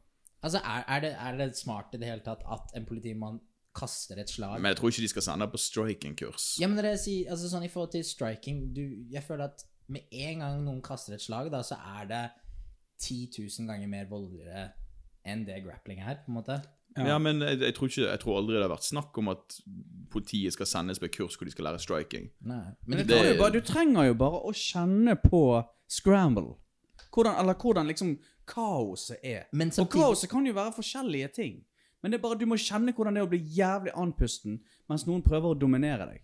Altså, 0.43 0.61
er, 0.61 0.83
er, 0.87 1.05
det, 1.05 1.13
er 1.29 1.39
det 1.39 1.51
smart 1.59 1.95
i 1.95 2.01
det 2.01 2.11
hele 2.11 2.25
tatt 2.27 2.43
at 2.51 2.75
en 2.79 2.87
politimann 2.89 3.39
kaster 3.77 4.19
et 4.21 4.33
slag? 4.33 4.59
Men 4.59 4.73
jeg 4.73 4.81
tror 4.81 4.93
ikke 4.93 5.05
de 5.05 5.13
skal 5.13 5.27
sende 5.29 5.49
på 5.53 5.61
striking-kurs. 5.61 6.49
Ja, 6.63 6.71
men 6.71 6.81
det 6.81 6.91
er 6.91 7.01
sier, 7.01 7.31
altså 7.35 7.51
sånn 7.53 7.67
i 7.67 7.71
forhold 7.73 7.95
til 7.95 8.05
striking 8.07 8.67
du, 8.75 8.83
Jeg 9.13 9.23
føler 9.27 9.51
at 9.53 9.67
med 9.93 10.11
en 10.11 10.43
gang 10.43 10.65
noen 10.65 10.83
kaster 10.85 11.15
et 11.15 11.23
slag, 11.23 11.53
da, 11.55 11.63
så 11.67 11.79
er 12.01 12.11
det 12.11 12.25
10 13.05 13.37
000 13.39 13.69
ganger 13.71 13.91
mer 13.91 14.09
voldeligere 14.11 14.71
enn 15.27 15.45
det 15.47 15.61
grappling 15.65 16.01
er, 16.03 16.23
på 16.25 16.33
en 16.33 16.39
måte. 16.39 16.59
Ja, 16.97 17.19
men 17.21 17.43
jeg, 17.45 17.61
jeg, 17.61 17.75
tror 17.77 17.91
ikke, 17.91 18.07
jeg 18.09 18.21
tror 18.23 18.39
aldri 18.41 18.57
det 18.57 18.63
har 18.65 18.73
vært 18.73 18.87
snakk 18.89 19.19
om 19.21 19.29
at 19.33 19.59
politiet 20.13 20.55
skal 20.57 20.69
sendes 20.71 21.01
på 21.03 21.09
et 21.09 21.17
kurs 21.17 21.37
hvor 21.37 21.49
de 21.49 21.53
skal 21.53 21.69
lære 21.69 21.83
striking. 21.83 22.31
Nei. 22.47 22.63
Men 22.87 23.03
det, 23.03 23.09
det, 23.11 23.19
jo 23.35 23.41
bare, 23.43 23.53
du 23.59 23.67
trenger 23.67 24.09
jo 24.09 24.17
bare 24.23 24.41
å 24.49 24.53
kjenne 24.57 25.17
på 25.21 25.43
scramble. 25.93 26.55
Hvordan, 27.13 27.37
eller 27.41 27.57
hvordan 27.61 27.89
liksom 27.89 28.17
kaoset 28.49 29.21
er. 29.25 29.49
Men 29.53 29.73
Og 29.83 29.91
kaoset 29.93 30.31
kan 30.31 30.47
jo 30.47 30.55
være 30.57 30.77
forskjellige 30.77 31.33
ting. 31.37 31.59
Men 32.03 32.13
det 32.13 32.21
er 32.21 32.23
bare, 32.23 32.39
du 32.39 32.47
må 32.49 32.59
kjenne 32.61 32.95
hvordan 32.95 33.17
det 33.17 33.23
er 33.25 33.27
å 33.27 33.33
bli 33.33 33.43
jævlig 33.57 33.93
andpusten 33.99 34.61
mens 34.87 35.07
noen 35.09 35.25
prøver 35.27 35.53
å 35.53 35.59
dominere 35.59 36.07
deg. 36.07 36.23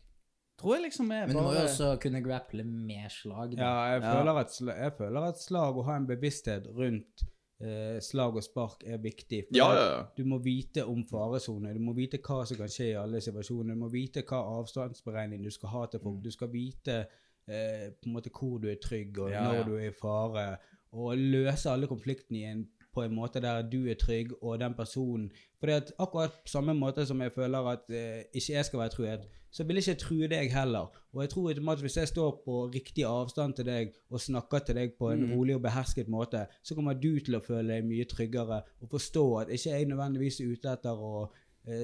Tror 0.60 0.76
jeg 0.76 0.84
liksom 0.84 1.08
er 1.10 1.26
men 1.26 1.34
du 1.34 1.40
må 1.42 1.54
jo 1.56 1.62
også 1.64 1.88
kunne 2.02 2.20
grapple 2.22 2.62
med 2.62 3.10
slag. 3.10 3.56
Da. 3.56 3.62
Ja, 3.64 3.72
jeg, 3.94 4.02
Ja. 4.04 4.12
Føler 4.14 4.40
at, 4.44 4.58
jeg 4.68 4.92
føler 4.98 5.28
at 5.32 5.40
slag 5.42 5.80
og 5.80 5.88
ha 5.88 5.96
en 5.98 6.06
bevissthet 6.06 6.68
rundt 6.76 7.24
eh, 7.62 7.98
slag 8.02 8.36
og 8.38 8.44
spark 8.44 8.84
er 8.86 9.00
viktig. 9.02 9.44
For 9.48 9.58
Ja, 9.58 9.68
ja, 9.76 9.84
ja. 9.92 10.02
Du 10.16 10.24
må 10.28 10.38
vite 10.42 10.84
om 10.88 11.04
faresoner, 11.08 11.74
du 11.74 11.80
må 11.84 11.94
vite 11.96 12.20
hva 12.22 12.42
som 12.48 12.58
kan 12.60 12.72
skje 12.72 12.92
i 12.92 12.98
alle 12.98 13.22
situasjoner, 13.24 13.74
du 13.74 13.84
må 13.84 13.90
vite 13.92 14.24
hva 14.28 14.42
avstandsberegning 14.58 15.44
du 15.44 15.50
skal 15.54 15.74
ha 15.76 15.86
til 15.86 16.02
folk, 16.02 16.20
du 16.24 16.30
skal 16.34 16.52
vite 16.52 16.98
eh, 17.46 17.88
på 17.94 18.10
en 18.10 18.16
måte 18.16 18.34
hvor 18.34 18.58
du 18.62 18.68
er 18.72 18.80
trygg 18.82 19.22
og 19.24 19.32
når 19.32 19.64
du 19.68 19.74
er 19.78 19.90
i 19.90 19.96
fare, 19.96 20.46
og 20.92 21.16
løse 21.16 21.70
alle 21.72 21.88
konfliktene 21.88 22.38
i 22.38 22.48
en, 22.50 22.66
på 22.94 23.02
en 23.02 23.14
måte 23.14 23.40
der 23.40 23.62
du 23.62 23.86
er 23.90 23.94
trygg 24.00 24.32
og 24.42 24.58
den 24.60 24.74
personen. 24.74 25.30
For 25.58 25.66
det 25.66 25.74
at 25.74 25.92
akkurat 25.98 26.30
på 26.42 26.48
samme 26.50 26.74
måte 26.74 27.06
som 27.06 27.20
jeg 27.22 27.32
føler 27.32 27.68
at 27.72 27.90
eh, 27.90 28.24
ikke 28.34 28.52
jeg 28.52 28.64
skal 28.64 28.78
være 28.78 28.88
truet, 28.88 29.20
så 29.52 29.64
vil 29.64 29.76
jeg 29.76 29.88
ikke 29.88 30.00
true 30.00 30.28
deg 30.28 30.50
heller. 30.52 30.88
Og 31.12 31.22
jeg 31.22 31.30
tror 31.30 31.48
automatisk 31.48 31.82
hvis 31.84 31.96
jeg 31.96 32.08
står 32.08 32.30
på 32.44 32.54
riktig 32.74 33.04
avstand 33.04 33.54
til 33.54 33.66
deg 33.68 33.92
og 34.10 34.20
snakker 34.20 34.58
til 34.58 34.74
deg 34.80 34.94
på 34.98 35.10
en 35.12 35.20
Mm. 35.26 35.32
rolig 35.36 35.54
og 35.54 35.62
behersket 35.62 36.08
måte, 36.08 36.46
så 36.62 36.74
kommer 36.74 36.94
du 36.94 37.20
til 37.20 37.36
å 37.36 37.40
føle 37.44 37.74
deg 37.74 37.84
mye 37.84 38.04
tryggere 38.08 38.62
og 38.80 38.88
forstå 38.90 39.24
at 39.40 39.48
ikke 39.52 39.70
jeg 39.70 39.86
nødvendigvis 39.92 40.40
er 40.40 40.52
ute 40.52 40.72
etter 40.72 40.96
å 40.96 41.30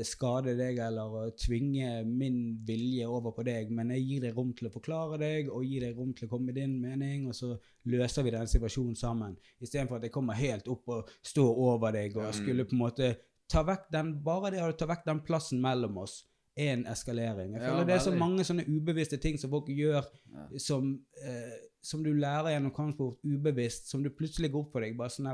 skade 0.02 0.56
deg 0.58 0.78
eller 0.82 1.30
tvinge 1.38 2.04
min 2.04 2.58
vilje 2.66 3.06
over 3.06 3.30
på 3.36 3.44
deg, 3.46 3.70
men 3.70 3.92
jeg 3.94 4.02
gir 4.08 4.24
deg 4.26 4.34
rom 4.36 4.52
til 4.58 4.66
å 4.66 4.72
forklare 4.74 5.18
deg 5.22 5.50
og 5.54 5.62
gir 5.64 5.84
deg 5.86 5.96
rom 5.96 6.10
til 6.18 6.26
å 6.26 6.30
komme 6.32 6.50
med 6.50 6.58
din 6.58 6.80
mening, 6.82 7.28
og 7.30 7.34
så 7.38 7.52
løser 7.86 8.26
vi 8.26 8.32
den 8.34 8.50
situasjonen 8.50 8.96
sammen. 8.98 9.36
Istedenfor 9.62 10.00
at 10.00 10.08
jeg 10.08 10.14
kommer 10.16 10.34
helt 10.34 10.66
opp 10.68 10.88
og 10.88 11.12
står 11.22 11.62
over 11.68 11.94
deg 11.94 12.16
og 12.18 12.34
skulle 12.34 12.66
på 12.66 12.74
en 12.74 12.82
måte 12.82 13.12
ta 13.48 13.62
vekk 13.64 13.86
den 13.94 14.10
Bare 14.24 14.50
det 14.50 14.64
å 14.64 14.72
ta 14.76 14.88
vekk 14.90 15.06
den 15.06 15.22
plassen 15.24 15.62
mellom 15.62 16.02
oss 16.02 16.24
er 16.58 16.72
en 16.74 16.86
eskalering. 16.90 17.52
Jeg 17.54 17.62
Ja, 17.62 17.70
føler 17.70 17.86
det 17.86 17.94
er 17.94 18.02
så 18.02 18.16
mange 18.18 18.42
sånne 18.44 18.66
ubevisste 18.66 19.16
ting 19.22 19.38
som 19.38 19.50
folk 19.50 19.68
gjør 19.70 20.02
som, 20.58 20.98
eh, 21.22 21.54
som 21.80 22.02
du 22.02 22.10
lærer 22.18 22.50
gjennom 22.56 22.74
kampsport 22.74 23.22
ubevisst, 23.22 23.86
som 23.88 24.02
du 24.02 24.10
plutselig 24.10 24.50
går 24.50 24.66
opp 24.66 24.72
for 24.72 24.80
deg. 24.82 24.96
bare 24.98 25.08
sånn 25.14 25.30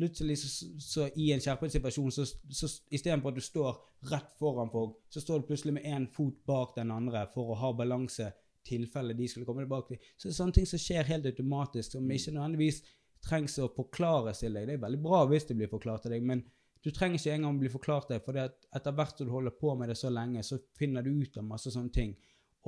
Plutselig 0.00 0.38
så, 0.40 0.50
så 0.80 1.06
i 1.20 1.26
en 1.34 1.42
skjerpet 1.44 1.74
situasjon, 1.74 2.12
så, 2.14 2.24
så 2.24 2.68
istedenfor 2.88 3.34
at 3.34 3.40
du 3.40 3.44
står 3.44 3.80
rett 4.08 4.30
foran 4.40 4.70
folk, 4.72 4.94
så 5.12 5.20
står 5.20 5.42
du 5.42 5.50
plutselig 5.50 5.74
med 5.76 5.84
én 5.84 6.06
fot 6.14 6.38
bak 6.48 6.72
den 6.78 6.92
andre 6.94 7.26
for 7.34 7.52
å 7.52 7.58
ha 7.60 7.74
balanse 7.76 8.30
tilfelle 8.64 9.16
de 9.16 9.28
skulle 9.28 9.48
komme 9.48 9.66
tilbake. 9.66 9.96
til. 9.96 10.08
Så 10.16 10.28
det 10.28 10.32
er 10.32 10.38
sånne 10.38 10.56
ting 10.56 10.70
som 10.70 10.80
skjer 10.80 11.10
helt 11.10 11.28
automatisk, 11.28 11.92
som 11.92 12.08
ikke 12.16 12.32
nødvendigvis 12.36 12.80
trengs 13.24 13.58
å 13.60 13.68
forklares 13.76 14.40
til 14.40 14.56
deg. 14.56 14.68
Det 14.68 14.78
er 14.78 14.82
veldig 14.86 15.02
bra 15.04 15.20
hvis 15.28 15.48
det 15.50 15.58
blir 15.58 15.70
forklart 15.72 16.06
til 16.06 16.16
deg, 16.16 16.24
men 16.26 16.44
du 16.80 16.88
trenger 16.96 17.20
ikke 17.20 17.36
engang 17.36 17.58
bli 17.60 17.72
forklart 17.72 18.12
det, 18.12 18.22
for 18.24 18.40
etter 18.40 18.94
hvert 18.96 19.18
som 19.18 19.28
du 19.28 19.34
holder 19.34 19.56
på 19.60 19.74
med 19.76 19.92
det 19.92 19.98
så 20.00 20.12
lenge, 20.12 20.44
så 20.46 20.56
finner 20.78 21.04
du 21.04 21.12
ut 21.12 21.36
av 21.36 21.44
masse 21.44 21.72
sånne 21.74 21.92
ting. 21.92 22.14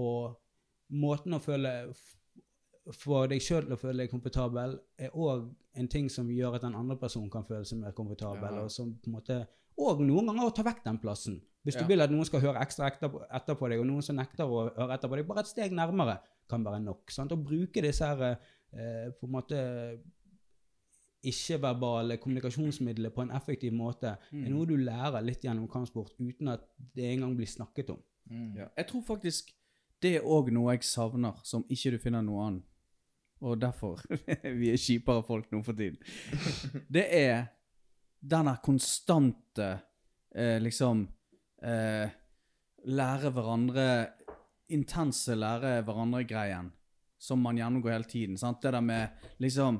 Og 0.04 0.34
måten 1.00 1.36
å 1.36 1.40
føle 1.40 1.72
få 2.90 3.28
deg 3.30 3.40
sjøl 3.40 3.62
til 3.64 3.72
å 3.76 3.78
føle 3.78 4.02
deg 4.02 4.10
komfortabel, 4.10 4.78
er 4.98 5.10
òg 5.14 5.54
en 5.74 5.88
ting 5.88 6.08
som 6.10 6.28
gjør 6.28 6.56
at 6.56 6.62
den 6.62 6.74
andre 6.74 6.96
personen 6.96 7.30
kan 7.30 7.44
føle 7.44 7.64
seg 7.64 7.78
mer 7.78 7.92
komfortabel. 7.92 8.54
Ja. 8.58 8.62
Og 8.64 8.70
som 8.70 8.94
på 8.94 9.06
en 9.06 9.12
måte 9.20 9.46
Og 9.78 10.00
noen 10.04 10.26
ganger 10.26 10.44
å 10.50 10.54
ta 10.54 10.62
vekk 10.62 10.82
den 10.84 10.98
plassen. 10.98 11.40
Hvis 11.64 11.74
Ja. 11.76 11.80
du 11.82 11.86
vil 11.88 12.00
at 12.02 12.10
noen 12.10 12.24
skal 12.26 12.40
høre 12.40 12.60
ekstra 12.60 12.88
etter 12.90 13.08
på, 13.56 13.68
deg, 13.70 13.80
og 13.80 13.86
noen 13.86 14.02
som 14.02 14.16
nekter 14.16 14.44
å 14.44 14.68
høre 14.76 14.92
etter 14.92 15.08
på 15.08 15.16
deg, 15.16 15.26
bare 15.26 15.40
et 15.40 15.46
steg 15.46 15.72
nærmere 15.72 16.18
kan 16.48 16.62
være 16.62 16.82
nok. 16.82 17.10
Sant? 17.10 17.32
Å 17.32 17.36
bruke 17.42 17.80
disse 17.80 18.04
her 18.04 18.20
eh, 18.74 19.10
på 19.18 19.24
en 19.26 19.30
måte 19.32 19.98
ikke-verbale 21.24 22.16
kommunikasjonsmidler 22.18 23.10
på 23.14 23.22
en 23.22 23.30
effektiv 23.30 23.72
måte, 23.72 24.16
Mm. 24.32 24.44
er 24.46 24.50
noe 24.50 24.66
du 24.66 24.76
lærer 24.76 25.22
litt 25.24 25.40
gjennom 25.42 25.68
kampsport 25.70 26.12
uten 26.20 26.48
at 26.48 26.64
det 26.94 27.04
engang 27.16 27.36
blir 27.36 27.46
snakket 27.46 27.90
om. 27.90 27.98
Mm. 28.30 28.56
Ja. 28.56 28.68
Jeg 28.76 28.86
tror 28.88 29.02
faktisk 29.02 29.52
det 30.02 30.16
er 30.16 30.22
òg 30.26 30.50
noe 30.52 30.72
jeg 30.72 30.82
savner, 30.82 31.34
som 31.44 31.62
ikke 31.64 31.92
du 31.92 31.98
finner 31.98 32.22
noe 32.22 32.46
annet. 32.48 32.62
Og 33.42 33.58
derfor 33.60 34.00
vi 34.60 34.70
er 34.72 34.80
kjipere 34.80 35.24
folk 35.26 35.50
nå 35.52 35.62
for 35.66 35.78
tiden. 35.78 35.98
Det 36.88 37.06
er 37.18 37.48
denne 38.22 38.54
konstante 38.62 39.70
eh, 40.34 40.58
liksom 40.62 41.06
eh, 41.62 42.18
Lære 42.82 43.30
hverandre 43.30 43.86
Intense 44.74 45.34
lære 45.36 45.82
hverandre-greien. 45.84 46.70
Som 47.18 47.42
man 47.44 47.58
gjennomgår 47.58 47.92
hele 47.92 48.08
tiden. 48.08 48.38
Sant? 48.38 48.62
Det 48.62 48.72
der 48.72 48.80
med 48.82 49.08
liksom 49.38 49.78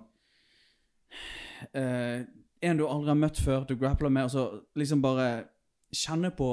eh, 1.72 2.22
En 2.62 2.78
du 2.78 2.84
aldri 2.86 3.10
har 3.10 3.18
møtt 3.18 3.40
før, 3.42 3.64
du 3.66 3.74
grappler 3.74 4.12
med, 4.12 4.28
og 4.28 4.30
så 4.30 4.44
liksom 4.78 5.00
bare 5.02 5.48
kjenne 5.90 6.30
på 6.30 6.50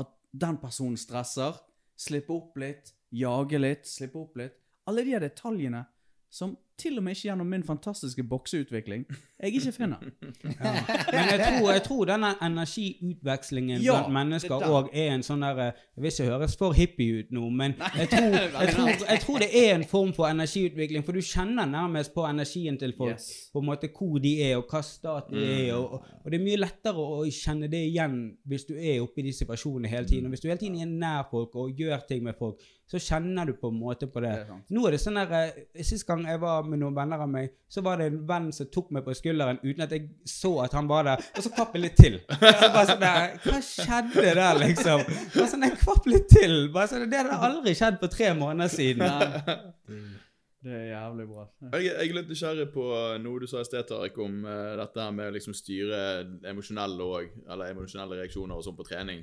at 0.00 0.14
den 0.32 0.56
personen 0.56 0.96
stresser, 0.96 1.58
slippe 1.92 2.32
opp 2.32 2.56
litt, 2.56 2.94
jage 3.12 3.60
litt, 3.60 3.84
slippe 3.84 4.22
opp 4.22 4.40
litt. 4.40 4.56
Alle 4.88 5.04
de 5.04 5.18
detaljene 5.20 5.82
som 6.36 6.56
til 6.78 6.98
og 6.98 7.04
med 7.04 7.16
ikke 7.16 7.28
gjennom 7.28 7.46
min 7.46 7.62
fantastiske 7.64 8.22
bokseutvikling, 8.24 9.06
jeg 9.42 9.54
ikke 9.54 9.72
finner. 9.72 9.96
Men 11.12 11.30
jeg 11.32 11.40
tror, 11.46 11.72
jeg 11.72 11.82
tror 11.82 12.04
denne 12.04 12.30
energiutvekslingen 12.42 13.82
Ja, 13.84 13.98
blant 14.00 14.14
mennesker 14.14 14.64
òg 14.64 14.90
er 14.92 15.14
en 15.14 15.24
sånn 15.26 15.44
der 15.44 15.60
Jeg 15.62 16.02
vil 16.04 16.12
ikke 16.12 16.28
høres 16.30 16.56
for 16.56 16.76
hippie 16.76 17.20
ut 17.20 17.34
nå, 17.36 17.48
men 17.50 17.74
jeg 17.98 18.08
tror, 18.12 18.36
jeg, 18.62 18.74
tror, 18.74 18.90
jeg 19.08 19.20
tror 19.24 19.42
det 19.42 19.48
er 19.60 19.74
en 19.74 19.84
form 19.88 20.12
for 20.16 20.28
energiutvikling, 20.28 21.04
for 21.04 21.16
du 21.16 21.24
kjenner 21.24 21.68
nærmest 21.68 22.14
på 22.14 22.24
energien 22.28 22.78
til 22.80 22.94
folk. 22.96 23.16
Yes. 23.16 23.50
På 23.52 23.62
en 23.62 23.68
måte 23.70 23.90
hvor 23.92 24.18
de 24.22 24.32
er, 24.42 24.56
og 24.60 24.70
hva 24.70 24.82
stat 24.84 25.30
de 25.32 25.44
er. 25.44 25.74
Og, 25.74 26.00
og, 26.00 26.30
det 26.30 26.40
er 26.40 26.44
mye 26.44 26.60
lettere 26.60 27.04
å, 27.04 27.24
kjenne 27.36 27.68
det 27.72 27.82
igjen 27.90 28.18
hvis 28.48 28.66
du 28.68 28.74
er 28.76 29.02
oppe 29.04 29.22
i 29.22 29.26
de 29.28 29.32
situasjonene 29.36 29.90
hele 29.90 30.08
tiden. 30.08 30.28
Og 30.28 30.34
hvis 30.34 30.44
du 30.44 30.48
hele 30.48 30.60
tiden 30.60 30.80
er 30.80 30.92
nær 30.92 31.28
folk 31.30 31.56
og 31.56 31.76
gjør 31.76 32.04
ting 32.08 32.24
med 32.24 32.36
folk, 32.38 32.62
så 32.86 33.00
kjenner 33.02 33.48
du 33.48 33.56
på 33.58 33.70
en 33.72 33.78
måte 33.80 34.06
på 34.06 34.22
det. 34.22 34.30
Det 34.30 34.54
er. 34.54 34.60
Nå 34.74 34.84
er 34.86 34.94
det 34.94 35.00
sånn 35.02 35.18
der 35.18 35.32
eh, 35.40 35.84
Sist 35.86 36.06
gang 36.06 36.22
jeg 36.26 36.38
var 36.42 36.65
med 36.70 36.80
noen 36.82 36.96
venner 36.96 37.22
av 37.22 37.30
meg, 37.30 37.54
så 37.68 37.82
var 37.84 38.00
det 38.00 38.10
en 38.10 38.18
venn 38.28 38.50
som 38.54 38.68
tok 38.72 38.90
meg 38.94 39.04
på 39.06 39.14
skulderen 39.16 39.60
uten 39.62 39.84
at 39.86 39.94
jeg 39.94 40.08
så 40.30 40.52
at 40.64 40.76
han 40.76 40.90
var 40.90 41.06
der, 41.08 41.24
og 41.36 41.46
så 41.46 41.52
kvapp 41.54 41.74
jeg 41.76 41.84
litt 41.84 41.96
til. 42.00 42.18
Så 42.26 42.70
bare 42.74 42.84
sånn 42.90 43.02
der, 43.02 43.38
Hva 43.46 43.62
skjedde 43.64 44.26
der, 44.40 44.60
liksom? 44.62 45.02
Bare 45.34 45.48
sånn, 45.52 45.66
Jeg 45.66 45.78
kvapp 45.80 46.06
litt 46.10 46.28
til. 46.32 46.54
Bare 46.74 46.90
sånn, 46.90 47.08
Det 47.10 47.22
hadde 47.22 47.40
aldri 47.50 47.74
skjedd 47.78 47.98
på 48.02 48.10
tre 48.12 48.30
måneder 48.38 48.72
siden. 48.72 49.04
Det 50.66 50.72
er 50.74 50.86
jævlig 50.88 51.28
bra. 51.30 51.44
Jeg, 51.76 51.84
jeg 51.86 52.08
er 52.08 52.14
litt 52.16 52.30
nysgjerrig 52.32 52.66
på 52.74 52.84
noe 53.22 53.42
du 53.42 53.46
sa 53.46 53.60
i 53.62 53.66
sted, 53.68 53.86
Tariq, 53.86 54.16
om 54.24 54.40
uh, 54.48 54.72
dette 54.80 54.98
her 54.98 55.12
med 55.14 55.30
å 55.30 55.34
liksom 55.36 55.54
styre 55.54 56.00
emosjonelle 56.50 57.06
og, 57.06 57.36
eller 57.46 57.70
emosjonelle 57.70 58.18
reaksjoner 58.18 58.58
og 58.58 58.66
sånn 58.66 58.78
på 58.78 58.86
trening. 58.88 59.22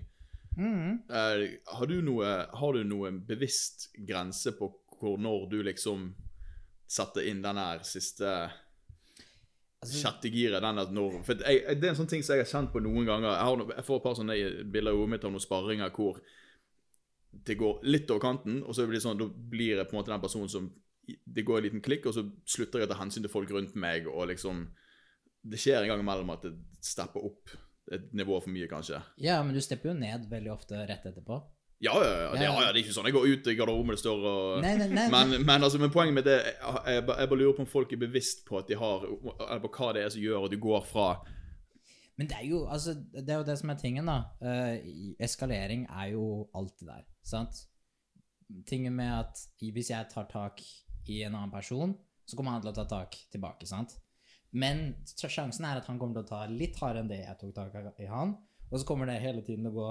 Mm. 0.55 1.01
Uh, 1.09 1.43
har, 1.73 1.89
du 1.89 1.97
noe, 2.05 2.29
har 2.47 2.77
du 2.77 2.87
noe 2.87 3.11
bevisst 3.27 3.89
grense 4.07 4.53
på 4.55 4.71
hvor 4.99 5.19
når 5.19 5.49
du 5.51 5.57
liksom 5.67 6.13
setter 6.93 7.25
inn 7.29 7.41
den 7.43 7.57
der 7.59 7.81
siste 7.87 8.29
Altså- 9.83 9.99
sjette 9.99 10.29
giret? 10.31 10.61
Den 10.63 10.79
at 10.79 10.93
når, 10.95 11.17
for 11.27 11.41
jeg, 11.43 11.63
det 11.75 11.89
er 11.89 11.91
en 11.91 11.97
sånn 11.99 12.07
ting 12.07 12.21
som 12.23 12.37
jeg 12.37 12.45
har 12.45 12.51
kjent 12.53 12.71
på 12.71 12.79
noen 12.85 13.03
ganger. 13.09 13.33
Jeg, 13.33 13.47
har, 13.49 13.63
jeg 13.75 13.83
får 13.89 13.97
et 13.99 14.05
par 14.05 14.15
sånne 14.15 14.37
bilder 14.71 14.93
i 14.93 14.95
hodet 14.95 15.11
mitt 15.11 15.25
av 15.27 15.33
noen 15.33 15.43
sparringer 15.43 15.91
hvor 15.97 16.21
det 17.33 17.57
går 17.59 17.81
litt 17.89 18.11
over 18.13 18.21
kanten, 18.21 18.61
og 18.63 18.75
så 18.77 18.85
blir 18.85 18.99
det 18.99 19.03
sånn, 19.03 19.17
da 19.19 19.25
blir 19.27 19.79
jeg 19.81 19.89
på 19.89 19.95
en 19.95 19.99
måte 19.99 20.13
den 20.13 20.21
personen 20.23 20.51
som 20.53 20.71
Det 21.03 21.43
går 21.43 21.57
en 21.57 21.63
liten 21.65 21.81
klikk, 21.83 22.05
og 22.07 22.13
så 22.15 22.21
slutter 22.47 22.79
jeg 22.79 22.87
å 22.87 22.91
ta 22.93 22.95
hensyn 23.01 23.25
til 23.25 23.31
folk 23.33 23.49
rundt 23.51 23.73
meg, 23.75 24.05
og 24.07 24.29
liksom 24.29 24.61
Det 25.43 25.59
skjer 25.59 25.81
en 25.81 25.89
gang 25.91 25.99
imellom 25.99 26.29
at 26.31 26.45
det 26.45 26.53
stepper 26.79 27.25
opp 27.27 27.51
et 27.91 28.05
nivå 28.15 28.37
for 28.39 28.53
mye, 28.53 28.69
kanskje. 28.71 29.01
Ja, 29.19 29.41
men 29.43 29.51
du 29.53 29.59
stepper 29.59 29.89
jo 29.91 29.97
ned 29.99 30.29
veldig 30.31 30.53
ofte 30.53 30.85
rett 30.87 31.03
etterpå. 31.09 31.41
Ja, 31.83 31.93
ja, 31.99 32.11
ja. 32.23 32.27
Det, 32.31 32.45
ja, 32.47 32.51
det 32.61 32.69
er 32.69 32.77
ikke 32.83 32.93
sånn 32.95 33.07
jeg 33.09 33.15
går 33.17 33.25
ut 33.33 33.47
i 33.51 33.55
garderoben 33.59 33.91
det 33.91 33.99
står 33.99 34.21
og 34.29 34.61
Nei, 34.63 34.73
nei, 34.79 34.87
nei. 34.93 35.07
men, 35.11 35.33
men, 35.43 35.63
altså, 35.67 35.81
men 35.81 35.91
poenget 35.91 36.15
med 36.15 36.27
det 36.29 36.37
jeg, 36.39 36.53
jeg, 36.95 37.03
bare- 37.09 37.19
jeg 37.25 37.31
bare 37.33 37.39
lurer 37.41 37.57
på 37.57 37.65
om 37.65 37.71
folk 37.73 37.91
er 37.91 37.99
bevisst 38.05 38.45
på 38.47 38.59
at 38.61 38.69
de 38.71 38.77
har 38.79 39.03
Eller 39.09 39.63
på 39.65 39.71
hva 39.75 39.89
det 39.97 40.05
er 40.05 40.13
som 40.15 40.23
gjør 40.23 40.45
at 40.47 40.53
du 40.53 40.59
går 40.63 40.85
fra 40.87 41.07
Men 42.15 42.29
det 42.31 42.37
er 42.39 42.45
jo 42.47 42.61
altså, 42.71 42.93
det 43.11 43.27
er 43.35 43.41
jo 43.41 43.47
det 43.49 43.57
som 43.59 43.73
er 43.73 43.79
tingen, 43.81 44.05
da. 44.07 44.19
Uh, 44.39 45.17
eskalering 45.27 45.83
er 45.89 46.11
jo 46.13 46.25
alltid 46.55 46.87
der, 46.87 47.03
sant? 47.25 47.63
Tingen 48.69 48.93
med 48.95 49.09
at 49.17 49.39
hvis 49.59 49.89
jeg 49.89 50.07
tar 50.13 50.27
tak 50.29 50.61
i 51.09 51.23
en 51.25 51.33
annen 51.35 51.51
person, 51.51 51.95
så 52.29 52.37
kommer 52.37 52.53
han 52.53 52.61
til 52.63 52.69
å 52.71 52.75
ta 52.77 52.85
tak 52.91 53.17
tilbake, 53.33 53.65
sant? 53.67 53.95
Men 54.53 54.91
sjansen 55.17 55.65
er 55.65 55.81
at 55.81 55.87
han 55.89 55.97
kommer 55.99 56.19
til 56.19 56.27
å 56.27 56.29
ta 56.29 56.43
litt 56.53 56.77
hardere 56.79 57.01
enn 57.01 57.09
det 57.09 57.23
jeg 57.23 57.39
tok 57.41 57.55
tak 57.57 57.99
i 57.99 58.07
han, 58.11 58.35
og 58.69 58.77
så 58.79 58.85
kommer 58.85 59.09
det 59.09 59.17
hele 59.23 59.41
tiden 59.41 59.65
å 59.67 59.73
gå 59.73 59.89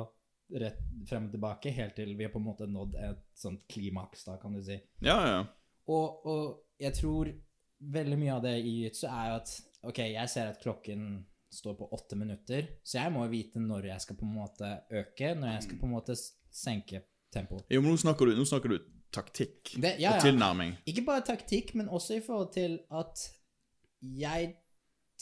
rett 0.61 0.81
frem 1.09 1.29
og 1.29 1.35
tilbake, 1.35 1.73
helt 1.75 1.97
til 1.97 2.15
vi 2.19 2.27
har 2.27 2.33
på 2.33 2.41
en 2.41 2.47
måte 2.47 2.69
nådd 2.71 2.97
et 3.01 3.25
sånt 3.39 3.65
klimaks, 3.71 4.27
da, 4.29 4.37
kan 4.43 4.55
du 4.57 4.63
si. 4.65 4.79
Ja, 5.05 5.19
ja. 5.29 5.43
Og, 5.93 6.27
og 6.29 6.83
jeg 6.83 6.95
tror 6.99 7.33
veldig 7.83 8.19
mye 8.19 8.35
av 8.37 8.43
det 8.45 8.57
i 8.61 8.77
jiu-jitsu 8.77 9.07
er 9.11 9.29
jo 9.33 9.37
at 9.43 9.55
Ok, 9.83 9.99
jeg 9.99 10.31
ser 10.31 10.53
at 10.53 10.61
klokken 10.63 11.25
står 11.51 11.75
på 11.75 11.89
åtte 11.91 12.15
minutter, 12.15 12.69
så 12.87 13.01
jeg 13.01 13.11
må 13.11 13.25
vite 13.27 13.59
når 13.59 13.89
jeg 13.89 14.05
skal 14.05 14.17
på 14.21 14.29
en 14.29 14.37
måte 14.37 14.69
øke, 14.95 15.33
når 15.35 15.57
jeg 15.57 15.65
skal 15.65 15.81
på 15.81 15.89
en 15.89 15.95
måte 15.97 16.15
senke 16.15 17.01
tempoet. 17.35 17.65
Jo, 17.67 17.83
men 17.83 17.91
nå 17.91 17.99
snakker 17.99 18.31
du, 18.31 18.37
nå 18.39 18.47
snakker 18.47 18.77
du 18.77 18.79
taktikk 19.13 19.75
Det, 19.75 19.97
ja, 20.01 20.15
og 20.15 20.21
ja. 20.21 20.23
tilnærming. 20.29 20.77
Ikke 20.89 21.05
bare 21.09 21.25
taktikk, 21.27 21.75
men 21.75 21.91
også 21.91 22.21
i 22.21 22.23
forhold 22.25 22.53
til 22.55 22.79
at 22.95 23.27
jeg 24.03 24.55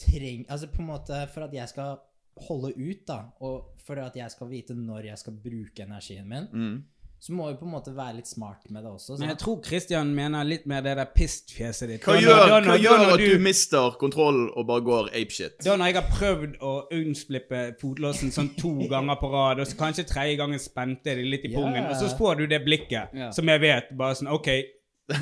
trenger 0.01 0.45
Altså 0.49 0.69
på 0.71 0.81
en 0.81 0.87
måte 0.89 1.17
for 1.33 1.45
at 1.45 1.53
jeg 1.53 1.69
skal 1.69 1.99
holde 2.47 2.73
ut, 2.77 3.03
da, 3.07 3.19
og 3.41 3.67
for 3.85 3.95
at 3.99 4.15
jeg 4.15 4.31
skal 4.31 4.49
vite 4.49 4.73
når 4.77 5.05
jeg 5.11 5.17
skal 5.17 5.33
bruke 5.33 5.83
energien 5.83 6.27
min, 6.29 6.47
Mm. 6.53 6.83
så 7.21 7.33
må 7.33 7.51
vi 7.51 7.57
på 7.59 7.65
en 7.67 7.71
måte 7.75 7.91
være 7.95 8.15
litt 8.15 8.27
smart 8.27 8.63
med 8.71 8.81
det 8.83 8.89
også. 8.91 9.19
Men 9.19 9.29
jeg 9.29 9.37
tror 9.37 9.59
Christian 9.65 10.15
mener 10.15 10.43
litt 10.43 10.65
mer 10.65 10.81
det 10.81 10.95
der 10.97 11.05
pistfjeset 11.15 11.87
ditt. 11.89 12.01
Hva 12.01 12.15
gjør, 12.17 12.47
da- 12.49 12.61
hva 12.65 12.77
gjør 12.81 12.97
da 12.97 13.11
at 13.13 13.19
du, 13.19 13.25
du 13.37 13.39
mister 13.39 13.91
kontroll 13.99 14.49
og 14.55 14.65
bare 14.67 14.81
går 14.81 15.09
apeshit? 15.13 15.59
Da 15.63 15.75
når 15.77 15.85
jeg 15.91 15.95
har 15.99 16.09
prøvd 16.17 16.57
å 16.61 16.71
unnslippe 16.91 17.75
fotlåsen 17.81 18.31
sånn 18.33 18.55
to 18.57 18.73
ganger 18.93 19.15
på 19.21 19.29
rad, 19.33 19.59
og 19.61 19.67
så 19.69 19.77
kanskje 19.77 20.07
tredje 20.09 20.37
gangen 20.41 20.59
spente 20.59 21.13
det 21.15 21.25
litt 21.29 21.45
i 21.45 21.53
pungen, 21.53 21.73
pungen, 21.73 21.89
og 21.91 21.95
så 22.01 22.09
får 22.17 22.37
du 22.41 22.47
det 22.47 22.63
blikket 22.65 23.13
yeah. 23.13 23.31
som 23.31 23.45
jeg 23.53 23.61
vet 23.61 23.91
bare 23.97 24.15
sånn 24.17 24.31
OK, 24.33 24.49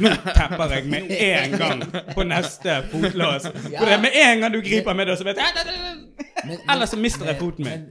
nå 0.02 0.10
tepper 0.36 0.74
jeg 0.76 0.86
med 0.92 1.12
en 1.18 1.58
gang 1.62 1.84
på 2.16 2.24
neste 2.28 2.76
fotlås. 2.92 3.48
For 3.52 3.86
det 3.86 3.96
er 3.98 4.02
med 4.04 4.18
en 4.24 4.44
gang 4.46 4.54
du 4.54 4.62
griper 4.66 4.94
med 4.98 5.08
det, 5.12 5.18
så 5.22 5.28
vet 5.28 5.38
jeg 5.42 6.06
Ellers 6.72 6.90
så 6.94 6.98
mister 7.00 7.28
jeg 7.28 7.36
foten 7.40 7.66
min. 7.68 7.82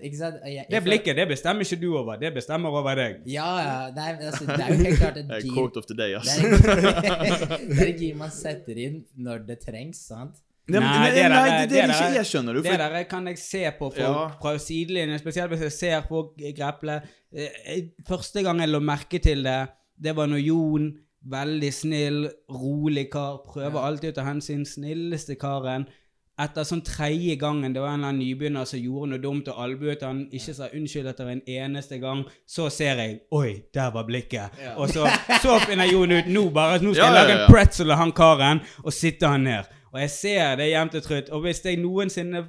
Det 0.72 0.80
blikket 0.84 1.16
det 1.18 1.26
bestemmer 1.30 1.66
ikke 1.66 1.76
du 1.82 1.88
over, 2.00 2.16
det 2.20 2.30
bestemmer 2.34 2.72
over 2.80 2.96
deg. 2.98 3.18
Ja, 3.28 3.48
ja. 3.60 3.76
Det 3.94 4.04
er, 4.08 4.18
altså, 4.30 4.46
det 4.48 4.60
er 4.64 4.68
jo 4.72 4.78
helt 4.84 4.98
klart 5.02 5.16
et 5.20 5.28
Det 5.28 5.40
gir 5.44 5.54
quote 5.54 5.76
of 5.82 5.86
the 5.90 5.96
day, 5.98 6.14
det 6.16 6.18
et- 6.18 7.68
det 7.68 7.78
er 7.82 7.90
et 7.92 8.00
gir 8.00 8.14
man 8.18 8.30
setter 8.34 8.80
inn 8.86 9.02
når 9.16 9.44
det 9.50 9.58
trengs, 9.66 10.00
sant? 10.08 10.38
Nei, 10.68 10.80
Nei, 10.84 11.10
det 11.14 11.22
der 11.22 11.28
nei, 11.32 11.42
det 11.44 11.52
er 11.54 11.60
det 11.68 11.76
det 11.80 11.84
ikke 11.96 12.08
jeg 12.18 12.28
skjønner. 12.28 12.56
Du, 12.58 12.60
Det 12.66 12.74
der 12.80 12.96
kan 13.08 13.28
jeg 13.30 13.38
se 13.40 13.62
på 13.78 13.86
folk 13.88 14.02
Ja. 14.04 14.24
fra 14.42 14.50
sidelinjen, 14.60 15.18
spesielt 15.22 15.48
hvis 15.54 15.62
jeg 15.64 15.72
ser 15.72 16.02
folk 16.08 16.34
greple. 16.58 16.98
Eh, 17.32 17.78
Første 18.08 18.42
gang 18.44 18.60
jeg 18.60 18.68
lå 18.68 18.80
merke 18.84 19.18
til 19.24 19.44
det, 19.46 19.60
det 19.96 20.12
var 20.16 20.26
når 20.28 20.42
Jon, 20.44 20.90
veldig 21.26 21.70
snill, 21.74 22.26
rolig 22.50 23.08
kar, 23.12 23.40
prøver 23.46 23.80
alltid 23.84 24.14
å 24.14 24.18
ta 24.20 24.26
hensyn, 24.28 24.66
snilleste 24.66 25.38
karen. 25.40 25.88
Etter 26.38 26.62
sånn 26.62 26.84
tredje 26.86 27.34
gangen 27.34 27.72
det 27.74 27.80
var 27.82 27.96
en 27.96 27.98
eller 27.98 28.12
annen 28.12 28.20
nybegynner 28.22 28.66
som 28.70 28.78
gjorde 28.78 29.08
noe 29.10 29.22
dumt 29.22 29.48
og 29.50 29.56
albuet 29.58 30.04
han, 30.06 30.20
ikke 30.30 30.52
sa 30.54 30.68
unnskyld 30.70 31.08
etter 31.10 31.32
en 31.32 31.40
eneste 31.50 31.98
gang, 31.98 32.22
så 32.46 32.68
ser 32.70 33.02
jeg 33.02 33.16
Oi, 33.34 33.64
der 33.74 33.90
var 33.96 34.06
blikket. 34.06 34.54
Ja. 34.62 34.76
Og 34.78 34.92
så, 34.94 35.08
så 35.42 35.56
finner 35.66 35.90
Jon 35.90 36.14
ut 36.14 36.30
nå 36.30 36.44
bare, 36.54 36.78
nå 36.78 36.94
skal 36.94 37.08
Ja, 37.08 37.10
jeg 37.10 37.18
lage 37.18 37.40
en 37.40 37.50
pretzel 37.50 37.90
av 37.90 37.98
han 38.04 38.14
karen, 38.14 38.62
og 38.84 38.94
sitte 38.94 39.32
han 39.34 39.48
ned. 39.50 39.66
Og 39.90 39.98
jeg 40.04 40.14
ser 40.14 40.54
det 40.60 40.70
jevnt 40.70 40.94
og 41.00 41.04
trutt. 41.08 41.34
Og 41.34 41.42
hvis 41.42 41.64
jeg 41.64 41.80
noensinne 41.82 42.44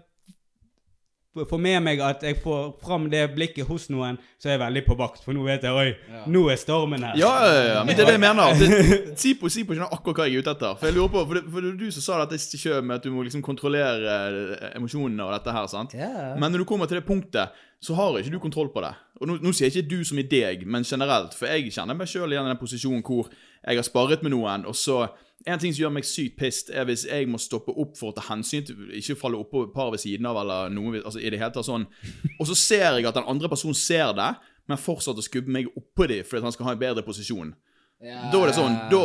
får 1.36 1.60
med 1.62 1.84
meg 1.86 2.00
at 2.02 2.24
jeg 2.26 2.40
får 2.42 2.72
fram 2.82 3.06
det 3.12 3.22
blikket 3.36 3.68
hos 3.70 3.86
noen, 3.94 4.18
så 4.42 4.50
er 4.50 4.56
jeg 4.58 4.62
veldig 4.64 4.82
på 4.88 4.96
vakt. 4.98 5.22
For 5.24 5.34
nå 5.38 5.44
vet 5.46 5.64
jeg 5.64 5.72
Oi, 5.78 5.92
Ja. 6.10 6.24
nå 6.28 6.42
er 6.52 6.58
stormen 6.58 7.04
her. 7.06 7.14
ja, 7.20 7.30
ja, 7.46 7.64
ja, 7.76 7.84
men 7.84 7.96
det 7.96 8.04
er 8.04 8.10
det 8.10 8.16
jeg 8.18 8.24
mener. 8.24 8.54
Det, 8.60 9.18
Sipo 9.20 9.50
Sipo 9.50 9.74
skjønner 9.76 9.94
akkurat 9.94 10.18
hva 10.24 10.28
jeg 10.28 10.36
er 10.36 10.44
ute 10.44 10.52
etter. 10.58 10.76
For 10.80 10.90
jeg 10.90 10.96
lurer 10.98 11.12
på, 11.14 11.26
for 11.30 11.34
det, 11.40 11.44
for 11.54 11.62
det 11.62 11.74
du 11.80 11.92
som 11.92 12.02
sa 12.08 12.26
dette 12.26 12.40
selv 12.42 12.84
med 12.84 12.96
at 12.98 13.04
du 13.06 13.12
må 13.14 13.24
liksom 13.28 13.44
kontrollere 13.46 14.18
eh, 14.60 14.74
emosjonene 14.80 15.24
og 15.28 15.34
dette 15.38 15.54
her, 15.56 15.68
sant? 15.72 15.94
Ja. 15.94 16.34
Men 16.40 16.52
når 16.52 16.64
du 16.66 16.70
kommer 16.74 16.90
til 16.90 16.98
det 17.00 17.06
punktet, 17.08 17.54
så 17.80 17.96
har 17.96 18.18
ikke 18.20 18.34
du 18.34 18.40
kontroll 18.44 18.74
på 18.74 18.82
det. 18.84 18.92
Og 19.22 19.28
nå, 19.30 19.38
nå 19.40 19.54
sier 19.56 19.70
jeg 19.70 19.84
ikke 19.84 19.90
du 19.96 20.04
som 20.04 20.18
i 20.20 20.26
deg, 20.28 20.66
men 20.68 20.84
generelt. 20.84 21.36
For 21.38 21.48
jeg 21.48 21.72
kjenner 21.72 21.96
meg 21.96 22.10
sjøl 22.12 22.32
igjen 22.34 22.50
i 22.50 22.52
den 22.52 22.60
posisjonen 22.60 23.04
hvor 23.06 23.30
jeg 23.32 23.78
har 23.80 23.86
sparret 23.88 24.24
med 24.26 24.34
noen, 24.34 24.66
og 24.68 24.76
så 24.76 25.06
En 25.48 25.60
ting 25.62 25.72
som 25.72 25.86
gjør 25.86 25.94
meg 25.96 26.08
sykt 26.08 26.36
pissed, 26.40 26.72
er 26.76 26.88
hvis 26.90 27.06
jeg 27.08 27.30
må 27.32 27.40
stoppe 27.40 27.72
opp 27.72 27.96
for 28.00 28.12
å 28.12 28.16
ta 28.18 28.26
hensyn 28.28 28.66
til 28.68 28.90
Ikke 28.98 29.16
falle 29.20 29.40
oppå 29.40 29.64
et 29.68 29.74
par 29.76 29.94
ved 29.94 30.02
siden 30.04 30.28
av, 30.28 30.42
eller 30.42 30.74
noe 30.74 31.00
altså 31.00 31.22
i 31.22 31.32
det 31.32 31.40
hele 31.40 31.54
tatt 31.56 31.68
sånn. 31.70 31.88
Og 32.36 32.50
så 32.50 32.58
ser 32.60 33.00
jeg 33.00 33.08
at 33.08 33.16
den 33.16 33.30
andre 33.30 33.52
personen 33.52 33.78
ser 33.78 34.12
det, 34.18 34.34
men 34.70 34.82
fortsetter 34.82 35.24
å 35.24 35.26
skubbe 35.26 35.54
meg 35.56 35.72
oppå 35.80 36.10
dem 36.12 36.28
fordi 36.28 36.46
han 36.46 36.56
skal 36.56 36.70
ha 36.70 36.76
en 36.76 36.84
bedre 36.84 37.06
posisjon. 37.08 37.56
Ja. 38.00 38.30
Da 38.32 38.40
er 38.40 38.48
det 38.48 38.56
sånn, 38.56 38.76
da 38.88 39.00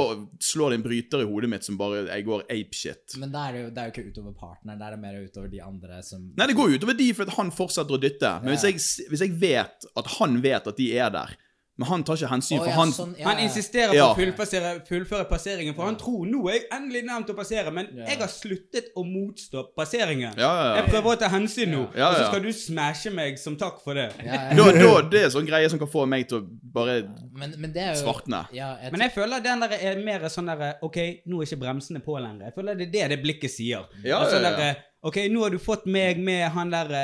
slår 0.46 0.70
det 0.70 0.76
en 0.78 0.84
bryter 0.84 1.22
i 1.24 1.26
hodet 1.26 1.48
mitt 1.50 1.66
som 1.66 1.74
bare 1.74 2.04
Jeg 2.04 2.26
går 2.28 2.44
apeshit. 2.46 3.16
Men 3.18 3.32
da 3.34 3.48
er 3.48 3.56
det, 3.56 3.62
jo, 3.64 3.70
det 3.74 3.80
er 3.82 3.88
jo 3.88 3.94
ikke 3.94 4.12
utover 4.12 4.36
partneren, 4.38 4.78
det 4.78 4.86
er 4.86 4.94
det 4.94 5.00
mer 5.02 5.16
utover 5.18 5.48
de 5.50 5.62
andre 5.64 5.98
som 6.06 6.28
Nei, 6.38 6.46
det 6.46 6.54
går 6.58 6.70
jo 6.70 6.78
utover 6.78 6.98
de 7.00 7.08
for 7.16 7.26
at 7.26 7.34
han 7.40 7.50
fortsetter 7.54 7.96
å 7.96 8.00
dytte. 8.04 8.30
Men 8.44 8.54
hvis, 8.54 8.66
jeg, 8.68 9.08
hvis 9.10 9.24
jeg 9.26 9.34
vet 9.40 9.88
at 9.98 10.12
han 10.20 10.38
vet 10.44 10.70
at 10.70 10.78
de 10.78 10.86
er 10.94 11.10
der, 11.14 11.34
men 11.76 11.88
han 11.88 12.04
tar 12.06 12.14
ikke 12.20 12.28
hensyn, 12.30 12.58
for 12.60 12.68
ja, 12.70 12.74
han 12.78 12.92
sånn, 12.94 13.14
ja, 13.18 13.24
Han 13.28 13.38
insisterer 13.42 13.90
på 13.90 13.96
Ja. 13.96 14.04
å 14.12 14.16
fullføre, 14.18 14.68
fullføre 14.86 15.24
passeringen, 15.28 15.74
for 15.74 15.84
han 15.88 15.96
tror 15.98 16.26
nå 16.30 16.44
er 16.48 16.52
jeg 16.60 16.66
endelig 16.70 17.02
nærmt 17.08 17.32
å 17.32 17.34
passere, 17.34 17.72
men 17.74 17.88
Ja. 17.96 18.04
jeg 18.06 18.18
har 18.20 18.28
sluttet 18.30 18.92
å 18.96 19.02
motstå 19.04 19.64
passeringen. 19.76 20.36
Ja, 20.38 20.50
ja, 20.54 20.76
Jeg 20.82 20.90
prøver 20.92 21.16
å 21.16 21.18
ta 21.18 21.28
hensyn 21.28 21.70
nå, 21.74 21.88
Ja, 21.96 22.10
og 22.10 22.16
så 22.16 22.26
skal 22.30 22.42
du 22.42 22.52
smashe 22.52 23.10
meg 23.12 23.38
som 23.38 23.56
takk 23.56 23.80
for 23.82 23.94
det. 23.94 24.12
Ja, 24.24 24.32
ja. 24.32 24.54
Da, 24.56 24.70
da, 24.72 25.02
det 25.10 25.22
er 25.24 25.28
sånn 25.34 25.46
greie 25.46 25.68
som 25.68 25.78
kan 25.78 25.88
få 25.88 26.06
meg 26.06 26.28
til 26.28 26.38
å 26.42 26.46
bare 26.74 27.08
Men, 27.32 27.54
men 27.58 27.72
det 27.72 27.82
er 27.82 27.94
jo 27.94 28.04
svartne. 28.06 28.46
Ja, 28.52 28.76
jeg, 28.82 28.92
Men 28.92 29.00
jeg 29.00 29.12
føler 29.12 29.42
den 29.42 29.60
der 29.60 29.72
er 29.80 29.96
mer 30.04 30.20
sånn 30.30 30.46
der 30.46 30.76
OK, 30.82 30.96
nå 31.26 31.42
er 31.42 31.46
ikke 31.46 31.58
bremsene 31.66 32.00
på 32.04 32.18
lenger. 32.22 32.46
Jeg 32.46 32.54
føler 32.54 32.74
det 32.78 32.86
er 32.88 32.92
det 33.08 33.08
det 33.16 33.22
blikket 33.24 33.50
sier. 33.50 33.86
Ja, 34.04 34.20
altså, 34.22 34.40
ja, 34.40 34.50
ja. 34.50 34.56
Der, 34.56 34.74
OK, 35.02 35.16
nå 35.28 35.42
har 35.42 35.50
du 35.50 35.58
fått 35.58 35.86
meg 35.86 36.18
med 36.18 36.50
han 36.54 36.70
der 36.70 36.94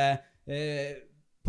eh, 0.46 0.94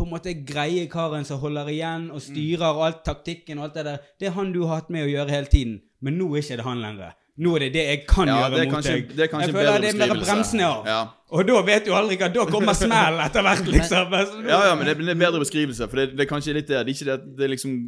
på 0.02 0.08
en 0.08 0.14
måte 0.16 0.34
greie 0.46 0.84
karen 0.90 1.24
som 1.28 1.40
holder 1.42 1.70
igjen 1.72 2.10
og 2.12 2.20
styrer 2.24 2.68
og 2.74 2.84
alt 2.90 3.02
taktikken 3.06 3.58
og 3.62 3.70
alt 3.70 3.78
det 3.80 3.84
der. 3.88 4.04
Det 4.20 4.28
er 4.30 4.36
han 4.36 4.52
du 4.54 4.64
har 4.66 4.82
hatt 4.82 4.90
med 4.94 5.06
å 5.06 5.10
gjøre 5.10 5.30
hele 5.30 5.50
tiden, 5.52 5.80
men 6.02 6.18
nå 6.18 6.32
er 6.34 6.42
ikke 6.42 6.58
det 6.60 6.66
han 6.66 6.82
lenger. 6.82 7.18
Nå 7.42 7.54
er 7.56 7.62
det 7.64 7.68
det 7.72 7.82
jeg 7.86 8.00
kan 8.10 8.28
Ja, 8.28 8.34
gjøre 8.42 8.64
mot 8.66 8.74
kanskje- 8.74 8.92
deg. 8.92 9.12
det 9.16 9.22
er 9.24 9.28
kanskje 9.32 9.46
jeg 9.48 9.54
føler 9.56 9.80
det 9.80 9.92
mer 9.96 10.08
bremsende 10.12 10.26
bremsene 10.26 10.64
av. 10.68 10.86
Ja. 10.86 10.98
Og 11.32 11.46
da 11.48 11.62
vet 11.64 11.86
du 11.86 11.92
aldri 11.96 12.18
hva 12.20 12.28
Da 12.34 12.44
kommer 12.44 12.74
smell 12.76 13.20
etter 13.24 13.46
hvert, 13.46 13.70
liksom. 13.72 14.12
Ja, 14.50 14.58
ja, 14.68 14.74
men 14.74 14.84
det, 14.84 14.98
er 14.98 15.10
en 15.14 15.18
bedre 15.22 15.40
beskrivelse. 15.40 15.88
For 15.88 15.96
det, 15.96 16.10
det 16.16 16.26
er 16.26 16.28
kanskje 16.28 16.54
litt 16.58 16.68
det 16.68 16.84
Det 16.84 16.92
er 16.92 16.92
ikke 16.92 17.08
det 17.08 17.36
det 17.38 17.44
er 17.46 17.52
liksom 17.54 17.78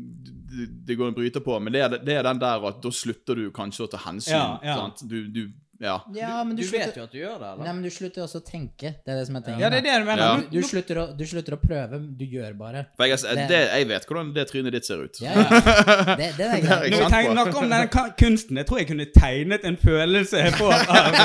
det, 0.87 0.97
går 0.97 1.09
en 1.09 1.15
bryter 1.15 1.41
på, 1.45 1.59
men 1.61 1.73
det 1.75 1.81
er, 1.83 1.89
det 2.07 2.15
er 2.15 2.23
den 2.23 2.39
der 2.39 2.65
at 2.69 2.81
da 2.83 2.91
slutter 2.95 3.35
du 3.35 3.51
kanskje 3.51 3.85
å 3.85 3.91
ta 3.91 3.99
hensyn. 4.07 4.33
Ja, 4.39 4.59
ja. 4.63 4.91
Du, 5.03 5.27
du 5.29 5.49
Ja. 5.83 5.97
Ja, 6.15 6.45
men 6.47 6.55
Du 6.57 6.63
du, 6.63 6.69
vet 6.71 6.95
jo 6.97 7.03
at 7.03 7.11
du 7.11 7.19
gjør 7.19 7.39
det, 7.41 7.49
eller? 7.51 7.65
Nei, 7.67 7.73
men 7.75 7.83
du 7.83 7.91
slutter 7.91 8.23
også 8.23 8.39
å 8.39 8.45
tenke. 8.47 8.93
Det 9.05 9.11
er 9.11 9.17
det 9.19 9.25
som 9.27 9.37
er 9.37 9.43
tingen. 9.43 9.61
ja, 9.65 9.71
det 9.73 9.79
er 9.81 9.87
det 9.89 9.95
du 10.01 10.05
mener. 10.07 10.23
Ja. 10.23 10.37
Du, 10.39 10.55
du, 10.55 10.67
slutter 10.69 11.01
å, 11.03 11.05
du 11.19 11.25
slutter 11.27 11.57
å 11.57 11.59
prøve, 11.61 11.99
du 12.21 12.25
gjør 12.31 12.55
bare. 12.61 12.85
Jeg, 13.03 13.19
Det- 13.25 13.47
det, 13.51 13.59
jeg 13.73 13.89
vet 13.91 14.07
hvordan 14.07 14.31
det 14.37 14.45
trynet 14.53 14.73
ditt 14.77 14.87
ser 14.87 15.03
ut. 15.03 15.19
Ja, 15.21 15.33
ja. 15.35 16.15
Det, 16.21 16.29
det 16.39 16.47
er 16.47 16.63
greit. 16.63 16.87
Når 16.95 17.03
vi 17.03 17.11
snakker 17.11 17.59
om 17.59 17.75
denne 17.75 18.07
kunsten, 18.23 18.57
jeg 18.63 18.67
tror 18.71 18.79
jeg 18.83 18.89
kunne 18.93 19.09
tegnet 19.19 19.67
en 19.73 19.77
følelse 19.83 20.45
på 20.61 20.71
av, 20.71 21.19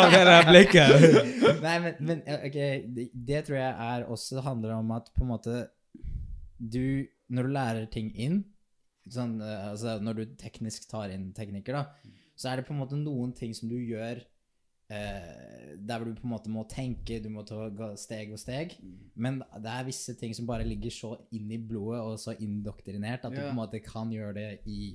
av 0.00 0.10
det 0.16 0.24
der 0.32 0.50
blikket. 0.50 1.08
Nei, 1.66 1.76
men, 1.86 1.94
men 2.10 2.22
ja, 2.26 2.40
ok, 2.50 2.58
det, 2.98 3.06
det 3.30 3.44
tror 3.46 3.60
jeg 3.60 3.72
er 3.86 4.04
også 4.16 4.42
handler 4.44 4.74
om 4.80 4.90
at 4.98 5.08
på 5.14 5.22
en 5.24 5.30
måte 5.36 5.56
du 6.58 7.06
Når 7.28 7.42
du 7.48 7.50
lærer 7.52 7.86
ting 7.90 8.10
inn, 8.14 8.36
sånn, 9.10 9.36
eh, 9.42 9.64
altså 9.72 9.96
når 10.02 10.14
du 10.20 10.24
teknisk 10.38 10.84
tar 10.90 11.10
inn 11.14 11.32
teknikker, 11.34 11.74
da, 11.74 12.12
så 12.36 12.50
er 12.50 12.60
det 12.60 12.66
på 12.68 12.74
en 12.74 12.82
måte 12.82 12.98
noen 13.00 13.32
ting 13.36 13.54
som 13.56 13.70
du 13.70 13.76
gjør 13.80 14.20
eh, 14.92 15.76
der 15.76 15.98
hvor 15.98 16.08
du 16.08 16.18
på 16.18 16.26
en 16.28 16.34
måte 16.34 16.52
må 16.52 16.66
tenke, 16.70 17.18
du 17.22 17.30
må 17.32 17.44
ta 17.48 17.68
steg 17.98 18.34
og 18.34 18.40
steg. 18.40 18.76
Men 19.14 19.40
det 19.40 19.72
er 19.72 19.88
visse 19.88 20.16
ting 20.20 20.34
som 20.36 20.48
bare 20.48 20.66
ligger 20.68 20.92
så 20.94 21.14
inn 21.36 21.50
i 21.52 21.60
blodet 21.60 22.02
og 22.02 22.18
så 22.20 22.36
indoktrinert 22.36 23.26
at 23.26 23.34
du 23.34 23.40
på 23.40 23.52
en 23.52 23.60
måte 23.60 23.82
kan 23.84 24.12
gjøre 24.12 24.36
det 24.36 24.50
i 24.70 24.92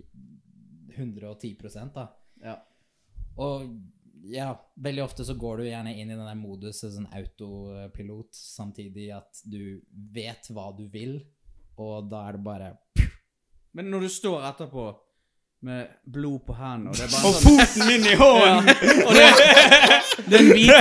110 0.95 1.57
da. 1.95 2.07
Ja. 2.43 2.59
Og 3.41 3.67
ja, 4.29 4.51
veldig 4.75 5.03
ofte 5.03 5.25
så 5.25 5.35
går 5.39 5.61
du 5.61 5.69
gjerne 5.69 5.93
inn 5.97 6.11
i 6.11 6.15
den 6.15 6.27
der 6.27 6.37
moduset, 6.37 6.93
sånn 6.93 7.09
autopilot, 7.17 8.35
samtidig 8.37 9.09
at 9.15 9.41
du 9.49 9.81
vet 10.13 10.51
hva 10.53 10.69
du 10.77 10.85
vil, 10.93 11.19
og 11.81 12.11
da 12.11 12.27
er 12.27 12.37
det 12.37 12.43
bare 12.45 12.73
Men 13.71 13.87
når 13.89 14.03
du 14.03 14.09
står 14.11 14.43
etterpå 14.49 14.83
med 15.61 15.89
blod 16.09 16.39
på 16.47 16.55
hendene, 16.57 16.89
og 16.89 16.97
det 16.97 17.03
er 17.05 17.11
bare 17.13 17.29
Og 17.29 17.35
sånn 17.37 17.59
foten 17.59 17.91
inn 17.93 18.07
i 18.09 18.15
hånden! 18.17 18.69
Ja. 18.71 19.27
det, 20.25 20.31
det, 20.31 20.37
er 20.37 20.39
en 20.39 20.49
hvit, 20.55 20.71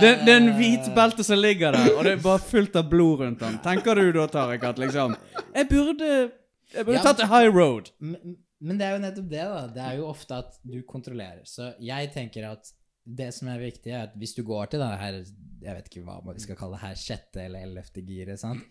det, 0.00 0.12
det 0.24 0.32
er 0.32 0.38
en 0.38 0.48
hvit 0.56 0.88
belte 0.96 1.26
som 1.26 1.40
ligger 1.40 1.76
der, 1.76 1.90
og 1.92 2.06
det 2.06 2.14
er 2.16 2.22
bare 2.24 2.40
fullt 2.44 2.78
av 2.80 2.88
blod 2.92 3.24
rundt 3.24 3.44
den. 3.44 3.58
Tenker 3.64 4.00
du 4.00 4.08
da, 4.16 4.24
Tariq, 4.32 4.64
at 4.70 4.80
liksom 4.80 5.16
Jeg 5.42 5.68
burde 5.70 6.08
Jeg 6.08 6.86
burde 6.86 6.96
Ja, 6.96 7.04
tatt 7.04 7.26
high 7.28 7.50
road. 7.52 7.92
Men, 7.98 8.38
men 8.64 8.80
det 8.80 8.88
er 8.88 8.96
jo 8.96 9.02
nettopp 9.04 9.28
det, 9.34 9.44
da. 9.52 9.60
Det 9.76 9.84
er 9.90 10.00
jo 10.00 10.08
ofte 10.08 10.40
at 10.40 10.56
du 10.64 10.78
kontrollerer. 10.88 11.44
Så 11.48 11.74
jeg 11.84 12.10
tenker 12.16 12.48
at 12.54 12.72
det 13.04 13.28
som 13.36 13.52
er 13.52 13.60
viktig, 13.60 13.92
er 13.92 14.08
at 14.08 14.16
hvis 14.16 14.32
du 14.38 14.40
går 14.48 14.72
til 14.72 14.80
denne 14.80 14.96
her 14.96 15.20
Jeg 15.20 15.76
vet 15.76 15.88
ikke 15.90 16.06
hva 16.06 16.16
vi 16.30 16.40
skal 16.40 16.56
kalle 16.56 16.78
det 16.78 16.86
her, 16.86 16.96
sjette 16.98 17.44
eller 17.44 17.68
ellevte 17.68 18.04
giret, 18.04 18.40
sant 18.40 18.64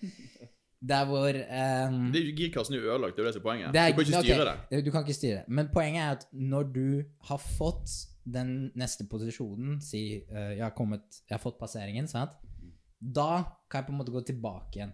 Der 0.89 1.05
hvor 1.07 1.27
um, 1.31 2.11
Det 2.11 2.19
er 2.21 2.25
jo 2.27 2.35
Girkassen 2.35 2.75
er 2.75 2.81
ødelagt, 2.83 3.15
det 3.15 3.21
er 3.21 3.23
jo 3.23 3.27
det 3.27 3.33
som 3.33 3.41
er 3.41 3.47
poenget. 3.49 3.73
Det 3.73 3.81
er- 3.81 3.91
du 3.91 3.95
kan 3.95 4.03
ikke 4.03 4.19
styre 4.19 4.35
styre 4.35 4.55
det. 4.71 4.85
Du 4.85 4.91
kan 4.91 5.03
ikke 5.05 5.13
styre 5.19 5.35
det. 5.37 5.43
Men 5.47 5.69
poenget 5.73 6.01
er 6.03 6.11
at 6.17 6.25
når 6.33 6.63
du 6.73 7.03
har 7.29 7.37
fått 7.37 7.89
den 8.33 8.71
neste 8.75 9.07
posisjonen, 9.07 9.79
si 9.81 10.01
uh, 10.31 10.35
jeg, 10.57 10.63
har 10.63 10.73
kommet, 10.75 11.01
jeg 11.29 11.37
har 11.37 11.43
fått 11.43 11.59
passeringen, 11.59 12.07
sant? 12.07 12.31
Da 12.99 13.43
kan 13.69 13.79
jeg 13.81 13.87
på 13.87 13.91
en 13.95 13.97
måte 14.01 14.11
gå 14.15 14.21
tilbake 14.27 14.75
igjen, 14.79 14.93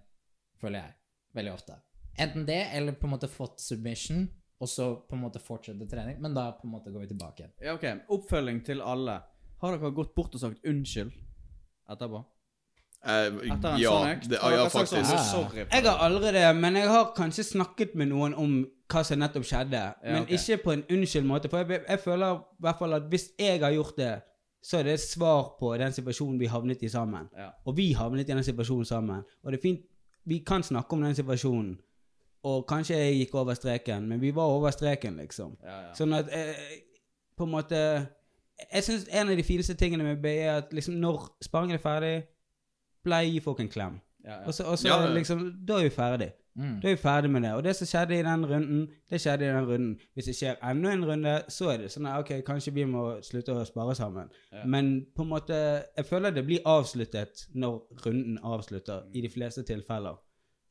føler 0.62 0.80
jeg. 0.84 0.94
Veldig 1.38 1.54
ofte. 1.54 1.74
Enten 2.20 2.46
det, 2.46 2.62
eller 2.74 2.92
på 2.98 3.08
en 3.08 3.14
måte 3.16 3.28
fått 3.30 3.60
submission, 3.62 4.28
og 4.60 4.68
så 4.68 4.90
på 5.10 5.16
en 5.16 5.22
måte 5.24 5.40
fortsette 5.40 5.86
trening, 5.90 6.18
men 6.22 6.34
da 6.36 6.52
på 6.52 6.66
en 6.68 6.74
måte 6.74 6.92
går 6.92 7.06
vi 7.06 7.08
tilbake 7.14 7.44
igjen. 7.44 7.54
Ja, 7.64 7.74
ok. 7.78 7.86
Oppfølging 8.10 8.64
til 8.66 8.82
alle. 8.82 9.22
Har 9.62 9.78
dere 9.78 9.92
gått 9.96 10.14
bort 10.16 10.34
og 10.36 10.42
sagt 10.42 10.66
unnskyld 10.68 11.12
etterpå? 11.90 12.26
Eh, 13.00 13.28
en 13.48 13.62
ja, 13.80 13.92
sånn 13.94 14.26
det, 14.28 14.38
Har 14.42 14.52
ja, 14.52 14.64
faktisk. 14.68 15.06
sånn, 15.08 15.22
Sorry. 15.24 15.64
Jeg 15.64 15.86
har 15.86 16.02
aldri 16.04 16.34
det, 16.36 16.48
men 16.58 16.76
jeg 16.76 16.90
har 16.92 17.14
kanskje 17.16 17.46
snakket 17.48 17.94
med 18.00 18.12
noen 18.12 18.36
om 18.36 18.58
hva 18.90 19.04
som 19.08 19.22
nettopp 19.22 19.46
skjedde. 19.48 19.84
men 20.04 20.26
okay. 20.26 20.36
ikke 20.36 20.64
på 20.64 20.74
en 20.74 20.84
unnskyld 20.90 21.28
måte. 21.30 21.52
For 21.52 21.64
jeg, 21.64 21.86
jeg 21.88 22.02
føler 22.04 22.42
i 22.42 22.66
hvert 22.66 22.82
fall 22.82 22.98
at 22.98 23.08
hvis 23.12 23.30
jeg 23.40 23.62
har 23.64 23.72
gjort 23.76 23.96
det, 23.98 24.16
så 24.62 24.80
er 24.80 24.90
det 24.90 24.94
et 24.98 25.06
svar 25.06 25.54
på 25.60 25.72
den 25.80 25.94
situasjonen 25.96 26.40
vi 26.40 26.50
havnet 26.52 26.84
i 26.84 26.90
sammen. 26.92 27.30
Ja. 27.38 27.54
Og 27.66 27.78
vi 27.78 27.94
havnet 27.96 28.28
i 28.28 28.34
den 28.34 28.44
situasjonen 28.44 28.86
sammen. 28.86 29.24
Og 29.44 29.52
det 29.52 29.60
er 29.60 29.62
fint, 29.62 29.86
vi 30.28 30.42
kan 30.48 30.64
snakke 30.64 30.96
om 30.96 31.06
den 31.06 31.16
situasjonen. 31.16 31.78
Og 32.44 32.66
kanskje 32.68 32.98
jeg 32.98 33.16
gikk 33.20 33.36
over 33.36 33.56
streken, 33.56 34.08
men 34.08 34.22
vi 34.22 34.32
var 34.36 34.52
over 34.52 34.72
streken, 34.72 35.18
liksom. 35.20 35.56
Ja, 35.64 35.80
ja. 35.88 35.94
Sånn 35.96 36.16
at 36.16 36.30
eh, 36.32 36.60
på 37.36 37.48
en 37.48 37.52
måte 37.52 37.80
Jeg 38.60 38.84
syns 38.84 39.06
en 39.12 39.32
av 39.32 39.38
de 39.40 39.44
fineste 39.44 39.74
tingene 39.80 40.04
med 40.04 40.22
BI 40.24 40.36
er 40.44 40.58
at 40.60 40.74
liksom 40.76 40.98
når 41.00 41.30
sparringen 41.44 41.78
er 41.78 41.84
ferdig, 41.84 42.16
gi 43.06 43.40
folk 43.40 43.60
en 43.60 43.70
klem. 43.70 44.00
Ja, 44.26 44.32
ja. 44.32 44.46
Og 44.48 44.54
så, 44.54 44.64
og 44.64 44.78
så 44.78 44.88
Ja, 44.88 45.14
liksom 45.14 45.66
Da 45.68 45.74
er 45.80 45.84
vi 45.84 45.90
ferdig. 45.90 46.32
Mm. 46.56 46.82
Da 46.82 46.88
er 46.88 46.96
vi 46.96 47.02
ferdig 47.02 47.32
med 47.32 47.42
det. 47.42 47.54
Og 47.54 47.64
det 47.64 47.76
som 47.76 47.88
skjedde 47.88 48.20
i 48.20 48.24
den 48.24 48.46
runden, 48.46 48.88
det 49.10 49.22
skjedde 49.22 49.46
i 49.46 49.48
den 49.48 49.68
runden. 49.68 50.00
Hvis 50.14 50.26
det 50.26 50.36
skjer 50.36 50.56
enda 50.72 50.94
en 50.94 51.06
runde, 51.06 51.42
så 51.48 51.70
er 51.70 51.78
det 51.78 51.92
sånn 51.92 52.08
at 52.10 52.20
ok, 52.20 52.42
kanskje 52.46 52.74
vi 52.76 52.84
må 52.86 53.22
slutte 53.24 53.56
å 53.56 53.66
spare 53.66 53.96
sammen. 53.96 54.32
Men 54.66 55.06
på 55.16 55.24
en 55.24 55.30
måte 55.30 55.60
Jeg 55.98 56.06
føler 56.06 56.32
det 56.32 56.46
blir 56.46 56.66
avsluttet 56.66 57.48
når 57.54 58.04
runden 58.06 58.40
avslutter, 58.44 59.08
i 59.14 59.22
de 59.22 59.30
fleste 59.30 59.64
tilfeller. 59.64 60.20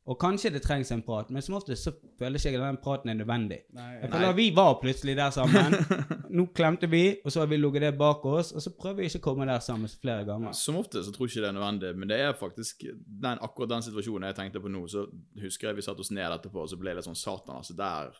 Og 0.08 0.16
kanskje 0.16 0.50
det 0.54 0.62
trengs 0.64 0.88
en 0.94 1.02
prat, 1.04 1.28
men 1.30 1.44
som 1.44 1.58
oftest 1.58 1.84
så 1.84 1.92
føler 2.18 2.40
ikke 2.40 2.52
jeg 2.54 2.60
at 2.62 2.64
den 2.64 2.78
praten 2.80 3.10
er 3.12 3.16
nødvendig. 3.18 3.58
Nei, 3.76 3.88
Jeg 3.98 4.08
føler 4.08 4.24
føler 4.24 4.36
Vi 4.38 4.46
var 4.56 4.78
plutselig 4.80 5.16
der 5.18 5.34
sammen. 5.34 5.76
Nå 6.38 6.46
klemte 6.56 6.88
vi, 6.88 7.02
og 7.24 7.32
så 7.32 7.42
har 7.42 7.50
vi 7.50 7.58
ligget 7.60 7.84
det 7.84 7.92
bak 7.98 8.24
oss, 8.24 8.52
og 8.52 8.64
så 8.64 8.72
prøver 8.72 9.02
vi 9.02 9.10
ikke 9.10 9.20
å 9.20 9.26
komme 9.26 9.48
der 9.50 9.60
sammen 9.64 9.90
flere 10.00 10.24
ganger. 10.28 10.56
Som 10.56 10.80
ofte 10.80 11.02
så 11.04 11.12
tror 11.12 11.28
jeg 11.28 11.36
ikke 11.36 11.44
det 11.44 11.50
er 11.50 11.58
nødvendig, 11.58 11.92
men 11.96 12.12
det 12.12 12.20
er 12.24 12.32
faktisk 12.40 12.86
den, 12.96 13.36
akkurat 13.44 13.74
den 13.74 13.84
situasjonen 13.84 14.30
jeg 14.30 14.38
tenkte 14.40 14.64
på 14.64 14.72
nå, 14.72 14.86
så 14.88 15.04
husker 15.42 15.68
jeg 15.68 15.80
vi 15.80 15.84
satte 15.84 16.04
oss 16.04 16.12
ned 16.14 16.32
etterpå, 16.38 16.64
og 16.64 16.72
så 16.72 16.80
ble 16.80 16.94
jeg 16.94 17.00
litt 17.02 17.10
sånn 17.10 17.18
satan, 17.18 17.60
altså 17.60 17.76
der 17.76 18.16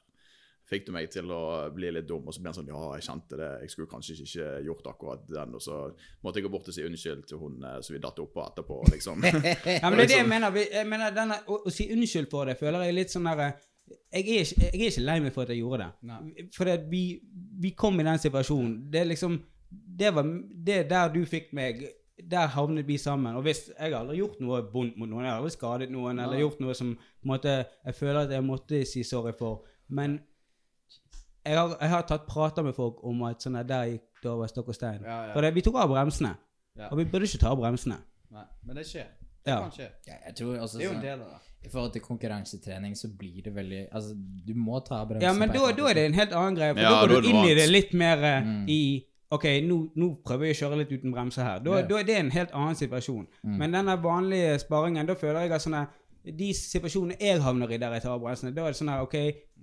fikk 0.69 0.87
du 0.87 0.93
meg 0.93 1.09
til 1.11 1.31
å 1.33 1.39
bli 1.73 1.91
litt 1.95 2.07
dum, 2.09 2.27
og 2.29 2.35
så 2.37 2.43
ble 2.43 2.51
han 2.51 2.57
sånn, 2.59 2.69
ja, 2.69 2.81
jeg 2.99 3.07
kjente 3.07 3.39
det, 3.41 3.47
jeg 3.63 3.71
skulle 3.73 3.89
kanskje 3.89 4.17
ikke 4.25 4.49
gjort 4.67 4.91
akkurat 4.93 5.23
den, 5.31 5.55
og 5.57 5.63
så 5.65 5.79
måtte 6.25 6.39
jeg 6.41 6.45
gå 6.45 6.51
bort 6.53 6.69
og 6.69 6.77
si 6.77 6.85
unnskyld 6.85 7.25
til 7.31 7.41
hun, 7.41 7.57
som 7.63 7.87
så 7.89 7.95
vi 7.97 8.01
datt 8.05 8.21
oppå 8.21 8.45
etterpå, 8.45 8.77
liksom. 8.93 9.25
Ja, 9.81 9.89
men 9.89 9.97
det 10.03 10.05
er 10.05 10.13
det 10.13 10.19
jeg 10.21 10.29
mener. 10.29 10.59
Jeg 10.69 10.87
mener 10.91 11.15
denne, 11.17 11.41
å, 11.49 11.63
å 11.65 11.73
si 11.73 11.89
unnskyld 11.95 12.29
for 12.33 12.51
det 12.51 12.59
føler 12.61 12.85
jeg 12.89 12.99
litt 12.99 13.15
sånn 13.17 13.29
derre 13.31 13.49
jeg, 14.13 14.21
er 14.21 14.43
ikke- 14.45 14.61
jeg 14.61 14.69
er 14.69 14.91
ikke 14.91 15.05
lei 15.07 15.19
meg 15.25 15.33
for 15.33 15.43
at 15.47 15.55
jeg 15.55 15.63
gjorde 15.63 15.79
det. 15.87 15.93
Nei. 16.11 16.49
For 16.53 16.69
det, 16.69 16.75
vi, 16.91 17.03
vi 17.65 17.71
kom 17.73 17.97
i 18.01 18.05
den 18.05 18.21
situasjonen. 18.21 18.75
Det 18.93 19.01
er 19.01 19.09
liksom 19.15 19.39
Det 19.71 20.11
var 20.15 20.25
det 20.69 20.83
der 20.91 21.09
du 21.13 21.23
fikk 21.29 21.51
meg 21.57 21.81
Der 22.29 22.47
havnet 22.53 22.87
vi 22.89 22.97
sammen. 23.01 23.37
Og 23.37 23.43
hvis 23.47 23.71
Jeg 23.71 23.93
har 23.93 24.01
aldri 24.03 24.19
gjort 24.21 24.41
noe 24.41 24.61
vondt 24.73 24.97
mot 25.01 25.09
noen. 25.09 25.25
Jeg 25.25 25.33
har 25.33 25.41
aldri 25.41 25.53
skadet 25.57 25.91
noen 25.93 26.19
eller 26.21 26.41
gjort 26.43 26.61
noe 26.61 26.75
som 26.77 26.93
på 26.97 27.25
en 27.25 27.33
måte 27.33 27.55
Jeg 27.87 27.95
føler 27.95 28.21
at 28.27 28.31
jeg 28.37 28.45
måtte 28.45 28.85
si 28.89 29.03
sorry 29.05 29.33
for. 29.39 29.65
Men 29.89 30.19
jeg 31.49 31.59
har, 31.59 31.77
jeg 31.81 31.89
har 31.91 32.03
tatt 32.09 32.27
prater 32.29 32.63
med 32.67 32.75
folk 32.77 33.03
om 33.05 33.23
at 33.29 33.41
sånn 33.45 33.57
at 33.61 33.67
der 33.71 33.85
gikk 33.95 34.23
det 34.23 34.31
over 34.31 34.47
stokk 34.51 34.69
og 34.69 34.75
stein. 34.79 35.01
Ja, 35.05 35.27
ja. 35.29 35.33
For 35.35 35.41
det, 35.47 35.55
vi 35.55 35.61
tok 35.67 35.75
av 35.81 35.89
bremsene. 35.91 36.35
Ja. 36.79 36.89
Og 36.93 36.99
vi 37.01 37.05
burde 37.05 37.27
ikke 37.27 37.41
ta 37.43 37.51
av 37.55 37.59
bremsene. 37.61 37.99
Nei, 38.31 38.45
men 38.67 38.77
det 38.77 38.87
skjer. 38.87 39.07
Det 39.45 39.53
Ja. 39.55 39.61
kan 39.63 39.71
skje. 39.71 39.89
Ja, 40.07 40.15
jeg 40.27 40.35
tror 40.37 40.59
også 40.59 40.79
Det 40.79 40.85
er 40.85 40.89
jo 40.89 40.95
en 40.95 40.97
sånn, 41.01 41.03
del 41.03 41.21
av 41.23 41.29
det. 41.31 41.45
I 41.65 41.69
forhold 41.73 41.93
til 41.93 42.03
konkurransetrening 42.03 42.95
så 42.95 43.09
blir 43.19 43.43
det 43.43 43.53
veldig 43.55 43.89
Altså, 43.93 44.15
du 44.47 44.55
må 44.55 44.79
ta 44.87 45.05
bremsen 45.05 45.23
Ja, 45.23 45.33
men 45.33 45.49
da, 45.49 45.73
da 45.73 45.87
er 45.91 45.95
det 45.95 46.05
en 46.07 46.15
helt 46.15 46.33
annen 46.33 46.55
greie. 46.57 46.75
For 46.75 46.81
Ja, 46.81 46.91
da 47.07 47.07
går 47.15 47.23
du 47.23 47.29
inn 47.29 47.45
i 47.51 47.55
det 47.55 47.69
litt 47.71 47.93
mer 47.95 48.19
eh, 48.23 48.43
Mm. 48.43 48.69
i 48.69 49.05
Ok, 49.31 49.45
nå, 49.45 49.91
nå 49.95 50.07
prøver 50.25 50.47
jeg 50.47 50.57
å 50.57 50.61
kjøre 50.71 50.77
litt 50.79 50.93
uten 50.93 51.13
bremser 51.13 51.43
her. 51.45 51.59
Da, 51.61 51.71
Ja. 51.81 51.83
da 51.87 51.97
er 51.99 52.03
det 52.05 52.17
en 52.17 52.31
helt 52.31 52.51
annen 52.53 52.75
situasjon. 52.75 53.27
Mm. 53.45 53.59
Men 53.59 53.73
denne 53.73 53.97
vanlige 54.03 54.59
sparingen, 54.59 55.07
da 55.07 55.15
føler 55.15 55.41
jeg 55.43 55.53
at 55.53 55.61
sånne 55.61 55.89
de 56.25 56.49
situasjonene 56.55 57.17
jeg 57.21 57.43
havner 57.43 57.71
i 57.73 57.79
der 57.81 57.95
jeg 57.97 58.05
tar 58.05 58.17
av 58.17 58.23
bremsene, 58.23 58.53
da 58.55 58.67
er 58.67 58.75
det 58.75 58.81
sånn 58.81 58.91
her 58.93 59.05
OK, 59.07 59.17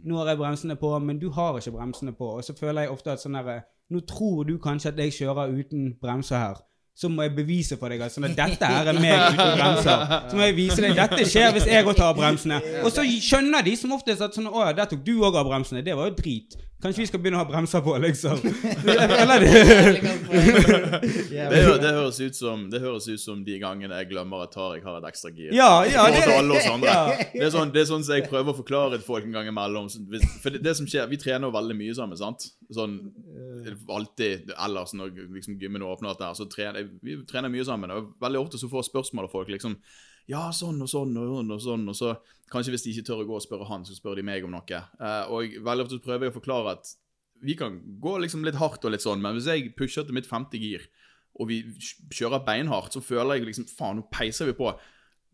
nå 0.07 0.19
har 0.19 0.31
jeg 0.31 0.39
bremsene 0.39 0.77
på, 0.79 0.91
men 1.03 1.19
du 1.21 1.27
har 1.35 1.57
ikke 1.59 1.75
bremsene 1.75 2.13
på. 2.15 2.35
Og 2.37 2.45
så 2.45 2.55
føler 2.57 2.85
jeg 2.85 2.93
ofte 2.95 3.15
at 3.15 3.23
sånn 3.23 3.39
her 3.39 3.65
Nå 3.93 3.99
tror 4.09 4.47
du 4.49 4.55
kanskje 4.57 4.89
at 4.89 4.97
jeg 4.97 5.13
kjører 5.13 5.51
uten 5.53 5.91
bremser 6.01 6.39
her. 6.41 6.61
Så 6.97 7.09
må 7.11 7.21
jeg 7.21 7.35
bevise 7.35 7.75
for 7.77 7.91
deg 7.91 8.01
at 8.01 8.13
sånn 8.15 8.25
at 8.25 8.37
dette 8.37 8.65
her 8.65 8.87
er 8.89 8.97
meg 8.97 9.35
uten 9.35 9.51
bremser. 9.59 10.05
Så 10.31 10.39
må 10.39 10.47
jeg 10.47 10.55
vise 10.57 10.79
deg 10.81 10.95
dette 10.97 11.27
skjer 11.29 11.51
hvis 11.53 11.67
jeg 11.69 11.85
òg 11.85 11.91
tar 11.99 12.07
av 12.13 12.17
bremsene. 12.17 12.57
Og 12.81 12.89
så 12.95 13.03
skjønner 13.05 13.65
de 13.67 13.75
som 13.77 13.93
oftest 13.93 14.25
at 14.25 14.33
sånn 14.33 14.47
Å 14.49 14.63
ja, 14.63 14.71
der 14.79 14.89
tok 14.89 15.03
du 15.05 15.11
òg 15.19 15.37
av 15.37 15.45
bremsene. 15.51 15.83
Det 15.85 15.93
var 15.99 16.09
jo 16.09 16.15
drit. 16.17 16.57
Kanskje 16.83 17.01
vi 17.01 17.07
skal 17.07 17.21
begynne 17.23 17.39
å 17.39 17.43
ha 17.45 17.47
bremser 17.49 17.81
på, 17.81 17.93
liksom. 18.03 18.41
Jeg 18.85 19.07
føler 19.09 19.43
det. 19.45 19.51
Det, 20.35 21.61
hø- 21.63 21.77
det, 21.81 21.91
høres 21.95 22.19
ut 22.19 22.35
som, 22.37 22.65
det 22.69 22.81
høres 22.83 23.07
ut 23.07 23.21
som 23.21 23.41
de 23.47 23.55
gangene 23.61 23.95
jeg 24.01 24.09
glemmer 24.11 24.43
at 24.43 24.51
Tariq 24.53 24.83
har 24.85 24.99
et 24.99 25.07
ekstra 25.09 25.31
gir. 25.33 25.53
Ja, 25.55 25.69
ja, 25.87 26.05
det. 26.11 26.25
Det, 26.25 27.41
er 27.47 27.53
sånn, 27.53 27.71
det 27.73 27.81
er 27.85 27.89
sånn 27.89 28.03
som 28.05 28.17
jeg 28.17 28.27
prøver 28.27 28.51
å 28.51 28.57
forklare 28.59 28.99
til 28.99 29.05
folk 29.07 29.25
en 29.27 29.37
gang 29.37 29.49
imellom. 29.49 29.87
For 30.43 30.53
det, 30.53 30.61
det 30.65 30.75
som 30.77 30.89
skjer, 30.89 31.07
Vi 31.11 31.19
trener 31.21 31.47
jo 31.47 31.55
veldig 31.55 31.77
mye 31.79 31.95
sammen, 31.97 32.19
sant? 32.19 32.49
Sånn 32.75 32.99
alltid 33.95 34.51
ellers 34.53 34.93
når 34.97 35.15
liksom, 35.37 35.57
gymmen 35.61 35.85
åpner, 35.85 36.17
der, 36.19 36.35
så 36.37 36.45
trener 36.51 36.89
vi 37.01 37.17
trener 37.29 37.53
mye 37.53 37.65
sammen. 37.65 37.93
Og 37.95 38.13
veldig 38.21 38.43
ofte 38.43 38.61
så 38.61 38.69
får 38.69 38.83
jeg 38.83 38.91
spørsmål 38.91 39.29
av 39.29 39.33
folk 39.33 39.49
liksom 39.53 39.79
Ja, 40.27 40.47
sånn 40.55 40.81
og 40.81 40.89
sånn 40.89 41.13
og 41.21 41.27
sånn 41.35 41.51
og 41.53 41.61
sånn. 41.61 41.87
Og 41.91 41.95
så 41.97 42.15
kanskje 42.51 42.73
hvis 42.73 42.85
de 42.85 42.93
ikke 42.95 43.05
tør 43.07 43.23
å 43.23 43.27
gå 43.29 43.35
og 43.37 43.43
spørre 43.45 43.67
han, 43.69 43.83
så 43.85 43.93
spør 43.97 44.15
de 44.19 44.23
meg 44.25 44.45
om 44.47 44.51
noe. 44.55 44.79
Eh, 44.99 45.23
og 45.29 45.57
veldig 45.65 45.85
ofte 45.85 45.99
prøver 46.05 46.27
jeg 46.29 46.33
å 46.35 46.39
forklare 46.39 46.77
at 46.79 46.93
Vi 47.45 47.53
kan 47.59 47.81
gå 48.01 48.13
liksom 48.23 48.45
litt 48.47 48.55
hardt 48.55 48.85
og 48.87 48.93
litt 48.93 49.03
sånn, 49.03 49.19
men 49.21 49.35
hvis 49.35 49.45
jeg 49.51 49.73
pusher 49.77 50.05
til 50.07 50.15
mitt 50.15 50.25
femte 50.25 50.55
gir, 50.57 50.85
og 51.35 51.49
vi 51.49 51.57
kjører 52.15 52.45
beinhardt, 52.47 52.93
så 52.95 53.01
føler 53.03 53.35
jeg 53.35 53.45
liksom 53.49 53.65
Faen, 53.67 53.97
nå 53.99 54.05
peiser 54.09 54.47
vi 54.47 54.53
på. 54.55 54.69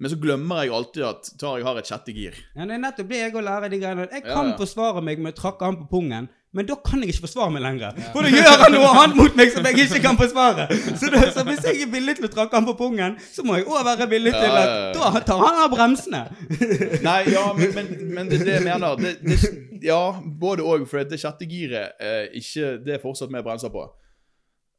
Men 0.02 0.10
så 0.10 0.18
glemmer 0.18 0.64
jeg 0.66 0.74
alltid 0.74 1.04
at 1.06 1.30
Tariq 1.38 1.64
har 1.64 1.78
et 1.78 1.86
sjette 1.86 2.12
gir. 2.18 2.34
Ja, 2.58 2.66
det 2.66 2.74
er 2.74 2.82
nettopp 2.82 3.08
det 3.14 3.20
jeg 3.22 3.36
å 3.38 3.44
lære 3.46 3.70
de 3.70 3.78
greiene. 3.84 4.08
Jeg 4.10 4.26
Ja, 4.26 4.34
kan 4.34 4.50
ja. 4.50 4.58
forsvare 4.58 5.04
meg 5.06 5.22
med 5.22 5.36
å 5.36 5.40
trakke 5.44 5.62
han 5.70 5.78
på 5.78 5.86
pungen, 5.94 6.28
men 6.54 6.68
da 6.68 6.76
kan 6.84 7.00
jeg 7.00 7.14
ikke 7.14 7.24
forsvare 7.26 7.52
meg 7.56 7.64
lenger. 7.64 8.00
For 8.12 8.28
da 8.28 8.32
gjør 8.34 8.58
han 8.60 8.74
noe 8.76 8.90
annet 8.92 9.20
mot 9.22 9.38
meg 9.40 9.54
som 9.54 9.68
jeg 9.70 9.86
ikke 9.86 10.02
kan 10.04 10.18
forsvare. 10.20 10.66
Så, 11.00 11.08
da, 11.14 11.22
så 11.32 11.46
hvis 11.48 11.64
jeg 11.64 11.86
er 11.86 11.92
villig 11.94 12.18
til 12.18 12.28
å 12.28 12.32
trakke 12.34 12.60
han 12.60 12.68
på 12.68 12.76
pungen, 12.80 13.16
så 13.32 13.46
må 13.48 13.56
jeg 13.56 13.70
òg 13.72 13.86
være 13.88 14.10
villig 14.12 14.34
til 14.36 14.58
at 14.60 14.98
da 14.98 15.22
tar 15.30 15.40
han 15.46 15.62
av 15.64 15.72
bremsene. 15.72 16.26
Nei, 17.08 17.22
ja, 17.32 17.46
men, 17.56 17.72
men, 17.78 17.92
men 18.18 18.32
det 18.32 18.42
er 18.42 18.50
det 18.50 18.58
jeg 18.58 18.68
mener. 18.68 19.00
Det, 19.00 19.14
det, 19.24 19.40
ja, 19.86 20.02
både 20.44 20.68
òg. 20.68 20.84
For 20.92 21.08
det 21.08 21.22
sjette 21.22 21.48
giret 21.48 21.96
eh, 22.04 22.28
ikke, 22.42 22.76
det 22.84 22.98
er 22.98 23.04
fortsatt 23.04 23.32
med 23.32 23.48
bremser 23.48 23.72
på. 23.72 23.88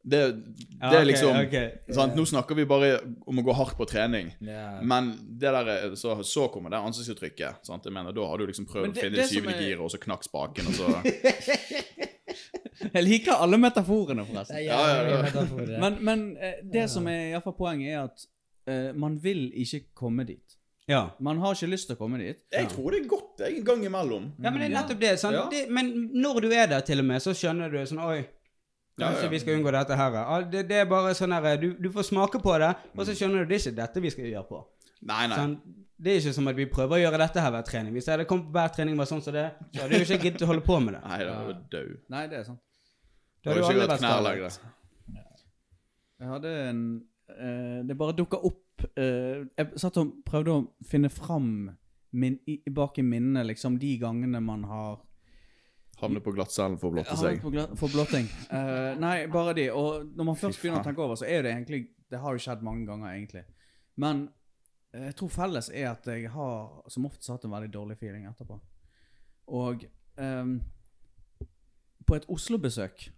Det, 0.02 0.32
det 0.32 0.54
Ja, 0.80 0.88
er 0.98 1.04
liksom 1.06 1.36
okay. 1.38 1.68
sant? 1.94 2.16
Nå 2.18 2.24
snakker 2.26 2.54
vi 2.58 2.64
bare 2.66 2.96
om 3.26 3.38
å 3.38 3.42
gå 3.46 3.52
hardt 3.54 3.76
på 3.78 3.86
trening. 3.86 4.32
Yeah. 4.42 4.80
Men 4.82 5.12
det 5.38 5.52
der, 5.54 5.68
er- 5.70 5.94
så, 5.94 6.16
så 6.26 6.48
kommer 6.50 6.70
det 6.74 6.80
ansiktsuttrykket. 6.82 7.62
Sant? 7.68 7.84
Jeg 7.86 7.92
mener, 7.94 8.10
Da 8.12 8.26
har 8.26 8.38
du 8.42 8.46
liksom 8.48 8.66
prøvd 8.66 8.90
det- 8.94 8.98
å 8.98 9.02
finne 9.04 9.14
det 9.16 9.22
det 9.22 9.28
syvende 9.30 9.54
er- 9.58 9.62
giret, 9.62 9.80
og 9.86 9.90
så 9.94 9.98
knakk 10.02 10.24
spaken, 10.26 10.66
og 10.66 10.74
så 10.74 10.88
Jeg 12.92 13.04
liker 13.06 13.36
alle 13.38 13.58
metaforene, 13.62 14.24
forresten. 14.26 14.58
Ja, 14.64 14.78
ja, 14.90 15.02
ja. 15.06 15.18
metaforer. 15.22 15.76
Men, 15.80 15.98
men 16.04 16.24
eh, 16.42 16.56
det 16.72 16.88
som 16.90 17.06
er 17.10 17.28
i 17.28 17.30
hvert 17.36 17.44
fall 17.46 17.54
poenget, 17.58 17.92
er 17.94 18.00
at 18.08 18.24
uh, 18.68 18.90
man 18.98 19.20
vil 19.22 19.44
ikke 19.62 19.84
komme 20.02 20.26
dit. 20.26 20.56
Ja. 20.90 21.04
Man 21.22 21.38
har 21.38 21.54
ikke 21.54 21.70
lyst 21.70 21.86
til 21.88 21.94
å 21.96 22.00
komme 22.00 22.18
dit. 22.18 22.40
Jeg 22.52 22.66
tror 22.72 22.90
det 22.90 23.04
er 23.04 23.08
godt 23.12 23.44
en 23.46 23.60
gang 23.68 23.84
imellom. 23.86 24.24
ja, 24.42 24.50
men 24.50 24.64
det 24.64 24.66
er 24.66 24.74
nettopp 24.80 25.00
det. 25.04 25.12
Sant? 25.22 25.36
Ja. 25.38 25.44
det. 25.52 25.62
Men 25.70 25.92
når 26.12 26.40
du 26.42 26.48
er 26.50 26.66
der, 26.74 26.80
til 26.86 26.98
og 27.04 27.06
med, 27.12 27.22
så 27.22 27.30
skjønner 27.38 27.70
du 27.70 27.78
sånn 27.86 28.02
Oi, 28.02 28.18
kanskje 29.02 29.26
ja. 29.26 29.32
vi 29.32 29.40
skal 29.42 29.58
unngå 29.58 29.74
dette 29.74 29.98
her. 29.98 30.18
Det, 30.52 30.64
det 30.70 30.80
er 30.82 30.88
bare 30.90 31.12
sånn 31.18 31.34
her 31.36 31.60
du, 31.60 31.68
du 31.78 31.90
får 31.94 32.08
smake 32.10 32.40
på 32.42 32.56
det, 32.62 32.72
og 32.96 33.06
så 33.06 33.16
skjønner 33.18 33.44
du 33.44 33.52
det 33.52 33.58
er 33.58 33.64
ikke 33.66 33.80
dette 33.82 34.02
vi 34.04 34.12
skal 34.14 34.28
gjøre 34.30 34.48
på. 34.48 34.64
Nei, 35.10 35.24
nei. 35.30 35.38
Sånn, 35.38 35.56
det 36.02 36.12
er 36.12 36.20
ikke 36.20 36.34
som 36.34 36.50
at 36.50 36.58
vi 36.58 36.66
prøver 36.70 36.98
å 36.98 37.00
gjøre 37.04 37.20
dette 37.22 37.42
her 37.42 37.54
hver 37.54 37.64
trening. 37.66 37.94
Hvis 37.94 38.08
jeg 38.08 38.16
hadde 38.16 38.26
kommet 38.30 38.48
på 38.48 38.56
hver 38.56 38.74
trening 38.74 38.98
var 38.98 39.08
sånn 39.10 39.22
som 39.22 39.34
det, 39.36 39.48
så 39.70 39.84
hadde 39.84 39.98
du 39.98 40.06
ikke 40.06 40.18
giddet 40.26 40.44
å 40.46 40.50
holde 40.50 40.64
på 40.66 40.78
med 40.82 40.96
det. 40.96 41.02
Nei, 41.06 41.18
da 41.28 41.36
var 41.38 41.58
du 41.58 41.66
død. 41.76 41.92
Nei, 42.14 42.22
det 42.30 42.38
er 42.40 42.48
sant. 42.48 42.62
Da 43.42 43.52
hadde 43.52 43.62
du 43.62 43.68
ikke 43.68 43.86
vært 43.86 44.02
knærlegger. 44.02 44.58
knær 45.12 45.30
Jeg 46.22 46.30
hadde 46.30 46.50
en 46.68 46.82
eh, 47.34 47.78
Det 47.88 47.96
bare 47.98 48.14
dukka 48.14 48.38
opp 48.46 48.84
eh, 48.94 49.42
Jeg 49.58 49.80
satt 49.82 49.98
og 49.98 50.12
prøvde 50.26 50.54
å 50.54 50.66
finne 50.86 51.10
fram 51.10 51.48
min, 52.12 52.36
i, 52.46 52.60
bak 52.70 53.00
i 53.00 53.06
minnene 53.06 53.42
liksom 53.48 53.78
de 53.82 53.96
gangene 53.98 54.42
man 54.44 54.66
har 54.70 55.00
Havne 56.02 56.22
på 56.24 56.34
glattcellen 56.34 56.76
for 56.80 56.90
å 56.90 56.96
blotte 56.96 57.16
seg. 57.18 57.40
på 57.42 57.52
glatt, 57.54 57.74
for 57.78 57.92
blotting. 57.92 58.26
Uh, 58.50 58.92
nei, 58.98 59.16
bare 59.30 59.54
de. 59.58 59.68
Og 59.70 60.08
når 60.18 60.28
man 60.32 60.38
først 60.38 60.58
begynner 60.58 60.82
å 60.82 60.86
tenke 60.86 61.04
over, 61.04 61.18
så 61.18 61.28
er 61.28 61.46
det 61.46 61.54
egentlig 61.54 61.84
Det 62.12 62.20
har 62.20 62.36
jo 62.36 62.42
skjedd 62.44 62.64
mange 62.66 62.84
ganger, 62.84 63.14
egentlig. 63.14 63.46
Men 64.02 64.26
eh, 64.92 65.06
jeg 65.06 65.14
tror 65.16 65.30
felles 65.32 65.70
er 65.72 65.86
at 65.94 66.08
jeg 66.12 66.28
har 66.34 66.90
som 66.92 67.06
oftest 67.08 67.30
hatt 67.32 67.46
en 67.48 67.54
veldig 67.54 67.70
dårlig 67.72 67.96
feeling 68.00 68.26
etterpå. 68.28 68.58
Og 69.56 69.86
um, 70.20 70.58
på 72.06 72.18
et 72.18 72.28
Oslo-besøk 72.30 73.08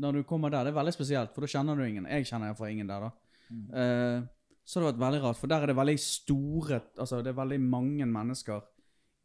Når 0.00 0.12
du 0.12 0.22
kommer 0.26 0.50
der, 0.50 0.64
det 0.64 0.72
er 0.72 0.78
veldig 0.78 0.94
spesielt, 0.94 1.34
for 1.34 1.42
da 1.42 1.50
kjenner 1.50 1.74
du 1.74 1.82
ingen. 1.86 2.06
Jeg 2.06 2.28
kjenner 2.30 2.52
iallfall 2.52 2.70
ingen 2.70 2.90
der, 2.90 3.08
da. 3.08 3.10
Uh, 3.74 4.30
så 4.64 4.78
det 4.78 4.86
har 4.86 4.92
vært 4.92 5.02
veldig 5.02 5.22
rart, 5.26 5.40
for 5.42 5.50
der 5.50 5.62
er 5.64 5.70
det 5.70 5.76
veldig 5.76 5.98
store 6.00 6.80
Altså, 6.96 7.20
det 7.22 7.34
er 7.34 7.42
veldig 7.42 7.60
mange 7.60 8.06
mennesker 8.08 8.62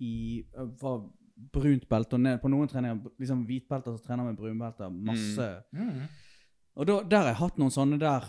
i 0.05 0.45
fra 0.79 0.97
brunt 1.53 1.87
belte 1.89 2.17
og 2.17 2.21
ned. 2.25 2.39
På 2.41 2.49
noen 2.51 2.67
treninger 2.67 3.13
liksom 3.19 3.45
hvitbelter 3.47 3.95
som 3.95 4.03
trener 4.05 4.27
med 4.29 4.37
brunbelter. 4.39 4.89
Masse. 4.91 5.47
Mm. 5.73 6.03
Og 6.79 6.87
da, 6.87 6.99
der 7.03 7.17
har 7.23 7.31
jeg 7.33 7.39
hatt 7.41 7.57
noen 7.59 7.71
sånne 7.75 7.97
der 7.99 8.27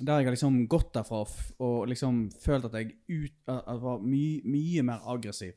Der 0.00 0.18
jeg 0.18 0.24
har 0.26 0.32
liksom 0.32 0.66
gått 0.72 0.94
derfra 0.94 1.18
og, 1.20 1.28
f- 1.28 1.52
og 1.60 1.86
liksom 1.90 2.30
følt 2.40 2.64
at 2.64 2.72
jeg 2.78 2.94
ut, 3.12 3.34
at 3.52 3.76
var 3.82 3.98
my, 4.00 4.40
mye 4.48 4.82
mer 4.88 5.02
aggressiv 5.12 5.52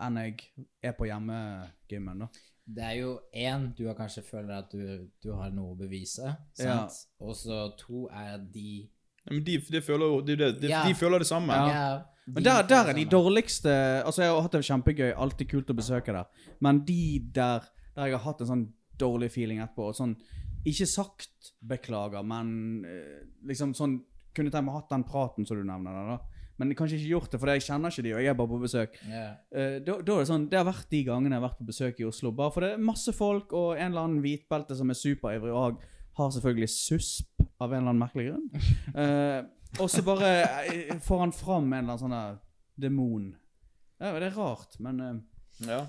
enn 0.00 0.16
jeg 0.16 0.38
er 0.82 0.92
på 0.96 1.04
hjemmegymmen. 1.10 2.18
da. 2.22 2.28
Det 2.64 2.84
er 2.84 2.94
jo 3.00 3.10
én, 3.34 3.66
du 3.76 3.86
har 3.88 3.94
kanskje 3.98 4.22
føler 4.24 4.54
at 4.62 4.70
du, 4.72 5.08
du 5.22 5.32
har 5.34 5.50
noe 5.50 5.74
å 5.74 5.78
bevise. 5.78 6.32
Ja. 6.58 6.86
Og 7.20 7.34
så 7.36 7.76
to 7.80 8.06
er 8.08 8.38
de 8.38 8.88
Ja, 9.26 9.32
men 9.34 9.44
de, 9.44 9.58
de, 9.58 9.80
føler, 9.84 10.06
jo- 10.06 10.20
de, 10.24 10.36
de, 10.36 10.52
de, 10.62 10.68
Ja. 10.72 10.84
de 10.88 10.94
føler 10.94 11.18
det 11.18 11.26
samme. 11.28 11.52
Ja. 11.52 12.02
Men 12.34 12.44
der, 12.44 12.62
der 12.68 12.90
er 12.90 12.96
de 12.98 13.04
dårligste 13.08 13.72
Altså, 14.04 14.22
jeg 14.22 14.32
har 14.32 14.44
hatt 14.44 14.56
det 14.56 14.66
kjempegøy, 14.68 15.10
alltid 15.16 15.48
kult 15.50 15.70
å 15.72 15.76
besøke 15.78 16.14
der. 16.14 16.48
Men 16.64 16.82
de 16.88 17.18
der 17.34 17.66
der 17.98 18.12
jeg 18.12 18.18
har 18.18 18.26
hatt 18.30 18.42
en 18.44 18.50
sånn 18.52 18.66
dårlig 18.98 19.30
feeling 19.34 19.62
etterpå, 19.62 19.90
og 19.90 19.98
sånn 19.98 20.16
Ikke 20.68 20.88
sagt 20.90 21.52
beklager, 21.66 22.24
men 22.26 22.84
eh, 22.86 23.22
liksom 23.48 23.74
sånn 23.78 24.00
Kunne 24.36 24.52
tenkt 24.54 24.68
meg 24.68 24.76
hatt 24.78 24.92
den 24.92 25.06
praten 25.08 25.48
som 25.48 25.58
du 25.58 25.64
nevner 25.66 25.94
der, 25.96 26.12
da. 26.14 26.44
Men 26.58 26.74
kanskje 26.74 26.98
ikke 26.98 27.12
gjort 27.12 27.32
det, 27.32 27.38
for 27.38 27.50
jeg 27.52 27.62
kjenner 27.68 27.92
ikke 27.92 28.02
de, 28.02 28.12
og 28.16 28.22
jeg 28.22 28.30
er 28.32 28.38
bare 28.38 28.50
på 28.50 28.56
besøk. 28.58 28.96
Yeah. 29.06 29.34
Da, 29.86 29.94
da 30.02 30.14
er 30.16 30.24
det 30.24 30.30
sånn 30.30 30.46
Det 30.50 30.58
har 30.58 30.66
vært 30.66 30.88
de 30.90 31.02
gangene 31.06 31.36
jeg 31.36 31.38
har 31.38 31.44
vært 31.44 31.60
på 31.60 31.66
besøk 31.68 32.00
i 32.02 32.06
Oslo. 32.08 32.32
Bare 32.34 32.54
for 32.54 32.66
det 32.66 32.70
er 32.74 32.82
masse 32.82 33.14
folk 33.14 33.54
og 33.54 33.68
en 33.76 33.92
eller 33.92 34.08
annen 34.08 34.24
hvitbelte 34.24 34.74
som 34.78 34.90
er 34.90 34.98
superivrig 34.98 35.52
og 35.54 35.78
har, 36.18 36.32
selvfølgelig 36.34 36.70
susp 36.74 37.44
av 37.62 37.70
en 37.70 37.78
eller 37.78 37.92
annen 37.92 38.02
merkelig 38.02 38.32
grunn. 38.32 38.48
Eh, 38.98 39.38
og 39.78 39.90
så 39.92 40.02
bare 40.06 40.32
eh, 40.72 40.96
får 41.04 41.24
han 41.26 41.34
fram 41.36 41.68
en 41.72 41.78
eller 41.78 41.94
annen 41.94 42.02
sånn 42.02 42.16
der 42.16 42.38
demon. 42.78 43.30
Ja, 43.98 44.12
det 44.18 44.30
er 44.30 44.38
rart, 44.38 44.78
men 44.82 45.00
eh, 45.04 45.16
Ja. 45.68 45.82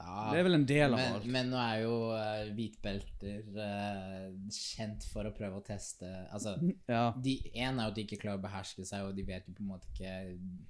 Ja, 0.00 0.30
det 0.32 0.38
er 0.40 0.46
vel 0.46 0.56
en 0.56 0.64
del 0.64 0.94
av 0.94 0.96
men, 0.96 1.14
alt. 1.18 1.24
men 1.28 1.50
nå 1.52 1.58
er 1.60 1.80
jo 1.82 1.96
uh, 2.14 2.46
hvitbelter 2.56 3.42
uh, 3.52 4.30
kjent 4.54 5.04
for 5.10 5.28
å 5.28 5.32
prøve 5.36 5.58
å 5.58 5.64
teste 5.66 6.08
Altså, 6.32 6.54
Ja. 6.88 7.10
de, 7.20 7.34
en 7.52 7.76
er 7.82 7.90
jo 7.90 7.92
at 7.92 7.98
de 7.98 8.04
ikke 8.06 8.20
klarer 8.22 8.40
å 8.40 8.44
beherske 8.46 8.86
seg, 8.88 9.04
og 9.04 9.18
de 9.18 9.26
vet 9.28 9.50
jo 9.50 9.56
på 9.58 9.64
en 9.66 9.72
måte 9.74 9.90
ikke 9.90 10.14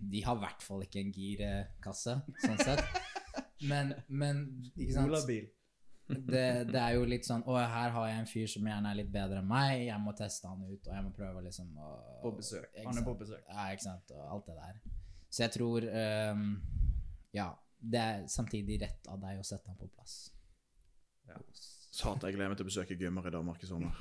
De 0.01 0.25
har 0.27 0.41
i 0.41 0.43
hvert 0.43 0.67
fall 0.67 0.83
ikke 0.83 1.05
en 1.05 1.15
girkasse, 1.15 2.17
sånn 2.43 2.59
sett. 2.65 2.83
Men, 3.71 3.91
men 4.09 4.39
ikke 4.73 4.95
sant 4.97 5.11
det, 6.11 6.45
det 6.71 6.81
er 6.81 6.97
jo 6.97 7.07
litt 7.09 7.27
sånn 7.27 7.43
Å, 7.47 7.57
her 7.59 7.93
har 7.95 8.09
jeg 8.11 8.21
en 8.21 8.29
fyr 8.29 8.51
som 8.51 8.67
gjerne 8.67 8.91
er 8.91 8.99
litt 9.01 9.11
bedre 9.13 9.41
enn 9.43 9.49
meg. 9.51 9.87
Jeg 9.87 10.01
må 10.03 10.15
teste 10.19 10.51
han 10.51 10.63
ut, 10.67 10.83
og 10.87 10.93
jeg 10.95 11.07
må 11.07 11.13
prøve 11.17 11.45
liksom 11.47 11.71
å 11.79 11.91
På 12.25 12.35
besøk. 12.37 12.69
Han 12.85 13.01
er 13.01 13.07
på 13.07 13.17
besøk. 13.21 13.43
Ja, 13.49 13.67
ikke 13.75 13.87
sant. 13.87 14.15
Og 14.17 14.23
alt 14.37 14.51
det 14.51 14.57
der. 14.59 14.81
Så 15.31 15.45
jeg 15.47 15.55
tror 15.59 15.89
um, 16.35 16.47
Ja. 17.37 17.51
Det 17.81 18.01
er 18.01 18.25
samtidig 18.29 18.77
rett 18.83 19.07
av 19.09 19.23
deg 19.23 19.39
å 19.41 19.45
sette 19.47 19.71
han 19.71 19.79
på 19.81 19.87
plass. 19.89 20.17
Ja. 21.25 21.39
Satan, 21.91 22.27
jeg 22.29 22.37
gleder 22.37 22.53
meg 22.53 22.59
til 22.59 22.67
å 22.67 22.69
besøke 22.69 22.97
gymmer 23.01 23.25
i 23.27 23.33
Danmark 23.33 23.63
i 23.65 23.69
sommer. 23.71 23.97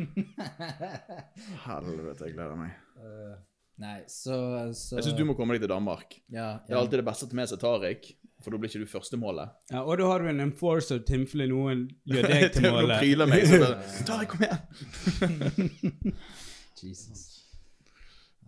Helvete, 1.65 2.27
jeg 2.27 2.35
gleder 2.35 2.59
meg. 2.59 2.75
Uh, 2.99 3.37
nei, 3.79 3.95
så, 4.11 4.35
så 4.75 4.99
Jeg 4.99 5.07
syns 5.07 5.17
du 5.17 5.23
må 5.29 5.35
komme 5.39 5.55
deg 5.55 5.63
til 5.63 5.71
Danmark. 5.71 6.19
ja, 6.27 6.57
Det 6.67 6.75
er 6.75 6.81
alltid 6.81 6.99
det 7.01 7.07
beste 7.07 7.29
til 7.29 7.39
meg 7.39 7.47
med 7.47 7.53
seg 7.53 7.63
Tariq, 7.63 8.11
for 8.43 8.55
da 8.55 8.59
blir 8.59 8.71
ikke 8.71 8.85
du 8.85 8.91
førstemålet. 8.91 9.55
Ja, 9.73 9.81
og 9.83 9.97
da 9.99 10.07
har 10.07 10.23
du 10.23 10.29
en 10.31 10.43
enforcer 10.45 11.01
tilfelle 11.07 11.49
noen 11.51 11.87
gjør 12.07 12.27
deg 12.33 12.45
til 12.55 12.67
Nå 12.67 12.75
målet. 12.77 13.01
pryler 13.03 13.31
meg, 13.31 13.47
så 13.49 13.59
bare, 13.63 13.89
Tariq, 14.09 14.35
kom 14.35 14.45
igjen! 14.47 16.15
Jesus. 16.89 17.25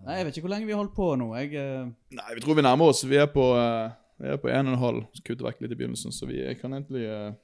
Nei, 0.01 0.17
jeg 0.17 0.25
vet 0.27 0.37
ikke 0.37 0.47
hvor 0.47 0.53
lenge 0.55 0.65
vi 0.69 0.73
har 0.73 0.81
holdt 0.81 0.95
på 0.97 1.07
nå. 1.19 1.27
Jeg 1.37 1.51
uh... 1.59 1.89
Nei, 2.17 2.29
vi 2.37 2.43
tror 2.43 2.57
vi 2.57 2.65
nærmer 2.65 2.93
oss. 2.93 3.03
Vi 3.05 3.19
er 3.21 3.27
på, 3.29 3.43
uh, 3.53 3.91
vi 4.21 4.31
er 4.33 4.39
på 4.41 4.49
en 4.49 4.71
og 4.71 4.77
en 4.77 4.81
halv. 4.81 5.01
Så 5.17 5.25
kutter 5.27 5.49
vekk 5.49 5.61
litt 5.61 5.75
i 5.75 5.77
begynnelsen, 5.77 6.15
så 6.15 6.29
vi 6.29 6.39
kan 6.57 6.73
egentlig 6.77 7.03
uh, 7.05 7.35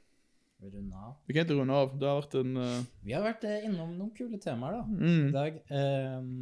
Vi 0.63 0.71
av. 0.71 1.11
Vi 1.27 1.35
kan 1.35 1.43
egentlig 1.43 1.59
runde 1.59 1.77
av. 1.77 1.91
Det 1.99 2.07
har 2.09 2.21
vært 2.23 2.39
en 2.39 2.55
uh... 2.57 2.79
Vi 3.05 3.13
har 3.13 3.27
vært 3.27 3.45
eh, 3.45 3.67
innom 3.67 3.91
noen 3.99 4.09
kule 4.17 4.39
temaer 4.41 4.79
da, 4.79 4.87
mm. 4.87 5.27
i 5.27 5.35
dag. 5.35 5.59
Ehm, 5.69 6.39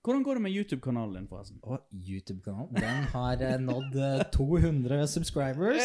Hvordan 0.00 0.22
går 0.24 0.38
det 0.38 0.42
med 0.46 0.54
YouTube-kanalen 0.56 1.14
din, 1.18 1.26
forresten? 1.28 1.58
og 1.62 1.82
YouTube-kanalen, 1.92 2.72
den 2.80 3.02
har 3.12 3.42
eh, 3.44 3.58
nådd 3.60 3.96
eh, 4.00 4.22
200 4.32 5.06
subscribers. 5.12 5.82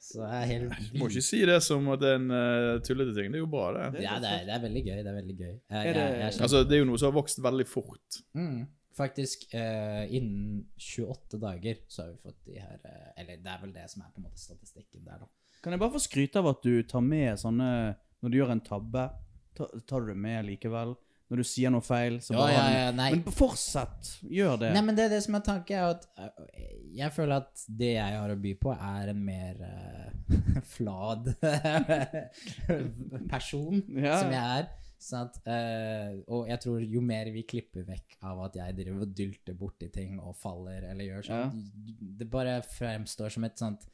Så 0.00 0.20
det 0.24 0.32
er 0.36 0.44
helt 0.48 0.90
Må 1.00 1.08
ikke 1.08 1.22
si 1.24 1.40
det 1.48 1.56
som 1.64 1.88
at 1.92 2.00
det 2.02 2.10
er 2.10 2.18
en 2.18 2.30
uh, 2.32 2.80
tullete 2.84 3.14
ting. 3.16 3.32
Det 3.32 3.38
er 3.40 3.42
jo 3.44 3.48
bra, 3.52 3.66
det. 3.76 4.02
Ja, 4.04 4.18
det 4.20 4.28
er, 4.32 4.44
det 4.48 4.54
er 4.56 4.62
veldig 4.66 4.82
gøy. 4.86 4.98
Det 5.00 5.10
er 5.12 5.16
veldig 5.16 5.36
gøy. 5.38 5.50
Jeg, 5.54 5.80
Er 5.80 5.92
det- 5.92 6.04
jeg, 6.04 6.20
jeg, 6.20 6.40
Altså, 6.46 6.62
Det 6.64 6.76
er 6.76 6.80
jo 6.82 6.88
noe 6.90 7.00
som 7.00 7.10
har 7.10 7.16
vokst 7.20 7.42
veldig 7.44 7.66
fort. 7.68 8.20
Mm, 8.36 8.62
faktisk, 8.96 9.44
uh, 9.54 10.04
innen 10.16 10.62
28 10.76 11.40
dager 11.40 11.80
så 11.88 12.02
har 12.02 12.10
vi 12.14 12.16
fått 12.28 12.40
de 12.48 12.60
her 12.60 12.78
eh, 12.84 13.10
Eller 13.22 13.36
det 13.44 13.52
er 13.52 13.60
vel 13.62 13.72
det 13.76 13.86
som 13.92 14.02
er 14.04 14.10
på 14.14 14.20
en 14.20 14.28
måte 14.28 14.40
statistikken 14.40 15.04
der, 15.04 15.20
da. 15.24 15.28
Kan 15.64 15.72
jeg 15.76 15.80
bare 15.80 15.92
få 15.96 16.00
skryte 16.00 16.40
av 16.40 16.48
at 16.54 16.62
du 16.64 16.82
tar 16.88 17.04
med 17.04 17.36
sånne 17.40 17.70
Når 18.20 18.32
du 18.32 18.36
gjør 18.40 18.52
en 18.56 18.64
tabbe, 18.64 19.06
tar, 19.56 19.72
tar 19.88 20.00
du 20.04 20.12
det 20.12 20.16
med 20.16 20.48
likevel? 20.48 20.96
Når 21.30 21.44
du 21.44 21.46
sier 21.46 21.70
noe 21.70 21.84
feil, 21.86 22.16
så 22.24 22.34
bare 22.34 22.50
ja, 22.50 22.62
ja, 22.66 22.86
ja. 22.88 22.94
Men 22.98 23.20
fortsett. 23.30 24.16
Gjør 24.26 24.56
det. 24.64 24.72
Nei, 24.74 24.82
men 24.82 24.96
det 24.98 25.04
er 25.06 25.12
det 25.14 25.20
som 25.22 25.36
er 25.38 25.44
tanken, 25.46 25.78
er 25.78 25.92
at 25.94 26.08
eh, 26.18 26.80
jeg 26.98 27.14
føler 27.14 27.44
at 27.44 27.62
det 27.80 27.92
jeg 27.92 28.16
har 28.18 28.32
å 28.34 28.38
by 28.42 28.54
på, 28.58 28.72
er 28.74 29.12
en 29.12 29.20
mer 29.28 29.60
uh, 29.62 30.64
flad 30.74 31.30
person 33.32 33.78
som 33.86 34.34
jeg 34.34 34.42
er. 34.42 34.66
Sånn 35.00 35.30
at, 35.30 35.38
uh, 35.46 36.18
og 36.34 36.50
jeg 36.50 36.60
tror 36.66 36.82
jo 36.82 37.04
mer 37.12 37.30
vi 37.32 37.46
klipper 37.48 37.86
vekk 37.86 38.18
av 38.26 38.42
at 38.48 38.58
jeg 38.58 38.80
driver 38.82 39.06
og 39.06 39.14
dylter 39.22 39.56
borti 39.56 39.88
ting 39.94 40.18
og 40.18 40.34
faller 40.36 40.90
eller 40.90 41.12
gjør 41.12 41.30
sånn, 41.30 41.62
det 42.18 42.26
bare 42.28 42.58
fremstår 42.66 43.32
som 43.32 43.46
et 43.46 43.62
sånt 43.62 43.86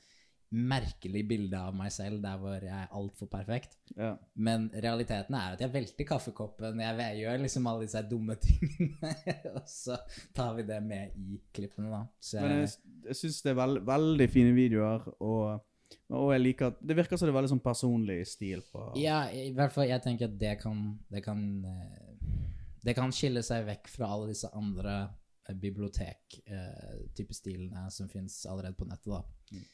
merkelig 0.55 1.25
bilde 1.27 1.59
av 1.59 1.75
meg 1.75 1.91
selv 1.91 2.21
der 2.23 2.39
hvor 2.39 2.55
jeg 2.55 2.71
er 2.71 2.93
altfor 2.95 3.29
perfekt. 3.31 3.77
Ja. 3.97 4.13
Men 4.39 4.69
realiteten 4.71 5.35
er 5.35 5.57
at 5.57 5.63
jeg 5.65 5.73
velter 5.75 6.07
kaffekoppen, 6.07 6.83
jeg 6.83 7.19
gjør 7.21 7.43
liksom 7.43 7.67
alle 7.67 7.87
disse 7.89 8.03
dumme 8.07 8.37
tingene, 8.45 9.15
og 9.57 9.65
så 9.71 9.99
tar 10.37 10.55
vi 10.59 10.67
det 10.69 10.79
med 10.85 11.17
i 11.19 11.41
klippene, 11.55 11.91
da. 11.91 12.05
Så 12.21 12.45
Men 12.45 12.63
jeg, 12.63 12.77
jeg, 13.09 13.19
syns 13.23 13.43
det 13.43 13.53
er 13.53 13.59
veld, 13.59 13.83
veldig 13.91 14.31
fine 14.31 14.55
videoer, 14.55 15.11
og, 15.19 15.67
og 16.15 16.33
jeg 16.35 16.45
liker 16.45 16.71
at 16.71 16.81
Det 16.83 16.99
virker 16.99 17.19
som 17.19 17.27
det 17.27 17.35
er 17.35 17.41
veldig 17.41 17.55
sånn 17.57 17.67
personlig 17.67 18.21
stil 18.31 18.63
på 18.71 18.89
ja, 18.99 19.25
i 19.31 19.51
hvert 19.55 19.75
fall, 19.75 19.89
jeg 19.91 20.03
tenker 20.03 20.31
at 20.31 20.35
det 20.39 20.57
kan 20.63 20.81
Det 21.11 21.23
kan, 21.23 21.41
eh, 21.67 22.43
det 22.87 22.95
kan 22.95 23.15
skille 23.15 23.43
seg 23.47 23.67
vekk 23.67 23.91
fra 23.91 24.13
alle 24.15 24.31
disse 24.31 24.51
andre 24.55 25.01
eh, 25.49 25.57
bibliotek-type 25.59 27.35
stilene 27.35 27.89
som 27.91 28.11
fins 28.11 28.45
allerede 28.47 28.79
på 28.79 28.87
nettet, 28.87 29.11
da. 29.11 29.65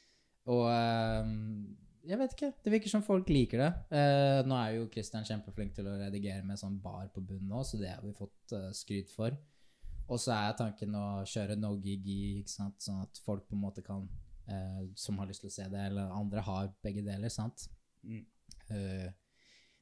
Og 0.51 0.66
eh, 0.73 1.31
jeg 2.09 2.19
vet 2.19 2.35
ikke. 2.35 2.51
Det 2.64 2.73
virker 2.74 2.90
som 2.90 3.05
folk 3.06 3.31
liker 3.31 3.62
det. 3.62 3.70
Eh, 3.94 4.40
nå 4.48 4.59
er 4.59 4.77
jo 4.77 4.89
Christian 4.90 5.27
kjempeflink 5.27 5.74
til 5.77 5.86
å 5.86 5.98
redigere 6.01 6.43
med 6.47 6.59
sånn 6.59 6.81
bar 6.82 7.06
på 7.14 7.23
bunnen 7.23 7.51
nå, 7.52 7.62
så 7.66 7.78
det 7.78 7.93
har 7.93 8.02
vi 8.02 8.14
fått 8.16 8.55
eh, 8.59 8.70
skryt 8.74 9.12
for. 9.14 9.36
Og 10.10 10.19
så 10.19 10.35
er 10.35 10.59
tanken 10.59 10.97
å 10.98 11.06
kjøre 11.28 11.56
no 11.60 11.77
gig 11.81 12.09
i, 12.10 12.23
sånn 12.51 13.02
at 13.05 13.23
folk 13.23 13.47
på 13.47 13.55
en 13.55 13.62
måte 13.62 13.85
kan 13.86 14.02
uh, 14.51 14.81
Som 14.98 15.20
har 15.23 15.28
lyst 15.31 15.44
til 15.44 15.48
å 15.48 15.55
se 15.55 15.69
det, 15.70 15.85
eller 15.89 16.10
andre 16.12 16.43
har 16.44 16.73
begge 16.85 17.05
deler, 17.06 17.31
sant? 17.32 17.69
Mm. 18.02 18.27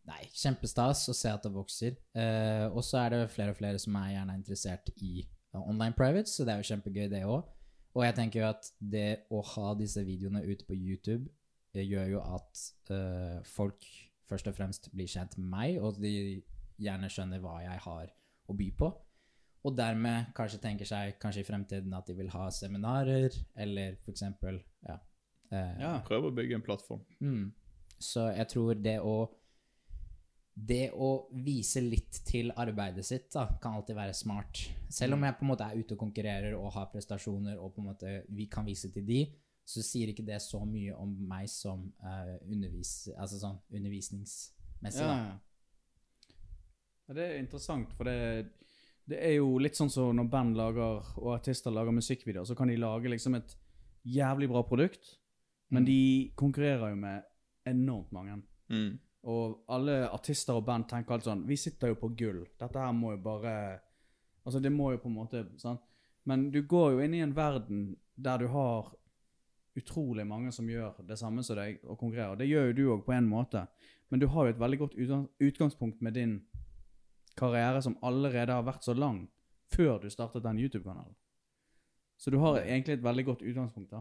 Nei, 0.07 0.21
kjempestas 0.37 1.07
å 1.11 1.15
se 1.17 1.33
at 1.33 1.43
det 1.43 1.51
vokser. 1.55 1.97
Og 2.75 2.83
så 2.85 3.01
er 3.01 3.15
det 3.15 3.33
flere 3.33 3.55
og 3.55 3.59
flere 3.59 3.81
som 3.81 3.97
er 4.01 4.13
gjerne 4.13 4.37
interessert 4.39 4.93
i 5.01 5.25
online 5.57 5.97
private, 5.97 6.31
så 6.31 6.45
det 6.45 6.53
er 6.53 6.63
jo 6.63 6.69
kjempegøy, 6.69 7.09
det 7.11 7.25
òg. 7.27 7.49
Og 7.97 8.05
jeg 8.07 8.17
tenker 8.17 8.43
jo 8.43 8.49
at 8.51 8.71
det 8.79 9.27
å 9.35 9.43
ha 9.55 9.75
disse 9.79 10.03
videoene 10.07 10.45
ute 10.47 10.67
på 10.67 10.77
YouTube 10.79 11.27
eh, 11.75 11.83
gjør 11.83 12.15
jo 12.15 12.23
at 12.23 12.65
uh, 12.93 13.41
folk 13.47 13.87
først 14.31 14.47
og 14.47 14.55
fremst 14.55 14.91
blir 14.95 15.11
kjent 15.11 15.37
med 15.41 15.49
meg, 15.51 15.79
og 15.83 15.99
de 15.99 16.13
gjerne 16.81 17.11
skjønner 17.11 17.43
hva 17.43 17.59
jeg 17.65 17.83
har 17.87 18.13
å 18.47 18.57
by 18.57 18.69
på. 18.79 18.91
Og 19.67 19.75
dermed 19.77 20.31
kanskje 20.37 20.61
tenker 20.63 20.89
seg 20.89 21.19
kanskje 21.21 21.43
i 21.43 21.49
fremtiden 21.49 21.93
at 21.97 22.07
de 22.09 22.15
vil 22.17 22.31
ha 22.33 22.47
seminarer, 22.55 23.35
eller 23.59 23.99
for 24.05 24.15
eksempel 24.15 24.63
ja. 24.87 25.01
uh, 25.51 25.75
Ja. 25.83 25.97
Prøve 26.07 26.31
å 26.31 26.37
bygge 26.37 26.61
en 26.61 26.67
plattform. 26.67 27.03
Mm. 27.19 27.51
Så 28.01 28.31
jeg 28.31 28.49
tror 28.55 28.79
det 28.81 28.97
å 29.05 29.17
Det 30.67 30.91
å 30.93 31.27
vise 31.45 31.81
litt 31.81 32.19
til 32.29 32.51
arbeidet 32.59 33.05
sitt 33.07 33.31
da, 33.33 33.47
kan 33.63 33.79
alltid 33.79 33.97
være 33.97 34.15
smart. 34.17 34.59
Selv 34.93 35.17
om 35.17 35.23
jeg 35.25 35.37
på 35.39 35.45
en 35.47 35.51
måte 35.53 35.69
er 35.69 35.79
ute 35.79 35.95
og 35.97 36.03
konkurrerer 36.03 36.57
og 36.59 36.73
har 36.75 36.91
prestasjoner 36.93 37.57
og 37.57 37.73
på 37.75 37.81
en 37.81 37.87
måte 37.93 38.15
vi 38.29 38.47
kan 38.51 38.67
vise 38.67 38.91
til 38.93 39.07
de, 39.07 39.23
så 39.65 39.83
sier 39.87 40.11
ikke 40.11 40.27
det 40.27 40.41
så 40.43 40.61
mye 40.67 40.97
om 40.99 41.13
meg 41.31 41.47
som 41.49 41.87
uh, 42.03 42.35
undervis, 42.51 43.09
altså 43.17 43.39
sånn 43.39 43.59
undervisningsmessig. 43.71 45.07
Ja. 45.07 45.39
ja, 47.07 47.15
det 47.17 47.27
er 47.27 47.39
interessant, 47.39 47.93
for 47.97 48.11
det, 48.11 48.51
det 49.11 49.21
er 49.23 49.37
jo 49.39 49.55
litt 49.63 49.79
sånn 49.79 49.93
som 49.93 50.11
når 50.17 50.31
band 50.33 50.59
lager, 50.59 51.05
og 51.23 51.35
artister 51.37 51.75
lager 51.75 51.95
musikkvideoer, 51.95 52.49
så 52.51 52.59
kan 52.59 52.71
de 52.71 52.79
lage 52.81 53.13
liksom 53.13 53.39
et 53.39 53.55
jævlig 54.11 54.51
bra 54.51 54.65
produkt, 54.67 55.17
men 55.71 55.85
Mm. 55.85 55.87
de 55.87 56.33
konkurrerer 56.35 56.91
jo 56.91 56.97
med 56.99 57.23
enormt 57.71 58.11
mange. 58.13 58.43
Mm. 58.69 58.99
Og 59.29 59.65
alle 59.69 60.07
artister 60.09 60.57
og 60.57 60.65
band 60.65 60.87
tenker 60.89 61.13
alt 61.13 61.27
sånn 61.27 61.43
Vi 61.49 61.59
sitter 61.61 61.93
jo 61.93 61.99
på 62.01 62.09
gull. 62.17 62.45
Dette 62.61 62.81
her 62.81 62.95
må 62.97 63.13
jo 63.13 63.23
bare 63.25 63.55
Altså, 64.41 64.63
det 64.65 64.73
må 64.73 64.95
jo 64.95 65.03
på 65.03 65.11
en 65.11 65.19
måte 65.19 65.43
sant? 65.61 65.83
Men 66.25 66.49
du 66.53 66.63
går 66.69 66.95
jo 66.95 67.03
inn 67.05 67.15
i 67.15 67.21
en 67.21 67.35
verden 67.37 67.83
der 68.17 68.41
du 68.41 68.47
har 68.53 68.89
utrolig 69.77 70.25
mange 70.27 70.53
som 70.53 70.69
gjør 70.69 71.03
det 71.07 71.19
samme 71.21 71.45
som 71.45 71.59
deg 71.59 71.83
og 71.85 71.99
konkurrerer. 72.01 72.39
Det 72.41 72.49
gjør 72.49 72.71
jo 72.71 72.77
du 72.77 72.83
òg 72.95 73.05
på 73.07 73.15
en 73.17 73.29
måte, 73.29 73.67
men 74.09 74.21
du 74.21 74.27
har 74.33 74.47
jo 74.47 74.55
et 74.55 74.61
veldig 74.61 74.79
godt 74.81 74.97
utgangspunkt 75.41 76.01
med 76.01 76.17
din 76.17 76.35
karriere 77.37 77.83
som 77.85 77.99
allerede 78.03 78.57
har 78.57 78.67
vært 78.67 78.85
så 78.85 78.97
lang 78.97 79.27
før 79.71 80.01
du 80.03 80.11
startet 80.11 80.45
den 80.45 80.59
YouTube-kanalen. 80.59 81.15
Så 82.21 82.29
du 82.33 82.37
har 82.43 82.59
egentlig 82.61 82.99
et 82.99 83.05
veldig 83.05 83.23
godt 83.31 83.43
utgangspunkt. 83.49 83.91
da. 83.95 84.01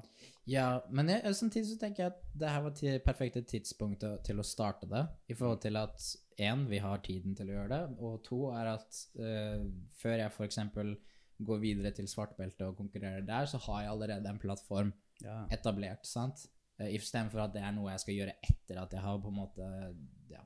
Ja, 0.52 0.66
men 0.92 1.08
jeg, 1.08 1.36
samtidig 1.38 1.70
så 1.70 1.78
tenker 1.80 2.04
jeg 2.04 2.12
at 2.12 2.24
det 2.42 2.50
her 2.52 2.64
var 2.66 2.74
det 2.76 2.98
perfekte 3.06 3.42
tidspunktet 3.48 4.26
til 4.28 4.42
å 4.42 4.44
starte 4.44 4.90
det. 4.92 5.06
I 5.32 5.38
forhold 5.40 5.62
til 5.64 5.80
at 5.80 6.04
én, 6.40 6.66
vi 6.68 6.82
har 6.84 7.00
tiden 7.06 7.38
til 7.38 7.48
å 7.48 7.56
gjøre 7.56 7.70
det, 7.72 7.98
og 8.04 8.18
to 8.26 8.42
er 8.52 8.74
at 8.74 9.00
uh, 9.22 9.64
før 10.02 10.18
jeg 10.20 10.34
f.eks. 10.36 10.60
går 11.48 11.62
videre 11.64 11.94
til 11.96 12.10
svartbelte 12.12 12.68
og 12.68 12.76
konkurrerer 12.82 13.24
der, 13.28 13.48
så 13.48 13.62
har 13.70 13.86
jeg 13.86 13.94
allerede 13.94 14.34
en 14.34 14.40
plattform 14.44 14.92
Ja. 15.24 15.46
etablert, 15.52 16.04
sant? 16.08 16.44
Uh, 16.80 16.88
Istedenfor 16.92 17.46
at 17.46 17.56
det 17.56 17.64
er 17.64 17.72
noe 17.76 17.92
jeg 17.92 18.04
skal 18.04 18.20
gjøre 18.20 18.36
etter 18.44 18.84
at 18.84 18.92
jeg 18.96 19.02
har 19.04 19.18
på 19.24 19.32
en 19.32 19.40
måte 19.46 19.72
Ja. 20.32 20.44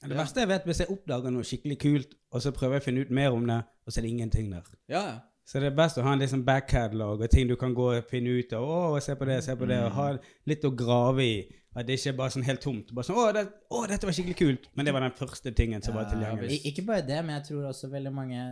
Det 0.00 0.16
verste 0.16 0.40
jeg 0.40 0.48
vet, 0.48 0.64
hvis 0.68 0.78
jeg 0.80 0.92
oppdager 0.92 1.32
noe 1.32 1.44
skikkelig 1.44 1.78
kult, 1.80 2.14
og 2.32 2.40
så 2.44 2.52
prøver 2.56 2.76
jeg 2.78 2.82
å 2.84 2.88
finne 2.90 3.02
ut 3.04 3.10
mer 3.12 3.32
om 3.36 3.44
det, 3.48 3.58
og 3.84 3.92
så 3.92 4.00
er 4.00 4.06
det 4.06 4.12
ingenting 4.18 4.52
der. 4.52 4.68
ja, 4.88 5.02
ja. 5.08 5.18
Så 5.50 5.58
det 5.58 5.72
er 5.72 5.74
best 5.74 5.98
å 5.98 6.04
ha 6.06 6.12
en 6.14 6.20
liksom 6.22 6.44
back-catalog 6.46 7.24
og 7.24 7.30
ting 7.32 7.48
du 7.50 7.56
kan 7.58 7.72
gå 7.74 7.88
og 7.96 8.10
finne 8.10 8.36
ut 8.38 8.52
av. 8.54 8.62
Å, 8.62 9.00
se 9.02 9.16
på 9.18 9.26
det, 9.26 9.40
se 9.42 9.56
på 9.58 9.66
det. 9.66 9.80
Og 9.82 9.96
ha 9.96 10.10
litt 10.46 10.66
å 10.66 10.70
grave 10.78 11.24
i. 11.26 11.40
At 11.74 11.88
det 11.88 11.96
ikke 11.98 12.12
er 12.12 12.18
bare 12.20 12.34
sånn 12.34 12.46
helt 12.46 12.62
tomt. 12.62 12.92
Bare 12.94 13.08
sånn, 13.08 13.18
å, 13.18 13.24
det, 13.34 13.42
å, 13.66 13.80
dette 13.90 14.06
var 14.06 14.14
skikkelig 14.14 14.38
kult. 14.38 14.68
Men 14.78 14.86
det 14.86 14.94
var 14.94 15.02
den 15.02 15.16
første 15.18 15.50
tingen 15.58 15.82
som 15.82 15.98
var 15.98 16.06
tilgjengelig. 16.10 16.60
Ikke 16.70 16.84
bare 16.86 17.02
det, 17.06 17.18
men 17.24 17.34
jeg 17.40 17.48
tror 17.48 17.66
også 17.70 17.90
veldig 17.90 18.12
mange 18.14 18.44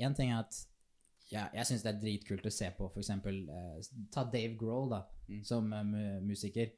Én 0.00 0.16
ting 0.16 0.32
er 0.32 0.40
at 0.40 0.62
ja, 1.32 1.44
jeg 1.56 1.68
syns 1.68 1.84
det 1.84 1.92
er 1.92 2.00
dritkult 2.00 2.48
å 2.48 2.52
se 2.52 2.70
på 2.76 2.88
for 2.92 3.00
eksempel 3.00 3.38
eh, 3.48 3.92
Ta 4.12 4.26
Dave 4.28 4.54
Grohl, 4.60 4.90
da, 4.92 5.00
som 5.46 5.70
uh, 5.72 6.18
musiker. 6.24 6.72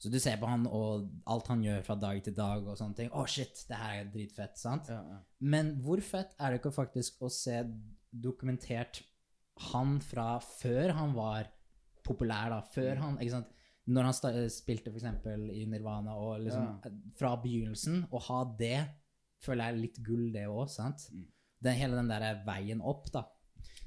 Så 0.00 0.10
du 0.10 0.16
ser 0.22 0.38
på 0.40 0.48
han 0.48 0.64
og 0.70 1.10
alt 1.28 1.50
han 1.52 1.62
gjør 1.62 1.82
fra 1.84 1.98
dag 2.00 2.18
til 2.24 2.34
dag 2.34 2.66
og 2.66 2.78
sånne 2.78 2.98
ting. 2.98 3.10
Å, 3.12 3.26
shit, 3.30 3.62
det 3.68 3.78
her 3.78 4.00
er 4.00 4.10
dritfett, 4.10 4.58
sant? 4.58 4.90
ja, 4.90 5.02
ja. 5.02 5.18
Men 5.38 5.74
hvor 5.84 6.00
fett 6.02 6.34
er 6.38 6.54
det 6.54 6.62
ikke 6.62 6.74
faktisk 6.78 7.22
å 7.22 7.30
se 7.32 7.60
dokumentert 8.10 9.02
han 9.72 9.98
fra 10.04 10.38
før 10.40 10.92
han 10.96 11.14
var 11.16 11.48
populær, 12.06 12.50
da? 12.52 12.60
Før 12.72 12.96
han 13.02 13.18
Ikke 13.20 13.34
sant? 13.38 13.48
Når 13.88 14.02
han 14.04 14.14
spilte 14.52 14.92
eksempel 14.92 15.48
i 15.56 15.64
Nirvana, 15.64 16.12
og 16.20 16.42
liksom 16.44 16.76
fra 17.16 17.30
begynnelsen, 17.40 18.04
å 18.12 18.18
ha 18.26 18.44
det, 18.58 18.84
føler 19.40 19.64
jeg 19.64 19.72
er 19.72 19.78
litt 19.80 19.96
gull, 20.04 20.26
det 20.34 20.44
òg, 20.44 20.68
sant? 20.68 21.08
Den, 21.08 21.72
hele 21.78 21.96
den 21.96 22.10
der 22.10 22.42
veien 22.44 22.80
opp, 22.84 23.08
da. 23.14 23.22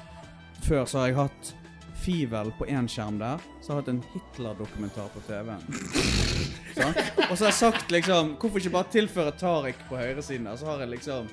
Før 0.66 0.84
så 0.90 0.98
har 0.98 1.06
jeg 1.12 1.16
hatt 1.20 1.54
Fivel 2.02 2.50
på 2.58 2.66
én 2.70 2.86
skjerm 2.90 3.16
der. 3.20 3.38
Så 3.62 3.72
har 3.72 3.78
jeg 3.78 3.84
hatt 3.84 3.88
en 3.94 4.02
Hitler-dokumentar 4.12 5.08
på 5.14 5.22
TV-en. 5.28 5.62
Og 7.30 7.34
så 7.36 7.44
har 7.44 7.50
jeg 7.50 7.56
sagt 7.58 7.90
liksom 7.94 8.34
Hvorfor 8.38 8.58
ikke 8.62 8.74
bare 8.76 8.90
tilføre 8.92 9.32
Tariq 9.38 9.80
på 9.88 9.96
høyresiden? 9.98 10.46
der? 10.50 10.56
Så 10.60 10.66
har 10.68 10.82
jeg 10.84 10.92
liksom 10.96 11.30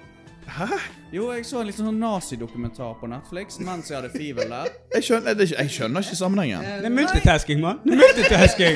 Hæ? 0.47 0.65
Jo, 1.13 1.31
jeg 1.31 1.45
så 1.47 1.59
en 1.61 1.67
litt 1.69 1.77
sånn 1.77 1.95
nazidokumentar 1.99 2.95
på 2.99 3.07
Netflix 3.07 3.55
mens 3.63 3.87
jeg 3.89 3.95
hadde 3.97 4.09
Fivel 4.13 4.49
der. 4.51 4.67
jeg, 4.95 5.03
skjønner, 5.03 5.33
det 5.33 5.41
er 5.41 5.45
ikke- 5.45 5.61
jeg 5.61 5.69
skjønner 5.75 5.99
ikke 6.03 6.15
sammenhengen. 6.15 6.59
Det 6.65 6.85
er 6.85 6.89
multitasking, 6.89 7.59
mann. 7.61 7.79
Multitasking. 7.85 8.75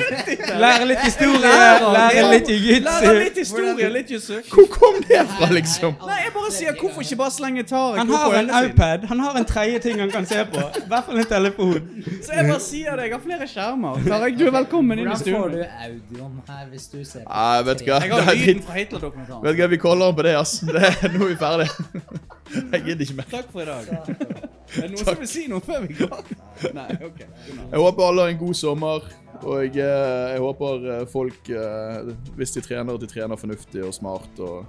Lære 0.62 0.86
litt 0.88 1.02
historie, 1.04 1.40
lære 1.40 2.22
litt 2.30 2.48
Lære 2.48 2.56
jiu-jitsu. 2.56 3.12
litt 3.18 3.36
historie, 3.38 3.88
litt 3.92 4.10
jusuk. 4.10 4.44
Hvor 4.54 4.66
kom 4.72 5.02
det 5.08 5.20
fra, 5.36 5.48
liksom? 5.52 5.94
Nei, 6.06 6.18
jeg 6.24 6.32
bare 6.34 6.50
sier 6.52 6.72
hvorfor 6.80 7.00
ikke 7.04 7.16
bare 7.20 7.30
slenge 7.30 7.62
taret? 7.68 7.98
Han 7.98 8.08
har 8.08 8.34
en 8.40 8.50
iPad. 8.70 9.04
Han 9.12 9.18
har 9.20 9.36
en 9.36 9.44
tredje 9.44 9.78
ting 9.78 9.98
han 10.00 10.10
kan 10.10 10.26
se 10.26 10.44
på. 10.44 10.58
I 10.80 10.88
hvert 10.88 11.04
fall 11.06 11.18
en 11.18 11.24
telefon. 11.34 11.80
Så 12.24 12.32
jeg 12.34 12.46
bare 12.48 12.60
sier 12.60 12.96
det. 12.96 13.04
Jeg 13.10 13.12
har 13.18 13.20
flere 13.26 13.46
skjermer. 13.52 14.00
Tarek, 14.08 14.38
du 14.38 14.46
er 14.46 14.50
velkommen 14.58 14.98
inn 14.98 15.04
i 15.06 15.10
Hvordan 15.10 15.34
får 15.34 15.48
du 15.48 15.60
stuen. 15.60 15.68
audioen 15.84 16.40
her 16.48 16.66
hvis 16.72 16.88
du 16.88 17.04
ser 17.04 17.20
på 17.20 17.28
Nei, 17.36 17.62
vet 17.68 17.78
du 17.78 17.84
hva? 17.84 18.00
Jeg 18.00 18.24
har 18.30 18.34
lyden 18.34 18.62
fra 18.62 18.72
Hitler-dokumentaren. 18.80 19.42
Vet 19.44 19.56
du 19.56 19.62
hva, 19.62 19.68
vi 19.76 19.76
caller 19.86 20.12
på 20.12 20.22
det, 20.22 20.34
ass. 20.40 20.58
Det, 20.60 21.12
nå 21.12 21.24
er 21.24 21.28
vi 21.28 21.36
ferdig. 21.36 21.59
Jeg 22.72 22.82
gidder 22.84 23.04
ikke 23.06 23.16
mer. 23.20 23.30
Takk 23.30 23.50
for 23.52 23.62
i 23.62 23.68
dag. 23.68 23.90
Er 23.90 24.86
det 24.86 24.90
noen 24.92 25.04
som 25.04 25.18
vil 25.18 25.30
si 25.30 25.46
noe 25.50 25.62
før 25.64 25.86
vi 25.86 25.96
går? 25.98 26.30
Nei, 26.76 26.90
ok. 27.06 27.20
Jeg 27.22 27.82
håper 27.82 28.06
alle 28.06 28.26
har 28.26 28.34
en 28.34 28.40
god 28.40 28.58
sommer. 28.58 29.06
Og 29.40 29.62
jeg, 29.64 29.80
eh, 29.80 30.26
jeg 30.34 30.42
håper 30.44 30.86
eh, 30.92 31.06
folk, 31.08 31.48
eh, 31.48 32.10
hvis 32.36 32.52
de 32.56 32.62
trener, 32.64 32.94
at 32.94 33.00
de 33.00 33.08
trener 33.08 33.40
fornuftig 33.40 33.84
og 33.86 33.94
smart 33.96 34.42
og 34.44 34.66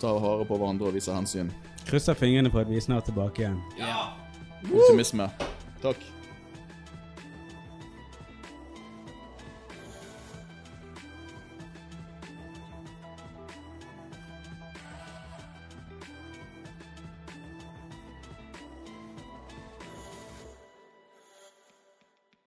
tar 0.00 0.20
harde 0.22 0.46
på 0.46 0.60
hverandre 0.60 0.88
og 0.88 0.94
viser 0.94 1.16
hensyn. 1.16 1.50
Krysser 1.88 2.14
fingrene 2.14 2.52
for 2.52 2.62
at 2.62 2.70
vi 2.70 2.80
snart 2.80 3.08
er 3.08 3.10
tilbake 3.10 3.44
igjen. 3.44 3.58
Ja! 3.80 4.12
Optimisme. 4.70 5.26
Takk. 5.82 6.04